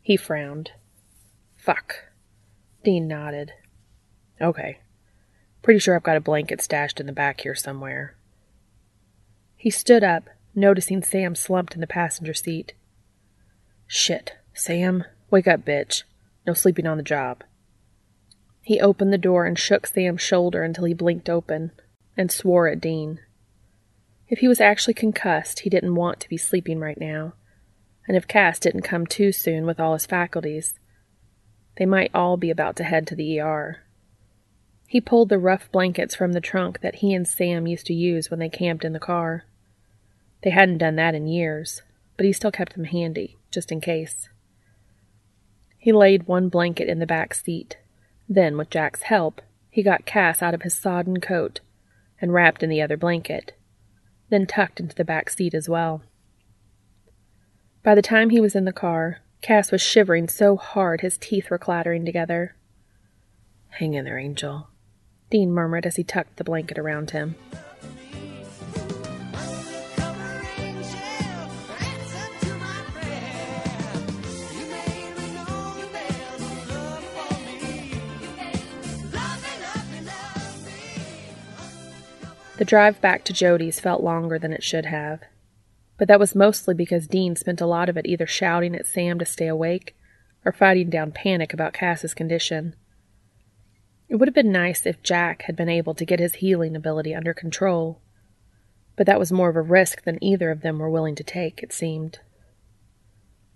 He 0.00 0.16
frowned. 0.16 0.72
Fuck. 1.56 1.94
Dean 2.82 3.06
nodded. 3.06 3.52
Okay. 4.42 4.78
Pretty 5.62 5.78
sure 5.78 5.94
I've 5.94 6.02
got 6.02 6.16
a 6.16 6.20
blanket 6.20 6.60
stashed 6.60 6.98
in 6.98 7.06
the 7.06 7.12
back 7.12 7.42
here 7.42 7.54
somewhere. 7.54 8.16
He 9.56 9.70
stood 9.70 10.02
up, 10.02 10.28
noticing 10.54 11.02
Sam 11.02 11.34
slumped 11.34 11.74
in 11.74 11.80
the 11.80 11.86
passenger 11.86 12.34
seat. 12.34 12.74
Shit. 13.86 14.34
Sam, 14.52 15.04
wake 15.30 15.46
up, 15.46 15.64
bitch. 15.64 16.02
No 16.46 16.52
sleeping 16.52 16.86
on 16.86 16.96
the 16.96 17.02
job. 17.02 17.44
He 18.62 18.80
opened 18.80 19.12
the 19.12 19.18
door 19.18 19.46
and 19.46 19.58
shook 19.58 19.86
Sam's 19.86 20.20
shoulder 20.20 20.62
until 20.62 20.84
he 20.84 20.94
blinked 20.94 21.30
open, 21.30 21.70
and 22.16 22.30
swore 22.30 22.68
at 22.68 22.80
Dean. 22.80 23.20
If 24.28 24.40
he 24.40 24.48
was 24.48 24.60
actually 24.60 24.94
concussed, 24.94 25.60
he 25.60 25.70
didn't 25.70 25.94
want 25.94 26.20
to 26.20 26.28
be 26.28 26.36
sleeping 26.36 26.78
right 26.80 26.98
now. 26.98 27.34
And 28.08 28.16
if 28.16 28.26
Cass 28.26 28.58
didn't 28.58 28.82
come 28.82 29.06
too 29.06 29.30
soon 29.30 29.66
with 29.66 29.78
all 29.78 29.92
his 29.92 30.06
faculties, 30.06 30.74
they 31.76 31.86
might 31.86 32.10
all 32.14 32.36
be 32.36 32.50
about 32.50 32.76
to 32.76 32.84
head 32.84 33.06
to 33.08 33.14
the 33.14 33.40
ER. 33.40 33.82
He 34.92 35.00
pulled 35.00 35.30
the 35.30 35.38
rough 35.38 35.72
blankets 35.72 36.14
from 36.14 36.34
the 36.34 36.40
trunk 36.42 36.82
that 36.82 36.96
he 36.96 37.14
and 37.14 37.26
Sam 37.26 37.66
used 37.66 37.86
to 37.86 37.94
use 37.94 38.30
when 38.30 38.40
they 38.40 38.50
camped 38.50 38.84
in 38.84 38.92
the 38.92 39.00
car. 39.00 39.46
They 40.42 40.50
hadn't 40.50 40.76
done 40.76 40.96
that 40.96 41.14
in 41.14 41.26
years, 41.26 41.80
but 42.18 42.26
he 42.26 42.32
still 42.34 42.50
kept 42.50 42.74
them 42.74 42.84
handy, 42.84 43.38
just 43.50 43.72
in 43.72 43.80
case. 43.80 44.28
He 45.78 45.92
laid 45.92 46.26
one 46.26 46.50
blanket 46.50 46.90
in 46.90 46.98
the 46.98 47.06
back 47.06 47.32
seat. 47.32 47.78
Then, 48.28 48.58
with 48.58 48.68
Jack's 48.68 49.04
help, 49.04 49.40
he 49.70 49.82
got 49.82 50.04
Cass 50.04 50.42
out 50.42 50.52
of 50.52 50.60
his 50.60 50.76
sodden 50.76 51.22
coat 51.22 51.60
and 52.20 52.34
wrapped 52.34 52.62
in 52.62 52.68
the 52.68 52.82
other 52.82 52.98
blanket 52.98 53.54
then 54.28 54.46
tucked 54.46 54.78
into 54.78 54.94
the 54.94 55.04
back 55.06 55.30
seat 55.30 55.54
as 55.54 55.70
well. 55.70 56.02
By 57.82 57.94
the 57.94 58.02
time 58.02 58.28
he 58.28 58.40
was 58.40 58.54
in 58.54 58.66
the 58.66 58.74
car, 58.74 59.20
Cass 59.40 59.72
was 59.72 59.80
shivering 59.80 60.28
so 60.28 60.56
hard 60.56 61.00
his 61.00 61.16
teeth 61.16 61.48
were 61.48 61.58
clattering 61.58 62.04
together. 62.04 62.56
Hang 63.70 63.94
in 63.94 64.04
there, 64.04 64.18
Angel, 64.18 64.68
Dean 65.32 65.50
murmured 65.50 65.86
as 65.86 65.96
he 65.96 66.04
tucked 66.04 66.36
the 66.36 66.44
blanket 66.44 66.78
around 66.78 67.12
him. 67.12 67.36
The 82.58 82.66
drive 82.66 83.00
back 83.00 83.24
to 83.24 83.32
Jody's 83.32 83.80
felt 83.80 84.02
longer 84.02 84.38
than 84.38 84.52
it 84.52 84.62
should 84.62 84.84
have. 84.84 85.22
But 85.96 86.08
that 86.08 86.20
was 86.20 86.34
mostly 86.34 86.74
because 86.74 87.06
Dean 87.06 87.36
spent 87.36 87.62
a 87.62 87.66
lot 87.66 87.88
of 87.88 87.96
it 87.96 88.04
either 88.04 88.26
shouting 88.26 88.74
at 88.74 88.84
Sam 88.84 89.18
to 89.18 89.24
stay 89.24 89.46
awake 89.46 89.96
or 90.44 90.52
fighting 90.52 90.90
down 90.90 91.10
panic 91.10 91.54
about 91.54 91.72
Cass's 91.72 92.12
condition. 92.12 92.76
It 94.12 94.16
would 94.16 94.28
have 94.28 94.34
been 94.34 94.52
nice 94.52 94.84
if 94.84 95.02
Jack 95.02 95.44
had 95.44 95.56
been 95.56 95.70
able 95.70 95.94
to 95.94 96.04
get 96.04 96.20
his 96.20 96.34
healing 96.34 96.76
ability 96.76 97.14
under 97.14 97.32
control, 97.32 97.98
but 98.94 99.06
that 99.06 99.18
was 99.18 99.32
more 99.32 99.48
of 99.48 99.56
a 99.56 99.62
risk 99.62 100.04
than 100.04 100.22
either 100.22 100.50
of 100.50 100.60
them 100.60 100.78
were 100.78 100.90
willing 100.90 101.14
to 101.14 101.24
take, 101.24 101.62
it 101.62 101.72
seemed. 101.72 102.18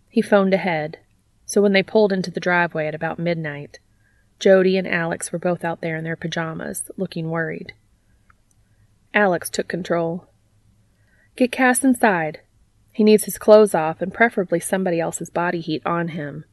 He 0.08 0.22
phoned 0.22 0.54
ahead, 0.54 0.98
so 1.44 1.60
when 1.60 1.74
they 1.74 1.82
pulled 1.82 2.10
into 2.10 2.30
the 2.30 2.40
driveway 2.40 2.86
at 2.86 2.94
about 2.94 3.18
midnight, 3.18 3.80
Jody 4.38 4.78
and 4.78 4.88
Alex 4.88 5.30
were 5.30 5.38
both 5.38 5.62
out 5.62 5.82
there 5.82 5.94
in 5.94 6.04
their 6.04 6.16
pajamas, 6.16 6.90
looking 6.96 7.28
worried. 7.28 7.74
Alex 9.12 9.50
took 9.50 9.68
control. 9.68 10.26
Get 11.36 11.52
Cass 11.52 11.84
inside. 11.84 12.40
He 12.92 13.04
needs 13.04 13.24
his 13.24 13.36
clothes 13.36 13.74
off 13.74 14.00
and 14.00 14.10
preferably 14.10 14.60
somebody 14.60 15.00
else's 15.00 15.28
body 15.28 15.60
heat 15.60 15.82
on 15.84 16.08
him. 16.08 16.46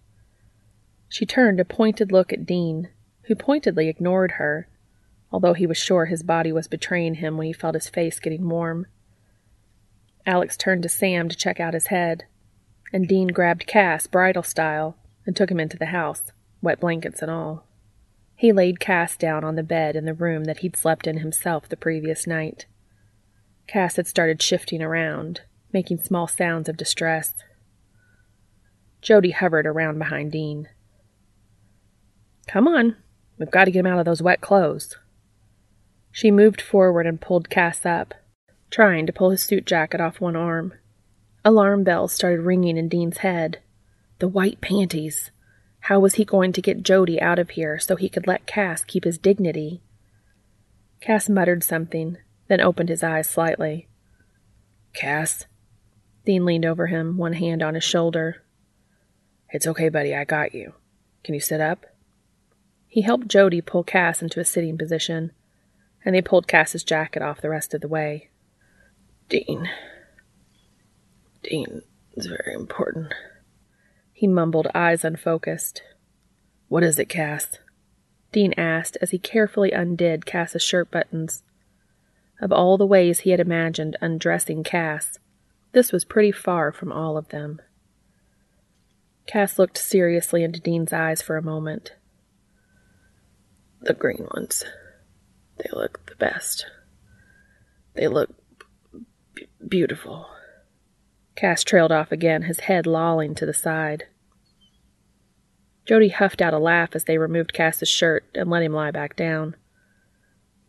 She 1.08 1.26
turned 1.26 1.62
a 1.62 1.64
pointed 1.64 2.12
look 2.12 2.34
at 2.34 2.46
Dean, 2.46 2.90
who 3.24 3.36
pointedly 3.36 3.90
ignored 3.90 4.34
her, 4.34 4.68
although 5.32 5.54
he 5.54 5.68
was 5.68 5.78
sure 5.78 6.06
his 6.06 6.24
body 6.24 6.52
was 6.52 6.68
betraying 6.68 7.16
him 7.16 7.38
when 7.38 7.48
he 7.48 7.54
felt 7.54 7.76
his 7.76 7.90
face 7.90 8.20
getting 8.20 8.48
warm. 8.48 8.86
Alex 10.26 10.56
turned 10.56 10.84
to 10.84 10.90
Sam 10.90 11.28
to 11.30 11.36
check 11.36 11.60
out 11.60 11.74
his 11.74 11.88
head, 11.88 12.26
and 12.94 13.08
Dean 13.08 13.30
grabbed 13.30 13.68
Cass, 13.68 14.08
bridal 14.08 14.44
style, 14.44 14.96
and 15.26 15.36
took 15.36 15.50
him 15.50 15.60
into 15.60 15.78
the 15.78 15.88
house, 15.88 16.32
wet 16.62 16.80
blankets 16.80 17.22
and 17.22 17.32
all. 17.32 17.66
He 18.36 18.52
laid 18.52 18.80
Cass 18.80 19.18
down 19.18 19.44
on 19.44 19.56
the 19.56 19.64
bed 19.64 19.96
in 19.96 20.06
the 20.06 20.14
room 20.14 20.46
that 20.46 20.60
he'd 20.60 20.76
slept 20.76 21.08
in 21.08 21.18
himself 21.18 21.68
the 21.68 21.78
previous 21.78 22.28
night. 22.28 22.66
Cass 23.68 23.96
had 23.96 24.08
started 24.08 24.42
shifting 24.42 24.82
around, 24.82 25.42
making 25.72 26.00
small 26.00 26.28
sounds 26.28 26.70
of 26.70 26.78
distress. 26.78 27.34
Jody 29.02 29.32
hovered 29.32 29.66
around 29.66 29.98
behind 29.98 30.32
Dean. 30.32 30.70
Come 32.48 32.68
on, 32.68 32.98
we've 33.44 33.52
got 33.52 33.66
to 33.66 33.72
get 33.72 33.82
him 33.82 33.88
out 33.88 34.00
of 34.00 34.06
those 34.06 34.22
wet 34.22 34.40
clothes. 34.40 34.96
She 36.12 36.32
moved 36.32 36.62
forward 36.62 37.06
and 37.06 37.20
pulled 37.20 37.50
Cass 37.50 37.86
up, 37.86 38.14
trying 38.70 39.06
to 39.06 39.12
pull 39.12 39.32
his 39.32 39.44
suit 39.44 39.66
jacket 39.66 40.00
off 40.00 40.22
one 40.22 40.38
arm. 40.38 40.74
Alarm 41.44 41.84
bells 41.84 42.14
started 42.14 42.40
ringing 42.40 42.78
in 42.78 42.88
Dean's 42.88 43.18
head. 43.18 43.60
The 44.20 44.30
white 44.30 44.62
panties. 44.62 45.32
How 45.82 46.00
was 46.00 46.16
he 46.16 46.24
going 46.24 46.54
to 46.54 46.62
get 46.62 46.84
Jody 46.84 47.20
out 47.20 47.38
of 47.38 47.50
here 47.52 47.80
so 47.80 47.98
he 47.98 48.08
could 48.08 48.28
let 48.28 48.48
Cass 48.48 48.86
keep 48.86 49.04
his 49.04 49.18
dignity? 49.18 49.82
Cass 51.02 51.28
muttered 51.28 51.66
something, 51.66 52.18
then 52.48 52.62
opened 52.62 52.88
his 52.88 53.04
eyes 53.04 53.30
slightly. 53.30 53.90
Cass? 54.94 55.48
Dean 56.26 56.46
leaned 56.46 56.66
over 56.66 56.88
him, 56.88 57.18
one 57.18 57.34
hand 57.34 57.62
on 57.62 57.74
his 57.74 57.84
shoulder. 57.84 58.44
It's 59.50 59.68
okay, 59.68 59.90
buddy, 59.90 60.16
I 60.16 60.24
got 60.24 60.54
you. 60.54 60.76
Can 61.26 61.34
you 61.34 61.42
sit 61.42 61.60
up? 61.60 61.86
He 62.94 63.02
helped 63.02 63.28
Jody 63.28 63.60
pull 63.60 63.84
Cass 63.84 64.22
into 64.22 64.40
a 64.40 64.46
sitting 64.46 64.78
position, 64.78 65.32
and 66.06 66.14
they 66.14 66.22
pulled 66.22 66.48
Cass's 66.48 66.84
jacket 66.84 67.24
off 67.24 67.42
the 67.42 67.50
rest 67.50 67.74
of 67.74 67.82
the 67.82 67.88
way. 67.88 68.30
Dean. 69.30 69.68
Dean 71.42 71.82
is 72.16 72.28
very 72.28 72.54
important. 72.54 73.12
He 74.14 74.28
mumbled, 74.28 74.68
eyes 74.76 75.04
unfocused. 75.04 75.82
What 76.68 76.84
is 76.84 77.00
it, 77.00 77.10
Cass? 77.10 77.58
Dean 78.32 78.54
asked 78.58 78.96
as 79.02 79.10
he 79.10 79.18
carefully 79.18 79.72
undid 79.72 80.28
Cass's 80.28 80.62
shirt 80.62 80.92
buttons. 80.92 81.42
Of 82.40 82.52
all 82.52 82.78
the 82.78 82.86
ways 82.86 83.22
he 83.22 83.32
had 83.32 83.40
imagined 83.40 83.98
undressing 84.02 84.64
Cass, 84.64 85.18
this 85.72 85.92
was 85.92 86.06
pretty 86.06 86.32
far 86.32 86.72
from 86.72 86.92
all 86.92 87.18
of 87.18 87.30
them. 87.30 87.60
Cass 89.26 89.58
looked 89.58 89.80
seriously 89.80 90.44
into 90.44 90.60
Dean's 90.60 90.94
eyes 90.94 91.24
for 91.24 91.38
a 91.38 91.42
moment. 91.42 91.94
The 93.84 93.94
green 93.94 94.26
ones. 94.34 94.64
They 95.58 95.70
look 95.74 96.06
the 96.06 96.16
best. 96.16 96.66
They 97.96 98.08
look 98.08 98.30
b- 99.36 99.48
beautiful. 99.68 100.28
Cass 101.36 101.66
trailed 101.66 101.92
off 101.92 102.12
again, 102.12 102.44
his 102.44 102.62
head 102.62 102.88
lolling 102.88 103.36
to 103.36 103.46
the 103.46 103.54
side. 103.54 104.06
Jody 105.86 106.10
huffed 106.10 106.42
out 106.42 106.54
a 106.54 106.60
laugh 106.60 106.96
as 106.96 107.04
they 107.04 107.18
removed 107.18 107.54
Cass's 107.54 107.90
shirt 107.90 108.26
and 108.34 108.50
let 108.50 108.64
him 108.64 108.72
lie 108.72 108.92
back 108.92 109.18
down. 109.18 109.58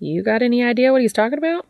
You 0.00 0.24
got 0.24 0.42
any 0.42 0.64
idea 0.64 0.90
what 0.90 1.02
he's 1.02 1.12
talking 1.12 1.38
about? 1.38 1.66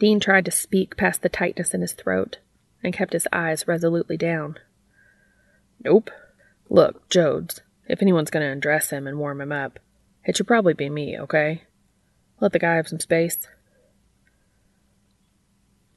Dean 0.00 0.18
tried 0.18 0.44
to 0.46 0.50
speak 0.50 0.96
past 0.96 1.22
the 1.22 1.28
tightness 1.28 1.72
in 1.72 1.82
his 1.82 1.92
throat 1.92 2.38
and 2.82 2.92
kept 2.92 3.12
his 3.12 3.28
eyes 3.32 3.68
resolutely 3.68 4.16
down. 4.16 4.58
Nope. 5.84 6.10
Look, 6.68 7.08
Jodes, 7.08 7.60
if 7.92 8.00
anyone's 8.00 8.30
going 8.30 8.42
to 8.42 8.50
undress 8.50 8.88
him 8.88 9.06
and 9.06 9.18
warm 9.18 9.38
him 9.38 9.52
up, 9.52 9.78
it 10.24 10.34
should 10.34 10.46
probably 10.46 10.72
be 10.72 10.88
me, 10.88 11.18
okay? 11.18 11.64
Let 12.40 12.52
the 12.52 12.58
guy 12.58 12.76
have 12.76 12.88
some 12.88 12.98
space. 12.98 13.46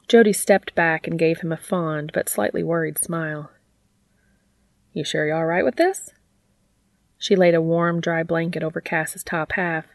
Jody 0.09 0.34
stepped 0.34 0.76
back 0.76 1.07
and 1.07 1.17
gave 1.17 1.39
him 1.39 1.53
a 1.53 1.57
fond 1.57 2.11
but 2.13 2.27
slightly 2.27 2.63
worried 2.63 2.97
smile. 2.97 3.49
You 4.91 5.05
sure 5.05 5.26
you're 5.26 5.38
all 5.38 5.45
right 5.45 5.63
with 5.63 5.77
this? 5.77 6.09
She 7.17 7.38
laid 7.38 7.55
a 7.55 7.61
warm, 7.61 8.01
dry 8.01 8.23
blanket 8.23 8.61
over 8.61 8.81
Cass's 8.81 9.23
top 9.23 9.53
half 9.53 9.85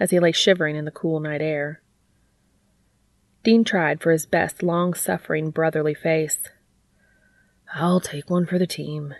as 0.00 0.12
he 0.12 0.18
lay 0.18 0.32
shivering 0.32 0.76
in 0.76 0.86
the 0.86 0.90
cool 0.90 1.20
night 1.20 1.42
air. 1.42 1.82
Dean 3.42 3.64
tried 3.64 4.00
for 4.00 4.12
his 4.12 4.24
best 4.24 4.62
long 4.62 4.94
suffering 4.94 5.50
brotherly 5.50 5.92
face. 5.92 6.38
I'll 7.74 8.00
take 8.00 8.30
one 8.30 8.46
for 8.46 8.58
the 8.58 8.66
team. 8.66 9.14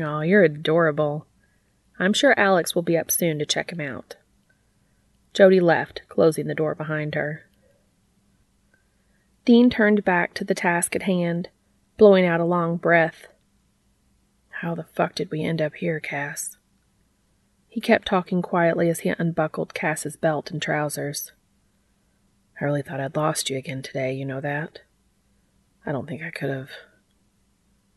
Oh, 0.00 0.20
you're 0.20 0.44
adorable. 0.44 1.26
I'm 1.98 2.12
sure 2.12 2.38
Alex 2.38 2.74
will 2.74 2.82
be 2.82 2.96
up 2.96 3.10
soon 3.10 3.38
to 3.38 3.46
check 3.46 3.72
him 3.72 3.80
out. 3.80 4.16
Jody 5.34 5.60
left, 5.60 6.02
closing 6.08 6.46
the 6.46 6.54
door 6.54 6.74
behind 6.74 7.14
her. 7.14 7.44
Dean 9.44 9.70
turned 9.70 10.04
back 10.04 10.34
to 10.34 10.44
the 10.44 10.54
task 10.54 10.94
at 10.94 11.04
hand, 11.04 11.48
blowing 11.96 12.26
out 12.26 12.40
a 12.40 12.44
long 12.44 12.76
breath. 12.76 13.28
How 14.48 14.74
the 14.74 14.84
fuck 14.84 15.14
did 15.14 15.30
we 15.30 15.42
end 15.42 15.62
up 15.62 15.74
here, 15.76 16.00
Cass? 16.00 16.56
He 17.68 17.80
kept 17.80 18.06
talking 18.06 18.42
quietly 18.42 18.88
as 18.88 19.00
he 19.00 19.14
unbuckled 19.18 19.74
Cass's 19.74 20.16
belt 20.16 20.50
and 20.50 20.60
trousers. 20.60 21.32
I 22.60 22.64
really 22.64 22.82
thought 22.82 23.00
I'd 23.00 23.16
lost 23.16 23.50
you 23.50 23.56
again 23.56 23.82
today, 23.82 24.12
you 24.12 24.24
know 24.24 24.40
that? 24.40 24.80
I 25.86 25.92
don't 25.92 26.08
think 26.08 26.22
I 26.22 26.30
could 26.30 26.50
have. 26.50 26.70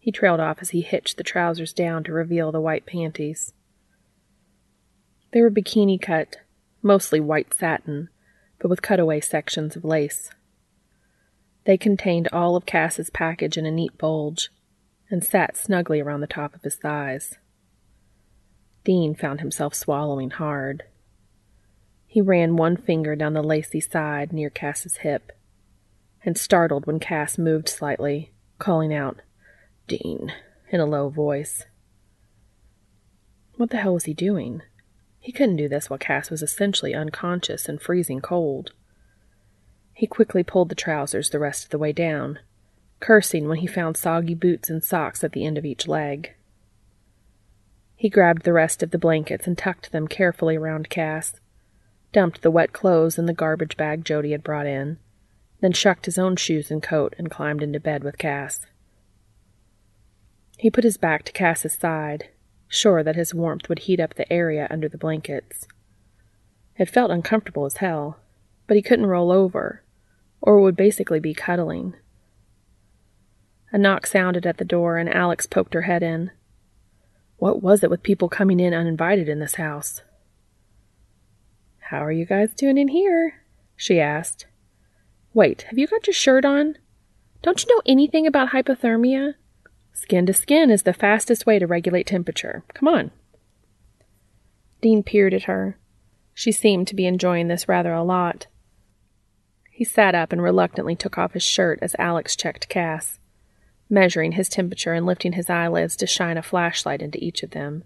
He 0.02 0.12
trailed 0.12 0.40
off 0.40 0.58
as 0.62 0.72
he 0.72 0.82
hitched 0.82 1.18
the 1.18 1.24
trousers 1.24 1.74
down 1.74 2.04
to 2.06 2.12
reveal 2.12 2.52
the 2.52 2.60
white 2.60 2.88
panties. 2.88 3.54
They 5.32 5.42
were 5.44 5.52
bikini 5.52 6.02
cut, 6.02 6.38
mostly 6.82 7.20
white 7.20 7.54
satin, 7.54 8.10
but 8.58 8.68
with 8.68 8.82
cutaway 8.82 9.20
sections 9.20 9.76
of 9.76 9.86
lace. 9.86 10.32
They 11.66 11.78
contained 11.78 12.28
all 12.34 12.56
of 12.56 12.66
Cass's 12.66 13.12
package 13.12 13.58
in 13.60 13.68
a 13.68 13.72
neat 13.72 13.96
bulge 14.00 14.50
and 15.12 15.24
sat 15.24 15.56
snugly 15.56 16.00
around 16.00 16.22
the 16.22 16.28
top 16.28 16.56
of 16.56 16.64
his 16.64 16.78
thighs. 16.78 17.38
Dean 18.84 19.14
found 19.14 19.40
himself 19.40 19.76
swallowing 19.76 20.32
hard. 20.32 20.82
He 22.08 22.22
ran 22.22 22.56
one 22.56 22.76
finger 22.76 23.16
down 23.16 23.34
the 23.34 23.44
lacy 23.44 23.80
side 23.80 24.34
near 24.34 24.50
Cass's 24.50 24.98
hip, 24.98 25.32
and 26.26 26.36
startled 26.36 26.88
when 26.88 27.00
Cass 27.00 27.38
moved 27.38 27.70
slightly, 27.70 28.32
calling 28.58 28.92
out, 28.92 29.22
Dean, 29.92 30.32
in 30.70 30.80
a 30.80 30.86
low 30.86 31.10
voice. 31.10 31.66
What 33.58 33.72
the 33.72 33.78
hell 33.78 33.94
was 33.94 34.06
he 34.06 34.14
doing? 34.14 34.62
He 35.20 35.34
couldn't 35.34 35.58
do 35.58 35.68
this 35.68 35.90
while 35.90 36.00
Cass 36.00 36.32
was 36.32 36.42
essentially 36.42 36.96
unconscious 36.96 37.68
and 37.68 37.82
freezing 37.82 38.22
cold. 38.22 38.72
He 39.94 40.08
quickly 40.08 40.44
pulled 40.44 40.70
the 40.70 40.76
trousers 40.76 41.30
the 41.30 41.40
rest 41.40 41.66
of 41.66 41.72
the 41.72 41.78
way 41.78 41.92
down, 41.92 42.40
cursing 43.02 43.50
when 43.50 43.58
he 43.58 43.68
found 43.68 43.98
soggy 43.98 44.34
boots 44.34 44.70
and 44.70 44.82
socks 44.82 45.26
at 45.26 45.34
the 45.34 45.46
end 45.46 45.58
of 45.58 45.66
each 45.66 45.90
leg. 45.90 46.36
He 47.98 48.08
grabbed 48.08 48.44
the 48.44 48.54
rest 48.54 48.82
of 48.82 48.92
the 48.92 48.98
blankets 48.98 49.46
and 49.46 49.58
tucked 49.58 49.92
them 49.92 50.08
carefully 50.08 50.56
around 50.56 50.90
Cass, 50.90 51.42
dumped 52.14 52.44
the 52.44 52.52
wet 52.52 52.72
clothes 52.72 53.18
in 53.18 53.26
the 53.26 53.34
garbage 53.34 53.76
bag 53.76 54.06
Jody 54.06 54.32
had 54.32 54.42
brought 54.42 54.68
in, 54.68 55.00
then 55.60 55.74
shucked 55.74 56.06
his 56.06 56.18
own 56.18 56.38
shoes 56.38 56.72
and 56.72 56.82
coat 56.82 57.14
and 57.18 57.30
climbed 57.30 57.62
into 57.62 57.82
bed 57.82 58.06
with 58.06 58.18
Cass. 58.18 58.68
He 60.62 60.70
put 60.70 60.84
his 60.84 60.98
back 60.98 61.24
to 61.24 61.32
Cass's 61.32 61.74
side, 61.74 62.30
sure 62.68 63.02
that 63.02 63.16
his 63.16 63.34
warmth 63.34 63.68
would 63.68 63.80
heat 63.80 64.00
up 64.00 64.14
the 64.14 64.32
area 64.32 64.68
under 64.70 64.88
the 64.88 64.96
blankets. 64.96 65.68
It 66.78 66.88
felt 66.88 67.10
uncomfortable 67.10 67.66
as 67.66 67.78
hell, 67.78 68.20
but 68.68 68.78
he 68.78 68.84
couldn't 68.84 69.08
roll 69.08 69.32
over, 69.32 69.82
or 70.40 70.62
would 70.62 70.76
basically 70.76 71.20
be 71.20 71.34
cuddling. 71.34 71.96
A 73.72 73.80
knock 73.80 74.06
sounded 74.06 74.46
at 74.46 74.60
the 74.60 74.64
door, 74.64 75.00
and 75.00 75.12
Alex 75.12 75.48
poked 75.48 75.74
her 75.74 75.82
head 75.82 76.04
in. 76.04 76.30
What 77.38 77.64
was 77.64 77.84
it 77.84 77.90
with 77.90 78.04
people 78.04 78.30
coming 78.30 78.60
in 78.60 78.72
uninvited 78.72 79.28
in 79.28 79.40
this 79.40 79.56
house? 79.56 80.04
How 81.90 82.06
are 82.06 82.12
you 82.12 82.28
guys 82.28 82.54
doing 82.54 82.78
in 82.78 82.90
here? 82.90 83.42
she 83.76 84.00
asked. 84.00 84.46
Wait, 85.34 85.64
have 85.64 85.80
you 85.80 85.88
got 85.88 86.06
your 86.06 86.14
shirt 86.14 86.46
on? 86.46 86.78
Don't 87.42 87.64
you 87.64 87.76
know 87.76 87.82
anything 87.88 88.28
about 88.28 88.50
hypothermia? 88.50 89.34
Skin 89.94 90.26
to 90.26 90.34
skin 90.34 90.70
is 90.70 90.84
the 90.84 90.94
fastest 90.94 91.46
way 91.46 91.60
to 91.60 91.68
regulate 91.68 92.08
temperature. 92.08 92.64
Come 92.74 92.88
on. 92.88 93.12
Dean 94.82 95.04
peered 95.04 95.34
at 95.34 95.44
her. 95.44 95.78
She 96.34 96.52
seemed 96.52 96.88
to 96.88 96.96
be 96.96 97.06
enjoying 97.06 97.48
this 97.48 97.68
rather 97.68 97.94
a 97.94 98.04
lot. 98.04 98.48
He 99.70 99.84
sat 99.84 100.16
up 100.16 100.32
and 100.32 100.42
reluctantly 100.42 100.96
took 100.96 101.18
off 101.18 101.34
his 101.34 101.44
shirt 101.44 101.80
as 101.82 101.96
Alex 102.00 102.36
checked 102.36 102.70
Cass, 102.70 103.20
measuring 103.90 104.34
his 104.34 104.50
temperature 104.50 104.94
and 104.94 105.06
lifting 105.06 105.34
his 105.34 105.50
eyelids 105.50 105.96
to 105.98 106.08
shine 106.08 106.38
a 106.38 106.42
flashlight 106.42 107.02
into 107.02 107.24
each 107.24 107.44
of 107.44 107.52
them. 107.52 107.84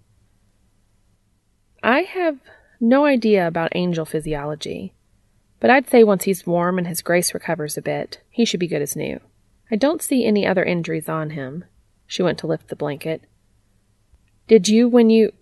I 1.83 2.01
have 2.01 2.39
no 2.79 3.05
idea 3.05 3.47
about 3.47 3.75
angel 3.75 4.05
physiology, 4.05 4.93
but 5.59 5.69
I'd 5.69 5.89
say 5.89 6.03
once 6.03 6.25
he's 6.25 6.45
warm 6.45 6.77
and 6.77 6.87
his 6.87 7.01
grace 7.01 7.33
recovers 7.33 7.77
a 7.77 7.81
bit, 7.81 8.21
he 8.29 8.45
should 8.45 8.59
be 8.59 8.67
good 8.67 8.81
as 8.81 8.95
new. 8.95 9.19
I 9.71 9.75
don't 9.75 10.01
see 10.01 10.25
any 10.25 10.45
other 10.45 10.63
injuries 10.63 11.09
on 11.09 11.31
him. 11.31 11.65
She 12.07 12.23
went 12.23 12.37
to 12.39 12.47
lift 12.47 12.67
the 12.67 12.75
blanket. 12.75 13.23
Did 14.47 14.67
you 14.67 14.87
when 14.87 15.09
you. 15.09 15.33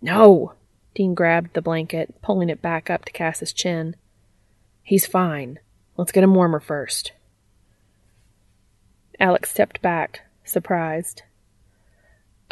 No! 0.00 0.54
Dean 0.94 1.14
grabbed 1.14 1.54
the 1.54 1.62
blanket, 1.62 2.20
pulling 2.22 2.50
it 2.50 2.60
back 2.60 2.90
up 2.90 3.04
to 3.04 3.12
Cass's 3.12 3.52
chin. 3.52 3.96
He's 4.82 5.06
fine. 5.06 5.58
Let's 5.96 6.12
get 6.12 6.24
him 6.24 6.34
warmer 6.34 6.60
first. 6.60 7.12
Alex 9.18 9.50
stepped 9.50 9.80
back, 9.80 10.22
surprised. 10.44 11.22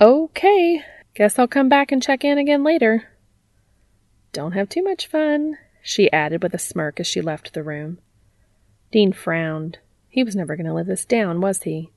Okay, 0.00 0.82
guess 1.14 1.38
I'll 1.38 1.48
come 1.48 1.68
back 1.68 1.92
and 1.92 2.02
check 2.02 2.24
in 2.24 2.38
again 2.38 2.62
later. 2.62 3.08
Don't 4.32 4.52
have 4.52 4.68
too 4.68 4.82
much 4.82 5.06
fun, 5.06 5.58
she 5.82 6.10
added 6.12 6.42
with 6.42 6.54
a 6.54 6.58
smirk 6.58 7.00
as 7.00 7.06
she 7.06 7.20
left 7.20 7.52
the 7.52 7.62
room. 7.62 7.98
Dean 8.92 9.12
frowned. 9.12 9.78
He 10.08 10.24
was 10.24 10.36
never 10.36 10.56
going 10.56 10.66
to 10.66 10.74
live 10.74 10.86
this 10.86 11.04
down, 11.04 11.40
was 11.40 11.62
he? 11.64 11.90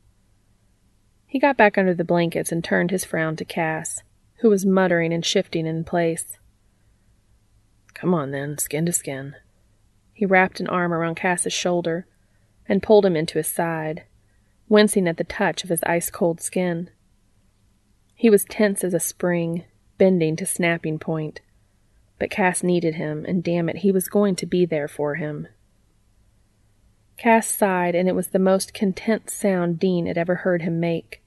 He 1.33 1.39
got 1.39 1.57
back 1.57 1.79
under 1.79 1.95
the 1.95 2.03
blankets 2.03 2.51
and 2.51 2.63
turned 2.63 2.91
his 2.91 3.03
frown 3.03 3.35
to 3.37 3.43
Cass, 3.43 4.03
who 4.41 4.51
was 4.51 4.67
muttering 4.67 5.11
and 5.11 5.25
shifting 5.25 5.65
in 5.65 5.83
place. 5.83 6.37
Come 7.95 8.13
on, 8.13 8.29
then, 8.29 8.59
skin 8.59 8.85
to 8.85 8.93
skin. 8.93 9.33
He 10.13 10.27
wrapped 10.27 10.59
an 10.59 10.67
arm 10.67 10.93
around 10.93 11.15
Cass's 11.15 11.51
shoulder 11.51 12.05
and 12.69 12.83
pulled 12.83 13.03
him 13.03 13.15
into 13.15 13.39
his 13.39 13.47
side, 13.47 14.03
wincing 14.69 15.07
at 15.07 15.17
the 15.17 15.23
touch 15.23 15.63
of 15.63 15.71
his 15.71 15.81
ice 15.87 16.11
cold 16.11 16.39
skin. 16.39 16.91
He 18.13 18.29
was 18.29 18.45
tense 18.45 18.83
as 18.83 18.93
a 18.93 18.99
spring, 18.99 19.63
bending 19.97 20.35
to 20.35 20.45
snapping 20.45 20.99
point, 20.99 21.41
but 22.19 22.29
Cass 22.29 22.61
needed 22.61 22.93
him, 22.93 23.25
and 23.27 23.43
damn 23.43 23.69
it, 23.69 23.77
he 23.77 23.91
was 23.91 24.07
going 24.07 24.35
to 24.35 24.45
be 24.45 24.67
there 24.67 24.87
for 24.87 25.15
him. 25.15 25.47
Cass 27.17 27.47
sighed, 27.47 27.95
and 27.95 28.07
it 28.07 28.13
was 28.13 28.27
the 28.27 28.37
most 28.37 28.75
content 28.75 29.31
sound 29.31 29.79
Dean 29.79 30.05
had 30.05 30.19
ever 30.19 30.35
heard 30.35 30.61
him 30.61 30.79
make. 30.79 31.21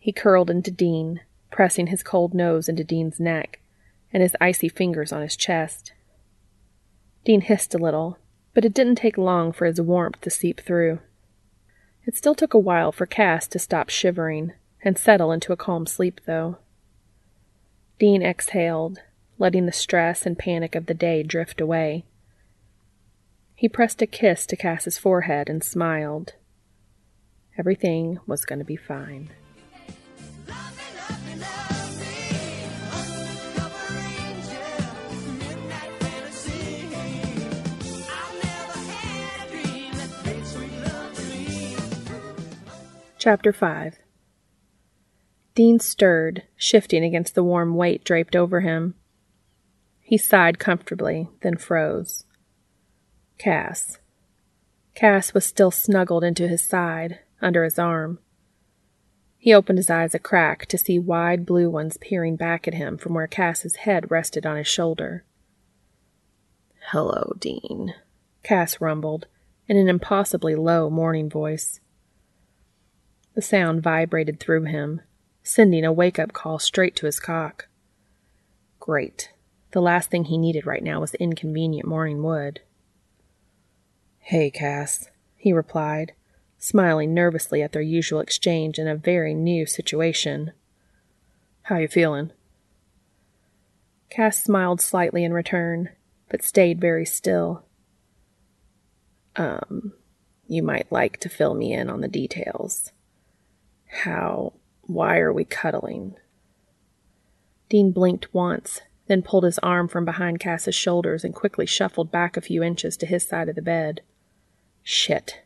He 0.00 0.12
curled 0.12 0.50
into 0.50 0.70
Dean, 0.70 1.20
pressing 1.52 1.88
his 1.88 2.02
cold 2.02 2.32
nose 2.32 2.68
into 2.68 2.82
Dean's 2.82 3.20
neck 3.20 3.60
and 4.12 4.22
his 4.22 4.34
icy 4.40 4.68
fingers 4.68 5.12
on 5.12 5.20
his 5.20 5.36
chest. 5.36 5.92
Dean 7.24 7.42
hissed 7.42 7.74
a 7.74 7.78
little, 7.78 8.18
but 8.54 8.64
it 8.64 8.74
didn't 8.74 8.96
take 8.96 9.18
long 9.18 9.52
for 9.52 9.66
his 9.66 9.80
warmth 9.80 10.20
to 10.22 10.30
seep 10.30 10.60
through. 10.60 11.00
It 12.06 12.16
still 12.16 12.34
took 12.34 12.54
a 12.54 12.58
while 12.58 12.92
for 12.92 13.06
Cass 13.06 13.46
to 13.48 13.58
stop 13.58 13.90
shivering 13.90 14.52
and 14.82 14.96
settle 14.96 15.30
into 15.30 15.52
a 15.52 15.56
calm 15.56 15.86
sleep, 15.86 16.22
though. 16.26 16.56
Dean 17.98 18.22
exhaled, 18.22 19.00
letting 19.38 19.66
the 19.66 19.72
stress 19.72 20.24
and 20.24 20.38
panic 20.38 20.74
of 20.74 20.86
the 20.86 20.94
day 20.94 21.22
drift 21.22 21.60
away. 21.60 22.04
He 23.54 23.68
pressed 23.68 24.00
a 24.00 24.06
kiss 24.06 24.46
to 24.46 24.56
Cass's 24.56 24.96
forehead 24.96 25.50
and 25.50 25.62
smiled. 25.62 26.32
Everything 27.58 28.18
was 28.26 28.46
going 28.46 28.58
to 28.58 28.64
be 28.64 28.76
fine. 28.76 29.28
Chapter 43.20 43.52
5 43.52 43.98
Dean 45.54 45.78
stirred, 45.78 46.44
shifting 46.56 47.04
against 47.04 47.34
the 47.34 47.44
warm 47.44 47.74
weight 47.74 48.02
draped 48.02 48.34
over 48.34 48.60
him. 48.60 48.94
He 50.00 50.16
sighed 50.16 50.58
comfortably, 50.58 51.28
then 51.42 51.58
froze. 51.58 52.24
Cass. 53.36 53.98
Cass 54.94 55.34
was 55.34 55.44
still 55.44 55.70
snuggled 55.70 56.24
into 56.24 56.48
his 56.48 56.64
side, 56.64 57.18
under 57.42 57.62
his 57.62 57.78
arm. 57.78 58.20
He 59.36 59.52
opened 59.52 59.76
his 59.76 59.90
eyes 59.90 60.14
a 60.14 60.18
crack 60.18 60.64
to 60.64 60.78
see 60.78 60.98
wide 60.98 61.44
blue 61.44 61.68
ones 61.68 61.98
peering 61.98 62.36
back 62.36 62.66
at 62.66 62.72
him 62.72 62.96
from 62.96 63.12
where 63.12 63.26
Cass's 63.26 63.76
head 63.76 64.10
rested 64.10 64.46
on 64.46 64.56
his 64.56 64.66
shoulder. 64.66 65.24
Hello, 66.90 67.34
Dean, 67.38 67.92
Cass 68.42 68.80
rumbled, 68.80 69.26
in 69.68 69.76
an 69.76 69.88
impossibly 69.88 70.54
low 70.54 70.88
morning 70.88 71.28
voice. 71.28 71.80
The 73.34 73.42
sound 73.42 73.82
vibrated 73.82 74.40
through 74.40 74.64
him, 74.64 75.02
sending 75.42 75.84
a 75.84 75.92
wake 75.92 76.18
up 76.18 76.32
call 76.32 76.58
straight 76.58 76.96
to 76.96 77.06
his 77.06 77.20
cock. 77.20 77.68
Great. 78.80 79.32
The 79.72 79.80
last 79.80 80.10
thing 80.10 80.24
he 80.24 80.38
needed 80.38 80.66
right 80.66 80.82
now 80.82 81.00
was 81.00 81.14
inconvenient 81.14 81.86
morning 81.86 82.22
wood. 82.22 82.60
Hey, 84.18 84.50
Cass, 84.50 85.10
he 85.36 85.52
replied, 85.52 86.12
smiling 86.58 87.14
nervously 87.14 87.62
at 87.62 87.72
their 87.72 87.82
usual 87.82 88.20
exchange 88.20 88.78
in 88.78 88.88
a 88.88 88.96
very 88.96 89.32
new 89.34 89.64
situation. 89.64 90.52
How 91.62 91.76
you 91.78 91.88
feeling? 91.88 92.32
Cass 94.10 94.42
smiled 94.42 94.80
slightly 94.80 95.24
in 95.24 95.32
return, 95.32 95.90
but 96.28 96.42
stayed 96.42 96.80
very 96.80 97.06
still. 97.06 97.64
Um, 99.36 99.92
you 100.48 100.64
might 100.64 100.90
like 100.90 101.18
to 101.20 101.28
fill 101.28 101.54
me 101.54 101.72
in 101.72 101.88
on 101.88 102.00
the 102.00 102.08
details. 102.08 102.90
How, 103.90 104.52
why 104.82 105.18
are 105.18 105.32
we 105.32 105.44
cuddling? 105.44 106.14
Dean 107.68 107.92
blinked 107.92 108.32
once, 108.32 108.80
then 109.08 109.22
pulled 109.22 109.44
his 109.44 109.58
arm 109.58 109.88
from 109.88 110.04
behind 110.04 110.40
Cass's 110.40 110.74
shoulders 110.74 111.24
and 111.24 111.34
quickly 111.34 111.66
shuffled 111.66 112.10
back 112.10 112.36
a 112.36 112.40
few 112.40 112.62
inches 112.62 112.96
to 112.96 113.06
his 113.06 113.26
side 113.26 113.48
of 113.48 113.56
the 113.56 113.62
bed. 113.62 114.02
Shit. 114.82 115.42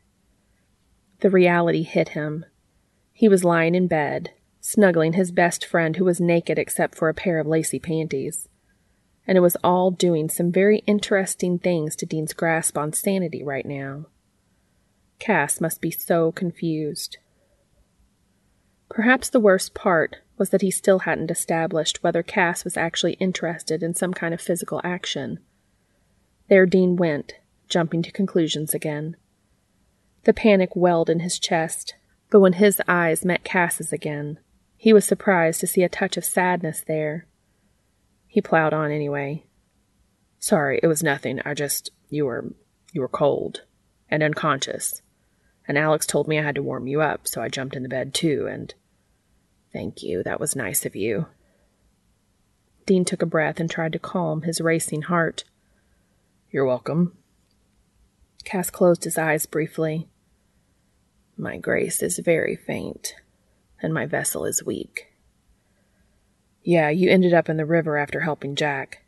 The 1.20 1.30
reality 1.30 1.82
hit 1.82 2.10
him. 2.10 2.44
He 3.12 3.28
was 3.28 3.44
lying 3.44 3.74
in 3.74 3.86
bed, 3.86 4.32
snuggling 4.60 5.14
his 5.14 5.32
best 5.32 5.64
friend 5.64 5.96
who 5.96 6.04
was 6.04 6.20
naked 6.20 6.58
except 6.58 6.94
for 6.94 7.08
a 7.08 7.14
pair 7.14 7.38
of 7.38 7.46
lacy 7.46 7.78
panties. 7.78 8.48
And 9.26 9.38
it 9.38 9.40
was 9.40 9.56
all 9.64 9.90
doing 9.90 10.28
some 10.28 10.52
very 10.52 10.78
interesting 10.86 11.58
things 11.58 11.96
to 11.96 12.06
Dean's 12.06 12.34
grasp 12.34 12.76
on 12.76 12.92
sanity 12.92 13.42
right 13.42 13.64
now. 13.64 14.06
Cass 15.18 15.60
must 15.60 15.80
be 15.80 15.90
so 15.90 16.30
confused. 16.32 17.16
Perhaps 18.94 19.30
the 19.30 19.40
worst 19.40 19.74
part 19.74 20.18
was 20.38 20.50
that 20.50 20.62
he 20.62 20.70
still 20.70 21.00
hadn't 21.00 21.32
established 21.32 22.04
whether 22.04 22.22
Cass 22.22 22.62
was 22.62 22.76
actually 22.76 23.14
interested 23.14 23.82
in 23.82 23.92
some 23.92 24.14
kind 24.14 24.32
of 24.32 24.40
physical 24.40 24.80
action. 24.84 25.40
There 26.48 26.64
Dean 26.64 26.94
went, 26.94 27.34
jumping 27.68 28.02
to 28.04 28.12
conclusions 28.12 28.72
again. 28.72 29.16
The 30.22 30.32
panic 30.32 30.76
welled 30.76 31.10
in 31.10 31.20
his 31.20 31.40
chest, 31.40 31.96
but 32.30 32.38
when 32.38 32.52
his 32.52 32.80
eyes 32.86 33.24
met 33.24 33.42
Cass's 33.42 33.92
again, 33.92 34.38
he 34.76 34.92
was 34.92 35.04
surprised 35.04 35.58
to 35.60 35.66
see 35.66 35.82
a 35.82 35.88
touch 35.88 36.16
of 36.16 36.24
sadness 36.24 36.84
there. 36.86 37.26
He 38.28 38.40
plowed 38.40 38.72
on 38.72 38.92
anyway. 38.92 39.44
Sorry, 40.38 40.78
it 40.84 40.86
was 40.86 41.02
nothing. 41.02 41.40
I 41.44 41.54
just 41.54 41.90
you 42.10 42.26
were 42.26 42.54
you 42.92 43.00
were 43.00 43.08
cold 43.08 43.62
and 44.08 44.22
unconscious. 44.22 45.02
And 45.66 45.76
Alex 45.76 46.06
told 46.06 46.28
me 46.28 46.38
I 46.38 46.42
had 46.42 46.54
to 46.54 46.62
warm 46.62 46.86
you 46.86 47.00
up, 47.00 47.26
so 47.26 47.42
I 47.42 47.48
jumped 47.48 47.74
in 47.74 47.82
the 47.82 47.88
bed 47.88 48.14
too, 48.14 48.46
and 48.48 48.72
Thank 49.74 50.04
you. 50.04 50.22
That 50.22 50.40
was 50.40 50.54
nice 50.54 50.86
of 50.86 50.94
you. 50.94 51.26
Dean 52.86 53.04
took 53.04 53.22
a 53.22 53.26
breath 53.26 53.58
and 53.58 53.68
tried 53.68 53.92
to 53.92 53.98
calm 53.98 54.42
his 54.42 54.60
racing 54.60 55.02
heart. 55.02 55.44
You're 56.50 56.64
welcome. 56.64 57.16
Cass 58.44 58.70
closed 58.70 59.02
his 59.02 59.18
eyes 59.18 59.46
briefly. 59.46 60.08
My 61.36 61.56
grace 61.56 62.02
is 62.02 62.20
very 62.20 62.54
faint, 62.54 63.16
and 63.82 63.92
my 63.92 64.06
vessel 64.06 64.44
is 64.44 64.64
weak. 64.64 65.08
Yeah, 66.62 66.90
you 66.90 67.10
ended 67.10 67.34
up 67.34 67.48
in 67.48 67.56
the 67.56 67.66
river 67.66 67.98
after 67.98 68.20
helping 68.20 68.54
Jack. 68.54 69.02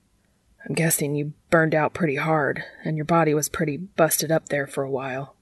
I'm 0.68 0.74
guessing 0.74 1.14
you 1.14 1.34
burned 1.48 1.76
out 1.76 1.94
pretty 1.94 2.16
hard, 2.16 2.64
and 2.84 2.96
your 2.96 3.04
body 3.04 3.34
was 3.34 3.48
pretty 3.48 3.76
busted 3.76 4.32
up 4.32 4.48
there 4.48 4.66
for 4.66 4.82
a 4.82 4.90
while. 4.90 5.35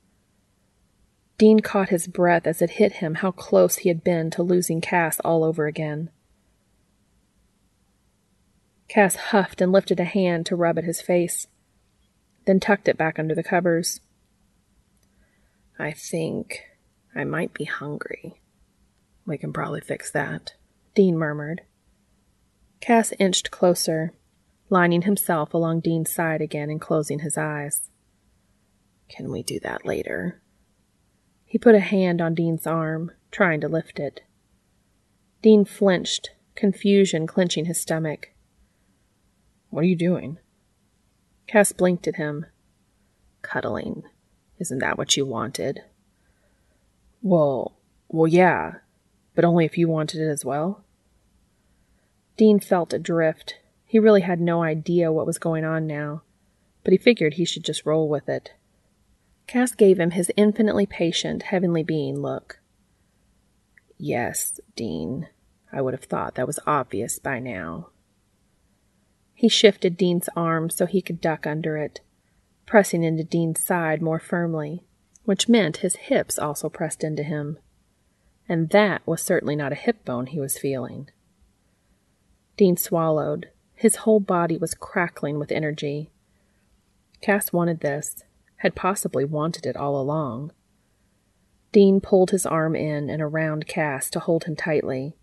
Dean 1.44 1.60
caught 1.60 1.90
his 1.90 2.06
breath 2.06 2.46
as 2.46 2.62
it 2.62 2.70
hit 2.80 2.92
him 2.94 3.16
how 3.16 3.30
close 3.30 3.76
he 3.76 3.90
had 3.90 4.02
been 4.02 4.30
to 4.30 4.42
losing 4.42 4.80
Cass 4.80 5.20
all 5.20 5.44
over 5.44 5.66
again. 5.66 6.08
Cass 8.88 9.16
huffed 9.16 9.60
and 9.60 9.70
lifted 9.70 10.00
a 10.00 10.04
hand 10.04 10.46
to 10.46 10.56
rub 10.56 10.78
at 10.78 10.84
his 10.84 11.02
face, 11.02 11.46
then 12.46 12.60
tucked 12.60 12.88
it 12.88 12.96
back 12.96 13.18
under 13.18 13.34
the 13.34 13.42
covers. 13.42 14.00
I 15.78 15.90
think 15.90 16.62
I 17.14 17.24
might 17.24 17.52
be 17.52 17.64
hungry. 17.64 18.40
We 19.26 19.36
can 19.36 19.52
probably 19.52 19.82
fix 19.82 20.10
that, 20.12 20.54
Dean 20.94 21.14
murmured. 21.18 21.60
Cass 22.80 23.12
inched 23.18 23.50
closer, 23.50 24.14
lining 24.70 25.02
himself 25.02 25.52
along 25.52 25.80
Dean's 25.80 26.10
side 26.10 26.40
again 26.40 26.70
and 26.70 26.80
closing 26.80 27.18
his 27.18 27.36
eyes. 27.36 27.90
Can 29.10 29.30
we 29.30 29.42
do 29.42 29.60
that 29.60 29.84
later? 29.84 30.40
He 31.54 31.58
put 31.58 31.76
a 31.76 31.78
hand 31.78 32.20
on 32.20 32.34
Dean's 32.34 32.66
arm, 32.66 33.12
trying 33.30 33.60
to 33.60 33.68
lift 33.68 34.00
it. 34.00 34.22
Dean 35.40 35.64
flinched, 35.64 36.32
confusion 36.56 37.28
clenching 37.28 37.66
his 37.66 37.80
stomach. 37.80 38.30
What 39.70 39.82
are 39.82 39.86
you 39.86 39.94
doing? 39.94 40.38
Cass 41.46 41.70
blinked 41.70 42.08
at 42.08 42.16
him. 42.16 42.46
Cuddling. 43.42 44.02
Isn't 44.58 44.80
that 44.80 44.98
what 44.98 45.16
you 45.16 45.24
wanted? 45.24 45.82
Well, 47.22 47.76
well, 48.08 48.26
yeah, 48.26 48.78
but 49.36 49.44
only 49.44 49.64
if 49.64 49.78
you 49.78 49.86
wanted 49.86 50.22
it 50.22 50.28
as 50.28 50.44
well. 50.44 50.82
Dean 52.36 52.58
felt 52.58 52.92
adrift. 52.92 53.60
He 53.86 54.00
really 54.00 54.22
had 54.22 54.40
no 54.40 54.64
idea 54.64 55.12
what 55.12 55.24
was 55.24 55.38
going 55.38 55.64
on 55.64 55.86
now, 55.86 56.22
but 56.82 56.90
he 56.90 56.98
figured 56.98 57.34
he 57.34 57.44
should 57.44 57.64
just 57.64 57.86
roll 57.86 58.08
with 58.08 58.28
it. 58.28 58.54
Cass 59.46 59.72
gave 59.72 60.00
him 60.00 60.12
his 60.12 60.32
infinitely 60.36 60.86
patient, 60.86 61.44
heavenly 61.44 61.82
being 61.82 62.18
look. 62.18 62.60
Yes, 63.98 64.60
Dean. 64.76 65.28
I 65.72 65.80
would 65.80 65.94
have 65.94 66.04
thought 66.04 66.34
that 66.36 66.46
was 66.46 66.60
obvious 66.66 67.18
by 67.18 67.40
now. 67.40 67.88
He 69.34 69.48
shifted 69.48 69.96
Dean's 69.96 70.28
arm 70.36 70.70
so 70.70 70.86
he 70.86 71.02
could 71.02 71.20
duck 71.20 71.46
under 71.46 71.76
it, 71.76 72.00
pressing 72.66 73.02
into 73.02 73.24
Dean's 73.24 73.60
side 73.60 74.00
more 74.00 74.20
firmly, 74.20 74.84
which 75.24 75.48
meant 75.48 75.78
his 75.78 75.96
hips 75.96 76.38
also 76.38 76.68
pressed 76.68 77.02
into 77.02 77.22
him. 77.22 77.58
And 78.48 78.70
that 78.70 79.02
was 79.06 79.22
certainly 79.22 79.56
not 79.56 79.72
a 79.72 79.76
hip 79.76 80.04
bone 80.04 80.26
he 80.26 80.38
was 80.38 80.58
feeling. 80.58 81.10
Dean 82.56 82.76
swallowed. 82.76 83.50
His 83.74 83.96
whole 83.96 84.20
body 84.20 84.56
was 84.56 84.74
crackling 84.74 85.38
with 85.38 85.50
energy. 85.50 86.10
Cass 87.20 87.52
wanted 87.52 87.80
this, 87.80 88.22
had 88.56 88.74
possibly 88.74 89.24
wanted 89.24 89.66
it 89.66 89.76
all 89.76 90.00
along. 90.00 90.52
Dean 91.72 92.00
pulled 92.00 92.30
his 92.30 92.46
arm 92.46 92.76
in 92.76 93.10
and 93.10 93.20
around 93.20 93.66
Cass 93.66 94.08
to 94.10 94.20
hold 94.20 94.44
him 94.44 94.54
tightly, 94.54 95.16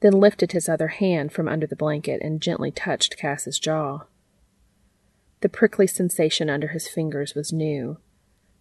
then 0.00 0.12
lifted 0.12 0.52
his 0.52 0.68
other 0.68 0.88
hand 0.88 1.32
from 1.32 1.48
under 1.48 1.66
the 1.66 1.76
blanket 1.76 2.20
and 2.22 2.40
gently 2.40 2.70
touched 2.70 3.16
Cass's 3.16 3.58
jaw. 3.58 4.00
The 5.40 5.48
prickly 5.48 5.86
sensation 5.86 6.50
under 6.50 6.68
his 6.68 6.88
fingers 6.88 7.34
was 7.34 7.52
new, 7.52 7.98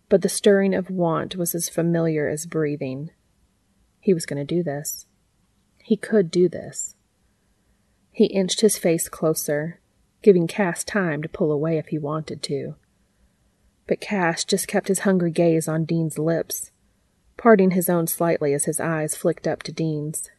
but 0.10 0.22
the 0.22 0.30
stirring 0.30 0.74
of 0.74 0.90
want 0.90 1.36
was 1.36 1.54
as 1.54 1.70
familiar 1.70 2.28
as 2.28 2.46
breathing. 2.46 3.12
He 4.00 4.14
was 4.14 4.26
going 4.26 4.38
to 4.38 4.56
do 4.56 4.64
this. 4.64 5.06
He 5.84 5.98
could 5.98 6.32
do 6.32 6.48
this. 6.48 6.96
He 8.12 8.26
inched 8.26 8.62
his 8.62 8.78
face 8.78 9.10
closer, 9.10 9.80
giving 10.22 10.48
Cass 10.48 10.84
time 10.84 11.22
to 11.22 11.30
pull 11.30 11.52
away 11.52 11.78
if 11.78 11.88
he 11.88 11.98
wanted 11.98 12.42
to. 12.44 12.76
But 13.88 14.02
Cass 14.02 14.44
just 14.44 14.68
kept 14.68 14.90
his 14.90 15.00
hungry 15.00 15.32
gaze 15.32 15.68
on 15.68 15.86
Dean's 15.86 16.20
lips, 16.20 16.72
parting 17.38 17.72
his 17.72 17.90
own 17.90 18.08
slightly 18.08 18.54
as 18.54 18.66
his 18.66 18.80
eyes 18.80 19.16
flicked 19.16 19.48
up 19.48 19.64
to 19.64 19.72
Dean's. 19.72 20.30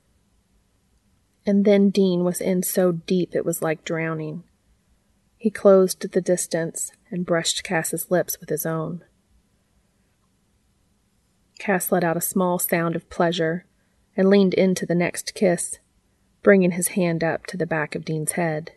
And 1.46 1.64
then 1.64 1.88
Dean 1.88 2.24
was 2.24 2.42
in 2.42 2.62
so 2.62 2.92
deep 2.92 3.34
it 3.34 3.46
was 3.46 3.62
like 3.62 3.84
drowning. 3.84 4.44
He 5.38 5.50
closed 5.50 6.12
the 6.12 6.20
distance 6.20 6.92
and 7.10 7.24
brushed 7.24 7.64
Cass's 7.64 8.10
lips 8.10 8.38
with 8.38 8.50
his 8.50 8.66
own. 8.66 9.02
Cass 11.58 11.90
let 11.90 12.04
out 12.04 12.16
a 12.16 12.20
small 12.20 12.58
sound 12.58 12.94
of 12.96 13.08
pleasure 13.08 13.64
and 14.16 14.28
leaned 14.28 14.54
into 14.54 14.84
the 14.84 14.94
next 14.94 15.34
kiss, 15.34 15.78
bringing 16.42 16.72
his 16.72 16.88
hand 16.88 17.24
up 17.24 17.46
to 17.46 17.56
the 17.56 17.66
back 17.66 17.94
of 17.94 18.04
Dean's 18.04 18.32
head. 18.32 18.72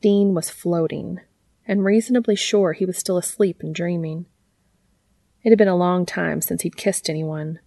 Dean 0.00 0.34
was 0.34 0.50
floating, 0.50 1.20
and 1.66 1.84
reasonably 1.84 2.36
sure 2.36 2.72
he 2.72 2.84
was 2.84 2.98
still 2.98 3.16
asleep 3.16 3.60
and 3.60 3.74
dreaming. 3.74 4.26
It 5.42 5.50
had 5.50 5.58
been 5.58 5.68
a 5.68 5.76
long 5.76 6.06
time 6.06 6.40
since 6.40 6.62
he'd 6.62 6.76
kissed 6.76 7.10
anyone, 7.10 7.60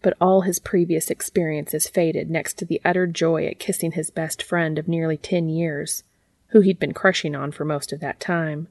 but 0.00 0.16
all 0.20 0.42
his 0.42 0.58
previous 0.58 1.10
experiences 1.10 1.88
faded 1.88 2.30
next 2.30 2.58
to 2.58 2.64
the 2.64 2.80
utter 2.84 3.06
joy 3.06 3.46
at 3.46 3.58
kissing 3.58 3.92
his 3.92 4.10
best 4.10 4.42
friend 4.42 4.78
of 4.78 4.88
nearly 4.88 5.16
ten 5.16 5.48
years, 5.48 6.02
who 6.48 6.60
he'd 6.60 6.78
been 6.78 6.92
crushing 6.92 7.34
on 7.34 7.52
for 7.52 7.64
most 7.64 7.92
of 7.92 8.00
that 8.00 8.20
time. 8.20 8.68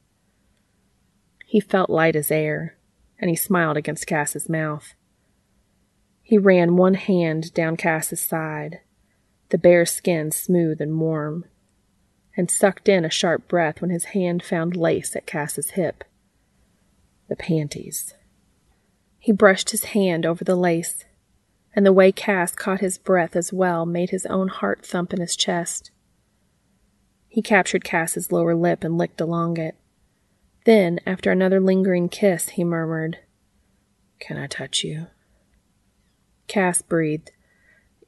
He 1.46 1.60
felt 1.60 1.90
light 1.90 2.16
as 2.16 2.30
air, 2.30 2.76
and 3.18 3.30
he 3.30 3.36
smiled 3.36 3.76
against 3.76 4.06
Cass's 4.06 4.48
mouth. 4.48 4.94
He 6.22 6.38
ran 6.38 6.76
one 6.76 6.94
hand 6.94 7.52
down 7.52 7.76
Cass's 7.76 8.20
side, 8.20 8.80
the 9.48 9.58
bare 9.58 9.84
skin 9.84 10.30
smooth 10.30 10.80
and 10.80 10.98
warm, 10.98 11.44
and 12.36 12.50
sucked 12.50 12.88
in 12.88 13.04
a 13.04 13.10
sharp 13.10 13.46
breath 13.48 13.80
when 13.80 13.90
his 13.90 14.06
hand 14.06 14.42
found 14.42 14.76
lace 14.76 15.14
at 15.14 15.26
Cass's 15.26 15.70
hip. 15.70 16.04
The 17.28 17.36
panties. 17.36 18.14
He 19.18 19.32
brushed 19.32 19.70
his 19.70 19.84
hand 19.84 20.26
over 20.26 20.44
the 20.44 20.56
lace 20.56 21.04
and 21.74 21.86
the 21.86 21.92
way 21.92 22.12
Cass 22.12 22.54
caught 22.54 22.80
his 22.80 22.98
breath 22.98 23.34
as 23.34 23.52
well 23.52 23.86
made 23.86 24.10
his 24.10 24.26
own 24.26 24.48
heart 24.48 24.84
thump 24.84 25.12
in 25.12 25.20
his 25.20 25.36
chest. 25.36 25.90
He 27.28 27.40
captured 27.40 27.84
Cass's 27.84 28.30
lower 28.30 28.54
lip 28.54 28.84
and 28.84 28.98
licked 28.98 29.20
along 29.20 29.56
it. 29.56 29.74
Then, 30.64 31.00
after 31.06 31.30
another 31.30 31.60
lingering 31.60 32.08
kiss, 32.08 32.50
he 32.50 32.64
murmured, 32.64 33.18
Can 34.20 34.36
I 34.36 34.46
touch 34.46 34.84
you? 34.84 35.06
Cass 36.46 36.82
breathed, 36.82 37.32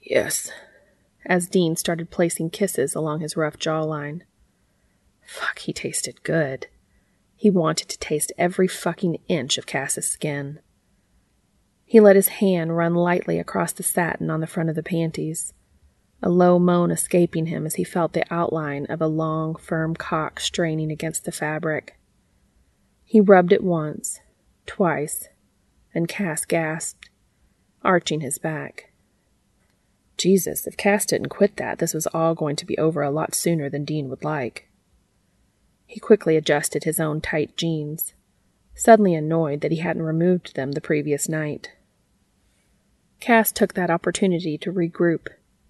Yes, 0.01 0.53
as 1.27 1.49
Dean 1.49 1.77
started 1.77 2.11
placing 2.11 2.51
kisses 2.51 2.95
along 2.95 3.21
his 3.21 3.37
rough 3.37 3.59
jawline. 3.59 4.23
Fuck, 5.27 5.61
he 5.61 5.73
tasted 5.73 6.23
good. 6.23 6.67
He 7.37 7.51
wanted 7.51 7.89
to 7.89 7.99
taste 7.99 8.33
every 8.39 8.69
fucking 8.69 9.19
inch 9.29 9.59
of 9.59 9.67
Cass's 9.67 10.09
skin. 10.09 10.61
He 11.85 12.01
let 12.01 12.17
his 12.17 12.29
hand 12.29 12.77
run 12.77 12.95
lightly 12.95 13.39
across 13.39 13.73
the 13.73 13.83
satin 13.83 14.31
on 14.31 14.41
the 14.41 14.47
front 14.47 14.69
of 14.69 14.77
the 14.77 14.83
panties, 14.83 15.53
a 16.23 16.29
low 16.29 16.59
moan 16.59 16.91
escaping 16.91 17.47
him 17.47 17.67
as 17.67 17.75
he 17.75 17.85
felt 17.85 18.15
the 18.15 18.25
outline 18.31 18.87
of 18.87 19.03
a 19.03 19.07
long, 19.07 19.57
firm 19.57 19.95
cock 19.95 20.41
straining 20.41 20.91
against 20.91 21.25
the 21.25 21.33
fabric. 21.33 21.99
He 23.05 23.21
rubbed 23.21 23.53
it 23.53 23.63
once, 23.63 24.21
twice, 24.67 25.29
and 25.95 26.09
Cass 26.09 26.45
gasped, 26.45 27.11
arching 27.83 28.21
his 28.21 28.39
back. 28.39 28.94
Jesus, 30.17 30.67
if 30.67 30.77
Cass 30.77 31.07
didn't 31.07 31.29
quit 31.29 31.57
that, 31.57 31.79
this 31.79 31.95
was 31.95 32.07
all 32.09 32.35
going 32.35 32.57
to 32.57 32.67
be 32.67 32.79
over 32.79 33.03
a 33.03 33.11
lot 33.11 33.35
sooner 33.35 33.69
than 33.69 33.85
Dean 33.85 34.09
would 34.09 34.25
like. 34.25 34.69
He 35.87 36.01
quickly 36.01 36.37
adjusted 36.37 36.85
his 36.85 37.01
own 37.01 37.21
tight 37.21 37.57
jeans 37.57 38.15
suddenly 38.75 39.15
annoyed 39.15 39.61
that 39.61 39.71
he 39.71 39.79
hadn't 39.79 40.03
removed 40.03 40.55
them 40.55 40.73
the 40.73 40.81
previous 40.81 41.29
night. 41.29 41.73
Cass 43.21 43.53
took 43.53 43.75
that 43.75 43.91
opportunity 43.91 44.59
to 44.59 44.73
regroup, 44.73 45.29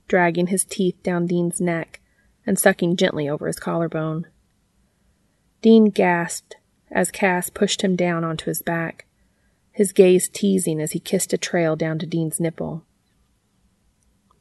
dragging 0.08 0.48
his 0.48 0.64
teeth 0.64 1.00
down 1.02 1.26
Dean's 1.26 1.60
neck 1.60 2.00
and 2.46 2.58
sucking 2.58 2.96
gently 2.96 3.28
over 3.28 3.46
his 3.46 3.58
collarbone. 3.58 4.26
Dean 5.62 5.86
gasped 5.86 6.56
as 6.90 7.10
Cass 7.10 7.50
pushed 7.50 7.82
him 7.82 7.96
down 7.96 8.24
onto 8.24 8.46
his 8.46 8.62
back, 8.62 9.06
his 9.70 9.92
gaze 9.92 10.28
teasing 10.28 10.80
as 10.80 10.92
he 10.92 11.00
kissed 11.00 11.32
a 11.32 11.38
trail 11.38 11.76
down 11.76 11.98
to 11.98 12.06
Dean's 12.06 12.40
nipple. 12.40 12.84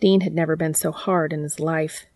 Dean 0.03 0.19
had 0.19 0.33
never 0.33 0.57
been 0.57 0.73
so 0.73 0.91
hard 0.91 1.31
in 1.31 1.43
his 1.43 1.61
life. 1.61 2.07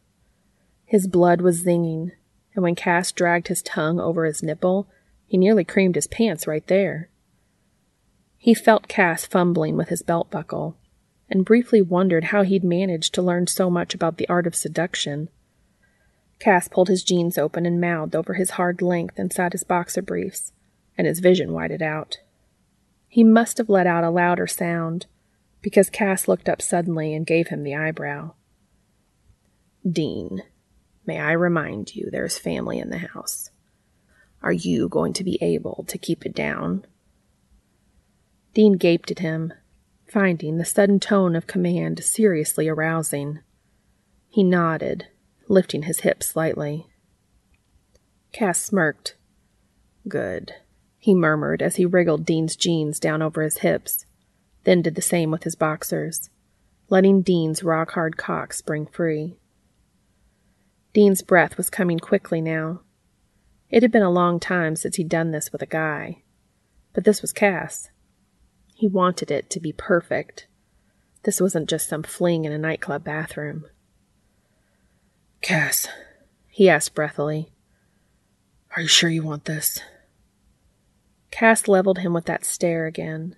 His 0.84 1.08
blood 1.08 1.40
was 1.40 1.64
zinging, 1.64 2.12
and 2.54 2.62
when 2.62 2.76
Cass 2.76 3.14
dragged 3.14 3.48
his 3.48 3.62
tongue 3.62 3.98
over 3.98 4.26
his 4.26 4.44
nipple, 4.44 4.90
he 5.26 5.38
nearly 5.38 5.64
creamed 5.64 5.96
his 5.96 6.06
pants 6.06 6.46
right 6.46 6.68
there. 6.68 7.08
He 8.38 8.54
felt 8.54 8.90
Cass 8.90 9.26
fumbling 9.26 9.78
with 9.78 9.88
his 9.88 10.02
belt 10.02 10.30
buckle, 10.30 10.76
and 11.30 11.46
briefly 11.46 11.82
wondered 11.82 12.26
how 12.26 12.42
he'd 12.42 12.62
managed 12.62 13.14
to 13.14 13.22
learn 13.22 13.48
so 13.48 13.70
much 13.70 13.96
about 13.96 14.18
the 14.18 14.28
art 14.28 14.46
of 14.46 14.54
seduction. 14.54 15.30
Cass 16.40 16.68
pulled 16.68 16.90
his 16.90 17.06
jeans 17.06 17.38
open 17.38 17.66
and 17.66 17.80
mouthed 17.80 18.18
over 18.18 18.34
his 18.34 18.50
hard 18.50 18.82
length 18.82 19.18
inside 19.18 19.54
his 19.54 19.64
boxer 19.64 20.02
briefs, 20.02 20.52
and 20.98 21.08
his 21.08 21.22
vision 21.22 21.54
widened 21.54 21.82
out. 21.82 22.18
He 23.08 23.24
must 23.24 23.58
have 23.58 23.70
let 23.70 23.88
out 23.88 24.04
a 24.04 24.10
louder 24.10 24.46
sound, 24.46 25.06
because 25.62 25.90
Cass 25.90 26.28
looked 26.28 26.48
up 26.48 26.62
suddenly 26.62 27.14
and 27.14 27.26
gave 27.26 27.48
him 27.48 27.64
the 27.64 27.76
eyebrow. 27.76 28.34
Dean, 29.90 30.44
may 31.06 31.20
I 31.20 31.32
remind 31.32 31.96
you 31.96 32.10
there's 32.10 32.38
family 32.38 32.80
in 32.80 32.90
the 32.90 32.98
house. 32.98 33.50
Are 34.42 34.54
you 34.54 34.88
going 34.90 35.14
to 35.14 35.24
be 35.24 35.38
able 35.42 35.86
to 35.88 35.98
keep 35.98 36.26
it 36.26 36.36
down? 36.36 36.86
Dean 38.54 38.74
gaped 38.74 39.12
at 39.12 39.20
him, 39.20 39.54
finding 40.08 40.58
the 40.58 40.66
sudden 40.66 41.00
tone 41.00 41.36
of 41.36 41.48
command 41.48 42.04
seriously 42.04 42.68
arousing. 42.68 43.40
He 44.30 44.44
nodded, 44.44 45.08
lifting 45.48 45.84
his 45.84 46.00
hips 46.00 46.28
slightly. 46.28 46.88
Cass 48.32 48.60
smirked. 48.60 49.16
Good, 50.08 50.54
he 50.98 51.14
murmured 51.14 51.62
as 51.62 51.76
he 51.76 51.86
wriggled 51.86 52.26
Dean's 52.26 52.56
jeans 52.56 53.00
down 53.00 53.22
over 53.22 53.42
his 53.42 53.60
hips, 53.60 54.07
then 54.68 54.82
did 54.84 54.94
the 54.94 55.02
same 55.02 55.32
with 55.32 55.46
his 55.46 55.56
boxers, 55.56 56.30
letting 56.90 57.22
Dean's 57.22 57.64
rock 57.64 57.94
hard 57.94 58.18
cock 58.18 58.54
spring 58.54 58.86
free. 58.86 59.40
Dean's 60.94 61.22
breath 61.22 61.58
was 61.58 61.70
coming 61.70 61.98
quickly 62.00 62.42
now, 62.42 62.82
it 63.70 63.82
had 63.82 63.92
been 63.92 64.04
a 64.04 64.10
long 64.10 64.40
time 64.40 64.76
since 64.76 64.96
he'd 64.96 65.10
done 65.10 65.32
this 65.32 65.52
with 65.52 65.62
a 65.62 65.68
guy. 65.68 66.24
But 66.94 67.04
this 67.04 67.22
was 67.22 67.34
Cass. 67.34 67.90
He 68.76 68.88
wanted 68.88 69.30
it 69.30 69.50
to 69.52 69.60
be 69.60 69.74
perfect. 69.74 70.48
This 71.24 71.42
wasn't 71.42 71.70
just 71.70 71.90
some 71.90 72.04
fling 72.04 72.46
in 72.46 72.52
a 72.52 72.58
nightclub 72.58 73.04
bathroom. 73.04 73.66
Cass, 75.42 75.88
he 76.48 76.70
asked 76.70 76.96
breathily, 76.96 77.52
are 78.76 78.82
you 78.82 78.88
sure 78.88 79.10
you 79.10 79.24
want 79.24 79.46
this? 79.46 79.80
Cass 81.32 81.68
leveled 81.68 82.00
him 82.00 82.14
with 82.14 82.26
that 82.26 82.46
stare 82.46 82.86
again. 82.86 83.36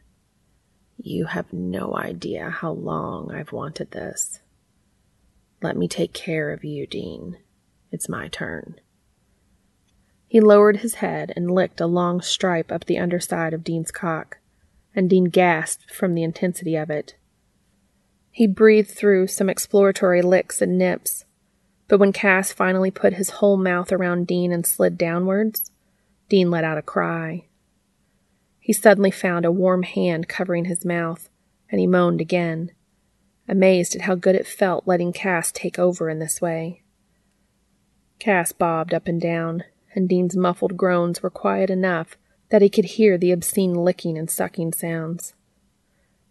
You 1.02 1.26
have 1.26 1.54
no 1.54 1.96
idea 1.96 2.50
how 2.50 2.72
long 2.74 3.32
I've 3.32 3.54
wanted 3.54 3.92
this. 3.92 4.42
Let 5.62 5.78
me 5.78 5.88
take 5.88 6.12
care 6.12 6.52
of 6.52 6.66
you, 6.66 6.86
Dean. 6.86 7.38
It's 7.90 8.10
my 8.10 8.28
turn. 8.28 8.82
He 10.28 10.42
lowered 10.42 10.78
his 10.78 10.96
head 10.96 11.32
and 11.38 11.50
licked 11.50 11.80
a 11.80 11.88
long 11.88 12.22
stripe 12.22 12.70
up 12.70 12.84
the 12.84 12.98
underside 12.98 13.54
of 13.54 13.64
Dean's 13.64 13.92
cock, 13.92 14.40
and 14.94 15.10
Dean 15.10 15.26
gasped 15.26 15.90
from 15.90 16.16
the 16.16 16.24
intensity 16.24 16.76
of 16.76 16.90
it. 16.90 17.16
He 18.30 18.46
breathed 18.46 18.92
through 18.92 19.28
some 19.28 19.50
exploratory 19.50 20.22
licks 20.22 20.62
and 20.62 20.78
nips, 20.78 21.24
but 21.88 22.00
when 22.00 22.12
Cass 22.12 22.52
finally 22.52 22.92
put 22.92 23.14
his 23.14 23.30
whole 23.32 23.58
mouth 23.58 23.94
around 23.94 24.28
Dean 24.28 24.52
and 24.52 24.66
slid 24.66 24.98
downwards, 24.98 25.72
Dean 26.28 26.52
let 26.52 26.66
out 26.66 26.78
a 26.78 26.82
cry. 26.84 27.46
He 28.70 28.74
suddenly 28.74 29.10
found 29.10 29.46
a 29.46 29.52
warm 29.52 29.82
hand 29.82 30.28
covering 30.28 30.66
his 30.66 30.86
mouth, 30.86 31.28
and 31.72 31.80
he 31.82 31.88
moaned 31.88 32.22
again, 32.22 32.70
amazed 33.48 33.96
at 33.96 34.02
how 34.02 34.14
good 34.14 34.36
it 34.36 34.46
felt 34.46 34.88
letting 34.88 35.12
Cass 35.12 35.52
take 35.52 35.80
over 35.80 36.08
in 36.08 36.20
this 36.20 36.40
way. 36.40 36.84
Cass 38.20 38.52
bobbed 38.52 38.94
up 38.94 39.08
and 39.08 39.20
down, 39.20 39.64
and 39.96 40.08
Dean's 40.08 40.36
muffled 40.36 40.78
groans 40.78 41.24
were 41.24 41.32
quiet 41.32 41.72
enough 41.72 42.16
that 42.50 42.62
he 42.62 42.70
could 42.70 42.86
hear 42.86 43.18
the 43.18 43.32
obscene 43.32 43.74
licking 43.74 44.20
and 44.20 44.30
sucking 44.30 44.74
sounds. 44.74 45.34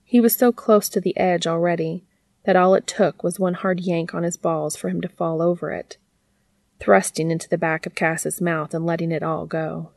He 0.04 0.20
was 0.20 0.36
so 0.36 0.52
close 0.52 0.88
to 0.90 1.00
the 1.00 1.16
edge 1.16 1.44
already 1.44 2.04
that 2.44 2.54
all 2.54 2.76
it 2.76 2.86
took 2.86 3.24
was 3.24 3.40
one 3.40 3.54
hard 3.54 3.80
yank 3.80 4.14
on 4.14 4.22
his 4.22 4.36
balls 4.36 4.76
for 4.76 4.88
him 4.88 5.00
to 5.00 5.08
fall 5.08 5.42
over 5.42 5.72
it, 5.72 5.96
thrusting 6.78 7.32
into 7.32 7.48
the 7.48 7.58
back 7.58 7.84
of 7.84 7.96
Cass's 7.96 8.40
mouth 8.40 8.74
and 8.74 8.86
letting 8.86 9.10
it 9.10 9.24
all 9.24 9.44
go. 9.44 9.90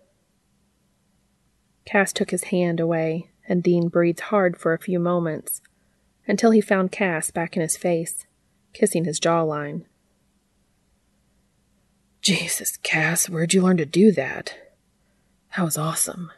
Cass 1.86 2.14
took 2.14 2.32
his 2.32 2.46
hand 2.46 2.80
away, 2.80 3.30
and 3.48 3.64
Dean 3.64 3.88
breathed 3.88 4.22
hard 4.22 4.58
for 4.58 4.74
a 4.74 4.80
few 4.80 5.00
moments, 5.00 5.62
until 6.28 6.52
he 6.52 6.62
found 6.62 6.92
Cass 6.92 7.32
back 7.32 7.56
in 7.56 7.62
his 7.62 7.78
face, 7.78 8.26
kissing 8.74 9.06
his 9.06 9.20
jawline. 9.20 9.86
Jesus, 12.22 12.78
Cass, 12.78 13.28
where'd 13.28 13.54
you 13.54 13.64
learn 13.64 13.78
to 13.78 13.86
do 13.86 14.12
that? 14.12 14.56
That 15.56 15.64
was 15.64 15.78
awesome. 15.78 16.32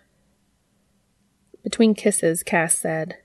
Between 1.61 1.93
kisses, 1.93 2.41
Cass 2.41 2.75
said, 2.75 3.17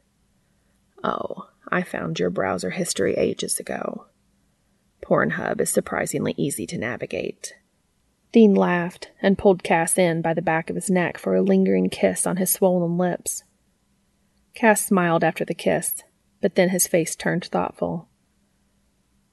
Oh, 1.04 1.48
I 1.68 1.82
found 1.82 2.18
your 2.18 2.30
browser 2.30 2.70
history 2.70 3.14
ages 3.14 3.60
ago. 3.60 4.06
Pornhub 5.02 5.60
is 5.60 5.70
surprisingly 5.70 6.34
easy 6.36 6.66
to 6.66 6.78
navigate. 6.78 7.54
Dean 8.32 8.54
laughed 8.54 9.10
and 9.22 9.38
pulled 9.38 9.62
Cass 9.62 9.96
in 9.96 10.20
by 10.20 10.34
the 10.34 10.42
back 10.42 10.68
of 10.68 10.76
his 10.76 10.90
neck 10.90 11.16
for 11.16 11.34
a 11.34 11.42
lingering 11.42 11.88
kiss 11.88 12.26
on 12.26 12.36
his 12.36 12.50
swollen 12.50 12.98
lips. 12.98 13.42
Cass 14.54 14.84
smiled 14.84 15.24
after 15.24 15.44
the 15.44 15.54
kiss, 15.54 16.02
but 16.40 16.54
then 16.54 16.68
his 16.68 16.86
face 16.86 17.16
turned 17.16 17.44
thoughtful. 17.44 18.08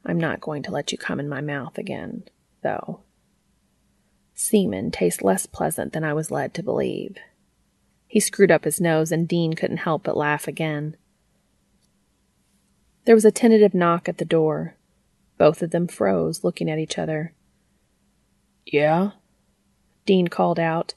I'm 0.05 0.19
not 0.19 0.41
going 0.41 0.63
to 0.63 0.71
let 0.71 0.91
you 0.91 0.97
come 0.97 1.19
in 1.19 1.27
my 1.27 1.41
mouth 1.41 1.77
again, 1.77 2.23
though. 2.61 3.01
Semen 4.33 4.91
tastes 4.91 5.21
less 5.21 5.45
pleasant 5.45 5.93
than 5.93 6.03
I 6.03 6.13
was 6.13 6.31
led 6.31 6.53
to 6.53 6.63
believe. 6.63 7.17
He 8.07 8.19
screwed 8.19 8.51
up 8.51 8.65
his 8.65 8.79
nose, 8.79 9.11
and 9.11 9.27
Dean 9.27 9.53
couldn't 9.53 9.77
help 9.77 10.03
but 10.03 10.15
laugh 10.15 10.47
again. 10.47 10.95
There 13.05 13.15
was 13.15 13.25
a 13.25 13.31
tentative 13.31 13.73
knock 13.73 14.07
at 14.07 14.19
the 14.19 14.25
door. 14.25 14.75
Both 15.37 15.61
of 15.61 15.71
them 15.71 15.87
froze, 15.87 16.43
looking 16.43 16.69
at 16.69 16.79
each 16.79 16.97
other. 16.97 17.33
Yeah? 18.65 19.11
Dean 20.05 20.27
called 20.27 20.59
out, 20.59 20.93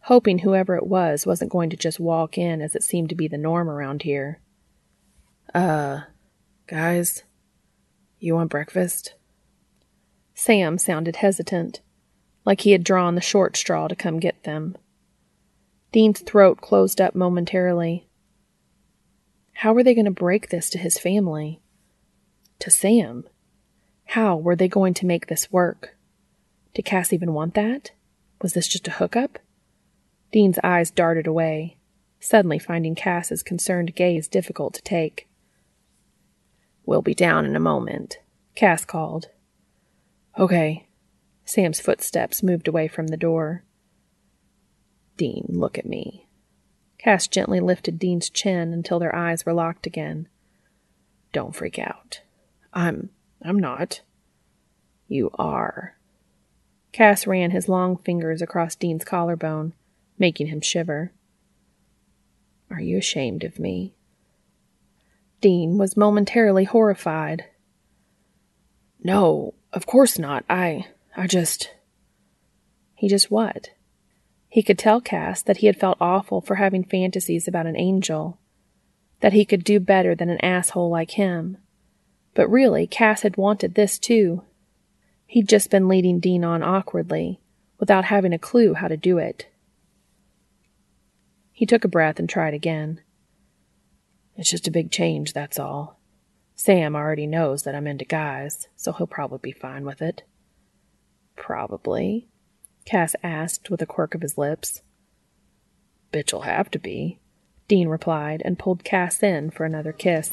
hoping 0.00 0.40
whoever 0.40 0.76
it 0.76 0.86
was 0.86 1.26
wasn't 1.26 1.50
going 1.50 1.70
to 1.70 1.76
just 1.76 2.00
walk 2.00 2.38
in 2.38 2.60
as 2.60 2.74
it 2.74 2.82
seemed 2.82 3.08
to 3.08 3.14
be 3.14 3.28
the 3.28 3.38
norm 3.38 3.68
around 3.68 4.02
here. 4.02 4.40
Uh, 5.54 6.00
guys, 6.66 7.24
you 8.18 8.34
want 8.34 8.50
breakfast? 8.50 9.14
Sam 10.34 10.78
sounded 10.78 11.16
hesitant 11.16 11.80
like 12.44 12.60
he 12.60 12.72
had 12.72 12.84
drawn 12.84 13.16
the 13.16 13.20
short 13.20 13.56
straw 13.56 13.88
to 13.88 13.96
come 13.96 14.20
get 14.20 14.44
them. 14.44 14.76
Dean's 15.92 16.20
throat 16.20 16.60
closed 16.60 17.00
up 17.00 17.14
momentarily. 17.14 18.06
How 19.54 19.72
were 19.72 19.82
they 19.82 19.94
going 19.94 20.04
to 20.04 20.10
break 20.10 20.50
this 20.50 20.70
to 20.70 20.78
his 20.78 20.98
family? 20.98 21.60
To 22.60 22.70
Sam? 22.70 23.24
How 24.04 24.36
were 24.36 24.54
they 24.54 24.68
going 24.68 24.94
to 24.94 25.06
make 25.06 25.26
this 25.26 25.50
work? 25.50 25.95
Did 26.76 26.84
Cass 26.84 27.10
even 27.14 27.32
want 27.32 27.54
that? 27.54 27.92
Was 28.42 28.52
this 28.52 28.68
just 28.68 28.86
a 28.86 28.90
hookup? 28.90 29.38
Dean's 30.30 30.58
eyes 30.62 30.90
darted 30.90 31.26
away, 31.26 31.78
suddenly 32.20 32.58
finding 32.58 32.94
Cass's 32.94 33.42
concerned 33.42 33.94
gaze 33.94 34.28
difficult 34.28 34.74
to 34.74 34.82
take. 34.82 35.26
We'll 36.84 37.00
be 37.00 37.14
down 37.14 37.46
in 37.46 37.56
a 37.56 37.60
moment, 37.60 38.18
Cass 38.54 38.84
called. 38.84 39.30
Okay, 40.38 40.86
Sam's 41.46 41.80
footsteps 41.80 42.42
moved 42.42 42.68
away 42.68 42.88
from 42.88 43.06
the 43.06 43.16
door. 43.16 43.64
Dean, 45.16 45.46
look 45.48 45.78
at 45.78 45.86
me. 45.86 46.28
Cass 46.98 47.26
gently 47.26 47.58
lifted 47.58 47.98
Dean's 47.98 48.28
chin 48.28 48.74
until 48.74 48.98
their 48.98 49.16
eyes 49.16 49.46
were 49.46 49.54
locked 49.54 49.86
again. 49.86 50.28
Don't 51.32 51.56
freak 51.56 51.78
out. 51.78 52.20
I'm. 52.74 53.08
I'm 53.40 53.58
not. 53.58 54.02
You 55.08 55.30
are. 55.38 55.96
Cass 56.92 57.26
ran 57.26 57.50
his 57.50 57.68
long 57.68 57.96
fingers 57.96 58.40
across 58.40 58.74
Dean's 58.74 59.04
collarbone, 59.04 59.74
making 60.18 60.46
him 60.46 60.60
shiver. 60.60 61.12
Are 62.70 62.80
you 62.80 62.98
ashamed 62.98 63.44
of 63.44 63.58
me? 63.58 63.94
Dean 65.40 65.78
was 65.78 65.96
momentarily 65.96 66.64
horrified. 66.64 67.44
No, 69.02 69.54
of 69.72 69.86
course 69.86 70.18
not. 70.18 70.44
I. 70.48 70.86
I 71.16 71.26
just. 71.26 71.72
He 72.94 73.08
just 73.08 73.30
what? 73.30 73.70
He 74.48 74.62
could 74.62 74.78
tell 74.78 75.00
Cass 75.00 75.42
that 75.42 75.58
he 75.58 75.66
had 75.66 75.78
felt 75.78 75.98
awful 76.00 76.40
for 76.40 76.54
having 76.54 76.82
fantasies 76.82 77.46
about 77.46 77.66
an 77.66 77.76
angel, 77.76 78.38
that 79.20 79.34
he 79.34 79.44
could 79.44 79.64
do 79.64 79.78
better 79.78 80.14
than 80.14 80.30
an 80.30 80.42
asshole 80.42 80.88
like 80.88 81.12
him. 81.12 81.58
But 82.34 82.48
really, 82.48 82.86
Cass 82.86 83.22
had 83.22 83.36
wanted 83.36 83.74
this 83.74 83.98
too. 83.98 84.42
He'd 85.26 85.48
just 85.48 85.70
been 85.70 85.88
leading 85.88 86.20
Dean 86.20 86.44
on 86.44 86.62
awkwardly, 86.62 87.40
without 87.78 88.06
having 88.06 88.32
a 88.32 88.38
clue 88.38 88.74
how 88.74 88.88
to 88.88 88.96
do 88.96 89.18
it. 89.18 89.48
He 91.52 91.66
took 91.66 91.84
a 91.84 91.88
breath 91.88 92.18
and 92.18 92.28
tried 92.28 92.54
again. 92.54 93.00
It's 94.36 94.50
just 94.50 94.68
a 94.68 94.72
big 94.72 94.90
change, 94.90 95.32
that's 95.32 95.58
all. 95.58 95.98
Sam 96.54 96.94
already 96.94 97.26
knows 97.26 97.62
that 97.62 97.74
I'm 97.74 97.86
into 97.86 98.04
guys, 98.04 98.68
so 98.76 98.92
he'll 98.92 99.06
probably 99.06 99.38
be 99.42 99.52
fine 99.52 99.84
with 99.84 100.00
it. 100.00 100.22
Probably, 101.34 102.28
Cass 102.84 103.16
asked 103.22 103.68
with 103.68 103.82
a 103.82 103.86
quirk 103.86 104.14
of 104.14 104.22
his 104.22 104.38
lips. 104.38 104.82
Bitch'll 106.12 106.44
have 106.44 106.70
to 106.70 106.78
be, 106.78 107.18
Dean 107.68 107.88
replied 107.88 108.42
and 108.44 108.58
pulled 108.58 108.84
Cass 108.84 109.22
in 109.22 109.50
for 109.50 109.64
another 109.64 109.92
kiss. 109.92 110.30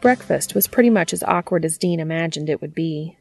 Breakfast 0.00 0.54
was 0.54 0.66
pretty 0.66 0.88
much 0.88 1.12
as 1.12 1.22
awkward 1.24 1.64
as 1.64 1.76
Dean 1.76 2.00
imagined 2.00 2.48
it 2.48 2.62
would 2.62 2.74
be. 2.74 3.18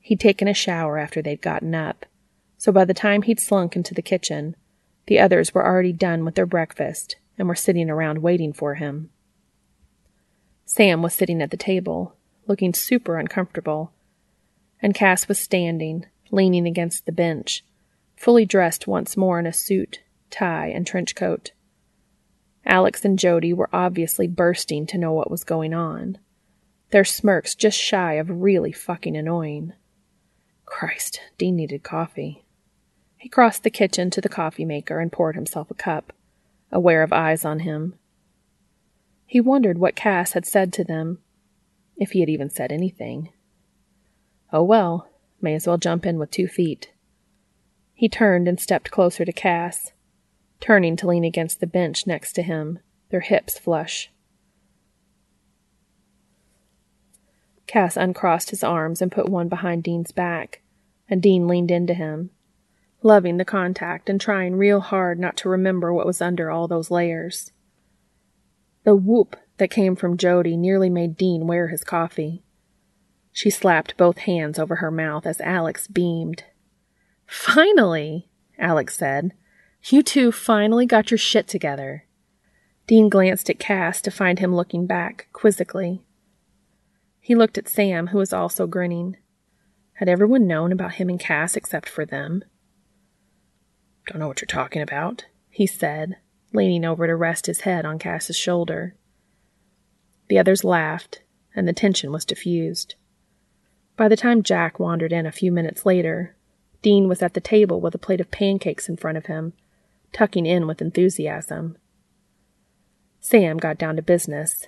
He'd 0.00 0.20
taken 0.20 0.46
a 0.46 0.54
shower 0.54 0.98
after 0.98 1.22
they'd 1.22 1.40
gotten 1.40 1.74
up, 1.74 2.04
so 2.58 2.70
by 2.70 2.84
the 2.84 2.94
time 2.94 3.22
he'd 3.22 3.40
slunk 3.40 3.76
into 3.76 3.94
the 3.94 4.02
kitchen, 4.02 4.54
the 5.06 5.18
others 5.18 5.54
were 5.54 5.64
already 5.64 5.92
done 5.92 6.24
with 6.24 6.34
their 6.34 6.44
breakfast 6.46 7.16
and 7.38 7.48
were 7.48 7.54
sitting 7.54 7.88
around 7.88 8.18
waiting 8.18 8.52
for 8.52 8.74
him. 8.74 9.10
Sam 10.66 11.00
was 11.00 11.14
sitting 11.14 11.40
at 11.40 11.50
the 11.50 11.56
table, 11.56 12.14
looking 12.46 12.74
super 12.74 13.16
uncomfortable, 13.16 13.92
and 14.82 14.94
Cass 14.94 15.28
was 15.28 15.38
standing, 15.38 16.04
leaning 16.30 16.66
against 16.66 17.06
the 17.06 17.12
bench, 17.12 17.64
fully 18.16 18.44
dressed 18.44 18.86
once 18.86 19.16
more 19.16 19.38
in 19.38 19.46
a 19.46 19.52
suit, 19.52 20.00
tie, 20.30 20.68
and 20.68 20.86
trench 20.86 21.14
coat. 21.14 21.52
Alex 22.68 23.04
and 23.04 23.18
Jody 23.18 23.54
were 23.54 23.70
obviously 23.72 24.28
bursting 24.28 24.86
to 24.86 24.98
know 24.98 25.12
what 25.12 25.30
was 25.30 25.42
going 25.42 25.72
on. 25.72 26.18
Their 26.90 27.04
smirks 27.04 27.54
just 27.54 27.78
shy 27.78 28.14
of 28.14 28.42
really 28.42 28.72
fucking 28.72 29.16
annoying. 29.16 29.72
Christ, 30.66 31.20
Dean 31.38 31.56
needed 31.56 31.82
coffee. 31.82 32.44
He 33.16 33.28
crossed 33.28 33.62
the 33.64 33.70
kitchen 33.70 34.10
to 34.10 34.20
the 34.20 34.28
coffee 34.28 34.66
maker 34.66 35.00
and 35.00 35.10
poured 35.10 35.34
himself 35.34 35.70
a 35.70 35.74
cup, 35.74 36.12
aware 36.70 37.02
of 37.02 37.12
eyes 37.12 37.44
on 37.44 37.60
him. 37.60 37.94
He 39.26 39.40
wondered 39.40 39.78
what 39.78 39.96
Cass 39.96 40.32
had 40.32 40.46
said 40.46 40.72
to 40.74 40.84
them, 40.84 41.18
if 41.96 42.12
he 42.12 42.20
had 42.20 42.28
even 42.28 42.50
said 42.50 42.70
anything. 42.70 43.30
Oh 44.52 44.62
well, 44.62 45.08
may 45.40 45.54
as 45.54 45.66
well 45.66 45.78
jump 45.78 46.06
in 46.06 46.18
with 46.18 46.30
two 46.30 46.46
feet. 46.46 46.92
He 47.92 48.08
turned 48.08 48.46
and 48.46 48.60
stepped 48.60 48.90
closer 48.90 49.24
to 49.24 49.32
Cass, 49.32 49.92
turning 50.60 50.96
to 50.96 51.06
lean 51.06 51.24
against 51.24 51.60
the 51.60 51.66
bench 51.66 52.06
next 52.06 52.32
to 52.34 52.42
him, 52.42 52.78
their 53.10 53.20
hips 53.20 53.58
flush. 53.58 54.10
Cass 57.66 57.96
uncrossed 57.96 58.50
his 58.50 58.64
arms 58.64 59.02
and 59.02 59.12
put 59.12 59.28
one 59.28 59.48
behind 59.48 59.82
Dean's 59.82 60.10
back, 60.10 60.62
and 61.08 61.22
Dean 61.22 61.46
leaned 61.46 61.70
into 61.70 61.94
him, 61.94 62.30
loving 63.02 63.36
the 63.36 63.44
contact 63.44 64.08
and 64.08 64.20
trying 64.20 64.56
real 64.56 64.80
hard 64.80 65.18
not 65.18 65.36
to 65.38 65.48
remember 65.48 65.92
what 65.92 66.06
was 66.06 66.22
under 66.22 66.50
all 66.50 66.66
those 66.66 66.90
layers. 66.90 67.52
The 68.84 68.96
whoop 68.96 69.36
that 69.58 69.70
came 69.70 69.96
from 69.96 70.16
Jody 70.16 70.56
nearly 70.56 70.88
made 70.88 71.16
Dean 71.16 71.46
wear 71.46 71.68
his 71.68 71.84
coffee. 71.84 72.42
She 73.32 73.50
slapped 73.50 73.96
both 73.96 74.18
hands 74.18 74.58
over 74.58 74.76
her 74.76 74.90
mouth 74.90 75.26
as 75.26 75.40
Alex 75.42 75.86
beamed. 75.86 76.44
Finally, 77.26 78.28
Alex 78.58 78.96
said. 78.96 79.34
You 79.84 80.02
two 80.02 80.32
finally 80.32 80.86
got 80.86 81.10
your 81.10 81.18
shit 81.18 81.48
together. 81.48 82.04
Dean 82.86 83.08
glanced 83.08 83.48
at 83.48 83.58
Cass 83.58 84.00
to 84.02 84.10
find 84.10 84.38
him 84.38 84.54
looking 84.54 84.86
back 84.86 85.28
quizzically. 85.32 86.02
He 87.20 87.34
looked 87.34 87.58
at 87.58 87.68
Sam, 87.68 88.08
who 88.08 88.18
was 88.18 88.32
also 88.32 88.66
grinning. 88.66 89.16
Had 89.94 90.08
everyone 90.08 90.46
known 90.46 90.72
about 90.72 90.94
him 90.94 91.08
and 91.08 91.18
Cass 91.18 91.56
except 91.56 91.88
for 91.88 92.04
them? 92.04 92.44
Don't 94.06 94.18
know 94.20 94.28
what 94.28 94.40
you're 94.40 94.46
talking 94.46 94.82
about, 94.82 95.26
he 95.50 95.66
said, 95.66 96.16
leaning 96.52 96.84
over 96.84 97.06
to 97.06 97.14
rest 97.14 97.46
his 97.46 97.60
head 97.60 97.84
on 97.84 97.98
Cass's 97.98 98.36
shoulder. 98.36 98.94
The 100.28 100.38
others 100.38 100.64
laughed, 100.64 101.22
and 101.54 101.66
the 101.66 101.72
tension 101.72 102.12
was 102.12 102.24
diffused. 102.24 102.94
By 103.96 104.08
the 104.08 104.16
time 104.16 104.42
Jack 104.42 104.78
wandered 104.78 105.12
in 105.12 105.26
a 105.26 105.32
few 105.32 105.50
minutes 105.50 105.84
later, 105.84 106.36
Dean 106.80 107.08
was 107.08 107.22
at 107.22 107.34
the 107.34 107.40
table 107.40 107.80
with 107.80 107.94
a 107.94 107.98
plate 107.98 108.20
of 108.20 108.30
pancakes 108.30 108.88
in 108.88 108.96
front 108.96 109.18
of 109.18 109.26
him, 109.26 109.52
tucking 110.12 110.46
in 110.46 110.66
with 110.66 110.80
enthusiasm. 110.80 111.76
Sam 113.20 113.56
got 113.56 113.78
down 113.78 113.96
to 113.96 114.02
business. 114.02 114.66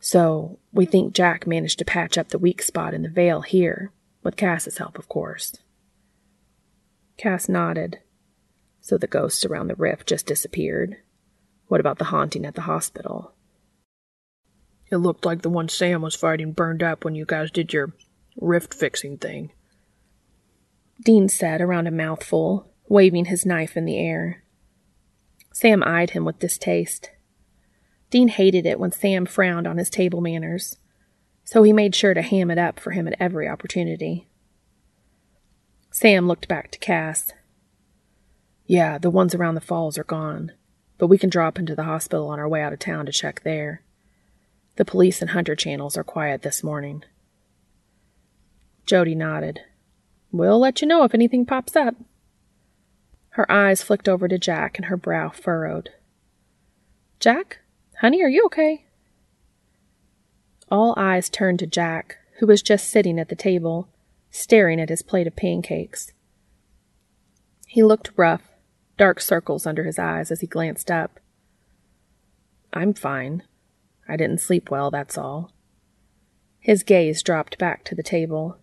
So, 0.00 0.58
we 0.72 0.86
think 0.86 1.12
Jack 1.12 1.46
managed 1.46 1.78
to 1.80 1.84
patch 1.84 2.16
up 2.16 2.28
the 2.28 2.38
weak 2.38 2.62
spot 2.62 2.94
in 2.94 3.02
the 3.02 3.08
veil 3.08 3.40
here, 3.42 3.92
with 4.22 4.36
Cass's 4.36 4.78
help, 4.78 4.98
of 4.98 5.08
course. 5.08 5.56
Cass 7.16 7.48
nodded. 7.48 7.98
So 8.80 8.96
the 8.96 9.06
ghosts 9.08 9.44
around 9.44 9.66
the 9.66 9.74
rift 9.74 10.08
just 10.08 10.24
disappeared. 10.24 10.96
What 11.66 11.80
about 11.80 11.98
the 11.98 12.06
haunting 12.06 12.46
at 12.46 12.54
the 12.54 12.62
hospital? 12.62 13.34
It 14.90 14.96
looked 14.96 15.26
like 15.26 15.42
the 15.42 15.50
one 15.50 15.68
Sam 15.68 16.00
was 16.00 16.14
fighting 16.14 16.52
burned 16.52 16.82
up 16.82 17.04
when 17.04 17.14
you 17.14 17.26
guys 17.26 17.50
did 17.50 17.72
your 17.72 17.92
rift 18.40 18.72
fixing 18.72 19.18
thing. 19.18 19.52
Dean 21.04 21.28
said 21.28 21.60
around 21.60 21.86
a 21.86 21.90
mouthful, 21.90 22.70
waving 22.88 23.26
his 23.26 23.46
knife 23.46 23.76
in 23.76 23.84
the 23.84 23.98
air. 23.98 24.42
Sam 25.52 25.82
eyed 25.82 26.10
him 26.10 26.24
with 26.24 26.38
distaste. 26.38 27.10
Dean 28.10 28.28
hated 28.28 28.64
it 28.64 28.80
when 28.80 28.92
Sam 28.92 29.26
frowned 29.26 29.66
on 29.66 29.76
his 29.76 29.90
table 29.90 30.20
manners, 30.20 30.78
so 31.44 31.62
he 31.62 31.72
made 31.72 31.94
sure 31.94 32.14
to 32.14 32.22
ham 32.22 32.50
it 32.50 32.58
up 32.58 32.80
for 32.80 32.92
him 32.92 33.06
at 33.06 33.16
every 33.20 33.48
opportunity. 33.48 34.28
Sam 35.90 36.26
looked 36.26 36.48
back 36.48 36.70
to 36.70 36.78
Cass. 36.78 37.32
Yeah, 38.66 38.98
the 38.98 39.10
ones 39.10 39.34
around 39.34 39.54
the 39.54 39.60
falls 39.60 39.98
are 39.98 40.04
gone, 40.04 40.52
but 40.96 41.06
we 41.08 41.18
can 41.18 41.30
drop 41.30 41.58
into 41.58 41.74
the 41.74 41.84
hospital 41.84 42.28
on 42.28 42.38
our 42.38 42.48
way 42.48 42.62
out 42.62 42.72
of 42.72 42.78
town 42.78 43.06
to 43.06 43.12
check 43.12 43.42
there. 43.42 43.82
The 44.76 44.84
police 44.84 45.20
and 45.20 45.30
hunter 45.30 45.56
channels 45.56 45.96
are 45.96 46.04
quiet 46.04 46.42
this 46.42 46.62
morning. 46.62 47.02
Jody 48.86 49.14
nodded. 49.14 49.60
We'll 50.30 50.60
let 50.60 50.80
you 50.80 50.86
know 50.86 51.02
if 51.04 51.14
anything 51.14 51.44
pops 51.44 51.74
up. 51.74 51.94
Her 53.38 53.50
eyes 53.52 53.84
flicked 53.84 54.08
over 54.08 54.26
to 54.26 54.36
Jack 54.36 54.78
and 54.78 54.86
her 54.86 54.96
brow 54.96 55.28
furrowed. 55.28 55.90
Jack? 57.20 57.60
Honey, 58.00 58.20
are 58.20 58.28
you 58.28 58.44
okay? 58.46 58.86
All 60.72 60.92
eyes 60.96 61.30
turned 61.30 61.60
to 61.60 61.66
Jack, 61.68 62.18
who 62.40 62.48
was 62.48 62.62
just 62.62 62.90
sitting 62.90 63.16
at 63.20 63.28
the 63.28 63.36
table, 63.36 63.86
staring 64.32 64.80
at 64.80 64.88
his 64.88 65.02
plate 65.02 65.28
of 65.28 65.36
pancakes. 65.36 66.12
He 67.68 67.80
looked 67.80 68.10
rough, 68.16 68.42
dark 68.96 69.20
circles 69.20 69.66
under 69.66 69.84
his 69.84 70.00
eyes 70.00 70.32
as 70.32 70.40
he 70.40 70.48
glanced 70.48 70.90
up. 70.90 71.20
I'm 72.72 72.92
fine. 72.92 73.44
I 74.08 74.16
didn't 74.16 74.40
sleep 74.40 74.68
well, 74.68 74.90
that's 74.90 75.16
all. 75.16 75.52
His 76.58 76.82
gaze 76.82 77.22
dropped 77.22 77.56
back 77.56 77.84
to 77.84 77.94
the 77.94 78.02
table. 78.02 78.58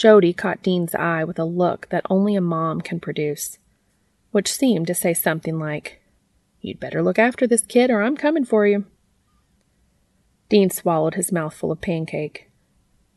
Jody 0.00 0.32
caught 0.32 0.62
Dean's 0.62 0.94
eye 0.94 1.24
with 1.24 1.38
a 1.38 1.44
look 1.44 1.90
that 1.90 2.06
only 2.08 2.34
a 2.34 2.40
mom 2.40 2.80
can 2.80 3.00
produce, 3.00 3.58
which 4.30 4.50
seemed 4.50 4.86
to 4.86 4.94
say 4.94 5.12
something 5.12 5.58
like, 5.58 6.00
You'd 6.62 6.80
better 6.80 7.02
look 7.02 7.18
after 7.18 7.46
this 7.46 7.60
kid, 7.60 7.90
or 7.90 8.00
I'm 8.00 8.16
coming 8.16 8.46
for 8.46 8.66
you. 8.66 8.86
Dean 10.48 10.70
swallowed 10.70 11.16
his 11.16 11.30
mouthful 11.30 11.70
of 11.70 11.82
pancake. 11.82 12.50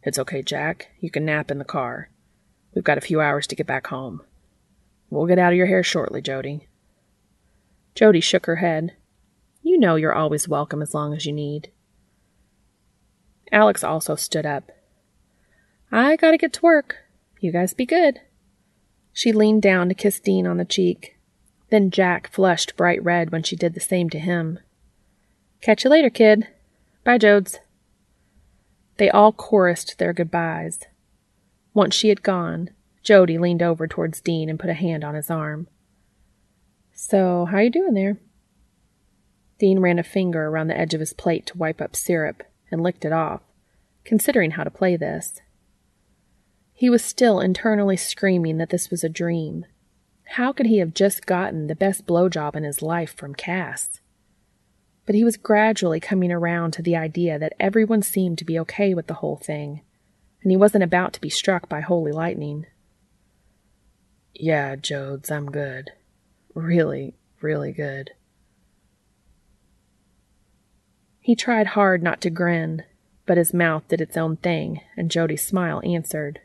It's 0.04 0.20
okay, 0.20 0.42
Jack. 0.42 0.90
You 1.00 1.10
can 1.10 1.24
nap 1.24 1.50
in 1.50 1.58
the 1.58 1.64
car. 1.64 2.10
We've 2.76 2.84
got 2.84 2.98
a 2.98 3.02
few 3.02 3.22
hours 3.22 3.48
to 3.48 3.56
get 3.56 3.66
back 3.66 3.88
home. 3.88 4.22
We'll 5.10 5.26
get 5.26 5.40
out 5.40 5.54
of 5.54 5.58
your 5.58 5.68
hair 5.68 5.84
shortly, 5.84 6.22
Jody. 6.22 6.68
Jody 7.96 8.20
shook 8.20 8.46
her 8.46 8.58
head. 8.58 8.94
You 9.62 9.80
know 9.80 9.96
you're 9.96 10.14
always 10.14 10.50
welcome 10.50 10.82
as 10.82 10.94
long 10.94 11.14
as 11.14 11.26
you 11.26 11.32
need. 11.32 11.72
Alex 13.54 13.86
also 13.86 14.18
stood 14.18 14.46
up. 14.46 14.70
I 15.95 16.15
gotta 16.15 16.40
get 16.40 16.53
to 16.53 16.61
work. 16.64 17.06
You 17.40 17.52
guys 17.52 17.76
be 17.76 17.86
good. 17.86 18.20
She 19.14 19.32
leaned 19.32 19.61
down 19.61 19.90
to 19.90 19.94
kiss 19.94 20.20
Dean 20.20 20.48
on 20.48 20.57
the 20.57 20.65
cheek. 20.65 21.20
Then 21.70 21.91
Jack 21.91 22.32
flushed 22.32 22.76
bright 22.76 23.03
red 23.03 23.32
when 23.32 23.44
she 23.44 23.56
did 23.56 23.76
the 23.76 23.80
same 23.80 24.10
to 24.10 24.18
him. 24.18 24.57
Catch 25.61 25.84
you 25.84 25.91
later, 25.91 26.10
kid. 26.10 26.48
Bye, 27.03 27.20
Jodes. 27.20 27.60
They 28.98 29.11
all 29.11 29.34
chorused 29.34 29.99
their 29.99 30.14
goodbyes. 30.14 30.80
Once 31.76 31.94
she 31.94 32.10
had 32.10 32.24
gone, 32.24 32.72
Jody 33.03 33.38
leaned 33.38 33.61
over 33.61 33.88
towards 33.88 34.20
Dean 34.20 34.49
and 34.49 34.60
put 34.60 34.72
a 34.72 34.74
hand 34.74 35.03
on 35.03 35.14
his 35.14 35.30
arm. 35.30 35.68
So, 36.91 37.45
how 37.45 37.60
you 37.60 37.70
doing 37.70 37.94
there? 37.94 38.18
Dean 39.60 39.78
ran 39.78 39.99
a 39.99 40.03
finger 40.03 40.48
around 40.48 40.70
the 40.70 40.78
edge 40.78 40.95
of 40.95 41.02
his 41.02 41.14
plate 41.14 41.45
to 41.48 41.57
wipe 41.60 41.82
up 41.82 41.95
syrup 41.95 42.41
and 42.72 42.82
licked 42.82 43.06
it 43.06 43.14
off, 43.14 43.41
considering 44.03 44.52
how 44.52 44.64
to 44.64 44.72
play 44.72 44.95
this. 44.95 45.43
He 46.84 46.90
was 46.90 47.02
still 47.02 47.40
internally 47.40 47.96
screaming 47.96 48.58
that 48.58 48.70
this 48.70 48.90
was 48.92 49.06
a 49.06 49.08
dream, 49.08 49.66
how 50.32 50.52
could 50.52 50.66
he 50.66 50.80
have 50.80 50.94
just 50.94 51.26
gotten 51.26 51.68
the 51.68 51.76
best 51.78 52.06
blowjob 52.06 52.58
in 52.58 52.66
his 52.66 52.82
life 52.82 53.16
from 53.16 53.36
Cass? 53.36 54.02
But 55.06 55.16
he 55.16 55.24
was 55.24 55.38
gradually 55.38 56.02
coming 56.02 56.30
around 56.30 56.72
to 56.72 56.82
the 56.82 56.98
idea 56.98 57.40
that 57.40 57.54
everyone 57.58 58.02
seemed 58.02 58.38
to 58.40 58.44
be 58.44 58.60
okay 58.60 58.94
with 58.94 59.08
the 59.08 59.14
whole 59.14 59.38
thing, 59.38 59.80
and 60.42 60.52
he 60.52 60.58
wasn't 60.58 60.84
about 60.84 61.14
to 61.14 61.22
be 61.22 61.30
struck 61.30 61.70
by 61.70 61.80
holy 61.80 62.12
lightning. 62.12 62.66
Yeah, 64.34 64.76
Jodes, 64.76 65.32
I'm 65.32 65.50
good. 65.50 65.92
Really, 66.54 67.16
really 67.40 67.72
good. 67.72 68.12
He 71.22 71.34
tried 71.34 71.68
hard 71.68 72.04
not 72.04 72.20
to 72.20 72.30
grin, 72.30 72.84
but 73.26 73.38
his 73.38 73.54
mouth 73.54 73.88
did 73.88 74.02
its 74.02 74.18
own 74.18 74.36
thing, 74.36 74.82
and 74.98 75.10
Jody's 75.10 75.48
smile 75.48 75.82
answered. 75.86 76.42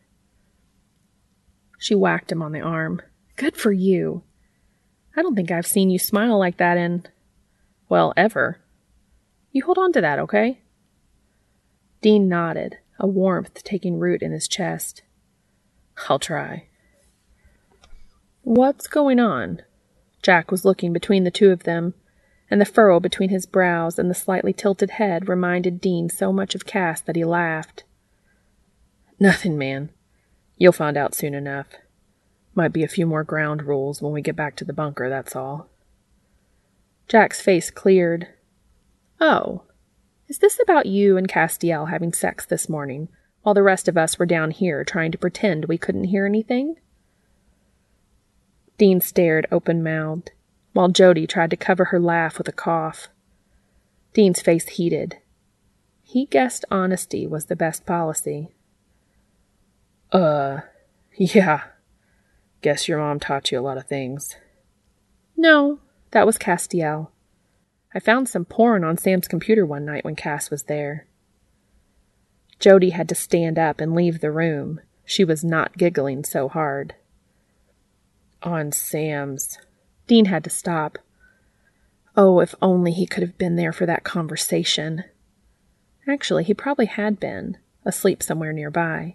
She 1.78 1.94
whacked 1.94 2.30
him 2.30 2.42
on 2.42 2.52
the 2.52 2.60
arm. 2.60 3.00
Good 3.36 3.56
for 3.56 3.72
you. 3.72 4.24
I 5.16 5.22
don't 5.22 5.34
think 5.34 5.50
I've 5.50 5.66
seen 5.66 5.90
you 5.90 5.98
smile 5.98 6.38
like 6.38 6.58
that 6.58 6.76
in, 6.76 7.04
well, 7.88 8.12
ever. 8.16 8.60
You 9.52 9.64
hold 9.64 9.78
on 9.78 9.92
to 9.92 10.00
that, 10.00 10.18
okay? 10.18 10.60
Dean 12.00 12.28
nodded, 12.28 12.78
a 12.98 13.06
warmth 13.06 13.64
taking 13.64 13.98
root 13.98 14.22
in 14.22 14.32
his 14.32 14.46
chest. 14.46 15.02
I'll 16.08 16.18
try. 16.18 16.66
What's 18.42 18.86
going 18.86 19.18
on? 19.18 19.62
Jack 20.22 20.50
was 20.50 20.64
looking 20.64 20.92
between 20.92 21.24
the 21.24 21.30
two 21.30 21.50
of 21.50 21.64
them, 21.64 21.94
and 22.50 22.60
the 22.60 22.66
furrow 22.66 23.00
between 23.00 23.30
his 23.30 23.46
brows 23.46 23.98
and 23.98 24.10
the 24.10 24.14
slightly 24.14 24.52
tilted 24.52 24.90
head 24.90 25.28
reminded 25.28 25.80
Dean 25.80 26.08
so 26.08 26.32
much 26.32 26.54
of 26.54 26.66
Cass 26.66 27.00
that 27.02 27.16
he 27.16 27.24
laughed. 27.24 27.84
Nothing, 29.20 29.58
man. 29.58 29.90
You'll 30.58 30.72
find 30.72 30.96
out 30.96 31.14
soon 31.14 31.34
enough. 31.34 31.68
Might 32.54 32.72
be 32.72 32.82
a 32.82 32.88
few 32.88 33.06
more 33.06 33.22
ground 33.22 33.62
rules 33.62 34.02
when 34.02 34.12
we 34.12 34.20
get 34.20 34.36
back 34.36 34.56
to 34.56 34.64
the 34.64 34.72
bunker, 34.72 35.08
that's 35.08 35.36
all. 35.36 35.68
Jack's 37.06 37.40
face 37.40 37.70
cleared. 37.70 38.26
Oh, 39.20 39.62
is 40.28 40.38
this 40.38 40.60
about 40.62 40.86
you 40.86 41.16
and 41.16 41.28
Castiel 41.28 41.88
having 41.88 42.12
sex 42.12 42.44
this 42.44 42.68
morning, 42.68 43.08
while 43.42 43.54
the 43.54 43.62
rest 43.62 43.88
of 43.88 43.96
us 43.96 44.18
were 44.18 44.26
down 44.26 44.50
here 44.50 44.84
trying 44.84 45.12
to 45.12 45.18
pretend 45.18 45.64
we 45.64 45.78
couldn't 45.78 46.04
hear 46.04 46.26
anything? 46.26 46.76
Dean 48.76 49.00
stared 49.00 49.46
open 49.50 49.82
mouthed, 49.82 50.32
while 50.72 50.88
Jody 50.88 51.26
tried 51.26 51.50
to 51.50 51.56
cover 51.56 51.86
her 51.86 51.98
laugh 51.98 52.36
with 52.36 52.48
a 52.48 52.52
cough. 52.52 53.08
Dean's 54.12 54.42
face 54.42 54.68
heated. 54.68 55.16
He 56.02 56.26
guessed 56.26 56.64
honesty 56.70 57.26
was 57.26 57.46
the 57.46 57.56
best 57.56 57.86
policy. 57.86 58.50
Uh, 60.12 60.60
yeah, 61.16 61.62
Guess 62.60 62.88
your 62.88 62.98
mom 62.98 63.20
taught 63.20 63.52
you 63.52 63.58
a 63.58 63.62
lot 63.62 63.78
of 63.78 63.86
things. 63.86 64.36
No, 65.36 65.78
that 66.10 66.26
was 66.26 66.38
Castiel. 66.38 67.08
I 67.94 68.00
found 68.00 68.28
some 68.28 68.44
porn 68.44 68.82
on 68.82 68.98
Sam's 68.98 69.28
computer 69.28 69.64
one 69.64 69.84
night 69.84 70.04
when 70.04 70.16
Cass 70.16 70.50
was 70.50 70.64
there. 70.64 71.06
Jody 72.58 72.90
had 72.90 73.08
to 73.08 73.14
stand 73.14 73.58
up 73.58 73.80
and 73.80 73.94
leave 73.94 74.20
the 74.20 74.32
room. 74.32 74.80
She 75.04 75.24
was 75.24 75.44
not 75.44 75.78
giggling 75.78 76.24
so 76.24 76.48
hard. 76.48 76.94
On 78.42 78.72
Sam's. 78.72 79.58
Dean 80.08 80.24
had 80.24 80.42
to 80.44 80.50
stop. 80.50 80.98
Oh, 82.16 82.40
if 82.40 82.54
only 82.60 82.90
he 82.90 83.06
could 83.06 83.22
have 83.22 83.38
been 83.38 83.54
there 83.54 83.72
for 83.72 83.86
that 83.86 84.02
conversation. 84.02 85.04
Actually, 86.08 86.42
he 86.42 86.54
probably 86.54 86.86
had 86.86 87.20
been, 87.20 87.58
asleep 87.84 88.22
somewhere 88.22 88.52
nearby. 88.52 89.14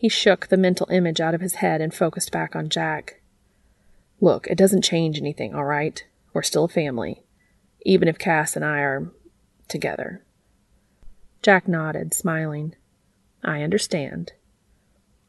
He 0.00 0.08
shook 0.08 0.46
the 0.46 0.56
mental 0.56 0.88
image 0.90 1.20
out 1.20 1.34
of 1.34 1.42
his 1.42 1.56
head 1.56 1.82
and 1.82 1.92
focused 1.92 2.32
back 2.32 2.56
on 2.56 2.70
Jack. 2.70 3.20
Look, 4.18 4.46
it 4.46 4.56
doesn't 4.56 4.80
change 4.80 5.18
anything, 5.18 5.54
all 5.54 5.66
right? 5.66 6.02
We're 6.32 6.40
still 6.40 6.64
a 6.64 6.68
family, 6.68 7.22
even 7.82 8.08
if 8.08 8.18
Cass 8.18 8.56
and 8.56 8.64
I 8.64 8.78
are 8.78 9.12
together. 9.68 10.24
Jack 11.42 11.68
nodded, 11.68 12.14
smiling. 12.14 12.76
I 13.44 13.60
understand. 13.60 14.32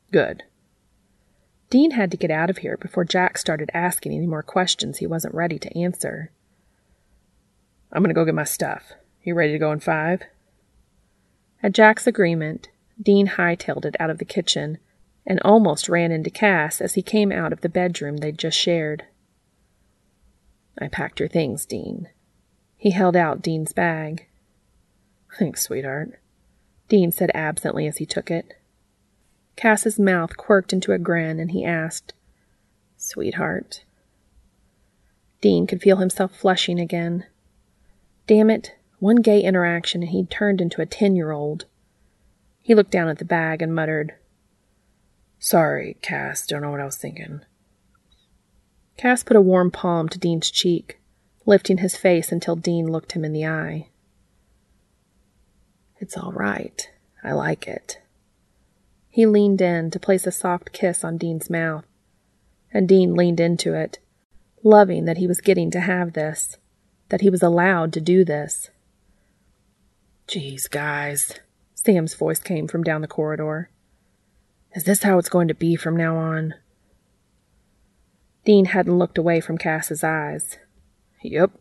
Good. 0.10 0.44
Dean 1.70 1.92
had 1.92 2.10
to 2.12 2.18
get 2.18 2.32
out 2.32 2.50
of 2.50 2.60
here 2.60 2.78
before 2.78 3.04
Jack 3.04 3.38
started 3.38 3.70
asking 3.74 4.14
any 4.14 4.26
more 4.26 4.42
questions 4.42 5.00
he 5.00 5.06
wasn't 5.06 5.36
ready 5.36 5.60
to 5.60 5.78
answer. 5.78 6.32
I'm 7.92 8.04
going 8.04 8.10
to 8.10 8.16
go 8.16 8.24
get 8.24 8.36
my 8.36 8.46
stuff. 8.46 8.94
You 9.22 9.36
ready 9.36 9.52
to 9.52 9.60
go 9.60 9.74
in 9.74 9.82
five? 9.82 10.22
At 11.62 11.74
Jack's 11.74 12.08
agreement, 12.08 12.70
Dean 13.02 13.28
hightailed 13.30 13.86
it 13.86 13.96
out 14.00 14.10
of 14.10 14.18
the 14.18 14.26
kitchen 14.26 14.78
and 15.26 15.40
almost 15.42 15.90
ran 15.90 16.12
into 16.12 16.30
Cass 16.30 16.82
as 16.82 16.96
he 16.96 17.02
came 17.02 17.32
out 17.32 17.54
of 17.54 17.62
the 17.62 17.70
bedroom 17.70 18.18
they'd 18.18 18.38
just 18.38 18.58
shared. 18.58 19.06
I 20.80 20.88
packed 20.88 21.20
your 21.20 21.30
things, 21.30 21.66
Dean. 21.66 22.10
He 22.78 22.92
held 22.92 23.16
out 23.16 23.42
Dean's 23.42 23.74
bag. 23.74 24.28
Thanks, 25.38 25.62
sweetheart, 25.62 26.20
Dean 26.90 27.12
said 27.12 27.32
absently 27.34 27.88
as 27.88 27.98
he 27.98 28.06
took 28.06 28.32
it. 28.32 28.56
Cass's 29.56 30.00
mouth 30.00 30.38
quirked 30.38 30.74
into 30.74 30.92
a 30.92 30.98
grin 30.98 31.40
and 31.40 31.52
he 31.52 31.64
asked, 31.64 32.14
Sweetheart. 32.98 33.84
Dean 35.40 35.68
could 35.68 35.82
feel 35.82 35.98
himself 35.98 36.36
flushing 36.36 36.80
again. 36.80 37.26
Damn 38.28 38.50
it, 38.50 38.76
one 39.00 39.18
gay 39.18 39.42
interaction 39.42 40.02
and 40.02 40.12
he'd 40.12 40.30
turned 40.30 40.62
into 40.62 40.82
a 40.82 40.86
ten 40.86 41.16
year 41.16 41.32
old. 41.32 41.66
He 42.72 42.76
looked 42.76 42.92
down 42.92 43.10
at 43.10 43.18
the 43.18 43.26
bag 43.26 43.62
and 43.62 43.76
muttered, 43.76 44.14
Sorry, 45.40 45.98
Cass, 46.02 46.48
don't 46.48 46.62
know 46.62 46.72
what 46.72 46.80
I 46.80 46.86
was 46.86 46.96
thinking. 46.96 47.42
Cass 48.96 49.24
put 49.24 49.36
a 49.36 49.42
warm 49.42 49.72
palm 49.72 50.08
to 50.08 50.18
Dean's 50.18 50.50
cheek, 50.50 50.98
lifting 51.46 51.80
his 51.80 51.98
face 51.98 52.32
until 52.32 52.56
Dean 52.56 52.90
looked 52.90 53.12
him 53.12 53.26
in 53.26 53.34
the 53.34 53.46
eye. 53.46 53.90
It's 56.00 56.16
all 56.16 56.32
right. 56.32 56.90
I 57.22 57.34
like 57.34 57.68
it. 57.68 58.00
He 59.10 59.26
leaned 59.26 59.60
in 59.60 59.92
to 59.92 60.00
place 60.00 60.26
a 60.26 60.32
soft 60.32 60.72
kiss 60.72 61.04
on 61.04 61.18
Dean's 61.18 61.50
mouth, 61.50 61.84
and 62.74 62.88
Dean 62.88 63.16
leaned 63.16 63.42
into 63.42 63.74
it, 63.74 64.00
loving 64.64 65.04
that 65.04 65.18
he 65.18 65.28
was 65.28 65.42
getting 65.42 65.72
to 65.72 65.82
have 65.82 66.14
this, 66.14 66.56
that 67.10 67.20
he 67.20 67.30
was 67.30 67.44
allowed 67.44 67.92
to 67.92 68.00
do 68.00 68.24
this. 68.24 68.70
Geez, 70.26 70.70
guys, 70.70 71.38
Sam's 71.84 72.14
voice 72.14 72.40
came 72.40 72.68
from 72.68 72.84
down 72.84 73.02
the 73.02 73.08
corridor. 73.08 73.72
Is 74.76 74.84
this 74.84 75.02
how 75.02 75.18
it's 75.18 75.30
going 75.30 75.48
to 75.48 75.56
be 75.56 75.76
from 75.76 75.98
now 75.98 76.16
on? 76.16 76.54
Dean 78.46 78.66
hadn't 78.66 79.00
looked 79.00 79.18
away 79.18 79.42
from 79.42 79.58
Cass's 79.58 80.04
eyes. 80.04 80.58
Yep. 81.24 81.52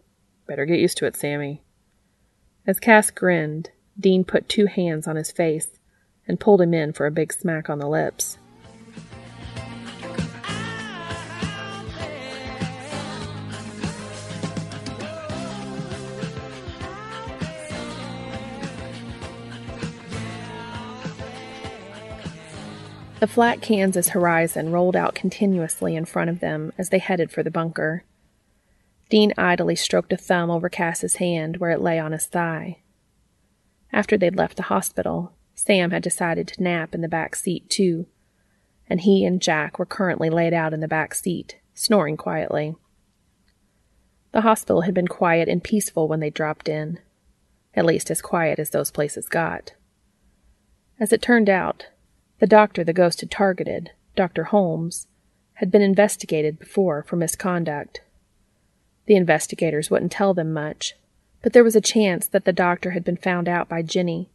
Better 0.47 0.67
get 0.67 0.79
used 0.79 0.99
to 0.99 1.07
it, 1.07 1.17
Sammy. 1.17 1.63
As 2.67 2.81
Cass 2.81 3.11
grinned, 3.11 3.71
Dean 3.99 4.25
put 4.25 4.49
two 4.49 4.67
hands 4.67 5.09
on 5.09 5.17
his 5.17 5.33
face 5.33 5.79
and 6.29 6.39
pulled 6.39 6.61
him 6.61 6.75
in 6.75 6.93
for 6.93 7.07
a 7.07 7.11
big 7.11 7.33
smack 7.33 7.71
on 7.71 7.79
the 7.79 7.89
lips. 7.89 8.39
The 23.21 23.27
flat 23.27 23.61
Kansas 23.61 24.09
horizon 24.09 24.73
rolled 24.73 24.97
out 24.97 25.15
continuously 25.15 25.95
in 25.95 26.07
front 26.07 26.31
of 26.31 26.41
them 26.41 26.73
as 26.79 26.89
they 26.89 26.99
headed 26.99 27.31
for 27.31 27.43
the 27.43 27.51
bunker. 27.51 28.03
Dean 29.11 29.35
idly 29.37 29.77
stroked 29.77 30.11
a 30.15 30.17
thumb 30.17 30.51
over 30.51 30.71
Cass's 30.71 31.17
hand 31.17 31.59
where 31.59 31.71
it 31.71 31.83
lay 31.83 31.99
on 31.99 32.13
his 32.13 32.25
thigh. 32.25 32.79
After 33.93 34.17
they'd 34.17 34.37
left 34.37 34.57
the 34.57 34.65
hospital, 34.65 35.35
Sam 35.55 35.91
had 35.91 36.03
decided 36.03 36.49
to 36.49 36.63
nap 36.63 36.95
in 36.95 37.03
the 37.03 37.09
back 37.09 37.37
seat, 37.37 37.69
too, 37.69 38.07
and 38.89 39.03
he 39.03 39.27
and 39.27 39.43
Jack 39.43 39.79
were 39.79 39.85
currently 39.85 40.31
laid 40.31 40.55
out 40.55 40.73
in 40.73 40.81
the 40.81 40.89
back 40.89 41.15
seat, 41.15 41.59
snoring 41.75 42.17
quietly. 42.17 42.75
The 44.33 44.41
hospital 44.41 44.83
had 44.83 44.95
been 44.95 45.09
quiet 45.09 45.47
and 45.47 45.63
peaceful 45.63 46.09
when 46.09 46.21
they 46.21 46.31
dropped 46.31 46.71
in, 46.71 47.01
at 47.75 47.85
least 47.85 48.11
as 48.11 48.23
quiet 48.23 48.59
as 48.59 48.71
those 48.71 48.91
places 48.91 49.29
got. 49.29 49.75
As 50.99 51.13
it 51.13 51.21
turned 51.21 51.51
out, 51.51 51.89
the 52.41 52.47
doctor 52.47 52.83
the 52.83 52.93
ghost 52.93 53.21
had 53.21 53.31
targeted, 53.31 53.91
Dr. 54.17 54.45
Holmes, 54.45 55.07
had 55.55 55.71
been 55.71 55.83
investigated 55.83 56.59
before 56.59 57.03
for 57.03 57.17
misconduct. 57.17 58.01
The 59.07 59.15
investigators 59.15 59.91
wouldn't 59.91 60.13
tell 60.13 60.33
them 60.33 60.53
much, 60.53 60.95
but 61.43 61.53
there 61.53 61.65
was 61.65 61.77
a 61.77 61.83
chance 61.83 62.27
that 62.29 62.47
the 62.47 62.53
doctor 62.53 62.93
had 62.93 63.05
been 63.05 63.19
found 63.19 63.47
out 63.47 63.69
by 63.69 63.83
Ginny, 63.83 64.31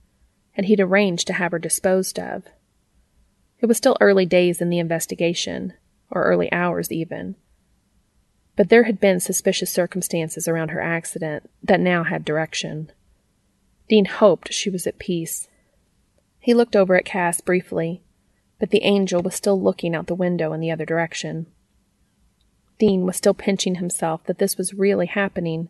and 0.55 0.67
he'd 0.67 0.79
arranged 0.79 1.25
to 1.27 1.33
have 1.33 1.51
her 1.51 1.59
disposed 1.59 2.19
of. 2.19 2.43
It 3.59 3.65
was 3.65 3.77
still 3.77 3.97
early 3.99 4.27
days 4.27 4.61
in 4.61 4.69
the 4.69 4.79
investigation, 4.79 5.73
or 6.11 6.25
early 6.25 6.51
hours 6.51 6.91
even, 6.91 7.35
but 8.55 8.69
there 8.69 8.83
had 8.83 8.99
been 8.99 9.19
suspicious 9.19 9.71
circumstances 9.73 10.47
around 10.47 10.69
her 10.69 10.81
accident 10.81 11.49
that 11.63 11.79
now 11.79 12.03
had 12.03 12.23
direction. 12.23 12.91
Dean 13.89 14.05
hoped 14.05 14.53
she 14.53 14.69
was 14.69 14.85
at 14.85 14.99
peace 14.99 15.47
he 16.45 16.53
looked 16.53 16.75
over 16.75 16.95
at 16.95 17.05
Cass 17.05 17.41
briefly, 17.41 18.03
but 18.59 18.69
the 18.69 18.83
angel 18.83 19.19
was 19.19 19.33
still 19.33 19.59
looking 19.59 19.95
out 19.95 20.05
the 20.05 20.13
window 20.13 20.53
in 20.53 20.59
the 20.59 20.69
other 20.69 20.85
direction. 20.85 21.47
Dean 22.77 23.03
was 23.03 23.15
still 23.15 23.33
pinching 23.33 23.75
himself 23.75 24.23
that 24.25 24.37
this 24.37 24.55
was 24.55 24.71
really 24.71 25.07
happening, 25.07 25.69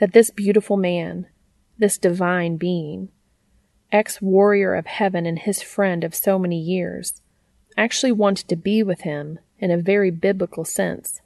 that 0.00 0.12
this 0.12 0.30
beautiful 0.30 0.76
man, 0.76 1.28
this 1.78 1.98
divine 1.98 2.56
being, 2.56 3.10
ex 3.92 4.20
warrior 4.20 4.74
of 4.74 4.86
heaven 4.86 5.24
and 5.24 5.38
his 5.38 5.62
friend 5.62 6.02
of 6.02 6.16
so 6.16 6.36
many 6.36 6.58
years, 6.58 7.22
actually 7.76 8.10
wanted 8.10 8.48
to 8.48 8.56
be 8.56 8.82
with 8.82 9.02
him 9.02 9.38
in 9.60 9.70
a 9.70 9.78
very 9.78 10.10
biblical 10.10 10.64
sense. 10.64 11.20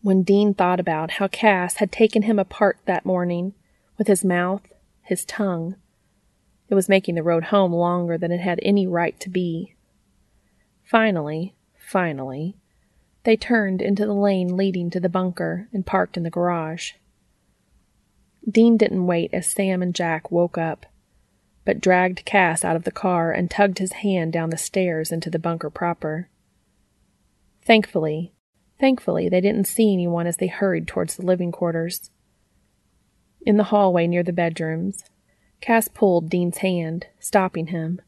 When 0.00 0.22
Dean 0.22 0.54
thought 0.54 0.80
about 0.80 1.10
how 1.10 1.28
Cass 1.28 1.74
had 1.74 1.92
taken 1.92 2.22
him 2.22 2.38
apart 2.38 2.78
that 2.86 3.04
morning 3.04 3.52
with 3.98 4.06
his 4.06 4.24
mouth, 4.24 4.62
his 5.02 5.26
tongue, 5.26 5.76
it 6.70 6.74
was 6.74 6.88
making 6.88 7.16
the 7.16 7.22
road 7.22 7.44
home 7.44 7.72
longer 7.72 8.16
than 8.16 8.30
it 8.30 8.40
had 8.40 8.60
any 8.62 8.86
right 8.86 9.18
to 9.18 9.28
be. 9.28 9.74
Finally, 10.84 11.54
finally, 11.76 12.56
they 13.24 13.36
turned 13.36 13.82
into 13.82 14.06
the 14.06 14.14
lane 14.14 14.56
leading 14.56 14.88
to 14.90 15.00
the 15.00 15.08
bunker 15.08 15.68
and 15.72 15.84
parked 15.84 16.16
in 16.16 16.22
the 16.22 16.30
garage. 16.30 16.92
Dean 18.48 18.76
didn't 18.76 19.06
wait 19.06 19.34
as 19.34 19.52
Sam 19.52 19.82
and 19.82 19.94
Jack 19.94 20.30
woke 20.30 20.56
up, 20.56 20.86
but 21.64 21.80
dragged 21.80 22.24
Cass 22.24 22.64
out 22.64 22.76
of 22.76 22.84
the 22.84 22.92
car 22.92 23.32
and 23.32 23.50
tugged 23.50 23.78
his 23.78 23.92
hand 23.92 24.32
down 24.32 24.50
the 24.50 24.56
stairs 24.56 25.12
into 25.12 25.28
the 25.28 25.38
bunker 25.38 25.70
proper. 25.70 26.28
Thankfully, 27.62 28.32
thankfully, 28.78 29.28
they 29.28 29.40
didn't 29.40 29.66
see 29.66 29.92
anyone 29.92 30.26
as 30.26 30.36
they 30.36 30.46
hurried 30.46 30.86
towards 30.86 31.16
the 31.16 31.26
living 31.26 31.52
quarters. 31.52 32.10
In 33.42 33.56
the 33.56 33.64
hallway 33.64 34.06
near 34.06 34.22
the 34.22 34.32
bedrooms, 34.32 35.04
Cass 35.60 35.88
pulled 35.88 36.30
Dean's 36.30 36.58
hand, 36.58 37.06
stopping 37.18 37.68
him. 37.68 38.00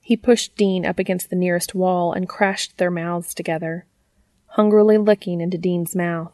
He 0.00 0.16
pushed 0.16 0.56
Dean 0.56 0.84
up 0.84 0.98
against 0.98 1.30
the 1.30 1.36
nearest 1.36 1.74
wall 1.74 2.12
and 2.12 2.28
crashed 2.28 2.76
their 2.76 2.90
mouths 2.90 3.32
together, 3.32 3.86
hungrily 4.46 4.98
licking 4.98 5.40
into 5.40 5.56
Dean's 5.56 5.94
mouth. 5.96 6.32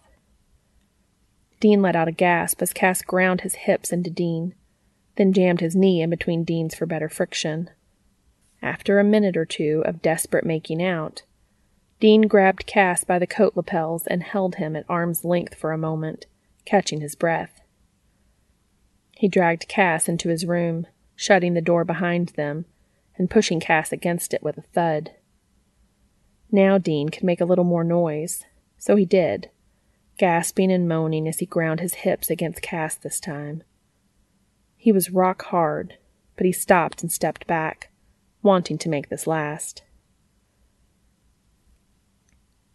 Dean 1.60 1.80
let 1.80 1.96
out 1.96 2.08
a 2.08 2.12
gasp 2.12 2.60
as 2.60 2.72
Cass 2.72 3.02
ground 3.02 3.42
his 3.42 3.54
hips 3.54 3.92
into 3.92 4.10
Dean, 4.10 4.54
then 5.16 5.32
jammed 5.32 5.60
his 5.60 5.76
knee 5.76 6.02
in 6.02 6.10
between 6.10 6.44
Dean's 6.44 6.74
for 6.74 6.86
better 6.86 7.08
friction. 7.08 7.70
After 8.62 8.98
a 8.98 9.04
minute 9.04 9.36
or 9.36 9.44
two 9.44 9.82
of 9.86 10.02
desperate 10.02 10.44
making 10.44 10.82
out, 10.82 11.22
Dean 12.00 12.22
grabbed 12.22 12.66
Cass 12.66 13.04
by 13.04 13.18
the 13.18 13.26
coat 13.26 13.54
lapels 13.56 14.06
and 14.06 14.22
held 14.22 14.56
him 14.56 14.76
at 14.76 14.84
arm's 14.88 15.24
length 15.24 15.54
for 15.54 15.72
a 15.72 15.78
moment, 15.78 16.26
catching 16.64 17.00
his 17.00 17.14
breath. 17.14 17.60
He 19.16 19.28
dragged 19.28 19.66
Cass 19.66 20.08
into 20.08 20.28
his 20.28 20.44
room, 20.44 20.86
shutting 21.14 21.54
the 21.54 21.62
door 21.62 21.84
behind 21.84 22.28
them 22.30 22.66
and 23.16 23.30
pushing 23.30 23.60
Cass 23.60 23.90
against 23.90 24.34
it 24.34 24.42
with 24.42 24.58
a 24.58 24.62
thud. 24.62 25.12
Now 26.52 26.76
Dean 26.76 27.08
could 27.08 27.24
make 27.24 27.40
a 27.40 27.46
little 27.46 27.64
more 27.64 27.82
noise, 27.82 28.44
so 28.76 28.94
he 28.94 29.06
did, 29.06 29.50
gasping 30.18 30.70
and 30.70 30.86
moaning 30.86 31.26
as 31.26 31.38
he 31.38 31.46
ground 31.46 31.80
his 31.80 31.94
hips 31.94 32.28
against 32.28 32.60
Cass 32.60 32.94
this 32.94 33.18
time. 33.18 33.62
He 34.76 34.92
was 34.92 35.10
rock 35.10 35.46
hard, 35.46 35.94
but 36.36 36.44
he 36.44 36.52
stopped 36.52 37.02
and 37.02 37.10
stepped 37.10 37.46
back, 37.46 37.90
wanting 38.42 38.76
to 38.78 38.88
make 38.90 39.08
this 39.08 39.26
last. 39.26 39.82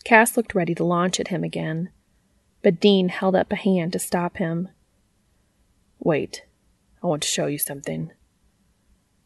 Cass 0.03 0.35
looked 0.35 0.55
ready 0.55 0.73
to 0.73 0.84
launch 0.84 1.19
at 1.19 1.27
him 1.27 1.43
again, 1.43 1.89
but 2.63 2.80
Dean 2.80 3.09
held 3.09 3.35
up 3.35 3.51
a 3.51 3.55
hand 3.55 3.93
to 3.93 3.99
stop 3.99 4.38
him. 4.38 4.69
Wait, 6.03 6.45
I 7.03 7.07
want 7.07 7.22
to 7.22 7.28
show 7.28 7.45
you 7.45 7.60
something. 7.60 8.11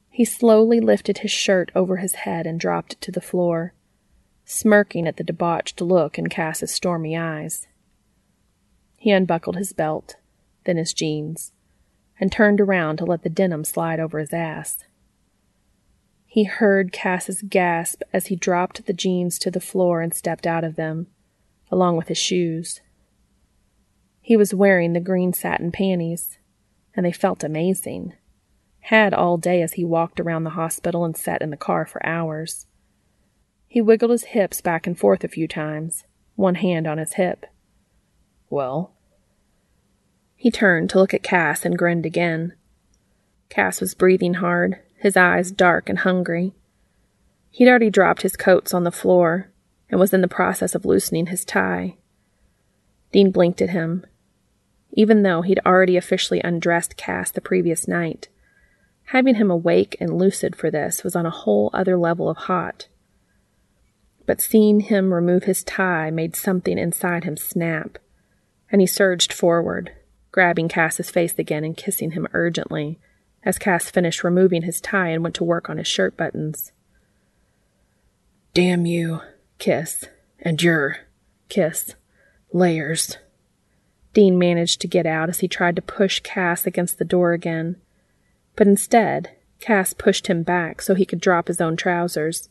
He 0.10 0.26
slowly 0.26 0.82
lifted 0.82 1.20
his 1.20 1.32
shirt 1.32 1.72
over 1.74 1.98
his 1.98 2.16
head 2.16 2.46
and 2.46 2.60
dropped 2.60 2.94
it 2.94 3.02
to 3.02 3.12
the 3.12 3.22
floor, 3.22 3.74
smirking 4.44 5.08
at 5.08 5.16
the 5.16 5.24
debauched 5.24 5.80
look 5.80 6.20
in 6.20 6.28
Cass's 6.28 6.72
stormy 6.72 7.16
eyes. 7.18 7.66
He 8.98 9.12
unbuckled 9.12 9.56
his 9.56 9.72
belt, 9.72 10.18
then 10.66 10.76
his 10.76 10.94
jeans, 10.94 11.54
and 12.20 12.30
turned 12.30 12.60
around 12.60 12.98
to 12.98 13.06
let 13.06 13.24
the 13.24 13.30
denim 13.30 13.64
slide 13.64 14.02
over 14.02 14.20
his 14.20 14.34
ass. 14.34 14.84
He 16.26 16.44
heard 16.44 16.92
Cass's 16.92 17.42
gasp 17.42 18.02
as 18.12 18.28
he 18.28 18.36
dropped 18.36 18.86
the 18.86 18.94
jeans 18.94 19.40
to 19.40 19.50
the 19.50 19.62
floor 19.62 20.02
and 20.02 20.14
stepped 20.14 20.46
out 20.46 20.66
of 20.66 20.76
them, 20.76 21.08
along 21.72 21.96
with 21.96 22.10
his 22.10 22.18
shoes. 22.18 22.82
He 24.20 24.36
was 24.36 24.54
wearing 24.54 24.92
the 24.92 25.00
green 25.00 25.32
satin 25.32 25.72
panties, 25.72 26.38
and 26.96 27.06
they 27.06 27.12
felt 27.12 27.44
amazing. 27.44 28.14
Had 28.82 29.14
all 29.14 29.38
day 29.38 29.62
as 29.62 29.74
he 29.74 29.84
walked 29.84 30.20
around 30.20 30.44
the 30.44 30.52
hospital 30.52 31.06
and 31.06 31.18
sat 31.18 31.42
in 31.42 31.50
the 31.50 31.58
car 31.58 31.86
for 31.86 32.06
hours. 32.06 32.68
He 33.68 33.82
wiggled 33.82 34.12
his 34.12 34.26
hips 34.26 34.62
back 34.62 34.88
and 34.88 34.98
forth 34.98 35.24
a 35.24 35.28
few 35.28 35.48
times, 35.48 36.06
one 36.36 36.56
hand 36.56 36.88
on 36.88 36.98
his 36.98 37.14
hip. 37.14 37.46
Well? 38.50 38.94
He 40.36 40.52
turned 40.52 40.90
to 40.92 41.00
look 41.00 41.14
at 41.14 41.24
Cass 41.24 41.66
and 41.66 41.78
grinned 41.78 42.06
again. 42.06 42.54
Cass 43.50 43.82
was 43.82 43.96
breathing 43.96 44.36
hard, 44.36 44.80
his 44.98 45.18
eyes 45.18 45.52
dark 45.52 45.90
and 45.90 46.00
hungry. 46.00 46.54
He'd 47.50 47.68
already 47.68 47.90
dropped 47.90 48.22
his 48.22 48.36
coats 48.36 48.74
on 48.74 48.84
the 48.84 48.92
floor 48.92 49.50
and 49.90 50.00
was 50.00 50.14
in 50.14 50.22
the 50.22 50.28
process 50.28 50.76
of 50.76 50.86
loosening 50.86 51.28
his 51.28 51.46
tie. 51.46 51.96
Dean 53.12 53.32
blinked 53.32 53.62
at 53.62 53.70
him. 53.70 54.06
Even 54.96 55.22
though 55.24 55.42
he'd 55.42 55.60
already 55.66 55.98
officially 55.98 56.42
undressed 56.44 56.98
Cass 56.98 57.30
the 57.30 57.42
previous 57.42 57.88
night, 57.88 58.30
having 59.10 59.36
him 59.36 59.52
awake 59.52 59.96
and 60.00 60.18
lucid 60.18 60.56
for 60.56 60.72
this 60.72 61.04
was 61.04 61.16
on 61.16 61.26
a 61.26 61.32
whole 61.32 61.70
other 61.74 61.98
level 61.98 62.30
of 62.30 62.38
hot. 62.38 62.88
But 64.26 64.42
seeing 64.42 64.80
him 64.80 65.14
remove 65.14 65.44
his 65.44 65.64
tie 65.64 66.10
made 66.10 66.36
something 66.36 66.80
inside 66.80 67.26
him 67.26 67.38
snap, 67.38 68.00
and 68.72 68.82
he 68.82 68.88
surged 68.88 69.32
forward, 69.32 69.92
grabbing 70.32 70.70
Cass's 70.70 71.12
face 71.12 71.38
again 71.38 71.64
and 71.64 71.78
kissing 71.78 72.12
him 72.12 72.28
urgently 72.34 72.98
as 73.44 73.60
Cass 73.60 73.92
finished 73.92 74.24
removing 74.24 74.64
his 74.64 74.82
tie 74.82 75.10
and 75.10 75.22
went 75.22 75.36
to 75.36 75.44
work 75.44 75.70
on 75.70 75.78
his 75.78 75.88
shirt 75.88 76.18
buttons. 76.18 76.72
Damn 78.54 78.86
you, 78.86 79.22
kiss, 79.60 80.06
and 80.40 80.62
your 80.64 80.98
kiss, 81.50 81.94
layers. 82.52 83.18
Dean 84.16 84.40
managed 84.40 84.80
to 84.80 84.88
get 84.88 85.06
out 85.06 85.28
as 85.28 85.40
he 85.40 85.48
tried 85.48 85.76
to 85.76 85.82
push 85.82 86.22
Cass 86.22 86.66
against 86.66 86.98
the 86.98 87.06
door 87.06 87.34
again. 87.34 87.76
But 88.56 88.66
instead, 88.66 89.32
Cass 89.60 89.94
pushed 89.94 90.28
him 90.28 90.42
back 90.42 90.82
so 90.82 90.96
he 90.96 91.06
could 91.06 91.20
drop 91.20 91.50
his 91.50 91.60
own 91.60 91.76
trousers, 91.76 92.48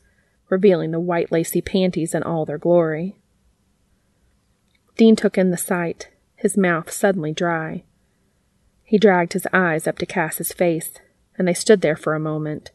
revealing 0.51 0.91
the 0.91 1.01
white 1.01 1.33
lacy 1.33 1.63
panties 1.63 2.15
in 2.15 2.23
all 2.23 2.45
their 2.45 2.59
glory. 2.59 3.17
Dean 4.99 5.17
took 5.17 5.39
in 5.39 5.51
the 5.51 5.57
sight, 5.57 6.11
his 6.37 6.55
mouth 6.55 6.91
suddenly 6.93 7.33
dry. 7.33 7.83
He 8.83 8.99
dragged 8.99 9.33
his 9.33 9.47
eyes 9.51 9.87
up 9.87 9.97
to 9.99 10.07
Cass's 10.07 10.53
face, 10.53 10.93
and 11.39 11.49
they 11.49 11.55
stood 11.55 11.81
there 11.81 11.97
for 11.97 12.15
a 12.15 12.21
moment, 12.21 12.73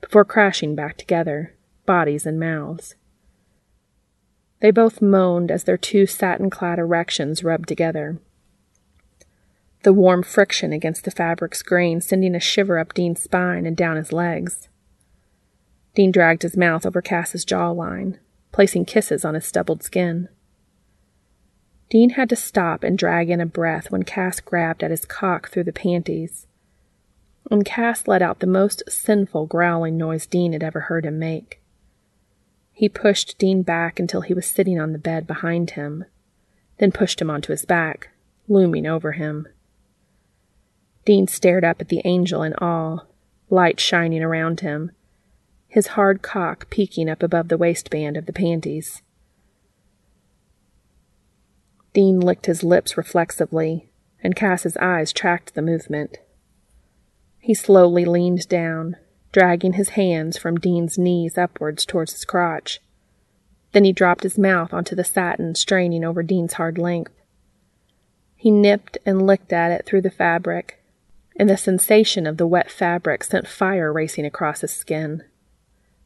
before 0.00 0.24
crashing 0.24 0.76
back 0.76 0.96
together, 0.96 1.52
bodies 1.84 2.26
and 2.26 2.38
mouths. 2.38 2.94
They 4.60 4.70
both 4.70 5.00
moaned 5.00 5.50
as 5.50 5.64
their 5.64 5.78
two 5.78 6.06
satin 6.06 6.50
clad 6.50 6.78
erections 6.78 7.42
rubbed 7.42 7.68
together. 7.68 8.18
The 9.82 9.94
warm 9.94 10.22
friction 10.22 10.72
against 10.72 11.04
the 11.04 11.10
fabric's 11.10 11.62
grain 11.62 12.02
sending 12.02 12.34
a 12.34 12.40
shiver 12.40 12.78
up 12.78 12.92
Dean's 12.92 13.22
spine 13.22 13.64
and 13.64 13.76
down 13.76 13.96
his 13.96 14.12
legs. 14.12 14.68
Dean 15.94 16.12
dragged 16.12 16.42
his 16.42 16.56
mouth 16.56 16.84
over 16.84 17.00
Cass's 17.00 17.46
jawline, 17.46 18.18
placing 18.52 18.84
kisses 18.84 19.24
on 19.24 19.34
his 19.34 19.46
stubbled 19.46 19.82
skin. 19.82 20.28
Dean 21.88 22.10
had 22.10 22.28
to 22.28 22.36
stop 22.36 22.84
and 22.84 22.96
drag 22.96 23.30
in 23.30 23.40
a 23.40 23.46
breath 23.46 23.90
when 23.90 24.04
Cass 24.04 24.40
grabbed 24.40 24.84
at 24.84 24.92
his 24.92 25.04
cock 25.04 25.48
through 25.48 25.64
the 25.64 25.72
panties. 25.72 26.46
And 27.50 27.64
Cass 27.64 28.06
let 28.06 28.22
out 28.22 28.38
the 28.40 28.46
most 28.46 28.82
sinful 28.88 29.46
growling 29.46 29.96
noise 29.96 30.26
Dean 30.26 30.52
had 30.52 30.62
ever 30.62 30.80
heard 30.80 31.04
him 31.04 31.18
make. 31.18 31.59
He 32.80 32.88
pushed 32.88 33.36
Dean 33.36 33.60
back 33.60 34.00
until 34.00 34.22
he 34.22 34.32
was 34.32 34.46
sitting 34.46 34.80
on 34.80 34.92
the 34.92 34.98
bed 34.98 35.26
behind 35.26 35.72
him, 35.72 36.06
then 36.78 36.92
pushed 36.92 37.20
him 37.20 37.28
onto 37.28 37.52
his 37.52 37.66
back, 37.66 38.08
looming 38.48 38.86
over 38.86 39.12
him. 39.12 39.46
Dean 41.04 41.26
stared 41.26 41.62
up 41.62 41.82
at 41.82 41.90
the 41.90 42.00
angel 42.06 42.42
in 42.42 42.54
awe, 42.54 43.00
light 43.50 43.78
shining 43.80 44.22
around 44.22 44.60
him, 44.60 44.92
his 45.68 45.88
hard 45.88 46.22
cock 46.22 46.70
peeking 46.70 47.10
up 47.10 47.22
above 47.22 47.48
the 47.48 47.58
waistband 47.58 48.16
of 48.16 48.24
the 48.24 48.32
panties. 48.32 49.02
Dean 51.92 52.18
licked 52.18 52.46
his 52.46 52.64
lips 52.64 52.96
reflexively, 52.96 53.90
and 54.24 54.34
Cass's 54.34 54.78
eyes 54.78 55.12
tracked 55.12 55.54
the 55.54 55.60
movement. 55.60 56.16
He 57.40 57.52
slowly 57.52 58.06
leaned 58.06 58.48
down, 58.48 58.96
dragging 59.32 59.74
his 59.74 59.90
hands 59.90 60.36
from 60.36 60.58
Dean's 60.58 60.98
knees 60.98 61.38
upwards 61.38 61.84
towards 61.84 62.12
his 62.12 62.24
crotch. 62.24 62.80
Then 63.72 63.84
he 63.84 63.92
dropped 63.92 64.24
his 64.24 64.38
mouth 64.38 64.74
onto 64.74 64.96
the 64.96 65.04
satin, 65.04 65.54
straining 65.54 66.04
over 66.04 66.22
Dean's 66.22 66.54
hard 66.54 66.78
length. 66.78 67.12
He 68.34 68.50
nipped 68.50 68.98
and 69.06 69.26
licked 69.26 69.52
at 69.52 69.70
it 69.70 69.86
through 69.86 70.02
the 70.02 70.10
fabric, 70.10 70.82
and 71.36 71.48
the 71.48 71.56
sensation 71.56 72.26
of 72.26 72.36
the 72.36 72.46
wet 72.46 72.70
fabric 72.70 73.22
sent 73.22 73.46
fire 73.46 73.92
racing 73.92 74.26
across 74.26 74.62
his 74.62 74.72
skin. 74.72 75.24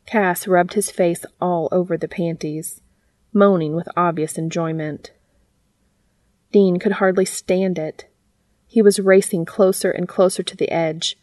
Cass 0.06 0.46
rubbed 0.46 0.74
his 0.74 0.90
face 0.90 1.24
all 1.40 1.68
over 1.72 1.96
the 1.96 2.09
panties, 2.09 2.82
moaning 3.32 3.74
with 3.74 3.88
obvious 3.96 4.36
enjoyment. 4.36 5.12
Dean 6.52 6.78
could 6.78 6.92
hardly 6.92 7.24
stand 7.24 7.78
it. 7.78 8.06
He 8.66 8.82
was 8.82 9.01
racing 9.01 9.44
closer 9.46 9.90
and 9.90 10.06
closer 10.06 10.42
to 10.42 10.56
the 10.56 10.70
edge, 10.70 11.16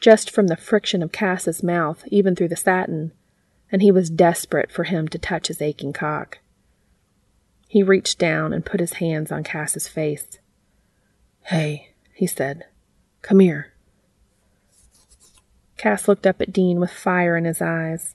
just 0.00 0.30
from 0.30 0.46
the 0.46 0.56
friction 0.56 1.02
of 1.02 1.12
Cass's 1.12 1.62
mouth, 1.62 2.04
even 2.08 2.36
through 2.36 2.48
the 2.48 2.56
satin, 2.56 3.12
and 3.72 3.82
he 3.82 3.90
was 3.90 4.10
desperate 4.10 4.70
for 4.70 4.84
him 4.84 5.08
to 5.08 5.18
touch 5.18 5.48
his 5.48 5.62
aching 5.62 5.92
cock. 5.92 6.38
He 7.68 7.82
reached 7.82 8.18
down 8.18 8.52
and 8.52 8.64
put 8.64 8.80
his 8.80 8.94
hands 8.94 9.32
on 9.32 9.42
Cass's 9.42 9.88
face. 9.88 10.38
Hey, 11.44 11.94
he 12.12 12.26
said, 12.26 12.64
come 13.22 13.40
here. 13.40 13.72
Cass 15.76 16.08
looked 16.08 16.26
up 16.26 16.40
at 16.40 16.52
Dean 16.52 16.80
with 16.80 16.90
fire 16.90 17.36
in 17.36 17.44
his 17.44 17.60
eyes, 17.60 18.14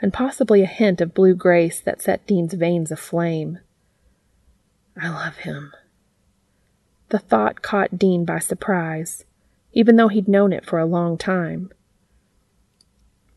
and 0.00 0.12
possibly 0.12 0.62
a 0.62 0.66
hint 0.66 1.00
of 1.00 1.14
blue 1.14 1.34
grace 1.34 1.80
that 1.80 2.02
set 2.02 2.26
Dean's 2.26 2.54
veins 2.54 2.92
aflame. 2.92 3.60
I 5.00 5.08
love 5.08 5.38
him, 5.38 5.72
the 7.08 7.18
thought 7.18 7.62
caught 7.62 7.98
Dean 7.98 8.24
by 8.24 8.40
surprise, 8.40 9.24
even 9.72 9.96
though 9.96 10.08
he'd 10.08 10.28
known 10.28 10.52
it 10.52 10.64
for 10.64 10.78
a 10.78 10.86
long 10.86 11.16
time. 11.16 11.70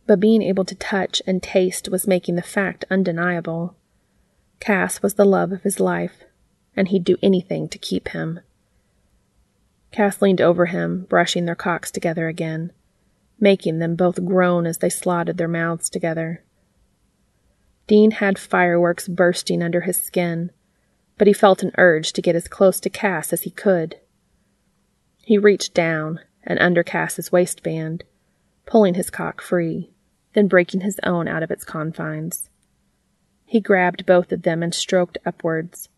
But 0.08 0.20
being 0.20 0.42
able 0.42 0.66
to 0.66 0.76
touch 0.76 1.22
and 1.28 1.42
taste 1.42 1.90
was 1.90 2.08
making 2.08 2.36
the 2.36 2.42
fact 2.42 2.86
undeniable. 2.90 3.76
Cass 4.60 5.02
was 5.02 5.16
the 5.16 5.26
love 5.26 5.52
of 5.52 5.64
his 5.64 5.80
life, 5.80 6.24
and 6.76 6.88
he'd 6.88 7.04
do 7.04 7.18
anything 7.22 7.68
to 7.70 7.78
keep 7.78 8.10
him. 8.10 8.40
Cass 9.92 10.22
leaned 10.22 10.42
over 10.42 10.68
him, 10.68 11.06
brushing 11.10 11.46
their 11.46 11.56
cocks 11.56 11.92
together 11.92 12.28
again, 12.28 12.72
making 13.40 13.80
them 13.80 13.96
both 13.96 14.24
groan 14.24 14.66
as 14.66 14.78
they 14.78 14.90
slotted 14.90 15.38
their 15.38 15.48
mouths 15.48 15.90
together. 15.90 16.44
Dean 17.88 18.12
had 18.12 18.40
fireworks 18.40 19.08
bursting 19.08 19.62
under 19.62 19.82
his 19.82 20.02
skin, 20.02 20.52
but 21.18 21.28
he 21.28 21.34
felt 21.34 21.62
an 21.62 21.74
urge 21.78 22.14
to 22.14 22.22
get 22.22 22.36
as 22.36 22.48
close 22.48 22.80
to 22.80 22.90
Cass 22.90 23.34
as 23.34 23.42
he 23.42 23.52
could. 23.52 23.98
He 25.24 25.38
reached 25.38 25.74
down 25.74 26.20
and 26.44 26.60
under 26.60 26.84
Cass's 26.84 27.32
waistband, 27.32 28.04
pulling 28.66 28.96
his 28.96 29.10
cock 29.10 29.42
free, 29.42 29.92
then 30.34 30.48
breaking 30.48 30.82
his 30.82 31.00
own 31.04 31.28
out 31.28 31.44
of 31.44 31.52
its 31.52 31.64
confines. 31.64 32.50
He 33.46 33.60
grabbed 33.60 34.06
both 34.06 34.32
of 34.32 34.44
them 34.44 34.64
and 34.64 34.74
stroked 34.74 35.18
upwards, 35.26 35.90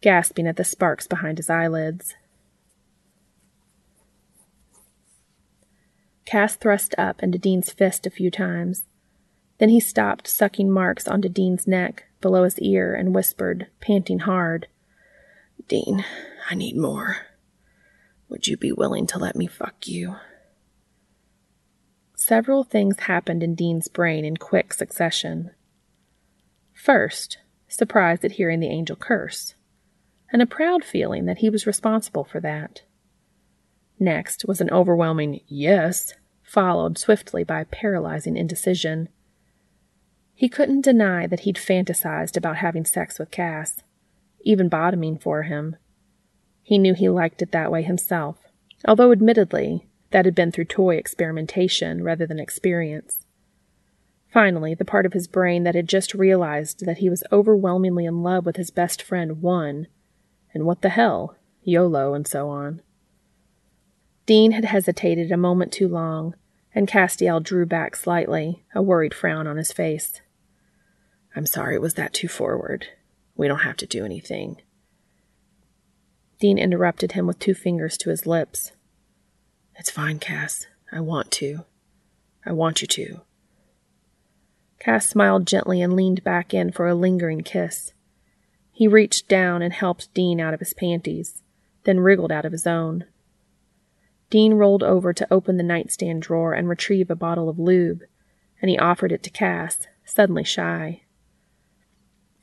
gasping 0.00 0.46
at 0.46 0.56
the 0.56 0.64
sparks 0.64 1.06
behind 1.06 1.38
his 1.38 1.50
eyelids. 1.50 2.14
Cass 6.24 6.54
thrust 6.54 6.94
up 6.96 7.22
into 7.22 7.38
Dean's 7.38 7.72
fist 7.72 8.06
a 8.06 8.10
few 8.10 8.30
times. 8.30 8.84
Then 9.58 9.68
he 9.68 9.80
stopped 9.80 10.28
sucking 10.28 10.70
marks 10.70 11.08
onto 11.08 11.28
Dean's 11.28 11.66
neck 11.66 12.04
below 12.20 12.44
his 12.44 12.58
ear 12.60 12.94
and 12.94 13.14
whispered, 13.14 13.66
panting 13.80 14.20
hard, 14.20 14.68
Dean, 15.68 16.04
I 16.48 16.54
need 16.54 16.76
more. 16.76 17.26
Would 18.30 18.46
you 18.46 18.56
be 18.56 18.72
willing 18.72 19.06
to 19.08 19.18
let 19.18 19.36
me 19.36 19.46
fuck 19.46 19.86
you? 19.86 20.16
several 22.20 22.62
things 22.62 23.00
happened 23.00 23.42
in 23.42 23.54
Dean's 23.54 23.88
brain 23.88 24.26
in 24.26 24.36
quick 24.36 24.74
succession. 24.74 25.50
First, 26.74 27.38
surprise 27.66 28.22
at 28.22 28.32
hearing 28.32 28.60
the 28.60 28.68
angel 28.68 28.94
curse, 28.94 29.54
and 30.30 30.42
a 30.42 30.46
proud 30.46 30.84
feeling 30.84 31.24
that 31.24 31.38
he 31.38 31.48
was 31.48 31.66
responsible 31.66 32.24
for 32.24 32.38
that. 32.40 32.82
Next 33.98 34.44
was 34.44 34.60
an 34.60 34.70
overwhelming 34.70 35.40
yes, 35.46 36.12
followed 36.42 36.98
swiftly 36.98 37.42
by 37.42 37.64
paralyzing 37.64 38.36
indecision. 38.36 39.08
He 40.34 40.50
couldn't 40.50 40.82
deny 40.82 41.26
that 41.26 41.40
he'd 41.40 41.56
fantasized 41.56 42.36
about 42.36 42.58
having 42.58 42.84
sex 42.84 43.18
with 43.18 43.30
Cass, 43.30 43.82
even 44.42 44.68
bottoming 44.68 45.16
for 45.18 45.44
him. 45.44 45.76
He 46.70 46.78
knew 46.78 46.94
he 46.94 47.08
liked 47.08 47.42
it 47.42 47.50
that 47.50 47.72
way 47.72 47.82
himself, 47.82 48.36
although 48.86 49.10
admittedly 49.10 49.88
that 50.12 50.24
had 50.24 50.36
been 50.36 50.52
through 50.52 50.66
toy 50.66 50.94
experimentation 50.94 52.04
rather 52.04 52.28
than 52.28 52.38
experience. 52.38 53.26
Finally, 54.32 54.74
the 54.74 54.84
part 54.84 55.04
of 55.04 55.12
his 55.12 55.26
brain 55.26 55.64
that 55.64 55.74
had 55.74 55.88
just 55.88 56.14
realized 56.14 56.86
that 56.86 56.98
he 56.98 57.10
was 57.10 57.24
overwhelmingly 57.32 58.04
in 58.04 58.22
love 58.22 58.46
with 58.46 58.54
his 58.54 58.70
best 58.70 59.02
friend 59.02 59.42
won. 59.42 59.88
And 60.54 60.64
what 60.64 60.82
the 60.82 60.90
hell? 60.90 61.34
YOLO 61.64 62.14
and 62.14 62.24
so 62.24 62.48
on. 62.48 62.82
Dean 64.24 64.52
had 64.52 64.66
hesitated 64.66 65.32
a 65.32 65.36
moment 65.36 65.72
too 65.72 65.88
long, 65.88 66.36
and 66.72 66.86
Castiel 66.86 67.40
drew 67.42 67.66
back 67.66 67.96
slightly, 67.96 68.62
a 68.76 68.80
worried 68.80 69.12
frown 69.12 69.48
on 69.48 69.56
his 69.56 69.72
face. 69.72 70.20
I'm 71.34 71.46
sorry, 71.46 71.80
was 71.80 71.94
that 71.94 72.14
too 72.14 72.28
forward? 72.28 72.86
We 73.34 73.48
don't 73.48 73.58
have 73.58 73.78
to 73.78 73.86
do 73.88 74.04
anything. 74.04 74.62
Dean 76.40 76.58
interrupted 76.58 77.12
him 77.12 77.26
with 77.26 77.38
two 77.38 77.54
fingers 77.54 77.98
to 77.98 78.08
his 78.10 78.26
lips. 78.26 78.72
It's 79.76 79.90
fine, 79.90 80.18
Cass. 80.18 80.66
I 80.90 81.00
want 81.00 81.30
to. 81.32 81.66
I 82.44 82.52
want 82.52 82.80
you 82.80 82.88
to. 82.88 83.20
Cass 84.78 85.06
smiled 85.06 85.46
gently 85.46 85.82
and 85.82 85.92
leaned 85.92 86.24
back 86.24 86.54
in 86.54 86.72
for 86.72 86.88
a 86.88 86.94
lingering 86.94 87.42
kiss. 87.42 87.92
He 88.72 88.88
reached 88.88 89.28
down 89.28 89.60
and 89.60 89.74
helped 89.74 90.12
Dean 90.14 90.40
out 90.40 90.54
of 90.54 90.60
his 90.60 90.72
panties, 90.72 91.42
then 91.84 92.00
wriggled 92.00 92.32
out 92.32 92.46
of 92.46 92.52
his 92.52 92.66
own. 92.66 93.04
Dean 94.30 94.54
rolled 94.54 94.82
over 94.82 95.12
to 95.12 95.30
open 95.30 95.58
the 95.58 95.62
nightstand 95.62 96.22
drawer 96.22 96.54
and 96.54 96.68
retrieve 96.68 97.10
a 97.10 97.14
bottle 97.14 97.50
of 97.50 97.58
lube, 97.58 98.00
and 98.62 98.70
he 98.70 98.78
offered 98.78 99.12
it 99.12 99.22
to 99.24 99.30
Cass, 99.30 99.86
suddenly 100.06 100.44
shy. 100.44 101.02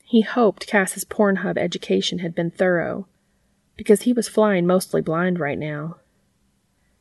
He 0.04 0.20
hoped 0.20 0.68
Cass's 0.68 1.04
Pornhub 1.04 1.58
education 1.58 2.20
had 2.20 2.36
been 2.36 2.52
thorough, 2.52 3.08
because 3.78 4.02
he 4.02 4.12
was 4.12 4.28
flying 4.28 4.66
mostly 4.66 5.00
blind 5.00 5.38
right 5.38 5.58
now. 5.58 5.96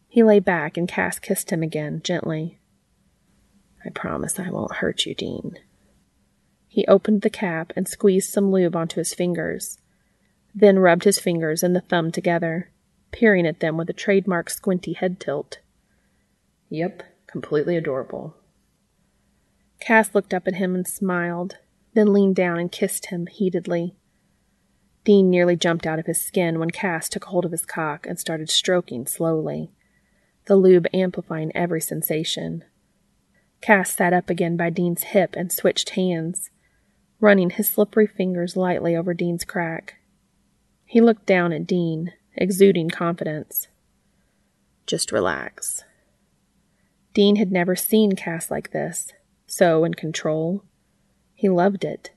He 0.07 0.23
lay 0.23 0.39
back 0.39 0.77
and 0.77 0.87
Cass 0.87 1.19
kissed 1.19 1.49
him 1.49 1.61
again, 1.61 2.01
gently. 2.03 2.59
I 3.83 3.89
promise 3.89 4.39
I 4.39 4.49
won't 4.49 4.75
hurt 4.75 5.05
you, 5.05 5.13
Dean. 5.13 5.57
He 6.67 6.85
opened 6.85 7.23
the 7.23 7.29
cap 7.29 7.73
and 7.75 7.87
squeezed 7.87 8.31
some 8.31 8.51
lube 8.51 8.75
onto 8.75 8.99
his 8.99 9.13
fingers, 9.13 9.79
then 10.53 10.79
rubbed 10.79 11.03
his 11.03 11.19
fingers 11.19 11.63
and 11.63 11.75
the 11.75 11.81
thumb 11.81 12.11
together, 12.11 12.69
peering 13.11 13.47
at 13.47 13.59
them 13.59 13.75
with 13.75 13.89
a 13.89 13.93
trademark 13.93 14.49
squinty 14.49 14.93
head 14.93 15.19
tilt. 15.19 15.59
Yep, 16.69 17.03
completely 17.25 17.75
adorable. 17.75 18.35
Cass 19.79 20.13
looked 20.13 20.33
up 20.33 20.47
at 20.47 20.55
him 20.55 20.75
and 20.75 20.87
smiled, 20.87 21.57
then 21.95 22.13
leaned 22.13 22.35
down 22.35 22.59
and 22.59 22.71
kissed 22.71 23.07
him 23.07 23.25
heatedly. 23.25 23.95
Dean 25.07 25.29
nearly 25.29 25.55
jumped 25.55 25.87
out 25.87 25.99
of 25.99 26.05
his 26.05 26.21
skin 26.21 26.59
when 26.59 26.69
Cass 26.69 27.07
took 27.07 27.23
hold 27.23 27.45
of 27.45 27.53
his 27.53 27.65
cock 27.65 28.05
and 28.05 28.19
started 28.19 28.49
stroking 28.49 29.07
slowly, 29.07 29.71
the 30.47 30.57
lube 30.57 30.85
amplifying 30.93 31.49
every 31.55 31.79
sensation. 31.79 32.65
Cass 33.61 33.91
sat 33.91 34.11
up 34.11 34.29
again 34.29 34.57
by 34.57 34.69
Dean's 34.69 35.03
hip 35.03 35.33
and 35.37 35.49
switched 35.49 35.91
hands, 35.91 36.49
running 37.21 37.51
his 37.51 37.69
slippery 37.69 38.05
fingers 38.05 38.57
lightly 38.57 38.97
over 38.97 39.13
Dean's 39.13 39.45
crack. 39.45 39.95
He 40.83 40.99
looked 40.99 41.25
down 41.25 41.53
at 41.53 41.65
Dean, 41.65 42.11
exuding 42.35 42.89
confidence. 42.89 43.69
Just 44.85 45.13
relax. 45.13 45.85
Dean 47.13 47.37
had 47.37 47.49
never 47.49 47.77
seen 47.77 48.11
Cass 48.11 48.51
like 48.51 48.73
this, 48.73 49.13
so 49.45 49.85
in 49.85 49.93
control. 49.93 50.65
He 51.33 51.47
loved 51.47 51.85
it. 51.85 52.11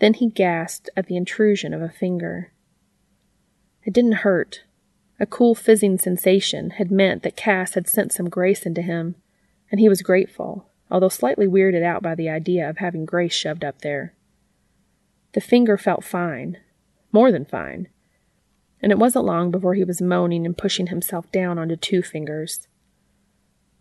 Then 0.00 0.14
he 0.14 0.28
gasped 0.28 0.90
at 0.96 1.06
the 1.06 1.16
intrusion 1.16 1.72
of 1.72 1.82
a 1.82 1.88
finger. 1.88 2.52
It 3.84 3.92
didn't 3.92 4.24
hurt. 4.24 4.64
A 5.18 5.26
cool 5.26 5.54
fizzing 5.54 5.98
sensation 5.98 6.70
had 6.70 6.90
meant 6.90 7.22
that 7.22 7.36
Cass 7.36 7.74
had 7.74 7.86
sent 7.86 8.12
some 8.12 8.30
grace 8.30 8.64
into 8.64 8.80
him, 8.80 9.14
and 9.70 9.78
he 9.78 9.88
was 9.88 10.00
grateful, 10.02 10.66
although 10.90 11.10
slightly 11.10 11.46
weirded 11.46 11.82
out 11.82 12.02
by 12.02 12.14
the 12.14 12.30
idea 12.30 12.68
of 12.68 12.78
having 12.78 13.04
grace 13.04 13.34
shoved 13.34 13.62
up 13.62 13.82
there. 13.82 14.14
The 15.32 15.42
finger 15.42 15.76
felt 15.76 16.02
fine, 16.02 16.56
more 17.12 17.30
than 17.30 17.44
fine, 17.44 17.88
and 18.82 18.90
it 18.90 18.98
wasn't 18.98 19.26
long 19.26 19.50
before 19.50 19.74
he 19.74 19.84
was 19.84 20.00
moaning 20.00 20.46
and 20.46 20.56
pushing 20.56 20.86
himself 20.86 21.30
down 21.30 21.58
onto 21.58 21.76
two 21.76 22.02
fingers. 22.02 22.66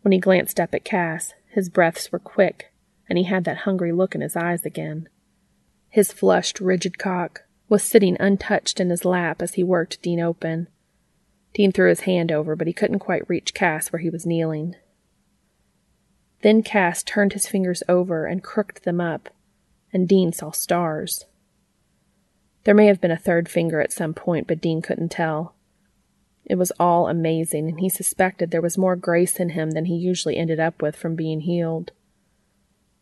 When 0.02 0.12
he 0.12 0.20
glanced 0.20 0.60
up 0.60 0.74
at 0.74 0.84
Cass, 0.84 1.34
his 1.48 1.70
breaths 1.70 2.12
were 2.12 2.20
quick, 2.20 2.74
and 3.08 3.18
he 3.18 3.24
had 3.24 3.46
that 3.46 3.60
hungry 3.60 3.94
look 3.94 4.16
in 4.16 4.22
his 4.22 4.36
eyes 4.36 4.66
again. 4.66 5.08
His 5.90 6.12
flushed, 6.12 6.60
rigid 6.60 6.98
cock 6.98 7.44
was 7.68 7.84
sitting 7.84 8.18
untouched 8.20 8.80
in 8.80 8.90
his 8.90 9.06
lap 9.06 9.42
as 9.42 9.54
he 9.54 9.64
worked 9.64 10.02
Dean 10.02 10.20
open. 10.20 10.68
Dean 11.54 11.72
threw 11.72 11.90
his 11.90 12.02
hand 12.02 12.32
over, 12.32 12.56
but 12.56 12.68
he 12.68 12.74
couldn't 12.74 13.00
quite 13.00 13.28
reach 13.30 13.54
Cass 13.54 13.92
where 13.92 14.00
he 14.00 14.10
was 14.10 14.26
kneeling. 14.26 14.76
Then 16.42 16.64
Cass 16.64 17.04
turned 17.04 17.34
his 17.34 17.48
fingers 17.48 17.84
over 17.90 18.26
and 18.26 18.44
crooked 18.44 18.84
them 18.84 19.02
up, 19.02 19.30
and 19.92 20.08
Dean 20.08 20.32
saw 20.32 20.52
stars. 20.52 21.26
There 22.64 22.76
may 22.76 22.86
have 22.86 23.02
been 23.02 23.12
a 23.12 23.18
third 23.18 23.50
finger 23.50 23.82
at 23.82 23.92
some 23.92 24.14
point, 24.14 24.48
but 24.48 24.62
Dean 24.62 24.82
couldn't 24.82 25.10
tell. 25.10 25.56
It 26.46 26.56
was 26.56 26.72
all 26.80 27.08
amazing, 27.08 27.68
and 27.68 27.80
he 27.80 27.90
suspected 27.90 28.52
there 28.52 28.62
was 28.62 28.78
more 28.78 28.96
grace 28.96 29.40
in 29.40 29.50
him 29.50 29.72
than 29.72 29.86
he 29.86 29.96
usually 29.96 30.38
ended 30.38 30.60
up 30.60 30.82
with 30.82 30.96
from 30.96 31.16
being 31.16 31.42
healed. 31.42 31.92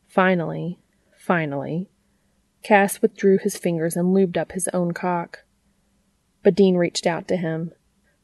Finally, 0.07 0.79
finally, 1.17 1.89
Cass 2.67 3.01
withdrew 3.01 3.37
his 3.37 3.55
fingers 3.55 3.95
and 3.95 4.13
lubed 4.13 4.35
up 4.35 4.51
his 4.51 4.67
own 4.73 4.91
cock. 4.91 5.45
But 6.43 6.53
Dean 6.53 6.75
reached 6.75 7.07
out 7.07 7.25
to 7.29 7.37
him, 7.37 7.71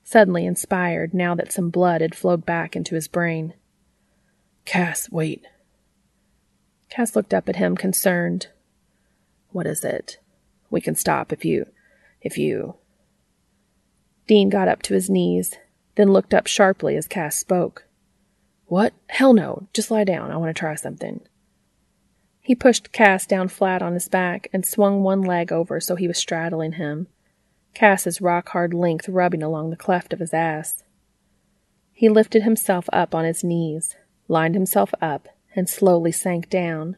suddenly 0.04 0.46
inspired 0.46 1.14
now 1.14 1.34
that 1.34 1.54
some 1.54 1.70
blood 1.70 2.02
had 2.02 2.14
flowed 2.14 2.46
back 2.46 2.76
into 2.76 2.96
his 2.96 3.08
brain. 3.08 3.54
Cass, 4.66 5.10
wait. 5.10 5.46
Cass 6.90 7.16
looked 7.16 7.34
up 7.34 7.48
at 7.48 7.56
him, 7.56 7.78
concerned. 7.78 8.48
What 9.54 9.66
is 9.66 9.86
it? 9.86 10.18
We 10.70 10.82
can 10.82 10.96
stop 10.96 11.32
if 11.32 11.46
you. 11.46 11.68
if 12.20 12.38
you. 12.38 12.76
Dean 14.28 14.50
got 14.50 14.68
up 14.68 14.82
to 14.82 14.94
his 14.94 15.10
knees, 15.10 15.56
then 15.96 16.12
looked 16.12 16.34
up 16.34 16.48
sharply 16.48 16.98
as 16.98 17.08
Cass 17.08 17.38
spoke. 17.38 17.86
What? 18.66 18.92
Hell 19.08 19.32
no. 19.32 19.70
Just 19.72 19.90
lie 19.90 20.04
down. 20.04 20.32
I 20.32 20.36
want 20.36 20.54
to 20.54 20.60
try 20.60 20.76
something. 20.76 21.22
He 22.46 22.56
pushed 22.56 22.92
Cass 22.92 23.26
down 23.26 23.48
flat 23.48 23.82
on 23.82 23.94
his 23.94 24.10
back 24.10 24.50
and 24.52 24.66
swung 24.66 25.02
one 25.02 25.22
leg 25.22 25.54
over 25.54 25.80
so 25.80 25.96
he 25.96 26.10
was 26.10 26.18
straddling 26.18 26.74
him, 26.74 27.08
Cass's 27.74 28.20
rock 28.20 28.50
hard 28.50 28.74
length 28.74 29.08
rubbing 29.08 29.42
along 29.42 29.70
the 29.70 29.78
cleft 29.78 30.12
of 30.12 30.20
his 30.20 30.34
ass. 30.34 30.84
He 31.94 32.10
lifted 32.10 32.44
himself 32.44 32.90
up 32.92 33.16
on 33.16 33.24
his 33.24 33.46
knees, 33.46 33.96
lined 34.28 34.56
himself 34.56 34.94
up, 35.02 35.30
and 35.56 35.70
slowly 35.70 36.12
sank 36.12 36.50
down, 36.50 36.98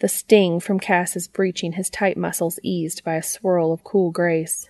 the 0.00 0.08
sting 0.08 0.60
from 0.60 0.78
Cass's 0.78 1.26
breaching 1.26 1.72
his 1.72 1.88
tight 1.88 2.18
muscles 2.18 2.58
eased 2.62 3.02
by 3.02 3.14
a 3.14 3.22
swirl 3.22 3.72
of 3.72 3.82
cool 3.82 4.10
grace. 4.10 4.68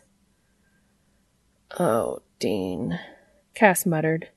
Oh, 1.80 2.22
Dean, 2.38 3.00
Cass 3.54 3.84
muttered, 3.84 4.28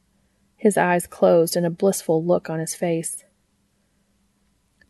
his 0.56 0.78
eyes 0.78 1.06
closed 1.06 1.56
and 1.56 1.66
a 1.66 1.70
blissful 1.70 2.26
look 2.26 2.50
on 2.50 2.60
his 2.60 2.74
face. 2.74 3.24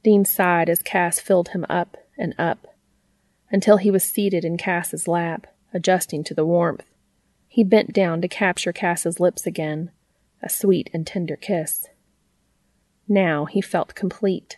Dean 0.04 0.24
sighed 0.24 0.70
as 0.70 0.82
Cass 0.82 1.20
filled 1.20 1.50
him 1.50 1.66
up 1.70 1.98
and 2.18 2.34
up, 2.38 2.74
until 3.52 3.78
he 3.78 3.92
was 3.92 4.04
seated 4.04 4.46
in 4.46 4.58
Cass's 4.58 5.08
lap, 5.08 5.48
adjusting 5.74 6.24
to 6.24 6.34
the 6.34 6.46
warmth. 6.46 6.86
He 7.48 7.64
bent 7.64 7.94
down 7.94 8.22
to 8.22 8.28
capture 8.28 8.72
Cass's 8.72 9.20
lips 9.20 9.46
again, 9.46 9.92
a 10.42 10.50
sweet 10.50 10.90
and 10.94 11.06
tender 11.06 11.36
kiss. 11.36 11.88
Now 13.08 13.46
he 13.46 13.60
felt 13.60 13.96
complete, 13.96 14.58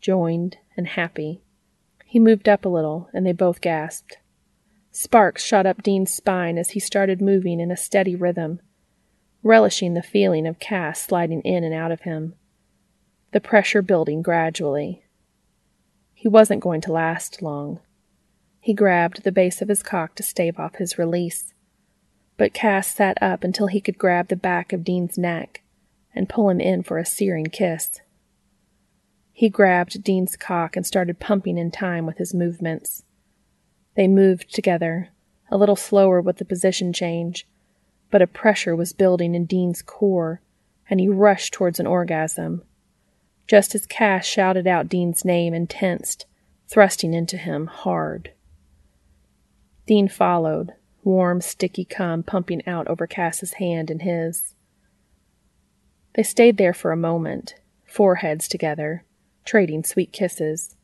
joined, 0.00 0.56
and 0.76 0.88
happy. 0.88 1.42
He 2.04 2.18
moved 2.18 2.48
up 2.48 2.64
a 2.64 2.68
little, 2.70 3.08
and 3.12 3.24
they 3.24 3.32
both 3.32 3.60
gasped. 3.60 4.18
Sparks 4.90 5.44
shot 5.44 5.64
up 5.64 5.82
Dean's 5.82 6.12
spine 6.12 6.58
as 6.58 6.70
he 6.70 6.80
started 6.80 7.22
moving 7.22 7.60
in 7.60 7.70
a 7.70 7.76
steady 7.76 8.16
rhythm, 8.16 8.60
relishing 9.42 9.94
the 9.94 10.02
feeling 10.02 10.46
of 10.46 10.58
Cass 10.58 11.00
sliding 11.00 11.40
in 11.42 11.62
and 11.64 11.74
out 11.74 11.92
of 11.92 12.00
him 12.00 12.34
the 13.32 13.40
pressure 13.40 13.82
building 13.82 14.22
gradually. 14.22 15.02
He 16.14 16.28
wasn't 16.28 16.62
going 16.62 16.82
to 16.82 16.92
last 16.92 17.42
long. 17.42 17.80
He 18.60 18.74
grabbed 18.74 19.24
the 19.24 19.32
base 19.32 19.60
of 19.60 19.68
his 19.68 19.82
cock 19.82 20.14
to 20.14 20.22
stave 20.22 20.58
off 20.58 20.76
his 20.76 20.98
release. 20.98 21.52
But 22.36 22.54
Cass 22.54 22.88
sat 22.88 23.20
up 23.20 23.42
until 23.42 23.66
he 23.66 23.80
could 23.80 23.98
grab 23.98 24.28
the 24.28 24.36
back 24.36 24.72
of 24.72 24.84
Dean's 24.84 25.18
neck, 25.18 25.62
and 26.14 26.28
pull 26.28 26.50
him 26.50 26.60
in 26.60 26.82
for 26.82 26.98
a 26.98 27.06
searing 27.06 27.46
kiss. 27.46 28.00
He 29.32 29.48
grabbed 29.48 30.04
Dean's 30.04 30.36
cock 30.36 30.76
and 30.76 30.86
started 30.86 31.18
pumping 31.18 31.56
in 31.56 31.70
time 31.70 32.06
with 32.06 32.18
his 32.18 32.34
movements. 32.34 33.04
They 33.96 34.08
moved 34.08 34.54
together, 34.54 35.08
a 35.50 35.56
little 35.56 35.76
slower 35.76 36.20
with 36.20 36.36
the 36.36 36.44
position 36.44 36.92
change, 36.92 37.46
but 38.10 38.22
a 38.22 38.26
pressure 38.26 38.76
was 38.76 38.92
building 38.92 39.34
in 39.34 39.46
Dean's 39.46 39.80
core, 39.80 40.42
and 40.88 41.00
he 41.00 41.08
rushed 41.08 41.54
towards 41.54 41.80
an 41.80 41.86
orgasm. 41.86 42.62
Just 43.46 43.74
as 43.74 43.86
Cass 43.86 44.24
shouted 44.24 44.66
out 44.66 44.88
Dean's 44.88 45.24
name 45.24 45.52
and 45.52 45.68
tensed, 45.68 46.26
thrusting 46.68 47.12
into 47.12 47.36
him 47.36 47.66
hard. 47.66 48.32
Dean 49.86 50.08
followed, 50.08 50.72
warm, 51.04 51.40
sticky 51.40 51.84
cum 51.84 52.22
pumping 52.22 52.66
out 52.66 52.88
over 52.88 53.06
Cass's 53.06 53.54
hand 53.54 53.90
and 53.90 54.02
his. 54.02 54.54
They 56.14 56.22
stayed 56.22 56.56
there 56.56 56.74
for 56.74 56.92
a 56.92 56.96
moment, 56.96 57.54
foreheads 57.86 58.48
together, 58.48 59.04
trading 59.44 59.84
sweet 59.84 60.12
kisses, 60.12 60.76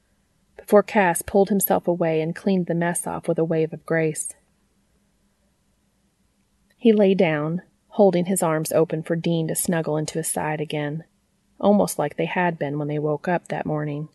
before 0.57 0.83
Cass 0.83 1.23
pulled 1.23 1.49
himself 1.49 1.87
away 1.87 2.21
and 2.21 2.35
cleaned 2.35 2.67
the 2.67 2.75
mess 2.75 3.07
off 3.07 3.29
with 3.29 3.39
a 3.39 3.45
wave 3.45 3.73
of 3.73 3.87
grace. 3.87 4.35
He 6.77 6.93
lay 6.93 7.15
down, 7.15 7.63
holding 7.89 8.27
his 8.27 8.43
arms 8.43 8.73
open 8.73 9.03
for 9.03 9.17
Dean 9.17 9.49
to 9.49 9.55
snuggle 9.55 9.97
into 9.97 10.19
his 10.19 10.29
side 10.29 10.61
again, 10.61 11.05
almost 11.61 11.99
like 11.99 12.17
they 12.17 12.27
had 12.27 12.59
been 12.59 12.79
when 12.79 12.89
they 12.89 12.99
woke 12.99 13.29
up 13.29 13.49
that 13.49 13.67
morning. 13.67 14.09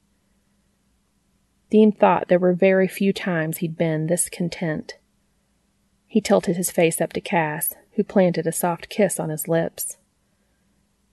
Dean 1.69 1.91
thought 1.91 2.27
there 2.27 2.39
were 2.39 2.53
very 2.53 2.87
few 2.87 3.11
times 3.11 3.57
he'd 3.57 3.77
been 3.77 4.07
this 4.07 4.29
content. 4.29 4.95
He 6.07 6.21
tilted 6.21 6.55
his 6.55 6.69
face 6.69 7.01
up 7.01 7.13
to 7.13 7.21
Cass, 7.21 7.73
who 7.93 8.03
planted 8.03 8.45
a 8.45 8.51
soft 8.51 8.89
kiss 8.89 9.19
on 9.19 9.29
his 9.29 9.47
lips. 9.47 9.97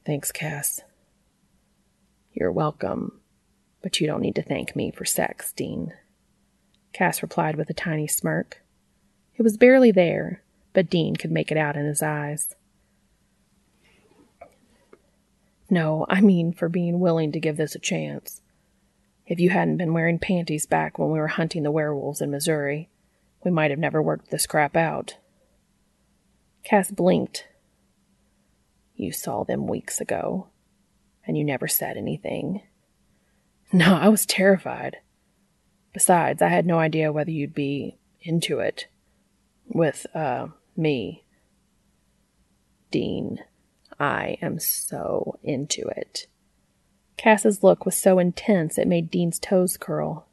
Thanks, 0.05 0.31
Cass. 0.31 0.83
You're 2.33 2.53
welcome, 2.53 3.21
but 3.83 4.01
you 4.01 4.07
don't 4.07 4.21
need 4.21 4.35
to 4.37 4.43
thank 4.43 4.77
me 4.77 4.91
for 4.91 5.05
sex, 5.05 5.53
Dean. 5.53 5.95
Cass 6.93 7.23
replied 7.23 7.57
with 7.57 7.71
a 7.71 7.75
tiny 7.75 8.07
smirk. 8.07 8.63
It 9.37 9.43
was 9.43 9.57
barely 9.57 9.91
there, 9.91 10.43
but 10.73 10.91
Dean 10.91 11.17
could 11.17 11.31
make 11.31 11.51
it 11.51 11.57
out 11.57 11.77
in 11.77 11.87
his 11.87 12.03
eyes. 12.03 12.55
No, 15.71 16.05
I 16.09 16.21
mean 16.21 16.53
for 16.53 16.69
being 16.69 17.01
willing 17.01 17.33
to 17.33 17.41
give 17.41 17.57
this 17.57 17.75
a 17.75 17.81
chance. 17.81 18.43
If 19.27 19.39
you 19.39 19.51
hadn't 19.51 19.77
been 19.77 19.95
wearing 19.95 20.19
panties 20.19 20.67
back 20.67 20.99
when 20.99 21.11
we 21.11 21.19
were 21.19 21.29
hunting 21.29 21.63
the 21.63 21.71
werewolves 21.71 22.21
in 22.21 22.31
Missouri, 22.31 22.89
we 23.45 23.51
might 23.51 23.71
have 23.71 23.79
never 23.79 24.03
worked 24.03 24.31
this 24.31 24.47
crap 24.47 24.77
out. 24.77 25.17
Cass 26.65 26.91
blinked 26.91 27.47
you 29.01 29.13
saw 29.13 29.45
them 29.45 29.67
weeks 29.67 29.99
ago, 29.99 30.49
and 31.27 31.37
you 31.37 31.43
never 31.43 31.67
said 31.67 31.97
anything. 31.97 32.61
No, 33.73 33.95
I 33.95 34.09
was 34.09 34.27
terrified. 34.27 34.99
Besides, 35.95 36.43
I 36.43 36.49
had 36.49 36.67
no 36.67 36.79
idea 36.79 37.11
whether 37.11 37.31
you'd 37.31 37.55
be 37.55 37.99
into 38.21 38.59
it 38.59 38.89
with, 39.67 40.07
uh, 40.15 40.49
me. 40.77 41.25
Dean, 42.91 43.39
I 44.01 44.39
am 44.41 44.59
so 44.59 45.39
into 45.43 45.83
it. 45.95 46.27
Cass's 47.19 47.63
look 47.63 47.85
was 47.85 47.95
so 47.95 48.19
intense 48.19 48.79
it 48.79 48.89
made 48.89 49.11
Dean's 49.11 49.39
toes 49.39 49.77
curl. 49.77 50.27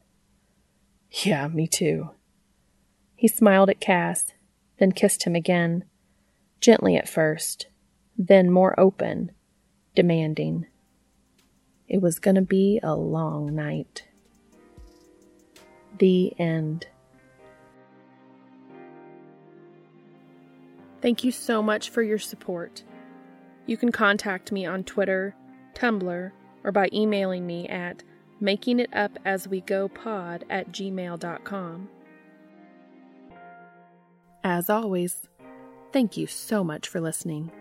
Yeah, 1.12 1.50
me 1.50 1.68
too. 1.68 2.12
He 3.16 3.28
smiled 3.28 3.70
at 3.70 3.82
Cass, 3.82 4.32
then 4.80 4.94
kissed 4.94 5.24
him 5.24 5.36
again, 5.36 5.84
gently 6.62 6.96
at 6.96 7.10
first, 7.10 7.68
then 8.18 8.50
more 8.50 8.80
open, 8.80 9.32
demanding. 9.96 10.68
It 11.90 12.02
was 12.02 12.20
going 12.20 12.36
to 12.36 12.42
be 12.42 12.80
a 12.82 12.96
long 12.96 13.54
night. 13.54 14.06
The 15.98 16.34
end. 16.40 16.88
Thank 21.02 21.24
you 21.24 21.32
so 21.32 21.62
much 21.62 21.90
for 21.90 22.02
your 22.02 22.20
support. 22.20 22.84
You 23.68 23.78
can 23.78 23.92
contact 23.92 24.52
me 24.52 24.66
on 24.66 24.84
Twitter, 24.84 25.36
Tumblr, 25.76 26.32
or 26.64 26.72
by 26.72 26.90
emailing 26.92 27.46
me 27.46 27.68
at 27.68 28.02
makingitupaswegopod 28.42 30.42
at 30.50 30.72
gmail.com. 30.72 31.90
As 34.44 34.70
always, 34.70 35.28
thank 35.92 36.18
you 36.18 36.28
so 36.28 36.64
much 36.64 36.88
for 36.88 37.02
listening. 37.02 37.52